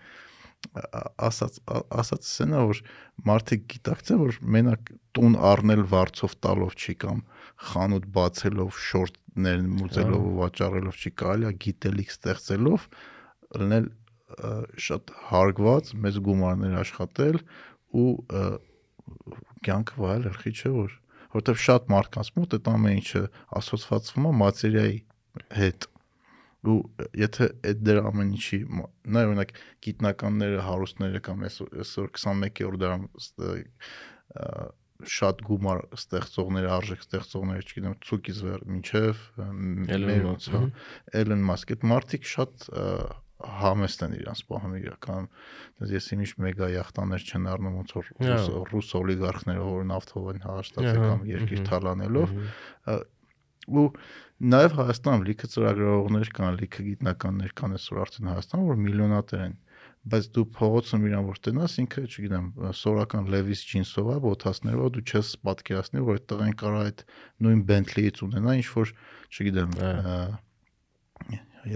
ասած 1.27 1.59
ասած 1.93 2.27
սենա 2.29 2.61
որ 2.71 2.81
մարդիկ 3.29 3.65
գիտակցեն 3.73 4.21
որ 4.21 4.37
մենակ 4.57 4.93
տուն 5.17 5.35
առնել 5.51 5.83
վարձով 5.91 6.37
տալով 6.47 6.77
չի 6.79 6.95
կամ 7.03 7.23
խանութ 7.71 8.07
բացելով 8.17 8.79
շորտներ 8.87 9.65
մուծելով 9.81 10.29
ու 10.29 10.37
վաճառելով 10.39 11.01
չի 11.03 11.13
կարելի 11.23 11.53
գիտելիք 11.67 12.15
ստեղծելով 12.15 12.87
լինել 13.63 13.91
ը, 13.91 13.93
շատ 14.87 15.13
հարգված 15.31 15.93
մեծ 16.05 16.19
գումարներ 16.29 16.75
աշխատել 16.83 17.39
ու 18.03 18.11
կյանքը 19.67 20.03
վայել 20.03 20.29
երխի 20.31 20.53
չէ 20.59 20.75
որ 20.77 20.99
որովհետև 21.33 21.63
շատ 21.67 21.89
մարդկանց 21.93 22.31
մոտ 22.37 22.57
այդ 22.59 22.69
ամեն 22.73 22.99
ինչը 23.01 23.23
ասոցացվում 23.61 24.29
է 24.29 24.33
մատերիայի 24.43 24.99
հետ 25.59 25.89
ու 26.73 26.77
եթե 27.19 27.49
այդ 27.71 27.81
դեր 27.89 27.99
ամեն 28.11 28.35
ինչի 28.37 28.59
նա 29.17 29.25
օրինակ 29.29 29.55
գիտնականները 29.87 30.61
հարուստները 30.69 31.23
կամ 31.29 31.43
այսօր 31.49 31.73
այսօր 31.83 32.13
21-րդ 32.21 32.85
դարում 32.85 33.09
շատ 35.13 35.43
գումար 35.49 35.81
ստեղծողները 35.97 36.71
արժեք 36.77 37.01
ստեղծողները 37.07 37.65
չգիտեմ 37.67 37.97
ցուկից 38.07 38.43
վեր 38.47 38.61
մեր 40.07 40.23
Musk, 40.23 40.29
ոնց 40.29 40.49
հա 40.53 40.61
Elon 41.23 41.43
Musk 41.49 41.73
այդ 41.75 41.87
մարդիկ 41.93 42.29
շատ 42.33 42.69
համեստ 43.63 44.05
են 44.07 44.17
իրանց 44.19 44.43
պահում 44.51 44.77
իրական 44.83 45.29
դες 45.83 45.95
ես 45.97 46.09
իմիշ 46.17 46.35
մեգա 46.45 46.69
յախտաներ 46.73 47.27
չեն 47.29 47.49
առնում 47.53 47.79
ոնց 47.83 47.95
որ 47.99 48.11
ռուս, 48.73 48.93
օլիգարխները 49.03 49.67
որ 49.73 49.89
նավթով 49.93 50.31
են 50.33 50.45
հաշտացել 50.47 51.03
կամ 51.03 51.27
երկիր 51.33 51.65
թալանելով 51.71 52.37
ու 53.73 53.89
նաև 54.43 54.73
Հայաստանում 54.75 55.27
լիքը 55.29 55.49
ծրագրավորողներ 55.53 56.31
կան, 56.35 56.57
լիքը 56.63 56.85
գիտնականներ 56.87 57.53
կան 57.61 57.77
այսօր 57.77 58.01
արդեն 58.03 58.31
Հայաստանում, 58.33 58.71
որ 58.73 58.81
միլիոնատեր 58.83 59.43
են 59.43 59.55
բայց 60.03 60.25
դու 60.35 60.45
փողոցում 60.57 61.05
իրան 61.07 61.27
որ 61.29 61.39
տնաս 61.47 61.75
ինքը 61.83 62.03
չգիտեմ 62.11 62.47
սորական 62.75 63.29
Levi's 63.31 63.63
jeans-ով 63.71 64.09
է 64.11 64.17
բոթասներով 64.25 64.89
դու 64.97 65.05
չես 65.07 65.31
պատկերացնի 65.47 66.03
որ 66.09 66.19
այդ 66.19 66.27
տղեն 66.33 66.57
կարա 66.63 66.81
այդ 66.89 67.05
նույն 67.47 67.63
Bentley-ից 67.71 68.23
ունենա 68.27 68.57
ինչ 68.59 68.67
որ 68.73 68.93
չգիտեմ 69.31 69.77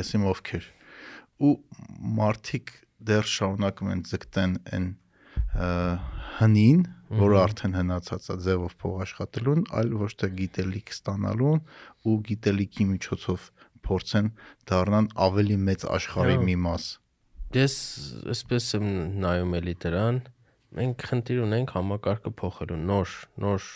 ես 0.00 0.10
իմ 0.18 0.26
ովքեր 0.32 0.66
ու 1.42 1.54
մարդիկ 2.16 2.72
դեռ 3.06 3.30
շարունակում 3.32 3.90
են 3.94 4.02
ձգտեն 4.10 4.54
այն 4.76 4.86
հնին, 6.36 6.80
որը 7.16 7.36
արդեն 7.42 7.76
հնացած 7.76 8.28
է 8.32 8.36
ձևով 8.46 8.76
փող 8.82 8.94
աշխատելուն, 9.06 9.62
այլ 9.78 9.92
ոչ 10.02 10.10
թե 10.20 10.30
գիտելիք 10.40 10.92
ստանալուն 10.96 11.60
ու 12.06 12.16
գիտելիքի 12.28 12.86
միջոցով 12.92 13.48
փորձեն 13.86 14.30
դառնան 14.70 15.10
ավելի 15.26 15.58
մեծ 15.68 15.86
աշխարհի 15.96 16.38
մի 16.46 16.56
մաս։ 16.66 16.86
Ես 17.56 17.74
այսպես 18.34 18.70
եմ 18.76 18.88
նայում 19.22 19.54
էլի 19.60 19.74
դրան։ 19.86 20.22
Մենք 20.76 21.04
խնդիր 21.08 21.42
ունենք 21.46 21.74
համակարգը 21.76 22.32
փոխելու, 22.36 22.80
նոր, 22.90 23.12
նոր 23.44 23.68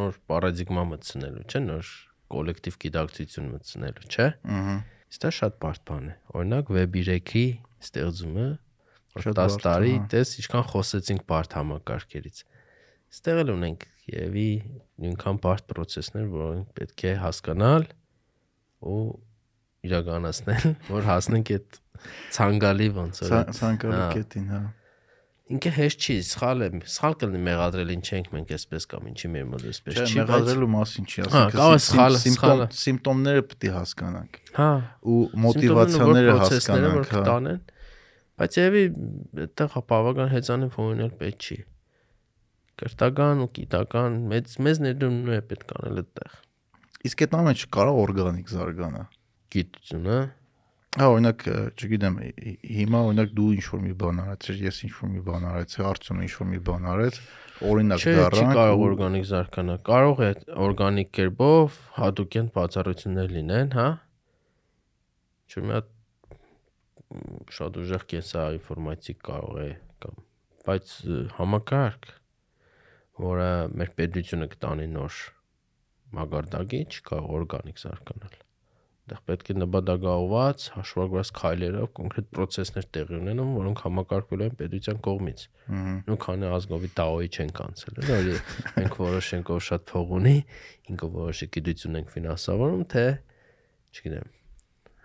նոր 0.00 0.16
պարադիգմա 0.30 0.84
մտցնելու, 0.90 1.44
չէ՞, 1.48 1.60
նոր 1.68 1.90
կոլեկտիվ 2.34 2.76
գիտակցություն 2.84 3.48
մտցնելու, 3.54 4.08
չէ՞։ 4.10 4.26
Ահա։ 4.56 4.74
Իսկ 5.10 5.22
դա 5.24 5.30
շատ 5.36 5.56
բարդ 5.62 5.86
բան 5.90 6.10
է։ 6.10 6.16
Օրինակ 6.38 6.74
Web 6.76 6.98
3-ի 7.00 7.46
ստեղծումը 7.82 8.48
Շատ 9.10 9.34
10 9.34 9.38
բարդ, 9.40 9.62
տարի 9.64 9.94
տես 10.12 10.32
ինչքան 10.38 10.66
խոսեցինք 10.70 11.24
բարդ 11.30 11.54
համակարգերից։ 11.58 12.42
Ստեղ 13.10 13.40
էլ 13.42 13.48
ունենք 13.56 13.86
եւի 14.10 14.50
նույնքան 15.02 15.40
բարդ 15.42 15.66
process-ներ, 15.72 16.28
որոնք 16.30 16.70
պետք 16.78 17.04
է 17.10 17.14
հասկանալ 17.24 17.88
ու 18.86 19.00
իրականացնել, 19.90 20.68
որ 20.94 21.08
հասնենք 21.10 21.52
այդ 21.56 21.80
ցանգալի 22.36 22.88
ոնց 23.00 23.22
որ 23.24 23.34
Ցանկալի 23.58 23.98
հա։ 23.98 24.10
կետին, 24.14 24.46
հա։ 24.54 24.62
Ինքը 25.50 25.70
հեշտ 25.74 26.04
չի, 26.06 26.14
սխալ 26.30 26.60
է, 26.62 26.66
սխալ 26.94 27.14
կլինի 27.20 27.40
մեղադրել 27.46 27.88
ինչ 27.96 28.04
ենք 28.20 28.28
մենք 28.36 28.50
այսպես 28.54 28.84
կամ 28.92 29.06
ինչի 29.10 29.30
մեր 29.34 29.46
մոտ 29.50 29.64
այսպես 29.70 29.96
չի, 30.04 30.18
մեղադրելու 30.20 30.68
մասին 30.74 31.08
չի, 31.10 31.24
Հա, 31.26 31.42
սխալը- 31.50 32.20
սիմպտոմ 32.20 32.36
սխալը։ 32.36 32.66
սիմպտոմները 32.80 33.42
պետք 33.50 33.66
է 33.66 33.72
հասկանանք 33.80 34.38
հա, 34.60 34.68
ու 35.10 35.18
մոտիվացիաները 35.46 36.36
հասկանանք, 36.40 37.10
հա։ 37.10 37.24
կտանեն, 37.24 37.58
բայց 38.40 38.58
եւի 38.60 38.84
այդտեղ 39.44 39.74
բավական 39.90 40.30
հեծանիվ 40.38 40.78
ունենալ 40.86 41.12
պետք 41.24 41.48
չի։ 41.50 41.58
Կրթական 42.80 43.42
ու 43.44 43.48
գիտական 43.58 44.14
մեծ 44.30 44.54
մեծ 44.64 44.78
ներդրումներ 44.86 45.34
է 45.34 45.42
պետք 45.50 45.74
անել 45.80 45.98
այդտեղ։ 46.00 46.38
Իսկ 47.10 47.24
այդ 47.26 47.34
ամենը 47.40 47.60
չկարա 47.60 47.92
օրգանիկ 48.00 48.52
զարգանա։ 48.54 49.02
Գիտությունը, 49.50 50.16
Հա, 50.98 51.06
օրինակ, 51.06 51.42
չգիտեմ, 51.78 52.16
հի- 52.18 52.56
հիմա 52.66 53.00
օրինակ 53.06 53.34
դու 53.38 53.50
ինչ 53.54 53.64
որ 53.70 53.82
մի 53.84 53.92
բան 54.00 54.16
արեցիր, 54.24 54.56
ես 54.66 54.78
ինչ 54.88 54.94
որ 54.96 55.10
մի 55.14 55.20
բան 55.28 55.44
արեցի, 55.50 55.84
Արցունը 55.86 56.24
ինչ 56.26 56.32
որ 56.40 56.48
մի 56.50 56.58
բան 56.66 56.88
արեց, 56.90 57.18
օրինակ 57.70 58.00
չէ, 58.02 58.10
չի 58.10 58.16
դառնանք 58.20 58.58
կարող 58.58 58.82
օրգանիկ 58.86 59.28
զարգանալ։ 59.30 59.78
Կարող 59.90 60.22
է 60.26 60.30
օրգանիկ 60.66 61.12
կերպով 61.20 61.78
հատուկեն 62.00 62.50
բացառություններ 62.58 63.30
լինեն, 63.38 63.70
հա։ 63.78 63.86
Չէ՞ 65.50 65.64
մի 65.70 65.72
հատ 65.78 65.94
շատ 67.54 67.80
ուժեղ 67.84 68.02
կենսա 68.10 68.42
ինֆորմատիկ 68.58 69.22
կարող 69.30 69.56
է 69.62 69.70
կամ 70.02 70.20
բայց 70.66 70.92
համակարգ 71.38 72.12
որը 73.30 73.48
մեր 73.78 73.90
պետությունը 73.98 74.46
կտանի 74.54 74.86
նոր 74.94 75.18
մագարտակի 76.18 76.80
չկա 76.90 77.18
օրգանիկ 77.38 77.82
զարգանալ։ 77.82 78.38
Դեռ 79.10 79.20
պետք 79.26 79.48
է 79.50 79.54
նպատակաուված 79.58 80.64
հաշվարկված 80.76 81.30
քայլերով 81.40 81.88
կոնկրետ 81.98 82.28
process-ներ 82.36 82.86
տեղի 82.94 83.16
ունենան, 83.18 83.50
որոնք 83.58 83.82
համակարգվել 83.86 84.44
են 84.46 84.54
պետության 84.60 85.00
կողմից։ 85.06 85.42
Նու 86.06 86.18
քանի 86.24 86.50
ազգովի 86.60 86.90
տաոյի 87.00 87.30
չեն 87.34 87.52
կանցել, 87.58 87.98
էլի 88.16 88.36
մենք 88.76 88.98
որոշենք 89.00 89.50
որ 89.50 89.64
շատ 89.66 89.86
փող 89.90 90.14
ունի, 90.20 90.36
ինքը 90.94 91.10
որոշի 91.16 91.50
գիտություն 91.58 92.00
ենք 92.00 92.14
ֆինանսավորում, 92.14 92.84
թե 92.94 93.04
չգիտեմ, 93.90 94.32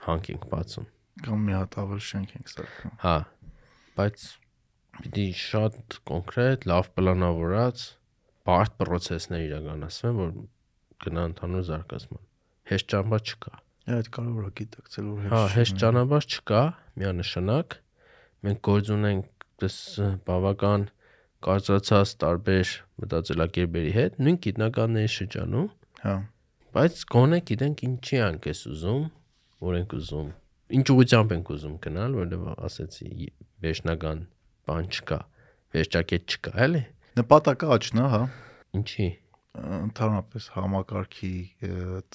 հանք 0.06 0.32
ենք 0.36 0.48
բացում։ 0.54 0.90
կամ 1.26 1.46
մի 1.50 1.54
հատ 1.56 1.78
ավել 1.82 2.02
շենք 2.06 2.34
ենք 2.36 2.50
սարքում։ 2.54 2.96
Հա, 3.06 3.18
բայց 3.96 4.26
պիտի 4.96 5.28
շատ 5.42 6.00
կոնկրետ, 6.12 6.68
լավ 6.70 6.90
պլանավորած 7.00 7.86
բարդ 8.46 8.76
process-ներ 8.82 9.46
իրականացվեն, 9.50 10.20
որ 10.22 10.34
գնա 11.06 11.30
ընդհանուր 11.32 11.70
զարգացման։ 11.72 12.26
Հեշտ 12.70 12.92
ճանապարհ 12.94 13.32
չկա։ 13.32 13.65
Այդ 13.86 14.08
կարևոր 14.16 14.46
է 14.46 14.52
գիտակցել 14.58 15.10
որ 15.14 15.26
Հա, 15.30 15.40
հեշտ 15.54 15.80
ճանապարհ 15.82 16.26
չկա, 16.26 16.62
միանշանակ։ 17.02 17.76
Մենք 18.46 18.62
գործ 18.66 18.88
ունենք 18.96 19.46
դες 19.62 19.76
բավական 20.26 20.86
կարծրացած 21.46 22.14
տարբեր 22.24 22.72
մտածելակերպերի 23.04 23.92
հետ, 23.96 24.18
նույն 24.26 24.40
գիտնականների 24.46 25.12
շրջանում, 25.16 25.68
Հա։ 26.02 26.16
բայց 26.76 27.04
գոնե 27.14 27.40
գիտենք 27.52 27.84
ինչի 27.86 28.20
ենք 28.26 28.48
էս 28.56 28.62
ուզում, 28.74 29.06
որ 29.66 29.78
ենք 29.82 29.96
ուզում։ 30.00 30.32
Ինչ 30.76 30.86
ուղղությամբ 30.96 31.36
ենք 31.36 31.52
ուզում 31.56 31.76
գնալ, 31.86 32.18
որովհետև 32.26 32.66
ասեցի 32.66 33.30
վերջնական 33.66 34.26
բան 34.66 34.90
չկա, 34.96 35.20
վերջակետ 35.78 36.36
չկա, 36.36 36.56
էլի։ 36.66 36.84
Նպատակը 37.22 37.70
աճն 37.76 38.02
է, 38.02 38.08
հա։ 38.16 38.24
Ինչի։ 38.82 39.08
Ընդհանրապես 39.56 40.48
համակարգի, 40.56 41.36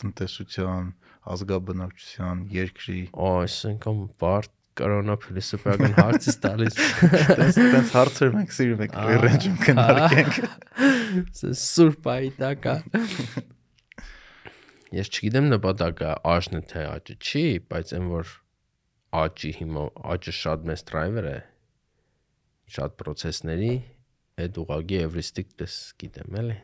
տնտեսության, 0.00 0.88
ազգաբնակչության, 1.34 2.42
երկրի 2.54 3.00
այսինքն 3.30 4.02
բարդ 4.20 4.52
կորոնա 4.80 5.16
փիլիսոփայական 5.24 5.94
հարցից 6.00 6.36
տալիս։ 6.44 6.76
Տենց 7.40 7.58
տենց 7.60 7.94
հարցեր 7.96 8.30
մենք 8.36 8.54
սիրում 8.56 8.84
ենք 8.86 8.94
ռեջում 9.24 9.56
քննարկենք։ 9.64 10.38
սուրբ 11.60 12.08
այդակա։ 12.14 12.74
Ես 15.00 15.10
չգիտեմ 15.10 15.50
նպատակը 15.52 16.14
աշնը 16.30 16.60
թե 16.70 16.80
աճը 16.90 17.14
չի, 17.20 17.44
բայց 17.70 17.92
այն 17.98 18.08
որ 18.10 18.32
աճի 19.20 19.50
հիմա 19.60 19.84
աճը 20.14 20.34
շատ 20.40 20.66
մեծ 20.70 20.82
driver 20.90 21.28
է 21.30 21.36
շատ 22.74 22.96
process-ների 23.02 23.70
այդ 24.40 24.58
ուղագի 24.64 24.98
էվրիստիկ 25.04 25.54
դες 25.62 25.78
գիտեմ 26.02 26.30
էլի 26.42 26.58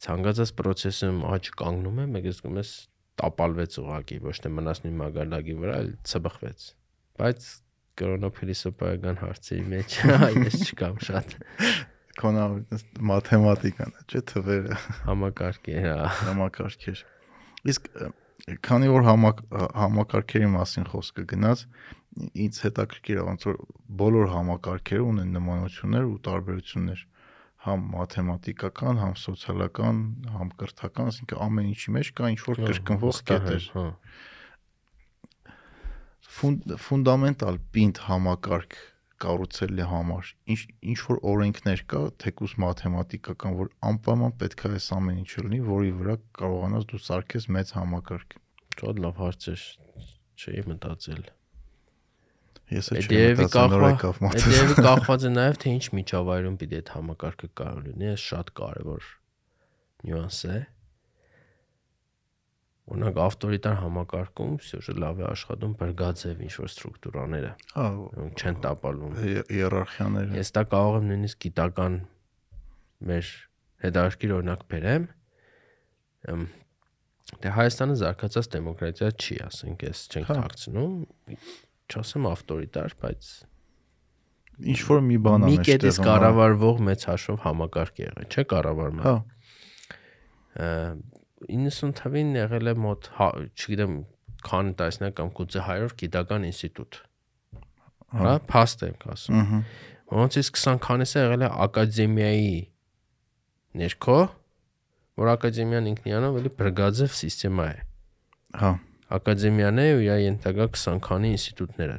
ցանկացած 0.00 0.52
process-ում 0.60 1.20
աճ 1.30 1.50
կանգնում 1.60 2.00
է 2.00 2.06
մեկ 2.16 2.28
զգում 2.30 2.60
ես 2.60 2.70
տապալվեց 3.20 3.78
ուղագի 3.84 4.18
ոչ 4.24 4.36
թե 4.40 4.52
մնաց 4.56 4.82
նույն 4.84 4.98
մագալակի 5.00 5.56
վրա 5.60 5.74
այլ 5.80 5.90
ցբխվեց 6.10 6.66
բայց 7.20 7.48
կրոնոփիլիսոփայական 8.00 9.20
հարցերի 9.20 9.64
մեջ 9.74 9.96
այս 10.30 10.60
չկամ 10.70 11.00
շատ 11.10 11.36
Քոնա 12.20 12.46
մաթեմատիկան 13.06 13.92
է, 13.96 14.02
չէ՞ 14.10 14.20
թվերը, 14.28 14.78
համակարգի 15.06 15.76
հա 15.84 15.92
համակարգեր։ 16.18 17.02
Իսկ 17.70 17.86
քանի 18.66 18.90
որ 18.90 19.06
համակ 19.06 19.40
համակարգերի 19.80 20.50
մասին 20.56 20.88
խոսքը 20.90 21.24
գնաց, 21.30 21.62
ինձ 22.44 22.60
հետաքրքիր 22.66 23.20
է 23.20 23.24
ոնց 23.28 23.46
որ 23.48 23.60
բոլոր 24.02 24.28
համակարգերը 24.34 25.06
ունեն 25.12 25.32
նմանություններ 25.38 26.08
ու 26.10 26.18
տարբերություններ 26.28 27.04
համ 27.60 27.80
մաթեմատիկական, 27.92 29.00
համ 29.04 29.16
սոցիալական, 29.20 29.98
համ 30.36 30.52
կրթական, 30.60 31.10
ասինքն 31.12 31.42
ամեն 31.46 31.72
ինչի 31.74 31.96
մեջ 31.96 32.12
կա 32.20 32.30
ինչ 32.34 32.40
որ 32.46 32.62
կրկնվող 32.66 33.18
կետեր։ 33.30 33.66
հա 33.74 33.86
ֆունդ 36.30 36.72
ֆունդամենտալ 36.80 37.58
պինդ 37.74 38.00
համակարգ 38.06 38.76
կառուցելու 39.20 39.86
համար 39.90 40.28
ինչ 40.54 40.60
ինչ 40.92 40.98
որ 41.08 41.18
օրենքներ 41.32 41.82
կա 41.92 42.00
թեկուս 42.22 42.54
մաթեմատիկական 42.64 43.58
որ 43.58 43.72
անպայման 43.90 44.36
պետք 44.42 44.64
է 44.68 44.70
այս 44.78 44.86
ամեն 44.96 45.18
ինչը 45.24 45.44
լինի 45.46 45.60
որի 45.66 45.92
վրա 45.98 46.16
կարողանաս 46.40 46.88
դու 46.92 47.02
սարքես 47.08 47.48
մեծ 47.58 47.74
համակարգ 47.80 48.38
շատ 48.78 49.02
լավ 49.04 49.20
հարց 49.24 49.50
է 49.52 49.56
չէի 50.40 50.64
մտածել 50.70 51.26
ես 52.70 52.90
էլ 52.94 52.98
չեմ 53.00 53.40
մտածել 53.44 53.72
նոր 54.56 54.74
կախված 54.88 55.24
է 55.26 55.30
նաև 55.36 55.56
թե 55.62 55.72
ինչ 55.76 55.84
միջավայրում 55.98 56.58
պիտի 56.60 56.78
այդ 56.80 56.92
համակարգը 56.96 57.48
կարող 57.60 57.80
լինի, 57.90 58.10
այս 58.10 58.26
շատ 58.30 58.52
կարևոր 58.60 59.08
նյուանս 60.10 60.38
է։ 60.50 60.58
Օրինակ 62.90 63.18
ավտորիտար 63.22 63.76
համակարգում 63.80 64.54
սյուժը 64.66 64.94
լավ 64.98 65.20
է 65.20 65.24
աշխատում 65.30 65.74
բրգաձև 65.80 66.40
ինչ 66.46 66.54
որ 66.60 66.70
ստրուկտուրաները, 66.70 67.50
հա 67.76 67.84
որոնք 68.00 68.40
չեն 68.40 68.56
տապալվում։ 68.64 69.12
հի- 69.20 69.44
հիերարխիաները 69.50 70.40
Ես 70.40 70.50
դա 70.56 70.64
կարող 70.74 70.96
եմ 71.00 71.06
նույնիսկ 71.10 71.38
գիտական 71.44 71.98
մեր 73.10 73.30
հետաքրքիր 73.84 74.34
օրինակ 74.40 74.64
բերեմ։ 74.74 75.06
Դե 77.40 77.50
Հայաստանը 77.60 77.94
զարգացած 78.00 78.48
դեմոկրատիա 78.56 79.08
չի, 79.22 79.36
ասենք, 79.46 79.84
ես 79.86 80.00
չենք 80.10 80.26
Հա։ 80.30 80.34
թաքցնում, 80.40 80.94
չասեմ 81.90 82.26
ավտորիտար, 82.30 82.96
բայց 83.02 83.30
ինչ 84.70 84.80
որ 84.90 85.02
մի 85.08 85.18
բան 85.26 85.44
մի 85.48 85.54
է 85.56 85.66
կետից 85.68 85.98
հա։ 86.00 86.06
կառավարվող 86.06 86.80
մեծ 86.88 87.04
հաշվով 87.10 87.38
համակարգ 87.46 88.00
է 88.00 88.04
եղել, 88.06 88.26
չէ՞ 88.30 88.44
կառավարման։ 88.50 89.04
հա 89.06 89.14
Ա, 90.60 90.72
90 91.48 91.94
թվին 92.00 92.34
եղել 92.36 92.72
է 92.72 92.74
մոտ, 92.84 93.08
հա, 93.16 93.28
չգիտեմ, 93.56 93.94
քանի 94.44 94.74
տասնյակ 94.80 95.14
կամ 95.20 95.30
գուցե 95.38 95.62
100 95.68 95.94
գիտական 96.02 96.44
ինստիտուտ։ 96.50 96.98
Հա, 98.20 98.34
փաստ 98.50 98.84
եմ 98.90 98.98
ասում։ 99.14 99.40
ըհը 99.40 99.62
Ոնցից 100.10 100.48
20 100.58 100.80
քանիսը 100.82 101.20
եղել 101.20 101.42
է 101.46 101.48
ակադեմիայի 101.64 102.54
ներքո, 103.80 104.18
որ 105.22 105.30
ակադեմիան 105.36 105.90
ինքնիանով 105.94 106.38
էլի 106.40 106.52
բրգաձև 106.58 107.14
համակարգ 107.20 107.66
է։ 107.70 107.76
հա 108.60 108.72
Ակադեմիան 109.16 109.80
է 109.82 109.86
ու 109.96 110.02
իր 110.06 110.20
ենթակա 110.24 110.66
20 110.76 111.00
քանի 111.06 111.30
ինստիտուտները։ 111.36 111.96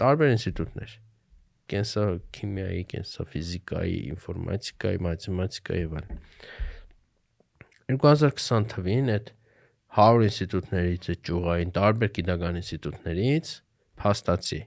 Տարբեր 0.00 0.32
ինստիտուտներ։ 0.34 0.96
Կենսա 1.70 2.04
քիմիայի, 2.36 2.82
կենսա 2.90 3.26
ֆիզիկայի, 3.30 3.98
ինֆորմատիկայի, 4.14 5.00
մաթեմատիկայի 5.06 5.84
եւ 5.84 5.94
այլն։ 6.00 6.24
2020 8.00 8.68
թվին 8.74 9.14
այդ 9.14 9.32
100 10.00 10.26
ինստիտուտներից 10.30 11.08
այդ 11.14 11.22
ճյուղային 11.30 11.72
տարբեր 11.80 12.12
գիտական 12.18 12.60
ինստիտուտներից 12.60 13.54
փաստացի 14.00 14.60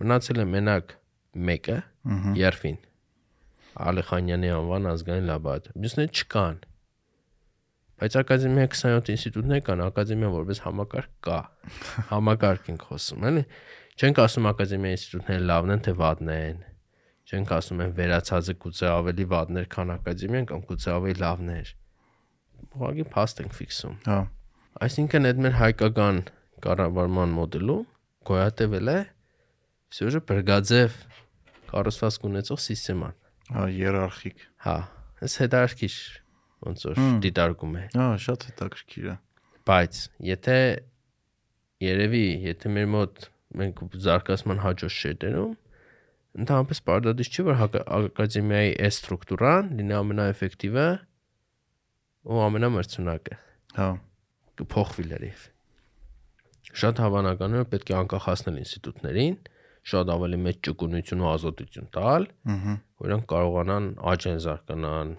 մնացել 0.00 0.40
է 0.40 0.46
մենակ 0.54 0.94
մեկը 1.50 1.76
ըհը 2.14 2.36
Երֆին 2.40 2.78
Ալեխանյանի 3.90 4.50
անվան 4.56 4.88
ազգային 4.90 5.28
լաբորատոր։ 5.30 5.76
Մյուսները 5.82 6.12
չկան։ 6.20 6.56
Բայց 8.00 8.14
ակադեմիա 8.16 8.66
27 8.72 9.12
ինստիտուտներ 9.12 9.62
կան, 9.66 9.80
ակադեմիա 9.84 10.28
որպես 10.32 10.60
համակարգ 10.64 11.10
կա։ 11.26 11.38
Համակարգ 12.10 12.70
ենք 12.72 12.84
խոսում, 12.88 13.26
էլի։ 13.30 13.42
Չենք 14.00 14.20
ասում 14.24 14.48
ակադեմիա 14.50 14.92
ինստիտուտները 14.96 15.44
լավն 15.50 15.74
են 15.74 15.84
թե 15.84 15.94
վատն 16.00 16.30
են։ 16.32 16.62
Չենք 17.30 17.52
ասում 17.60 17.82
են 17.84 17.92
վերացածը 18.00 18.54
գուցե 18.64 18.88
ավելի 18.90 19.26
վատներ, 19.34 19.66
քան 19.76 19.92
ակադեմիան 20.00 20.48
կամ 20.50 20.64
գուցե 20.70 20.90
ավելի 20.96 21.20
լավներ։ 21.20 21.72
Ուղղակի 22.70 23.04
փաստ 23.12 23.44
ենք 23.44 23.56
ֆիքսում։ 23.60 23.98
հա 24.08 24.20
Այսինքն 24.80 25.28
այդ 25.28 25.40
մեր 25.44 25.54
հայկական 25.60 26.18
կառավարման 26.64 27.32
մոդելում 27.36 27.84
գոյատևել 28.30 28.90
է 28.92 28.98
սյուժը 29.96 30.20
բրգաձև 30.30 30.98
կառուցվածք 31.70 32.26
ունեցող 32.30 32.60
համակարգ։ 32.64 33.16
հա 33.50 33.64
հիերարխիկ 33.76 34.44
Հա, 34.64 34.76
այս 35.26 35.36
հետարքիր 35.42 35.96
ոնց 36.66 36.86
որ 36.90 37.02
դիտարկում 37.24 37.74
է։ 37.80 37.84
հա 37.96 38.06
շատ 38.26 38.46
հետաքրքիր 38.50 39.10
է 39.10 39.16
Բայց 39.70 39.98
եթե 40.30 40.58
երևի, 41.84 42.24
եթե 42.50 42.72
մեր 42.76 42.88
մոտ 42.94 43.26
մենք 43.60 43.82
զարգացման 44.06 44.62
հաջորդ 44.64 44.96
շերտերում 44.96 45.52
ընդհանրապես 46.40 46.80
պարտադիր 46.86 47.30
չի 47.30 47.44
որ 47.48 47.62
ակադեմիայի 47.66 48.74
այս 48.86 48.98
ստրուկտուրան 49.00 49.70
լինի 49.80 49.96
ամենաէֆեկտիվը 50.00 50.86
ու 52.30 52.42
ամենամրցունակը 52.46 53.38
հա 53.78 53.88
կփոխվի 54.60 55.06
լրիվ։ 55.10 55.46
Շատ 56.80 57.02
հավանական 57.02 57.56
է 57.58 57.64
պետք 57.72 57.90
է 57.90 57.96
անկախացնել 58.00 58.60
ինստիտուտներին, 58.60 59.36
շատ 59.90 60.12
ավելի 60.14 60.38
մեծ 60.44 60.60
ճկունություն 60.68 61.24
ու 61.24 61.30
ազատություն 61.30 61.90
տալ, 61.96 62.26
ըհը 62.54 62.74
որ 63.00 63.10
իրենք 63.10 63.26
կարողանան 63.32 63.86
աճեն 64.12 64.40
զարգանան, 64.44 65.14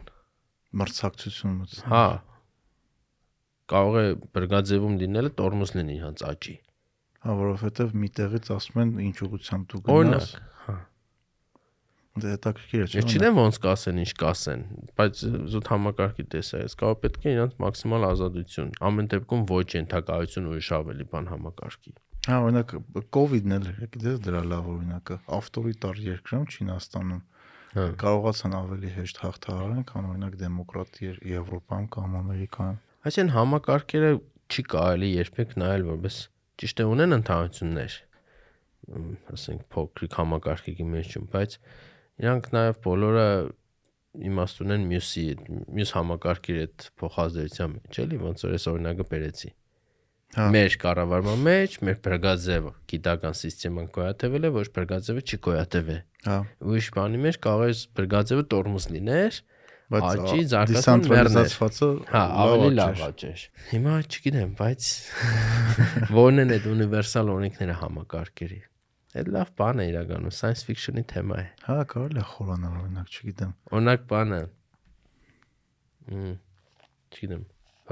մրցակցություն 0.79 1.55
մոտ 1.61 1.79
Հա։ 1.91 2.05
Կարող 3.71 3.97
է 4.01 4.05
բրգաձևում 4.35 4.95
լինելը 5.01 5.31
տորմոզ 5.41 5.73
լինի 5.77 5.97
իրանց 6.01 6.23
աճի։ 6.31 6.55
հա 7.21 7.35
որովհետեւ 7.41 7.91
մի 8.01 8.09
տեղից 8.17 8.47
ասում 8.55 8.79
են 8.81 8.93
ինչ 9.07 9.17
ուղղությամբ 9.27 9.67
դու 9.71 9.81
գնաս 9.87 9.97
Օրինակ, 10.01 10.31
հա։ 10.65 10.75
Դա 12.21 12.31
հետաքրքիր 12.33 12.81
է 12.81 12.87
Ես 12.91 13.09
չգիտեմ 13.11 13.37
ոնց 13.39 13.59
կասեն, 13.65 13.99
ինչ 14.01 14.13
կասեն, 14.21 14.63
բայց 14.99 15.21
զուտ 15.53 15.69
համակարգի 15.71 16.25
տեսա, 16.33 16.61
ես 16.65 16.77
կարող 16.81 16.97
պետք 17.05 17.27
է 17.27 17.35
իրանց 17.35 17.53
մաքսիմալ 17.61 18.07
ազատություն։ 18.09 18.73
Ամեն 18.89 19.11
դեպքում 19.13 19.45
ոչ 19.51 19.67
ենթակայություն 19.77 20.49
ուրիշ 20.51 20.71
ավելի 20.81 21.07
բան 21.13 21.29
համակարգի։ 21.31 21.93
Հա, 22.21 22.35
օրինակ 22.45 22.73
COVID-ն 23.15 23.55
էլ 23.55 23.69
է, 23.71 23.75
գիտես 23.95 24.19
դրա 24.25 24.41
լավ 24.51 24.67
օրինակը, 24.75 25.15
ավտորիտար 25.37 26.01
երկրում 26.11 26.43
Չինաստանում 26.51 27.21
կարողացան 27.71 28.55
ավելի 28.57 28.89
հեշտ 28.97 29.19
հաղթահարեն, 29.21 29.83
քան 29.87 30.07
օրինակ 30.11 30.33
դեմոկրատի 30.41 31.11
Եվրոպայում 31.31 31.85
կամ 31.95 32.17
Ամերիկայում։ 32.19 32.79
Այսինքն 33.07 33.31
համակարգերը 33.35 34.09
չի 34.51 34.65
կարելի 34.73 35.11
երբեք 35.11 35.53
նայել 35.61 35.85
որպես 35.87 36.17
ճիշտ 36.61 36.83
է 36.83 36.87
ունեն 36.91 37.17
ընդհանրություններ։ 37.17 37.95
Ասենք 39.37 39.63
փոքրիկ 39.71 40.19
համակարգի 40.19 40.87
մեջում, 40.91 41.29
բայց 41.31 41.57
իրանք 42.21 42.51
նաև 42.59 42.83
բոլորը 42.91 43.25
իմաստ 44.31 44.61
ունեն 44.67 44.85
մյուսի 44.91 45.25
մյուս 45.71 45.95
համակարգի 45.95 46.59
հետ 46.59 46.91
փոխազդեցության 46.99 47.75
մեջ, 47.77 48.01
էլի 48.03 48.21
ոնց 48.27 48.45
որ 48.49 48.55
այս 48.59 48.69
օրինակը 48.75 49.09
բերեցի։ 49.15 49.51
Հա։ 49.51 49.60
Մեր 50.31 50.75
կառավարման 50.79 51.41
մեջ 51.43 51.73
մեր 51.83 51.97
բրգաձևը 52.05 52.69
գիտական 52.91 53.33
համակարգն 53.35 53.87
գոյատևել 53.97 54.47
է, 54.47 54.51
ոչ 54.55 54.67
բրգաձևը 54.77 55.23
չի 55.27 55.39
գոյատևել։ 55.47 55.99
Հա, 56.27 56.37
Ուրիշ 56.71 56.87
բանի 56.95 57.19
մեջ 57.25 57.39
կարող 57.43 57.63
է 57.67 57.73
բրգաձևը 57.99 58.45
տորմուզ 58.53 58.87
լիներ, 58.95 59.39
բայց 59.91 60.07
Աճի 60.07 60.45
զարգացման 60.53 61.03
դիսենտրալիզացվածը 61.03 61.89
հա, 62.13 62.23
ավելի 62.45 62.69
լավ 62.79 62.93
լավ 63.01 63.03
աճ 63.11 63.25
էր։ 63.27 63.45
Հիմա 63.71 63.95
չգիտեմ, 64.07 64.53
բայց 64.61 64.89
որն 66.21 66.43
են 66.45 66.55
այդ 66.55 66.67
ունիվերսալ 66.71 67.31
օրենքները 67.35 67.75
համակարգերի։ 67.81 68.61
Այդ 69.11 69.31
լավ 69.35 69.49
բան 69.59 69.81
է 69.83 69.85
իրականում, 69.91 70.31
science 70.31 70.63
fiction-ի 70.63 71.03
թեմա 71.11 71.39
է։ 71.41 71.47
Հա, 71.67 71.79
կարելի 71.91 72.21
է 72.21 72.27
խորանալ 72.31 72.77
օրինակ, 72.85 73.09
չգիտեմ։ 73.11 73.51
Օրինակ 73.75 74.05
բանը։ 74.11 74.39
Մմ, 76.11 76.37
չգիտեմ, 77.11 77.43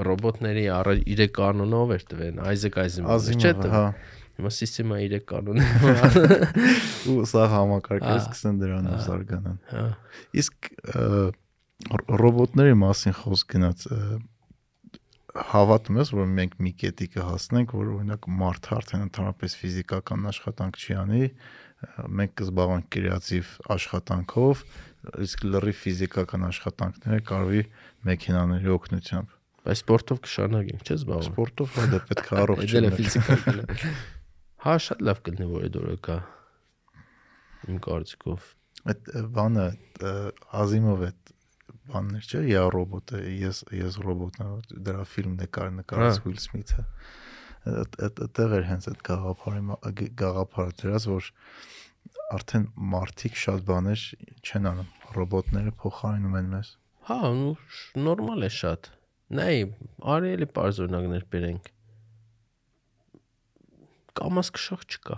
ռոբոտների 0.06 0.64
առ 0.76 0.90
իրեք 1.14 1.32
կանոնով 1.40 1.92
էր 1.96 2.04
տվեն, 2.10 2.40
Isaac 2.54 2.78
Asimov-ը 2.84 3.36
չէ՞ 3.40 3.52
տվել։ 3.60 3.74
հա։ 3.74 3.84
Հիմա 4.40 4.50
սիստեմա 4.56 4.98
իրեք 5.04 5.24
կանոն։ 5.30 5.58
Ու 7.12 7.24
սա 7.28 7.44
համակարգերը 7.52 8.14
Հա։ 8.14 8.20
սկսեն 8.24 8.60
դրանով 8.62 9.00
Հա։ 9.74 9.84
Իսկ 10.40 10.70
ը, 10.70 11.04
ռ- 11.90 12.20
ռոբոտների 12.24 12.76
մասին 12.80 13.16
խոսք 13.20 13.56
գնաց 13.56 13.84
հավատում 15.50 15.98
ես 16.00 16.10
որ 16.16 16.30
մենք 16.36 16.54
մի 16.64 16.72
կետի 16.80 17.06
կհասնենք 17.14 17.74
որ 17.78 17.90
օրինակ 17.94 18.26
մարդը 18.40 18.72
արդեն 18.80 19.04
ընդհանրապես 19.06 19.52
ֆիզիկական 19.60 20.24
աշխատանք 20.30 20.80
չի 20.80 20.96
անի 21.00 21.20
մենք 22.18 22.32
կզբաղվենք 22.40 22.88
կրեատիվ 22.96 23.52
աշխատանքով 23.76 24.64
իսկ 25.26 25.44
լրի 25.54 25.74
ֆիզիկական 25.80 26.48
աշխատանքները 26.50 27.22
կարողի 27.30 27.62
մեքենաների 28.10 28.74
օգնությամբ 28.74 29.36
Բայց 29.60 29.80
սպորտով 29.80 30.20
կշարունակենք, 30.24 30.82
չէ՞ 30.88 30.94
զբաղվում։ 31.00 31.30
սպորտով 31.30 31.74
հա 31.76 31.84
դա 31.94 31.98
պետք 32.10 32.30
է 32.30 32.36
առողջ 32.40 32.62
է 32.64 32.80
լինել։ 32.80 32.94
ֆիզիկական։ 33.00 33.58
Հա, 34.64 34.74
շատ 34.84 35.02
լավ 35.08 35.20
կլինի 35.26 35.48
որ 35.50 35.66
այդ 35.68 35.76
օրը 35.80 35.96
կա։ 36.06 36.16
Իմ 37.70 37.78
կարծիքով։ 37.86 38.46
Այդ 38.90 39.10
բանը 39.36 39.66
Ազիմով 40.60 41.04
է 41.04 41.10
բաններ 41.90 42.26
չէ, 42.30 42.40
я 42.50 42.62
ռոբոտը, 42.72 43.20
ես 43.40 43.58
ես 43.76 43.98
ռոբոտն 44.04 44.44
եմ, 44.46 44.52
դրա 44.88 45.04
ֆիլմ 45.10 45.32
նկար 45.40 45.70
նկարած 45.80 46.20
Հա։ 46.20 46.24
Will 46.28 46.40
Smith-ը։ 46.44 46.84
Այդ 47.70 47.96
այդ 48.06 48.20
այդտեղ 48.24 48.54
էր 48.60 48.64
հենց 48.70 48.86
այդ 48.90 49.00
գաղափարի 49.10 49.62
մա- 49.70 49.80
գ- 50.00 50.10
գաղափարը 50.20 50.76
դրած, 50.80 51.06
որ 51.10 51.28
արդեն 52.36 52.64
մարդիկ 52.94 53.36
շատ 53.42 53.64
բաներ 53.68 54.04
չեն 54.46 54.70
անում, 54.70 54.88
ռոբոտները 55.18 55.74
փոխարինում 55.82 56.38
են 56.40 56.48
մեզ։ 56.54 56.70
Հա, 57.10 57.18
նորմալ 58.06 58.46
է 58.48 58.50
շատ։ 58.60 58.90
Նայ, 59.30 59.56
արի 60.14 60.30
էլի 60.36 60.46
բարձ 60.56 60.78
օրինակներ 60.84 61.24
բերենք։ 61.34 61.68
Կամաս 64.20 64.48
կշող 64.56 64.80
չկա։ 64.90 65.16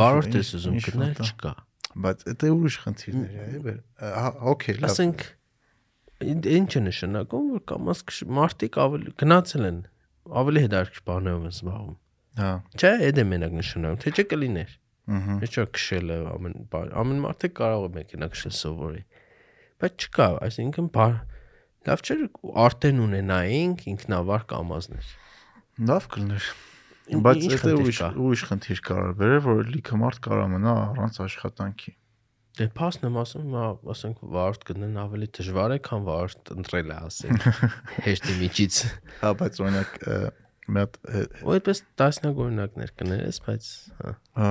Վարորդ 0.00 0.36
ես 0.40 0.50
ուզում 0.58 0.78
գնել 0.86 1.14
չկա։ 1.30 1.52
Բայց 2.04 2.24
դա 2.40 2.50
ուրիշ 2.54 2.76
խնդիրներ 2.84 3.30
է, 3.30 3.44
այ 3.46 3.60
բեր։ 3.66 3.78
Հա, 4.20 4.26
օքեյ, 4.50 4.76
լավ։ 4.82 4.90
Ասենք 4.94 5.24
ին- 6.30 6.44
ինչ 6.60 6.70
է 6.70 6.82
նշանակում, 6.86 7.46
որ 7.54 7.62
կամաս 7.70 8.02
կշ 8.10 8.18
մարդիկ 8.40 8.78
ավելի 8.84 9.14
գնացել 9.22 9.64
են, 9.70 9.78
ավելի 10.40 10.60
հետարքիր 10.66 11.02
բաներով 11.10 11.40
են 11.48 11.54
զբաղվում։ 11.56 11.96
Հա, 12.40 12.50
Չէ, 12.78 12.90
այդ 13.10 13.20
է 13.20 13.24
մենակ 13.30 13.54
նշանակում, 13.60 14.00
թե 14.04 14.12
չէ 14.20 14.24
կլիներ։ 14.34 14.70
ըհը։ 15.10 15.36
Ինչա 15.46 15.62
քշելը 15.74 16.16
ամեն 16.30 16.54
ամեն 17.00 17.20
մարդը 17.24 17.48
կարող 17.58 17.86
է 17.86 17.90
մեքենա 17.96 18.26
քշել 18.30 18.54
սովորի։ 18.60 19.00
Բայց 19.80 20.06
չկա, 20.06 20.28
այսինքն 20.46 20.88
լավ 21.88 22.02
չէ 22.04 22.16
արտեն 22.60 22.98
ունենայինք 23.06 23.86
ինքնավար 23.94 24.42
կամազներ։ 24.50 25.12
Լավ 25.88 26.08
կլներ։ 26.12 26.48
Բայց 27.24 27.46
դա 27.64 27.72
ուրիշ 27.80 28.00
ուրիշ 28.20 28.42
խնդիր 28.50 28.82
կարող 28.86 29.14
բերել, 29.20 29.40
որ 29.46 29.70
լիքը 29.74 30.00
մարդ 30.02 30.20
կարող 30.26 30.50
մնա 30.52 30.74
առանց 30.90 31.20
աշխատանքի։ 31.24 31.94
Դե 32.60 32.66
փաստն 32.76 33.08
եմ 33.08 33.16
ասում, 33.22 33.46
հիմա 33.48 33.64
ասենք 33.94 34.22
վարորդ 34.36 34.66
գտնեն 34.68 35.00
ավելի 35.00 35.28
դժվար 35.38 35.74
է, 35.74 35.78
քան 35.86 36.04
վարորդ 36.10 36.52
ընտրել 36.60 36.90
է 36.90 36.96
ասենք։ 37.08 37.46
Հեշտի 38.06 38.34
միջից։ 38.40 38.80
Հա, 39.22 39.30
բայց 39.40 39.60
օրինակ 39.64 40.00
մի 40.70 40.84
հատ 40.84 40.98
այդպես 41.56 41.82
տասնյակ 42.02 42.42
օրինակներ 42.44 42.92
կներես, 43.00 43.40
բայց 43.46 43.70
հա։ 44.00 44.14
հա 44.40 44.50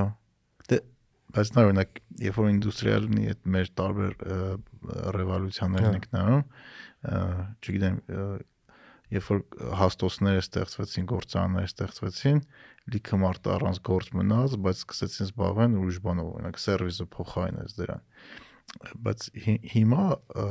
բայց 1.36 1.52
նա 1.56 1.66
օրինակ 1.70 2.00
երբ 2.26 2.40
որ 2.40 2.48
ինդուստրիալնի 2.54 3.26
այդ 3.34 3.50
մեր 3.56 3.72
տարբեր 3.80 4.14
ռևոլյուցիաներն 5.16 5.88
Հա։ 5.88 5.94
ենք 6.00 6.08
նայում, 6.16 6.44
չգիտեմ, 7.60 8.00
երբ 9.10 9.30
որ 9.30 9.42
հաստոսները 9.80 10.44
ստեղծվեցին, 10.46 11.08
գործարանները 11.14 11.70
ստեղծվեցին, 11.70 12.42
լիքը 12.94 13.20
մարդ 13.24 13.50
առանց 13.56 13.82
գործ 13.90 14.12
մնաց, 14.20 14.58
բայց 14.66 14.84
սկսեցին 14.84 15.30
զբաղվել 15.30 15.78
ուրիշ 15.80 16.00
բանով, 16.06 16.30
օրինակ 16.40 16.62
սերվիսը 16.66 17.08
փոխարինեց 17.16 17.76
դրան 17.80 18.06
բայց 19.06 19.24
հի- 19.44 19.62
հիմա 19.74 20.04
ը, 20.40 20.44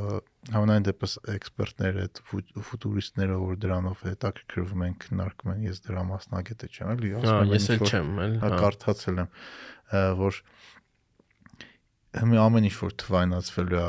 համենայն 0.55 0.87
դեպս 0.89 1.13
էքսպերտները 1.35 2.05
այդ 2.07 2.21
ֆու- 2.29 2.63
ֆուտուրիստները 2.69 3.37
որ 3.43 3.59
դրանով 3.65 4.03
հետաքրքրվում 4.09 4.83
են 4.89 4.97
քննարկում 5.05 5.53
են 5.55 5.63
ես 5.69 5.81
դրա 5.89 6.03
մասնագետը 6.13 6.71
չեմ 6.75 6.93
էլի 6.95 7.13
Հա, 7.15 7.21
ասում 7.23 7.43
եմ 7.49 7.55
ես 7.59 7.69
էլ 7.75 7.85
չեմ, 7.89 8.11
էլ 8.27 8.35
հա 8.43 8.49
հա։ 8.53 8.59
կարդացել 8.65 9.23
եմ 9.23 9.31
որ 10.23 10.41
հիմա 12.19 12.39
ամեն 12.49 12.67
ինչ 12.69 12.77
որ 12.83 12.93
թվայնացվելու 13.05 13.79
է 13.79 13.89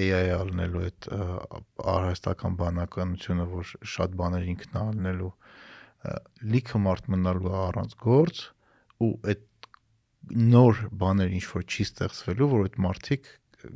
AI 0.00 0.28
ալնելու 0.40 0.84
այդ 0.88 1.08
արհեստական 1.94 2.54
բանականությունը 2.60 3.44
որ 3.52 3.72
շատ 3.94 4.16
բաներ 4.20 4.46
ինքն 4.54 4.78
է 4.80 4.80
ալնելու 4.90 5.32
լիքը 6.54 6.80
մարդ 6.86 7.10
մնալու 7.14 7.52
առանց 7.60 7.94
գործ 8.00 8.40
ու 9.04 9.10
այդ 9.30 9.44
նոր 10.54 10.80
բաներ 11.04 11.36
ինչ 11.36 11.44
որ 11.52 11.66
չի 11.68 11.84
ստեղծվելու 11.90 12.48
որ 12.54 12.64
այդ 12.70 12.80
մարդիկ 12.86 13.30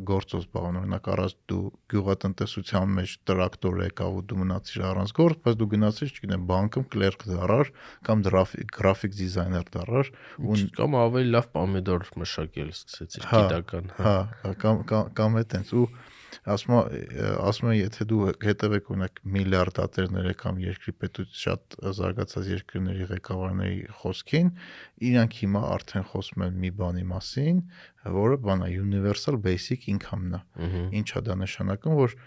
գործով 0.09 0.43
զբաղվեն 0.45 0.79
օրինակ 0.81 1.09
առած 1.15 1.35
դու 1.51 1.61
գյուղատնտեսության 1.93 2.95
մեջ 2.99 3.15
տրակտոր 3.31 3.81
եկավ 3.85 4.19
ու 4.19 4.25
դու 4.31 4.39
մնացիր 4.41 4.87
առանց 4.91 5.15
գործ 5.19 5.43
բայց 5.45 5.59
դու 5.61 5.69
գնացիր 5.75 6.15
չգիտեմ 6.15 6.47
բանկում 6.51 6.87
կլերկ 6.95 7.27
դառար 7.31 7.73
կամ 8.09 8.25
գրաֆիկ 8.29 8.75
գրաֆիկ 8.79 9.17
դիզայներ 9.21 9.71
դառար 9.77 10.13
ու 10.45 10.59
կամ 10.81 10.99
ավելի 11.05 11.35
լավ 11.35 11.49
պոմիդոր 11.59 12.09
մշակել 12.25 12.75
սկսեցիր 12.75 13.29
Հա, 13.31 13.45
գիտական, 13.45 13.93
հա։ 14.01 14.17
հա 14.45 14.55
կամ 14.65 14.85
կամ 14.91 15.15
կամ 15.21 15.41
է 15.41 15.45
տենց 15.55 15.75
ու 15.75 15.87
ասում 16.55 16.75
ասում 17.49 17.71
եմ 17.71 17.79
եթե 17.79 18.07
դու 18.11 18.21
հետևեք 18.45 18.91
օրինակ 18.95 19.21
միլիարդատերները 19.37 20.35
կամ 20.43 20.61
երկրի 20.65 20.95
պետություն 21.05 21.41
շատ 21.45 21.79
զարգացած 21.99 22.51
երկրների 22.55 23.09
ղեկավարների 23.13 23.81
խոսքին 24.03 24.53
իրանք 25.11 25.39
հիմա 25.45 25.65
արդեն 25.75 26.07
խոսում 26.13 26.47
են 26.49 26.61
մի 26.65 26.71
բանի 26.83 27.07
մասին 27.15 27.65
որը 28.19 28.39
բանա 28.45 28.71
universal 28.85 29.41
basic 29.49 29.89
income-ն 29.95 30.39
է 30.39 30.85
ինչա 31.01 31.25
դա 31.29 31.41
նշանակում 31.45 31.99
որ 32.05 32.19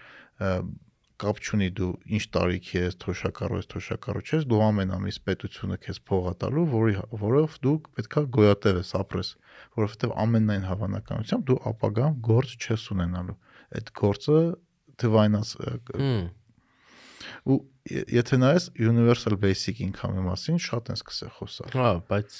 կապ 1.17 1.39
չունի 1.41 1.67
դու 1.77 1.87
ինչ 2.13 2.25
տարիքի 2.35 2.75
ես 2.77 2.97
թոշակառու 3.01 3.57
ես 3.57 3.69
թոշակառու 3.73 4.21
չես 4.21 4.43
դու 4.51 4.59
ամեն 4.67 4.91
ամիս 4.97 5.17
պետությունը 5.25 5.77
քեզ 5.85 5.99
փող 6.09 6.27
է 6.29 6.33
տալու 6.43 6.65
որի 6.73 6.93
որով 7.23 7.55
դու 7.63 7.73
պետքա 7.97 8.23
գոյատևես 8.37 8.91
ապրես 9.01 9.31
որովհետև 9.79 10.13
ամենայն 10.25 10.67
հավանականությամբ 10.69 11.47
դու 11.49 11.57
ապագայում 11.71 12.19
գործ 12.29 12.67
չես 12.67 12.85
ունենալու 12.93 13.37
այդ 13.75 13.93
գործը 14.01 14.39
Հմ, 15.97 16.27
ու 17.47 17.57
եթե 17.87 18.37
նայես 18.41 18.65
universal 18.83 19.37
basic 19.39 19.79
income-ի 19.83 20.23
մասին 20.25 20.57
շատ 20.63 20.91
են 20.91 20.97
սկսել 20.99 21.31
խոսալ 21.37 21.75
Հա, 21.77 21.91
բայց 22.09 22.37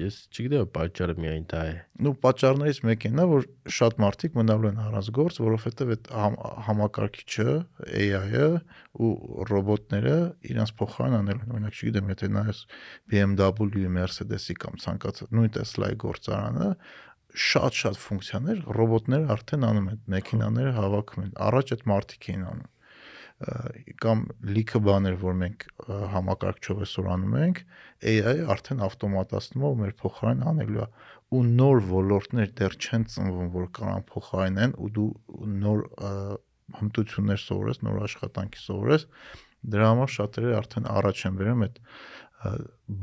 ես 0.00 0.18
չգիտեմ 0.34 0.70
պատճառը 0.74 1.16
միայն 1.24 1.46
դա 1.50 1.62
է։ 1.70 1.74
նու 2.04 2.12
պատճառներից 2.24 2.80
մեկն 2.90 3.22
է 3.22 3.26
որ 3.30 3.46
շատ 3.78 4.00
մարդիկ 4.04 4.38
մնալու 4.40 4.70
են 4.70 4.80
առանց 4.84 5.10
գործ 5.20 5.40
որովհետև 5.44 5.92
այդ 5.96 6.10
համ, 6.20 6.38
համակարգիչը 6.68 7.48
AI-ը 8.00 8.48
ու 9.00 9.12
ռոբոտները 9.50 10.16
իրանց 10.52 10.74
փոխարեն 10.80 11.18
անելու 11.20 11.46
են 11.46 11.54
օրինակ 11.56 11.80
չգիտեմ 11.80 12.12
եթե 12.14 12.32
նայես 12.36 12.64
BMW-ի 13.10 13.94
Mercedes-ի 13.96 14.58
կամ 14.60 14.80
ցանկացած 14.84 15.32
նույն 15.36 15.54
Tesla-ի 15.56 16.00
գործարանը 16.04 16.70
շատ-շատ 17.46 17.98
ֆունկցիաներ 18.00 18.60
ռոբոտները 18.80 19.32
արդեն 19.34 19.66
անում 19.70 19.88
են 19.90 20.02
մեքենաները 20.14 20.74
հավաքում 20.80 21.24
են 21.26 21.32
առաջ 21.46 21.72
այդ 21.76 21.82
մարդիկ 21.90 22.28
էին 22.30 22.44
անում 22.50 22.68
կամ 23.40 24.22
լիքը 24.52 24.80
բաներ 24.84 25.14
որ 25.20 25.36
մենք 25.40 25.62
համակարգչով 26.12 26.80
այսօր 26.84 27.06
անում 27.14 27.36
ենք 27.40 27.60
AI-ը 28.10 28.44
արդեն 28.52 28.82
ավտոմատացնում 28.84 29.64
է 29.64 29.70
ու 29.70 29.78
մեր 29.80 29.94
փոխարեն 30.02 30.42
անելու 30.50 30.82
է 30.84 30.88
ու 31.30 31.42
նոր 31.60 31.80
ոլորտներ 31.88 32.52
դեռ 32.60 32.76
չեն 32.84 33.06
ծնվում 33.14 33.50
որ 33.56 33.66
կարան 33.80 34.04
փոխարինեն 34.10 34.74
ու 34.76 34.90
դու 34.98 35.08
նոր 35.64 35.82
հմտություններ 36.80 37.40
սովորես 37.48 37.80
նոր 37.86 38.00
աշխատանքի 38.10 38.60
սովորես 38.60 39.06
դրա 39.72 39.88
համար 39.90 40.12
շատերը 40.20 40.56
արդեն 40.60 40.90
առաջ 41.00 41.22
են 41.30 41.38
վերում 41.40 41.64
այդ 41.66 41.80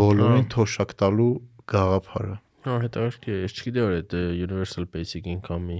բոլորին 0.01 0.45
Հա։ 0.45 0.51
թոշակ 0.53 0.93
տալու 1.01 1.33
գաղափարը 1.73 2.37
Հա, 2.67 2.73
հետաքրքիր 2.83 3.35
է, 3.37 3.41
ես 3.47 3.53
չգիտեի 3.57 3.83
որ 3.87 3.93
այդ 3.97 4.15
universal 4.47 4.87
basic 4.95 5.27
income-ի 5.33 5.79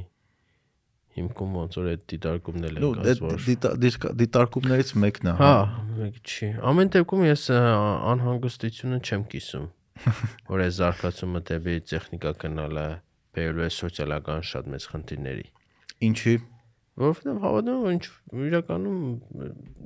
հիմքում 1.17 1.53
ոնց 1.57 1.77
որ 1.79 1.87
այդ 1.93 2.01
դիտարկումն 2.13 2.65
էլ 2.67 2.75
նո 2.83 2.89
կազմում։ 2.97 3.39
դիտա- 3.47 3.71
դիտկա- 3.83 4.11
դիտարկումներից 4.21 4.91
մեկն 5.03 5.29
է 5.31 5.33
Հա, 5.41 5.53
մեկ 5.97 6.19
չի։ 6.29 6.49
Ամեն 6.71 6.91
դեպքում 6.95 7.23
ես 7.27 7.43
անհանգստությունը 8.11 8.99
չեմ 9.07 9.23
կիսում, 9.33 9.65
որ 10.53 10.63
այս 10.67 10.75
զարգացումը 10.77 11.41
դեպի 11.49 11.75
տեխնիկա 11.91 12.33
գնալը 12.43 12.85
բերելու 13.37 13.65
է 13.65 13.71
սոցիալական 13.77 14.45
շատ 14.51 14.69
մեծ 14.73 14.85
խնդիրների։ 14.93 15.47
ինչի 16.07 16.35
Որովհետև 16.97 17.41
հավատում 17.41 17.81
եմ, 17.87 17.97
ինչ 17.97 18.05
իրականում 18.47 19.01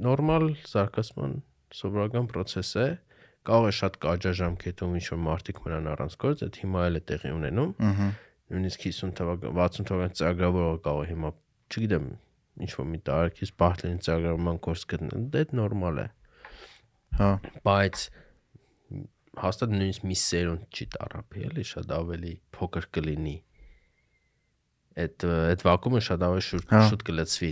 նորմալ 0.05 0.45
զարգացման 0.71 1.33
սովորական 1.75 2.27
process 2.31 2.69
է, 2.79 2.85
կարող 3.49 3.67
է 3.67 3.73
շատ 3.77 3.97
կարճաժամկետում 4.05 4.97
ինչ 5.01 5.05
որ 5.11 5.21
մարդիկ 5.27 5.61
մնան 5.65 5.89
առանց 5.91 6.17
գործ, 6.21 6.43
այդ 6.45 6.59
հիմա 6.61 6.83
էլ 6.89 6.99
է 6.99 7.01
տեղի 7.11 7.31
ունենում։ 7.37 7.71
ըհը 7.91 8.09
Նույնիսկ 8.51 8.81
50 8.83 9.13
թվական 9.15 9.53
60 9.55 9.87
թվական 9.87 10.15
ծրագրավորը 10.19 10.79
կարող 10.85 11.03
է 11.05 11.09
հիմա, 11.11 11.29
չգիտեմ, 11.71 12.07
ինչ 12.65 12.71
որ 12.77 12.87
մի 12.91 12.99
տարակից 13.07 13.51
բախտերին 13.61 14.01
ծրագրավորման 14.07 14.57
կուրս 14.65 14.83
գտնել, 14.91 15.21
դա 15.31 15.43
նորմալ 15.55 16.01
է։ 16.01 16.07
հա 17.21 17.29
բայց 17.67 18.03
հաստատ 19.41 19.73
նույնիսկ 19.77 20.05
մի 20.11 20.17
սերունդ 20.19 20.75
չի 20.75 20.87
տարապի, 20.97 21.45
էլի 21.47 21.65
շատ 21.71 21.93
ավելի 21.95 22.33
փոքր 22.57 22.87
կլինի։ 22.97 23.37
Այդ 25.01 25.25
այդ 25.31 25.63
վակումը 25.67 26.01
շատ 26.07 26.25
ավելի 26.27 26.43
շուտ 26.49 26.73
Հա։ 26.75 26.81
շուտ 26.91 27.05
կլցվի։ 27.07 27.51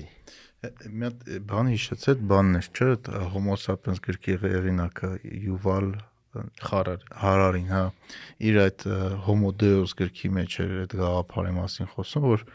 մի 0.59 1.07
հատ 1.07 1.21
բան 1.47 1.69
հիշեցի 1.71 2.09
այդ 2.13 2.23
բանն 2.29 2.59
է 2.59 2.61
չէ 2.67 2.87
Homo 3.33 3.55
sapiens 3.59 4.01
գրքի 4.03 4.35
հեղինակը 4.41 5.11
Yuval 5.45 5.93
Խարար։ 6.61 7.05
Հարարին, 7.21 7.69
հա, 7.71 7.83
իր 8.45 8.59
այդ 8.65 8.83
Homo 9.25 9.53
Deus 9.63 9.95
գրքի 9.97 10.29
մեջ 10.35 10.57
էր 10.65 10.75
այդ 10.83 10.97
գաղափարի 10.99 11.55
մասին 11.55 11.89
խոսում, 11.95 12.27
որ 12.27 12.45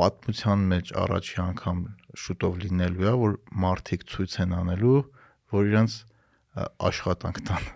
պատմության 0.00 0.66
մեջ 0.72 0.92
առաջի 1.04 1.38
անգամ 1.44 1.84
շուտով 2.24 2.58
լինելու 2.64 3.06
է, 3.12 3.14
որ 3.22 3.38
մարդիկ 3.66 4.08
ցույց 4.10 4.40
են 4.44 4.58
անելու, 4.64 4.98
որ 5.54 5.70
իրենց 5.70 6.00
աշխատանք 6.90 7.42
տան։ 7.50 7.72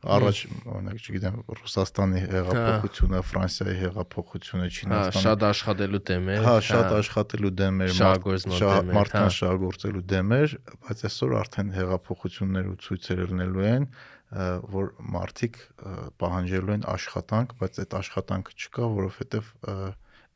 Առաջ 0.00 0.38
օրինակ, 0.64 1.00
չգիտեմ, 1.04 1.34
Ռուսաստանի 1.60 2.20
հեղափոխությունը, 2.30 3.18
Ֆրանսիայի 3.30 3.74
հեղափոխությունը, 3.80 4.68
Հա, 4.70 4.76
Չինաստանի 4.80 5.24
շատ 5.26 5.42
աշխատելու 5.50 6.00
դեմ 6.10 6.30
է։ 6.30 6.36
Հա, 6.46 6.54
շատ 6.70 6.94
աշխատելու 7.00 7.50
դեմ 7.60 7.82
էր, 7.84 7.92
էր, 8.00 8.46
մարդկանց 8.96 9.28
հա։ 9.28 9.34
շահագործելու 9.40 10.04
դեմ 10.14 10.32
էր, 10.40 10.54
բայց 10.88 11.04
այսօր 11.10 11.34
արդեն 11.40 11.74
հեղափոխություններ 11.76 12.70
ու 12.70 12.78
ցույցեր 12.80 13.20
լինելու 13.28 13.66
են, 13.70 13.88
որ 14.72 14.90
մարդիկ 15.20 15.58
պահանջելու 16.22 16.74
են 16.78 16.86
աշխատանք, 16.96 17.54
բայց 17.60 17.80
այդ 17.84 17.96
աշխատանքը 18.00 18.56
չկա, 18.56 18.88
որովհետև 19.00 19.52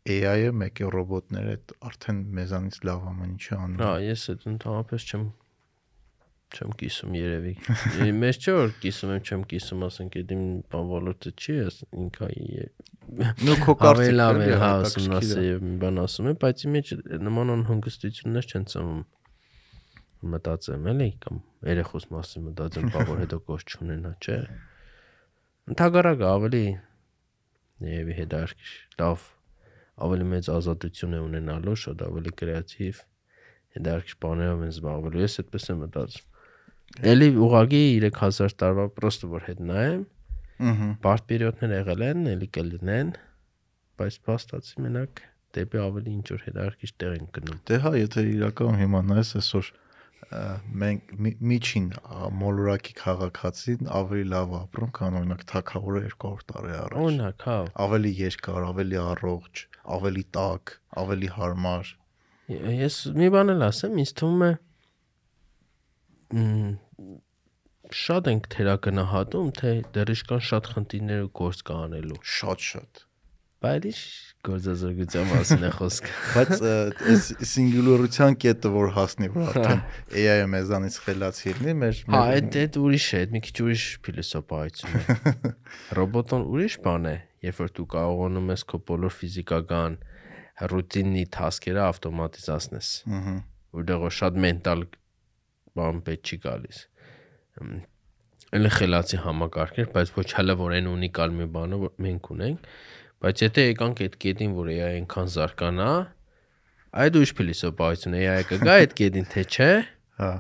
AI-ը, 0.05 0.51
մեկ 0.61 0.85
է 0.85 0.89
ռոբոտները 0.93 1.53
այդ 1.55 1.74
արդեն 1.89 2.19
մեզանից 2.36 2.78
լավ 2.85 3.07
ամեն 3.15 3.31
ինչը 3.35 3.55
անում։ 3.65 3.81
Հա, 3.81 3.93
ես 4.05 4.24
այդ 4.35 4.43
ընդհանրապես 4.51 5.07
չեմ 5.09 5.24
չեմ 6.55 6.74
կիսում 6.81 7.14
երևի։ 7.18 7.52
Մեզ 8.22 8.39
չէ 8.40 8.55
որ 8.56 8.74
կիսում 8.85 9.12
եմ, 9.14 9.22
չեմ 9.24 9.43
կիսում, 9.51 9.85
ասենք 9.89 10.18
այդ 10.20 10.35
իմ 10.35 10.44
բան 10.74 10.90
ոլորտը 10.94 11.32
չի, 11.35 11.56
ես 11.59 11.81
ինքա 12.05 12.28
Նու 13.44 13.56
քո 13.60 13.74
ավելի 13.90 14.14
լավ 14.14 14.39
է 14.40 14.47
հա 14.62 14.70
հետաքրքիր 14.74 15.02
ուսումնասիրել 15.05 15.44
եւ 15.47 15.64
մի 15.64 15.74
բան 15.82 16.01
ասում 16.05 16.28
եմ, 16.31 16.39
բայց 16.44 16.64
իմ 16.64 16.74
մեջ 16.74 16.93
նման 17.24 17.52
անհանգստություններ 17.55 18.48
չեն 18.48 18.64
ծնվում 18.72 19.02
մտածեմ 20.35 20.89
էլի 20.94 21.09
կամ 21.24 21.40
երեխուս 21.68 22.06
մասին 22.14 22.47
մտածեմ, 22.48 22.89
բա 22.94 23.05
որ 23.10 23.22
հետո 23.24 23.39
կոչ 23.48 23.60
չունենա, 23.74 24.12
չէ։ 24.24 24.39
Ընթագարակը 25.74 26.26
ավելի 26.31 26.64
երևի 27.85 28.16
հետարքիր, 28.20 28.72
լավ, 29.01 29.26
ավելի 30.05 30.28
մեծ 30.32 30.51
ազատություն 30.55 31.16
է 31.18 31.20
ունենալու, 31.24 31.76
շատ 31.85 32.05
ավելի 32.09 32.32
կրեատիվ 32.40 33.02
հետարքիր 33.74 34.18
բաներով 34.24 34.64
են 34.64 34.72
զբաղվելու։ 34.74 35.24
Ես 35.24 35.36
այդպես 35.43 35.68
եմ 35.74 35.82
մտածում։ 35.85 36.34
Էլի 37.02 37.28
ուղագի 37.42 37.82
3000 38.04 38.54
տարվա 38.62 38.84
պրոստը 38.94 39.28
որ 39.34 39.46
հետ 39.50 39.62
նայեմ, 39.70 40.02
Ահա։ 40.64 40.88
բարդ 41.04 41.24
պերիոդներ 41.30 41.72
եղել 41.74 42.02
են, 42.08 42.20
էլի 42.34 42.48
կլինեն, 42.54 43.08
բայց 43.98 44.18
փաստացի 44.28 44.84
մենակ 44.84 45.22
դեպի 45.54 45.80
ավելի 45.84 46.12
ինչ 46.14 46.26
որ 46.34 46.44
հետարքիր 46.44 46.92
տեղ 47.02 47.16
են 47.18 47.26
գնում։ 47.34 47.58
Դե 47.70 47.78
հա, 47.84 47.90
եթե 47.98 48.22
իրականում 48.34 48.78
հիմա 48.84 49.00
նայես 49.10 49.32
այսօր 49.40 49.72
մենք 50.84 51.10
մի- 51.24 51.34
միջին 51.50 51.88
մոլորակի 52.40 52.94
քաղաքացին 53.02 53.90
ավելի 53.98 54.24
լավ 54.34 54.54
ապրում, 54.60 54.90
քան 54.98 55.18
օրինակ 55.20 55.42
թակավորը 55.50 56.00
200 56.14 56.46
տարի 56.48 56.72
առաջ։ 56.84 56.96
Օրինակ, 57.04 57.44
հա, 57.44 57.56
ավելի 57.84 58.12
երկար, 58.22 58.60
ավելի 58.70 58.98
առողջ, 59.04 59.54
ավելի 59.98 60.24
տաք, 60.38 60.64
ավելի 61.04 61.28
հարմար։ 61.38 61.92
ես 62.54 62.96
մի 63.20 63.28
բան 63.34 63.52
էլ 63.54 63.66
ասեմ, 63.68 64.00
ինձ 64.04 64.14
թվում 64.22 64.42
է 64.48 64.52
շատ 67.94 68.28
ենք 68.32 68.46
թերագնահատում, 68.54 69.48
թե 69.58 69.72
դեռ 69.94 70.12
իշքան 70.14 70.44
շատ 70.50 70.70
խնդիրներ 70.74 71.24
ու 71.24 71.32
գործ 71.40 71.64
կա 71.68 71.80
անելու։ 71.84 72.20
Շատ-շատ։ 72.34 73.02
Բայց 73.64 73.84
ինչ 73.88 74.00
գործազրկության 74.44 75.28
մասին 75.30 75.62
է 75.64 75.70
խոսքը։ 75.72 76.10
Բայց 76.34 76.64
այս 76.64 77.28
սինգուլյարության 77.48 78.34
կետը 78.44 78.72
որ 78.74 78.90
հասնի, 78.96 79.28
որ 79.34 79.46
արդեն 79.52 79.80
AI-ը 80.20 80.48
մեզանից 80.54 80.98
խելացի 81.04 81.54
լինի, 81.60 81.76
մեր 81.80 82.02
Հա, 82.12 82.20
այդ 82.34 82.58
այդ 82.64 82.76
ուրիշ 82.82 83.06
է, 83.08 83.22
այդ 83.24 83.32
մի 83.36 83.42
քիչ 83.46 83.56
ուրիշ 83.64 83.86
փիլիսոփայություն 84.04 84.98
է։ 85.00 85.16
Ռոբոտոն 86.00 86.44
ուրիշ 86.52 86.76
բան 86.84 87.08
է, 87.08 87.16
երբ 87.48 87.62
որ 87.64 87.72
դու 87.78 87.88
կարողանում 87.94 88.52
ես 88.52 88.66
քո 88.68 88.82
բոլոր 88.92 89.16
ֆիզիկական 89.24 89.96
ռուտինի 90.74 91.24
տասքերը 91.34 91.82
ավտոմատիզացնես։ 91.88 92.92
Ահա։ 93.14 93.34
որտեղ 93.74 94.04
որ 94.04 94.14
շատ 94.14 94.36
մենտալ 94.44 94.84
բան 95.78 96.01
պետք 96.06 96.30
չի 96.30 96.38
գալիս։ 96.44 96.80
Ըմ, 97.62 97.74
Էլ 98.55 98.68
խելացի 98.70 99.18
համակարգեր, 99.24 99.86
բայց 99.94 100.10
ոչ 100.14 100.26
հələ 100.38 100.55
որ 100.60 100.72
այն 100.76 100.88
ունիկալ 100.92 101.32
մի 101.34 101.46
բանը 101.55 101.78
որ 101.80 101.92
մենք 102.05 102.28
ունենք, 102.34 102.66
բայց 103.24 103.42
եթե 103.42 103.64
եկանք 103.64 104.02
այդ 104.05 104.16
կետին, 104.24 104.52
որ 104.55 104.68
AI 104.74 104.90
այնքան 105.01 105.30
զարգանա, 105.34 105.88
այդ 107.05 107.18
ուրիշ 107.18 107.32
փիլիսոփայություն 107.40 108.14
է, 108.14 108.20
AI 108.30 108.44
կգա 108.52 108.76
այդ 108.84 108.94
կետին 109.01 109.26
թե 109.34 109.44
չէ, 109.51 109.70
Հա։ 110.20 110.30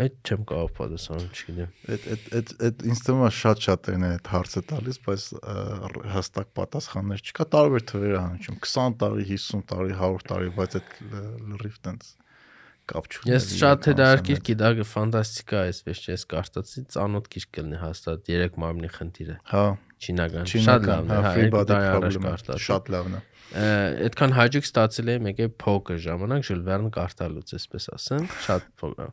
այդ 0.00 0.16
չեմ 0.26 0.42
կարող 0.50 0.72
պատասխանել, 0.80 1.28
չգիտեմ։ 1.30 1.70
Այդ 1.94 2.08
այդ 2.10 2.26
այդ 2.40 2.52
այդ 2.66 2.82
ինձ 2.90 3.02
թվում 3.06 3.22
է 3.26 3.30
շատ-շատերն 3.38 4.06
են 4.06 4.14
այդ 4.16 4.30
հարցը 4.34 4.62
տալիս, 4.70 4.98
բայց 5.06 5.24
հստակ 6.14 6.52
պատասխաններ 6.58 7.24
չկա, 7.30 7.46
տարբեր 7.54 7.86
թվեր 7.90 8.14
է 8.14 8.22
հնչում 8.26 8.58
20 8.66 8.98
տարի, 9.02 9.26
50 9.30 9.64
տարի, 9.70 9.96
100 10.00 10.26
տարի, 10.30 10.52
բայց 10.58 10.76
այդ 10.80 10.94
լրիվ 11.50 11.78
տենց 11.86 12.10
կապ 12.90 13.08
չունի։ 13.10 13.32
Ես 13.32 13.48
շատ 13.60 13.88
հետաքրքիր 13.90 14.42
գիտակ 14.50 14.82
ֆանտաստիկա 14.90 15.62
էս 15.70 15.80
վեճ 15.86 16.04
ես 16.10 16.24
կարծացի 16.34 16.84
ծանոթ 16.94 17.30
գիրք 17.34 17.50
կլինի 17.56 17.80
հաստատ 17.80 18.30
երեք 18.34 18.60
մարմնի 18.64 18.90
խնդիրը 18.96 19.36
Հա, 19.50 19.64
չինական 20.00 20.50
շատ 20.50 20.88
լավն 20.90 21.10
է 21.10 21.20
հա 21.20 21.34
free 21.34 21.46
երկու 21.46 21.56
body 21.56 22.60
շատ 22.66 22.90
լավն 22.94 23.18
է։ 23.20 23.22
այդքան 23.50 24.34
հաջող 24.36 24.66
ստացել 24.68 25.08
եմ 25.10 25.28
եկե 25.30 25.46
փոքր 25.58 25.96
ժամանակ 26.04 26.44
Ժուլ 26.46 26.60
Վերն 26.68 26.92
կարդալուց, 26.94 27.54
այսպես 27.58 27.88
ասեմ, 27.96 28.28
շատ 28.46 28.68
փոքր։ 28.78 29.10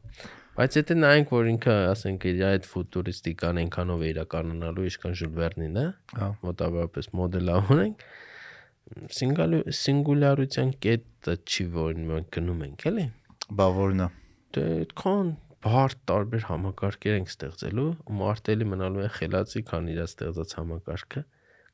Բայց 0.57 0.77
եթե 0.77 0.95
նայենք, 0.97 1.31
որ 1.33 1.49
ինքը, 1.53 1.73
ասենք, 1.93 2.23
իր 2.31 2.39
այդ 2.47 2.67
ֆուտուրիստիկան 2.69 3.59
այնքանով 3.61 4.03
է 4.05 4.07
իրականանալու, 4.13 4.85
ինչքան 4.89 5.17
Ժուլ 5.17 5.33
Վերնին 5.37 5.77
է, 5.77 5.85
Հա։ 6.17 6.29
մոտավորապես 6.47 7.09
մոդելավորում 7.17 7.83
ենք, 7.87 8.05
սինգալու 9.17 9.61
սինգուլյարության 9.81 10.73
կետը 10.85 11.37
չի, 11.45 11.65
որ 11.77 12.01
մենք 12.07 12.29
գնում 12.37 12.63
ենք, 12.67 12.85
էլի։ 12.91 13.05
Բա 13.47 13.67
որն 13.77 14.03
է։ 14.03 14.07
Դե 14.55 14.63
այդքան 14.77 15.27
բարդ 15.63 15.99
տարբեր 16.09 16.45
համակարգեր 16.49 17.15
ենք 17.17 17.29
ստեղծելու, 17.31 17.91
ու 18.03 18.15
մարտելի 18.19 18.67
մնալու 18.67 19.03
է 19.05 19.09
խելացի, 19.17 19.61
քան 19.69 19.87
իր 19.93 20.01
ստեղծած 20.03 20.55
համակարգը, 20.57 21.23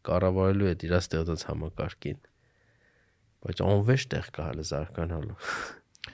կառավարելու 0.10 0.70
է 0.70 0.76
իր 0.86 0.94
ստեղծած 1.00 1.46
համակարգին։ 1.50 2.20
Բայց 3.44 3.64
անվեշ 3.74 4.06
տեղ 4.14 4.30
կա 4.38 4.48
հələ 4.52 4.68
զարգանալու։ 4.70 5.38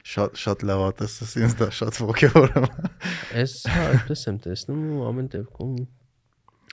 Շատ 0.09 0.39
շատ 0.39 0.65
լավատես 0.69 1.15
է, 1.19 1.27
ինձ 1.43 1.55
դա 1.59 1.67
շատ 1.79 1.99
ողջորում։ 2.07 2.67
Այս 3.43 3.55
հա, 3.73 3.85
այդպես 3.93 4.25
եմ 4.29 4.37
տեսնում 4.45 4.83
ու 4.95 5.05
ամեն 5.09 5.29
դեպքում 5.35 5.73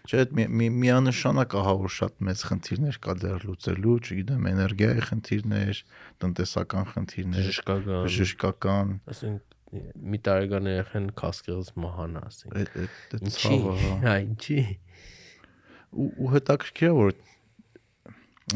Չէ, 0.06 0.22
այդ 0.22 0.32
մի- 0.38 0.48
մի- 0.60 0.72
միանշանակ 0.82 1.54
ահա 1.60 1.74
որ 1.82 1.92
շատ 1.96 2.20
մեծ 2.26 2.42
խնդիրներ 2.50 2.98
կա 3.02 3.14
դեռ 3.22 3.44
լուծելու, 3.46 3.96
չգիտեմ, 4.06 4.48
էներգիայի 4.52 5.02
խնդիրներ, 5.10 5.80
տնտեսական 6.22 6.84
խնդիրներ, 6.92 7.46
բժշկական, 7.46 8.06
բժշկական, 8.06 8.92
ասենք 9.10 9.56
մի 10.06 10.18
տարեկան 10.26 10.68
երեխան 10.70 11.08
քասկեղից 11.18 11.70
մահանա, 11.82 12.20
ասենք։ 12.30 12.54
այդ 12.62 13.32
ցավը, 13.36 13.72
հա։ 14.06 14.14
ինչի։ 14.26 14.60
ու 15.96 16.30
հետաքրքիր 16.36 16.86
է 16.86 16.94
որ 16.96 17.12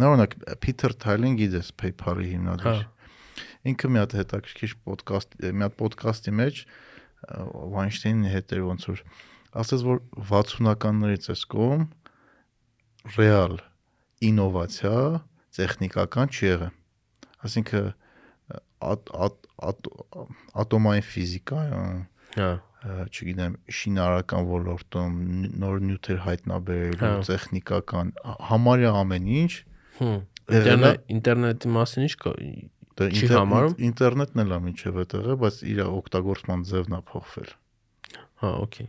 նորոնակ 0.00 0.36
Փիթեր 0.62 0.94
Թայլին 1.02 1.36
գիտես 1.40 1.70
PayPal-ի 1.82 2.28
հիմնադիր։ 2.30 2.68
Հա։ 2.70 3.50
Ինքը 3.70 3.90
մի 3.90 4.00
հատ 4.00 4.14
հետաքրքիր 4.20 4.74
ոդկաստ, 4.90 5.36
մի 5.50 5.66
հատ 5.66 5.80
ոդկասթի 5.82 6.34
մեջ 6.40 6.60
Վայնշտեյնի 7.74 8.30
հետ 8.34 8.54
էր 8.56 8.62
ոնց 8.70 8.86
որ 8.90 9.02
ասես 9.58 9.82
որ 9.86 9.98
60-ականներից 10.30 11.30
էս 11.34 11.42
կողմ 11.54 11.82
ռեալ 13.16 13.56
ինովացիա 14.30 14.94
տեխնիկական 15.56 16.30
չի 16.36 16.44
եղել։ 16.50 16.74
Այսինքն 17.48 17.86
ատ- 18.90 19.12
ատ- 19.26 19.46
ատ- 19.70 19.90
ատոմային 20.62 21.06
ֆիզիկայում, 21.10 22.00
Հա։ 22.36 22.50
չգիտեմ, 23.10 23.54
շինարարական 23.76 24.44
ոլորտում 24.50 25.16
նոր 25.60 25.80
նյութեր 25.88 26.20
հայտնաբերելու, 26.26 27.00
Հա։ 27.00 27.10
տեխնիկական, 27.30 28.12
համարյա 28.50 28.92
ամեն 29.00 29.26
ինչ 29.40 29.52
Ինտերնետ 30.50 31.10
ինտերնետի 31.14 31.68
մասին 31.76 32.04
ինչ 32.06 32.14
կա։ 32.22 32.30
դա 33.00 33.08
Չի 33.16 33.26
համարում? 33.34 33.74
ինտերնետն 33.90 34.40
էլ 34.44 34.54
է 34.56 34.58
միջև 34.70 34.96
այդտեղ, 35.02 35.28
բայց 35.42 35.56
իր 35.72 35.78
օգտագործման 35.90 36.64
ձևն 36.70 36.96
է 36.96 37.00
փոխվել։ 37.10 37.50
Հա, 38.40 38.50
օքեյ։ 38.64 38.88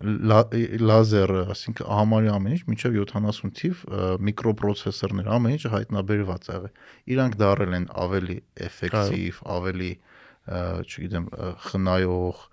լազերը, 0.00 1.40
ասինքն 1.54 1.88
համարյա 1.90 2.34
ամեն 2.38 2.54
ինչ 2.56 2.62
միջև 2.70 2.96
70 3.00 3.52
թիվ 3.60 3.82
միկրոպրոցեսորներ, 4.28 5.30
ամեն 5.36 5.56
ինչ 5.56 5.64
հայտնաբերված 5.74 6.46
է 6.46 6.54
եղել։ 6.54 6.74
Իրանք 7.14 7.36
դարել 7.40 7.76
են 7.80 7.86
ավելի 8.04 8.38
էֆեկտիվ, 8.70 9.40
ավելի 9.56 9.90
չգիտեմ, 10.50 11.26
խնայող, 11.70 12.46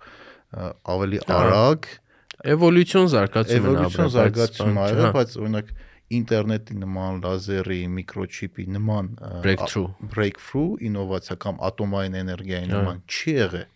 ավելի 0.98 1.22
արագ, 1.38 1.90
Էվոլյուցիոն 2.38 3.08
զարգացում 3.10 3.56
են 3.58 3.64
էվոլյուցիոն 3.68 4.10
զարգացում 4.14 4.76
ա 4.78 4.82
եղել, 4.88 5.06
հա, 5.08 5.14
բայց 5.16 5.32
օրինակ 5.42 5.72
ինտերնետի 6.18 6.76
նման, 6.82 7.16
լազերի, 7.24 7.78
միկրոչիպի 7.96 8.66
նման 8.76 9.08
Breakthrough. 9.42 9.88
breakthrough 10.14 10.84
ինովացիա 10.88 11.36
կամ 11.42 11.58
ատոմային 11.68 12.14
էներգիայի 12.22 12.70
նման 12.70 13.02
չի 13.10 13.34
եղել։ 13.38 13.66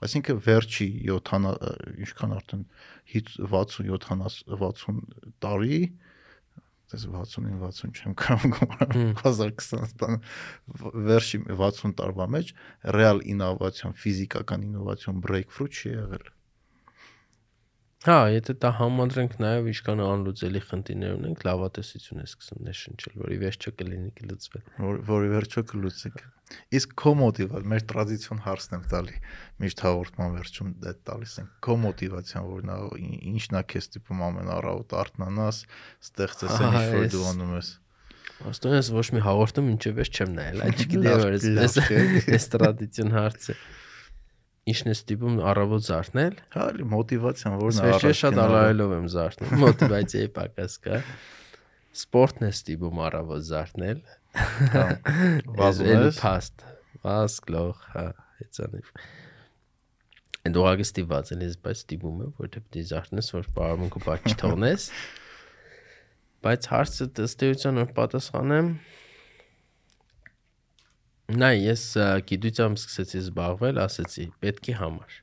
Այսինքն 0.00 0.38
վերջի 0.44 0.88
70 1.08 1.48
ը, 1.50 1.72
ինչքան 2.04 2.30
արդեն 2.36 2.62
60 2.62 2.99
70 3.10 5.02
տարի 5.42 5.80
դες 6.90 7.06
60-ին 7.06 7.60
60 7.62 8.00
չեմ 8.00 8.16
կարող 8.18 8.54
գոմարել 8.56 9.12
2020 9.20 9.94
տան 10.00 10.18
վերջի 11.10 11.40
60 11.50 11.96
տարվա 12.00 12.26
մեջ 12.34 12.52
ռեալ 12.96 13.22
ինովացիոն 13.34 13.96
ֆիզիկական 14.02 14.66
ինովացիոն 14.70 15.22
breakthrough 15.26 15.70
չի 15.70 15.94
եղել 15.94 16.30
Հա, 18.00 18.14
եթե 18.32 18.54
դա 18.62 18.68
համադրենք 18.78 19.34
նաև 19.44 19.66
ինչքան 19.74 19.98
անլուծելի 20.00 20.60
խնդիրներ 20.64 21.16
ունենք, 21.18 21.42
լավատեսություն 21.44 22.22
է 22.22 22.24
սկսում 22.30 22.60
ներշնչել, 22.64 23.16
որի 23.20 23.36
վերջը 23.42 23.72
կլինի 23.80 24.12
կլուծվել։ 24.20 24.62
որ, 24.84 25.00
որի 25.10 25.28
վերջո 25.34 25.64
կլուծենք 25.72 26.22
իսկ 26.80 26.94
քո 27.02 27.12
մոտիվա 27.20 27.60
մեր 27.70 27.84
տրադիցիոն 27.92 28.40
հարցն 28.46 28.72
եմ 28.78 28.86
տալի 28.90 29.18
միշտ 29.60 29.82
հաղորդման 29.84 30.32
վերջում 30.40 30.70
դա 30.80 30.94
տալիս 31.10 31.34
ենք 31.44 31.52
քո 31.68 31.76
մոտիվացիան 31.84 32.48
որ 32.50 32.64
նա 32.70 32.78
ի- 33.04 33.20
ինչն 33.36 33.60
է 33.60 33.62
քեզ 33.70 33.86
տիպում 34.00 34.24
ամեն 34.30 34.50
առավոտ 34.56 34.96
արթնանաս 35.04 35.60
ստեղծես 36.08 36.56
այն 36.56 36.74
ինչ 36.80 36.88
որ 36.96 37.06
դու 37.14 37.28
անում 37.34 37.54
ես 37.60 37.70
Աստոնես 38.40 38.86
ոչ 38.96 39.04
մի 39.12 39.20
հաղորդում 39.20 39.66
ինչև 39.70 39.98
ես 40.00 40.10
չեմ 40.16 40.30
նայել, 40.40 40.60
այ 40.64 40.70
չգիտեմ 40.80 41.18
որ 41.20 41.34
էս 41.36 41.74
էս 42.40 42.46
տրադիցիոն 42.54 43.10
հարցը։ 43.12 43.56
Ինչն 44.70 44.90
է 44.90 44.94
ստիպում 44.94 45.38
առավոտ 45.50 45.84
զարթնել։ 45.86 46.34
հա 46.54 46.64
մոտիվացիան 46.94 47.54
որն 47.60 47.78
է 47.80 47.92
Ես 48.04 48.18
շատ 48.20 48.40
ալարելով 48.44 48.92
եմ 48.96 49.06
զարթնում, 49.14 49.54
մոտիվացիայի 49.64 50.30
պակաս 50.36 50.76
կա։ 50.84 50.98
Սպորտն 52.00 52.46
է 52.46 52.50
ստիպում 52.54 53.00
առավոտ 53.06 53.46
զարթնել։ 53.50 54.02
հա 54.74 54.84
Վազում 55.60 55.90
ես 55.90 56.20
փաստ, 56.20 56.66
վազ 57.06 57.38
գլոխ, 57.48 57.82
հա, 57.94 58.04
հեծանիվ։ 58.40 58.92
Այդ 60.40 60.60
ուղղակի 60.60 60.86
ստիպված 60.86 61.32
եմ, 61.34 61.42
բայց 61.64 61.80
ստիպում 61.80 62.20
եմ, 62.24 62.30
որ 62.38 62.52
դեպի 62.54 62.84
զարթնես, 62.90 63.32
որ 63.34 63.48
բարամունքը 63.58 64.02
բաց 64.06 64.28
չթողնես։ 64.30 64.86
Բայց 66.46 66.68
հարցը 66.70 67.08
ըստ 67.26 67.44
էության 67.50 67.80
որ 67.80 67.90
պատասխանեմ 67.98 68.70
Նայ, 71.30 71.56
ես 71.62 71.82
գիտությամբ 72.26 72.78
սկսեցի 72.80 73.18
զբաղվել, 73.20 73.78
ասեցի, 73.84 74.24
պետքի 74.42 74.72
համար։ 74.80 75.18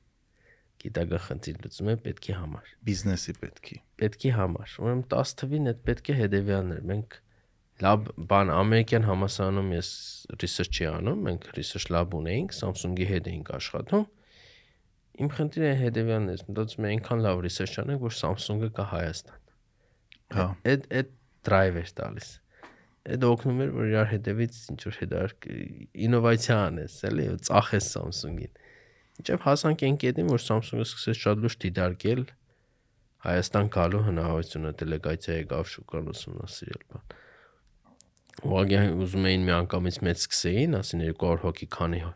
Գիտական 0.83 1.21
խնդիր 1.25 1.57
լուծում 1.63 1.89
եմ 1.91 2.01
պետքի 2.05 2.35
համար 2.37 2.67
բիզնեսի 2.87 3.33
պետքի 3.41 3.77
պետքի 4.01 4.31
համար։ 4.37 4.75
Ուրեմն 4.83 5.01
10 5.13 5.33
թվին 5.41 5.71
այդ 5.71 5.81
պետք 5.87 6.11
է 6.13 6.15
հետևյալն 6.19 6.75
էր։ 6.77 6.85
Մենք 6.91 7.17
լաբ 7.87 8.07
բան 8.29 8.51
ամերիկյան 8.53 9.07
համասարանում 9.07 9.73
ես 9.73 9.89
research-ի 10.43 10.87
անում, 10.91 11.19
մենք 11.27 11.49
research 11.57 11.89
lab 11.93 12.15
ունեինք, 12.17 12.55
Samsung-ի 12.57 13.09
հետ 13.11 13.29
էինք 13.33 13.51
աշխատում։ 13.57 14.07
Իմ 15.17 15.29
խնդիրը 15.37 15.69
հետևյալն 15.81 16.31
էր, 16.33 16.43
մտածում 16.47 16.87
եմ 16.87 16.91
այնքան 16.93 17.23
լավ 17.25 17.43
research 17.47 17.77
անենք, 17.83 18.03
որ 18.07 18.17
Samsung-ը 18.21 18.69
կա 18.77 18.85
Հայաստան։ 18.93 19.45
հա 20.37 20.47
Այդ 20.71 20.89
այդ 21.01 21.13
drive 21.47 21.79
էր 21.81 21.93
տալիս։ 21.97 22.29
Այդ 23.07 23.23
օգնում 23.27 23.59
էր, 23.63 23.69
որ 23.77 23.85
իրար 23.91 24.07
հետևից 24.11 24.55
ինչ 24.73 24.79
որ 24.87 24.95
հետար 25.01 25.33
ինովացիա 26.07 26.57
անես, 26.67 26.95
էլի, 27.07 27.27
ու 27.33 27.37
ծախես 27.47 27.85
Samsung-ին։ 27.97 28.57
Ինչեւ 29.21 29.45
հասանք 29.47 29.83
այն 29.87 29.95
կետին, 30.03 30.27
որ 30.33 30.43
Samsung-ը 30.43 30.85
սկսեց 30.87 31.21
շատ 31.23 31.39
լուրջ 31.45 31.55
դիդարկել 31.63 32.23
Հայաստան 33.27 33.69
գալու 33.73 34.01
հնարավորությունը 34.07 34.71
դելեգացիա 34.81 35.37
եկավ 35.37 35.71
շուկան 35.71 36.11
ուսումնասիրել 36.11 36.83
բան։ 36.91 37.15
Ուղղակի 38.47 38.81
ուզում 39.07 39.25
էին 39.31 39.45
մի 39.47 39.53
անգամից 39.57 39.97
մեծ 40.05 40.21
սկսեին, 40.27 40.75
ասին 40.77 41.01
200 41.07 41.41
հոգի 41.47 41.67
քանի 41.73 42.01
հո- 42.05 42.13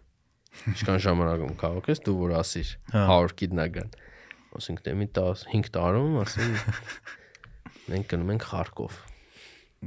ինչքան 0.71 0.99
ժամանակում 1.07 1.55
կարող 1.63 1.89
ես 1.91 2.01
դու 2.05 2.15
որ 2.21 2.35
ասիր 2.41 2.69
Հա։ 2.93 3.03
100 3.09 3.35
գիտնական։ 3.41 3.89
Ասենք 4.61 4.83
դե 4.85 4.93
մի 5.01 5.07
10 5.17 5.43
5 5.55 5.71
տարում 5.79 6.15
ասին 6.21 6.53
մենք 7.91 8.09
գնում 8.13 8.31
ենք 8.35 8.45
Խարկով։ 8.51 8.97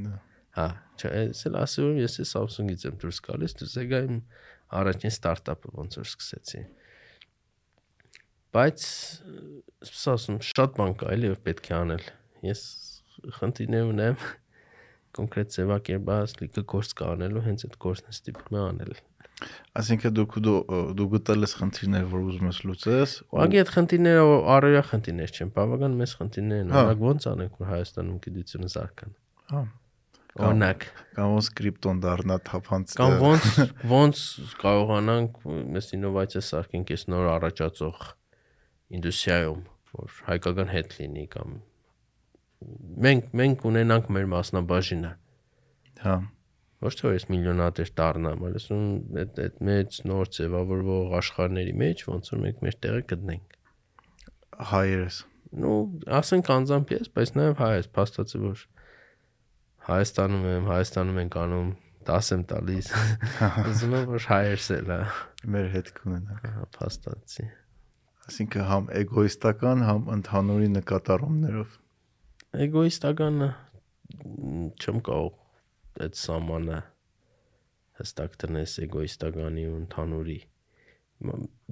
Դա։ 0.04 0.14
Հա, 0.58 0.66
չէ, 0.98 1.10
ես 1.30 1.42
էլ 1.48 1.58
ասում 1.60 1.90
եմ, 1.90 2.00
ես 2.04 2.16
Samsung-ից 2.30 2.86
եմ 2.88 2.98
դուրս 3.02 3.20
գալիս, 3.28 3.54
դու 3.60 3.68
զեգա 3.74 4.00
իմ 4.08 4.18
առաջին 4.80 5.14
ստարտափը 5.14 5.72
ոնց 5.78 5.98
որ 6.00 6.08
սկսեցի։ 6.10 6.62
Բայց 8.54 8.86
ասում 10.14 10.38
շատ 10.50 10.76
բան 10.78 10.94
կա 11.00 11.10
էլի 11.14 11.32
որ 11.34 11.40
պետք 11.48 11.70
է 11.70 11.74
անել։ 11.80 12.04
Ես 12.44 12.62
խնդիրներ 13.38 13.90
ունեմ 13.90 14.22
կոնկրետ 15.14 15.54
ձևակերպած 15.54 16.36
լիքը 16.40 16.64
գործ 16.74 16.94
կա 16.98 17.10
անելու, 17.14 17.42
հենց 17.48 17.66
այդ 17.68 17.76
գործն 17.84 18.08
է 18.10 18.14
ստիպում 18.14 18.58
անել։ 18.64 18.94
այսինքն 19.78 20.14
դու 20.14 20.24
դու 20.46 20.58
դու 20.98 21.06
գտել 21.14 21.44
ես 21.44 21.54
խնդիրներ 21.58 22.04
որ 22.10 22.26
ուզում 22.30 22.50
ես 22.50 22.58
լուծես 22.70 23.14
Ուղղակի 23.34 23.60
այդ 23.62 23.72
խնդիրները 23.74 24.26
առօրյա 24.54 24.82
խնդիրներ 24.90 25.34
չեն, 25.34 25.50
բավական 25.58 25.96
մեծ 26.00 26.14
խնդիրներ 26.20 26.62
են։ 26.64 26.74
Հա։ 26.74 26.84
Օրինակ 26.84 27.02
ոնց 27.10 27.26
անենք 27.34 27.58
որ 27.64 27.70
Հայաստանում 27.74 28.20
գիտությունը 28.24 28.70
զարգանա։ 28.74 29.18
հա 29.54 29.64
Օրինակ 30.34 30.84
կամ 31.14 31.32
ոնց 31.34 31.48
կրիպտոն 31.58 32.00
դառնա 32.02 32.36
թափանց 32.48 32.94
Կամ 32.98 33.12
ոնց 33.22 33.44
ոնց 33.90 34.22
կարողանանք 34.58 35.36
մեզ 35.76 35.90
ինովացիա 35.94 36.42
սարքենք 36.48 36.92
այս 36.96 37.04
նոր 37.14 37.28
առաջացող 37.34 38.00
ինդուստրիայում, 38.98 39.60
որ 39.94 40.16
հայկական 40.30 40.72
հետ 40.74 40.96
լինի 40.98 41.26
կամ 41.34 41.52
մենք 43.06 43.28
մենք 43.40 43.66
ունենանք 43.70 44.08
մեր 44.16 44.26
մասնաբաժինը, 44.34 45.12
հա 46.02 46.16
ոչ 46.84 46.92
թե 47.00 47.12
ես 47.14 47.28
միլիոնատեր 47.32 47.92
դառնամ, 48.00 48.42
այլ 48.44 48.56
ասում 48.58 48.88
այդ 49.22 49.38
այդ 49.44 49.62
մեծ 49.68 50.00
նոր 50.10 50.32
ձևավորվող 50.36 51.14
աշխարհների 51.20 51.76
մեջ 51.84 52.02
ոնց 52.10 52.32
որ 52.34 52.42
մենք 52.44 52.66
մեր 52.66 52.76
տեղը 52.84 53.04
գտնենք։ 53.14 53.56
հայերս 54.74 55.20
Ну, 55.54 55.72
ասենք 56.10 56.48
անձամբ 56.50 56.92
ես, 56.96 57.10
բայց 57.14 57.32
նաև 57.38 57.60
հայ 57.62 57.70
ես, 57.78 57.88
փաստացի 57.94 58.38
որ 58.42 58.62
Հայաստանում 59.84 60.44
եմ, 60.54 60.68
Հայաստանում 60.70 61.18
ենք 61.24 61.34
անում 61.44 61.70
10 62.08 62.30
եմ 62.34 62.42
տալիս։ 62.52 62.86
Ուզում 63.70 63.94
եմ 63.98 64.06
որ 64.14 64.26
հայերս 64.30 64.66
էլ, 64.78 64.88
հա, 64.94 64.98
մեր 65.54 65.68
հետ 65.74 65.90
կունենա 65.98 66.38
հա, 66.44 66.64
փաստացի։ 66.78 67.44
այսինքն 68.24 68.64
համ 68.70 68.86
էգոիստական 69.02 69.82
համ 69.84 70.06
ընդհանուրի 70.14 70.68
նկատառումներով 70.78 71.74
Էգոիստականը 72.64 73.48
չեմ 74.84 75.00
կարող 75.08 75.32
այդ 76.04 76.18
սամանը 76.20 76.78
հստակ 78.00 78.38
տնես 78.44 78.72
էգոիստականի 78.84 79.64
ու 79.70 79.76
ընդհանուրի։ 79.84 80.38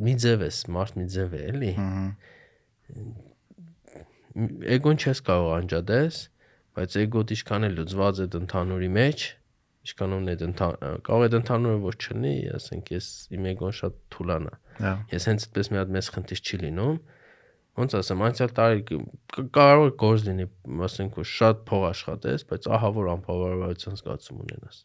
Մի 0.06 0.12
ձև 0.22 0.44
է, 0.46 0.50
մարդ 0.76 0.98
մի 1.00 1.06
ձև 1.16 1.32
է, 1.38 1.40
էլի։ 1.52 1.70
Մ- 4.36 4.60
Էգոն 4.76 5.00
չես 5.02 5.20
կարող 5.26 5.50
անջատես, 5.58 6.20
բայց 6.76 6.98
էգոտ 7.02 7.32
ինչքան 7.36 7.66
է 7.66 7.70
լուծված 7.72 8.20
այդ 8.24 8.36
ընդհանուրի 8.42 8.90
մեջ, 8.96 9.24
ինչքանում 9.82 10.28
է 10.32 10.34
այդ 10.36 10.60
կարող 11.06 11.22
է 11.22 11.26
այդ 11.26 11.34
ընդհանուրը 11.38 11.80
ոչ 11.82 11.96
չլինի, 12.02 12.34
ասենք 12.58 12.92
ես 12.94 13.08
իմ 13.36 13.48
էգոն 13.52 13.74
շատ 13.78 13.98
թուլանա։ 14.14 14.52
հա 14.78 14.92
Ես 15.12 15.26
հենց 15.28 15.46
այդպես 15.48 15.70
մի 15.72 15.80
հատ 15.82 15.92
մեծ 15.96 16.10
խնդիր 16.16 16.42
չի 16.42 16.60
լինում։ 16.62 16.96
Ոնց 17.72 17.94
ասեմ, 17.98 18.22
անցյալ 18.28 18.50
տարի 18.56 18.82
կարող 19.56 19.84
է 19.88 19.92
գործ 20.02 20.24
լինի, 20.28 20.46
ասենք 20.86 21.18
որ 21.22 21.28
շատ 21.32 21.62
փող 21.68 21.84
աշխատես, 21.88 22.46
բայց 22.52 22.68
ահա 22.76 22.90
որ 23.00 23.10
անբավարարության 23.16 23.98
զգացում 24.02 24.42
ունենաս։ 24.44 24.80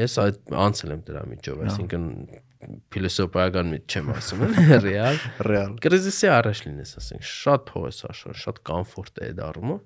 Ես 0.00 0.16
այդ 0.22 0.52
անցել 0.66 0.92
եմ 0.94 1.00
դրա 1.06 1.22
միջով, 1.30 1.62
այսինքն 1.66 2.04
փիլիսոփայական 2.94 3.70
միջ 3.70 3.94
չեմ 3.96 4.10
ասում, 4.18 4.44
ռեալ 4.86 5.16
ռեալ 5.46 5.72
կրիզիսի 5.86 6.30
առաջ 6.34 6.62
լինես, 6.66 6.92
ասենք, 7.00 7.24
շատ 7.30 7.64
փող 7.70 7.86
ես 7.88 8.00
աշխարհ, 8.10 8.38
շատ 8.44 8.60
կոմֆորտ 8.70 9.20
է 9.20 9.30
այդ 9.30 9.42
առումով, 9.46 9.80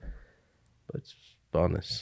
բայց 0.94 1.14
բան 1.54 1.78
ես։ 1.80 1.92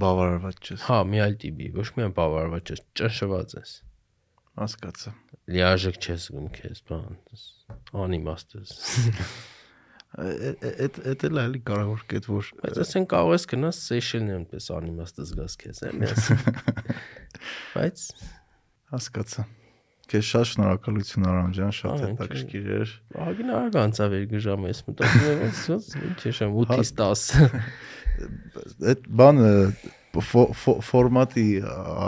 Բավարարված 0.00 0.58
չես։ 0.64 0.82
Հա, 0.86 0.98
մի 1.10 1.22
այլ 1.24 1.38
տիպի, 1.42 1.70
ոչ 1.76 1.86
միայն 1.96 2.12
բավարարված 2.18 2.72
ես, 2.74 2.82
ճնշված 3.00 3.54
ես։ 3.58 3.72
Հասկացա։ 4.60 5.14
Լիարժեք 5.50 5.98
չես 6.00 6.26
զգում 6.28 6.50
քեզ, 6.54 6.82
բան, 6.90 7.16
անիմաստ 8.04 8.56
ես։ 8.60 8.74
Այդ 10.20 10.96
այդ 11.10 11.24
էլ 11.28 11.40
էլի 11.44 11.60
կարևոր 11.68 12.00
կետ 12.10 12.24
որ 12.30 12.48
Բայց 12.60 12.80
ասեն 12.82 13.04
կարող 13.12 13.34
ես 13.36 13.44
գնաս 13.52 13.82
Սեյշելն 13.90 14.32
այնպես 14.40 14.66
անիմաստ 14.74 15.22
զգաս 15.30 15.56
քեզ, 15.62 15.82
էլի 15.90 16.10
Բայց 17.76 18.04
հասկացա։ 18.90 19.46
Քեզ 20.10 20.24
շատ 20.30 20.46
շնորհակալություն 20.50 21.26
Արամ 21.30 21.50
ջան, 21.54 21.72
շատ 21.80 22.00
հետաքրքիր 22.04 22.68
էր։ 22.80 22.92
ահագին 23.20 23.50
արագ 23.56 23.76
անցավ 23.84 24.14
երկու 24.18 24.40
ժամ, 24.46 24.64
ես 24.70 24.80
մտածում 24.88 25.26
եմ, 25.30 25.42
ոնց 25.44 25.90
ինչ 26.10 26.20
է 26.20 26.32
շեմ 26.40 26.56
8-ից 26.64 26.90
10։ 27.00 27.20
Այդ 28.90 29.04
բանը 29.20 29.50
ֆո- 30.30 30.50
ֆո- 30.60 30.80
ֆորմատի 30.82 31.44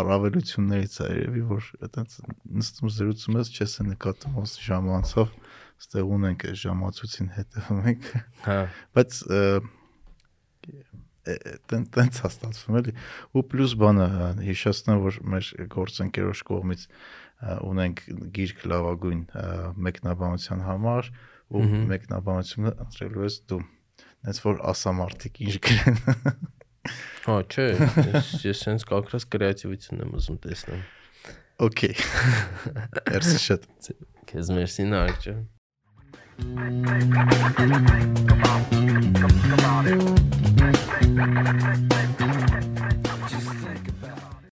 առավելություններից 0.03 0.97
է 0.99 1.07
երևի 1.13 1.43
որ 1.53 1.69
այտենց 1.87 2.17
նստում 2.59 2.91
զրուցում 2.97 3.39
ես 3.39 3.53
չես 3.55 3.77
է 3.79 3.87
նկատում 3.93 4.35
ոնց 4.43 4.55
ժամ 4.67 4.89
անցավ 4.99 5.31
ստեղ 5.83 6.11
ունենք 6.19 6.45
այս 6.51 6.59
ժամացույցին 6.67 7.31
հետևում 7.39 7.87
ենք 7.93 8.11
Հա, 8.49 8.59
բայց 8.99 9.21
տեն 11.71 11.85
տենց 11.95 12.17
հաստատվում 12.25 12.77
էլի 12.83 12.93
ու 13.39 13.43
պլյուս 13.53 13.73
բանը 13.79 14.07
հիշեցնեմ 14.43 15.03
որ 15.07 15.19
մեր 15.33 15.51
գործընկերոջ 15.71 16.41
կողմից 16.49 16.87
ունենք 17.43 18.03
գիրք 18.37 18.65
լավագույն 18.73 19.23
մեկնաբանության 19.87 20.65
համար 20.69 21.13
ու 21.53 21.63
մեկնաբանությունը 21.93 22.73
ընտրելու 22.87 23.25
ես 23.27 23.39
դու 23.51 23.61
այնց 24.23 24.43
որ 24.47 24.61
ասամարտիկ 24.73 25.41
ինչ 25.47 25.55
գրեն 25.67 25.99
հա, 27.27 27.37
չէ, 27.47 27.67
ես 28.13 28.33
ես 28.47 28.63
sense 28.67 28.89
կակրած 28.89 29.27
կրեատիվություն 29.35 30.05
եմ 30.07 30.15
ուզում 30.19 30.39
տեսնել։ 30.47 30.85
Okay։ 31.63 31.95
Merci 33.11 33.39
շատ։ 33.47 33.67
Քեզ 34.31 34.55
մերսի 34.57 34.89
նարեկ 34.91 35.19
ջան։ 35.27 35.43
Come 36.43 36.73
on. 42.19 42.32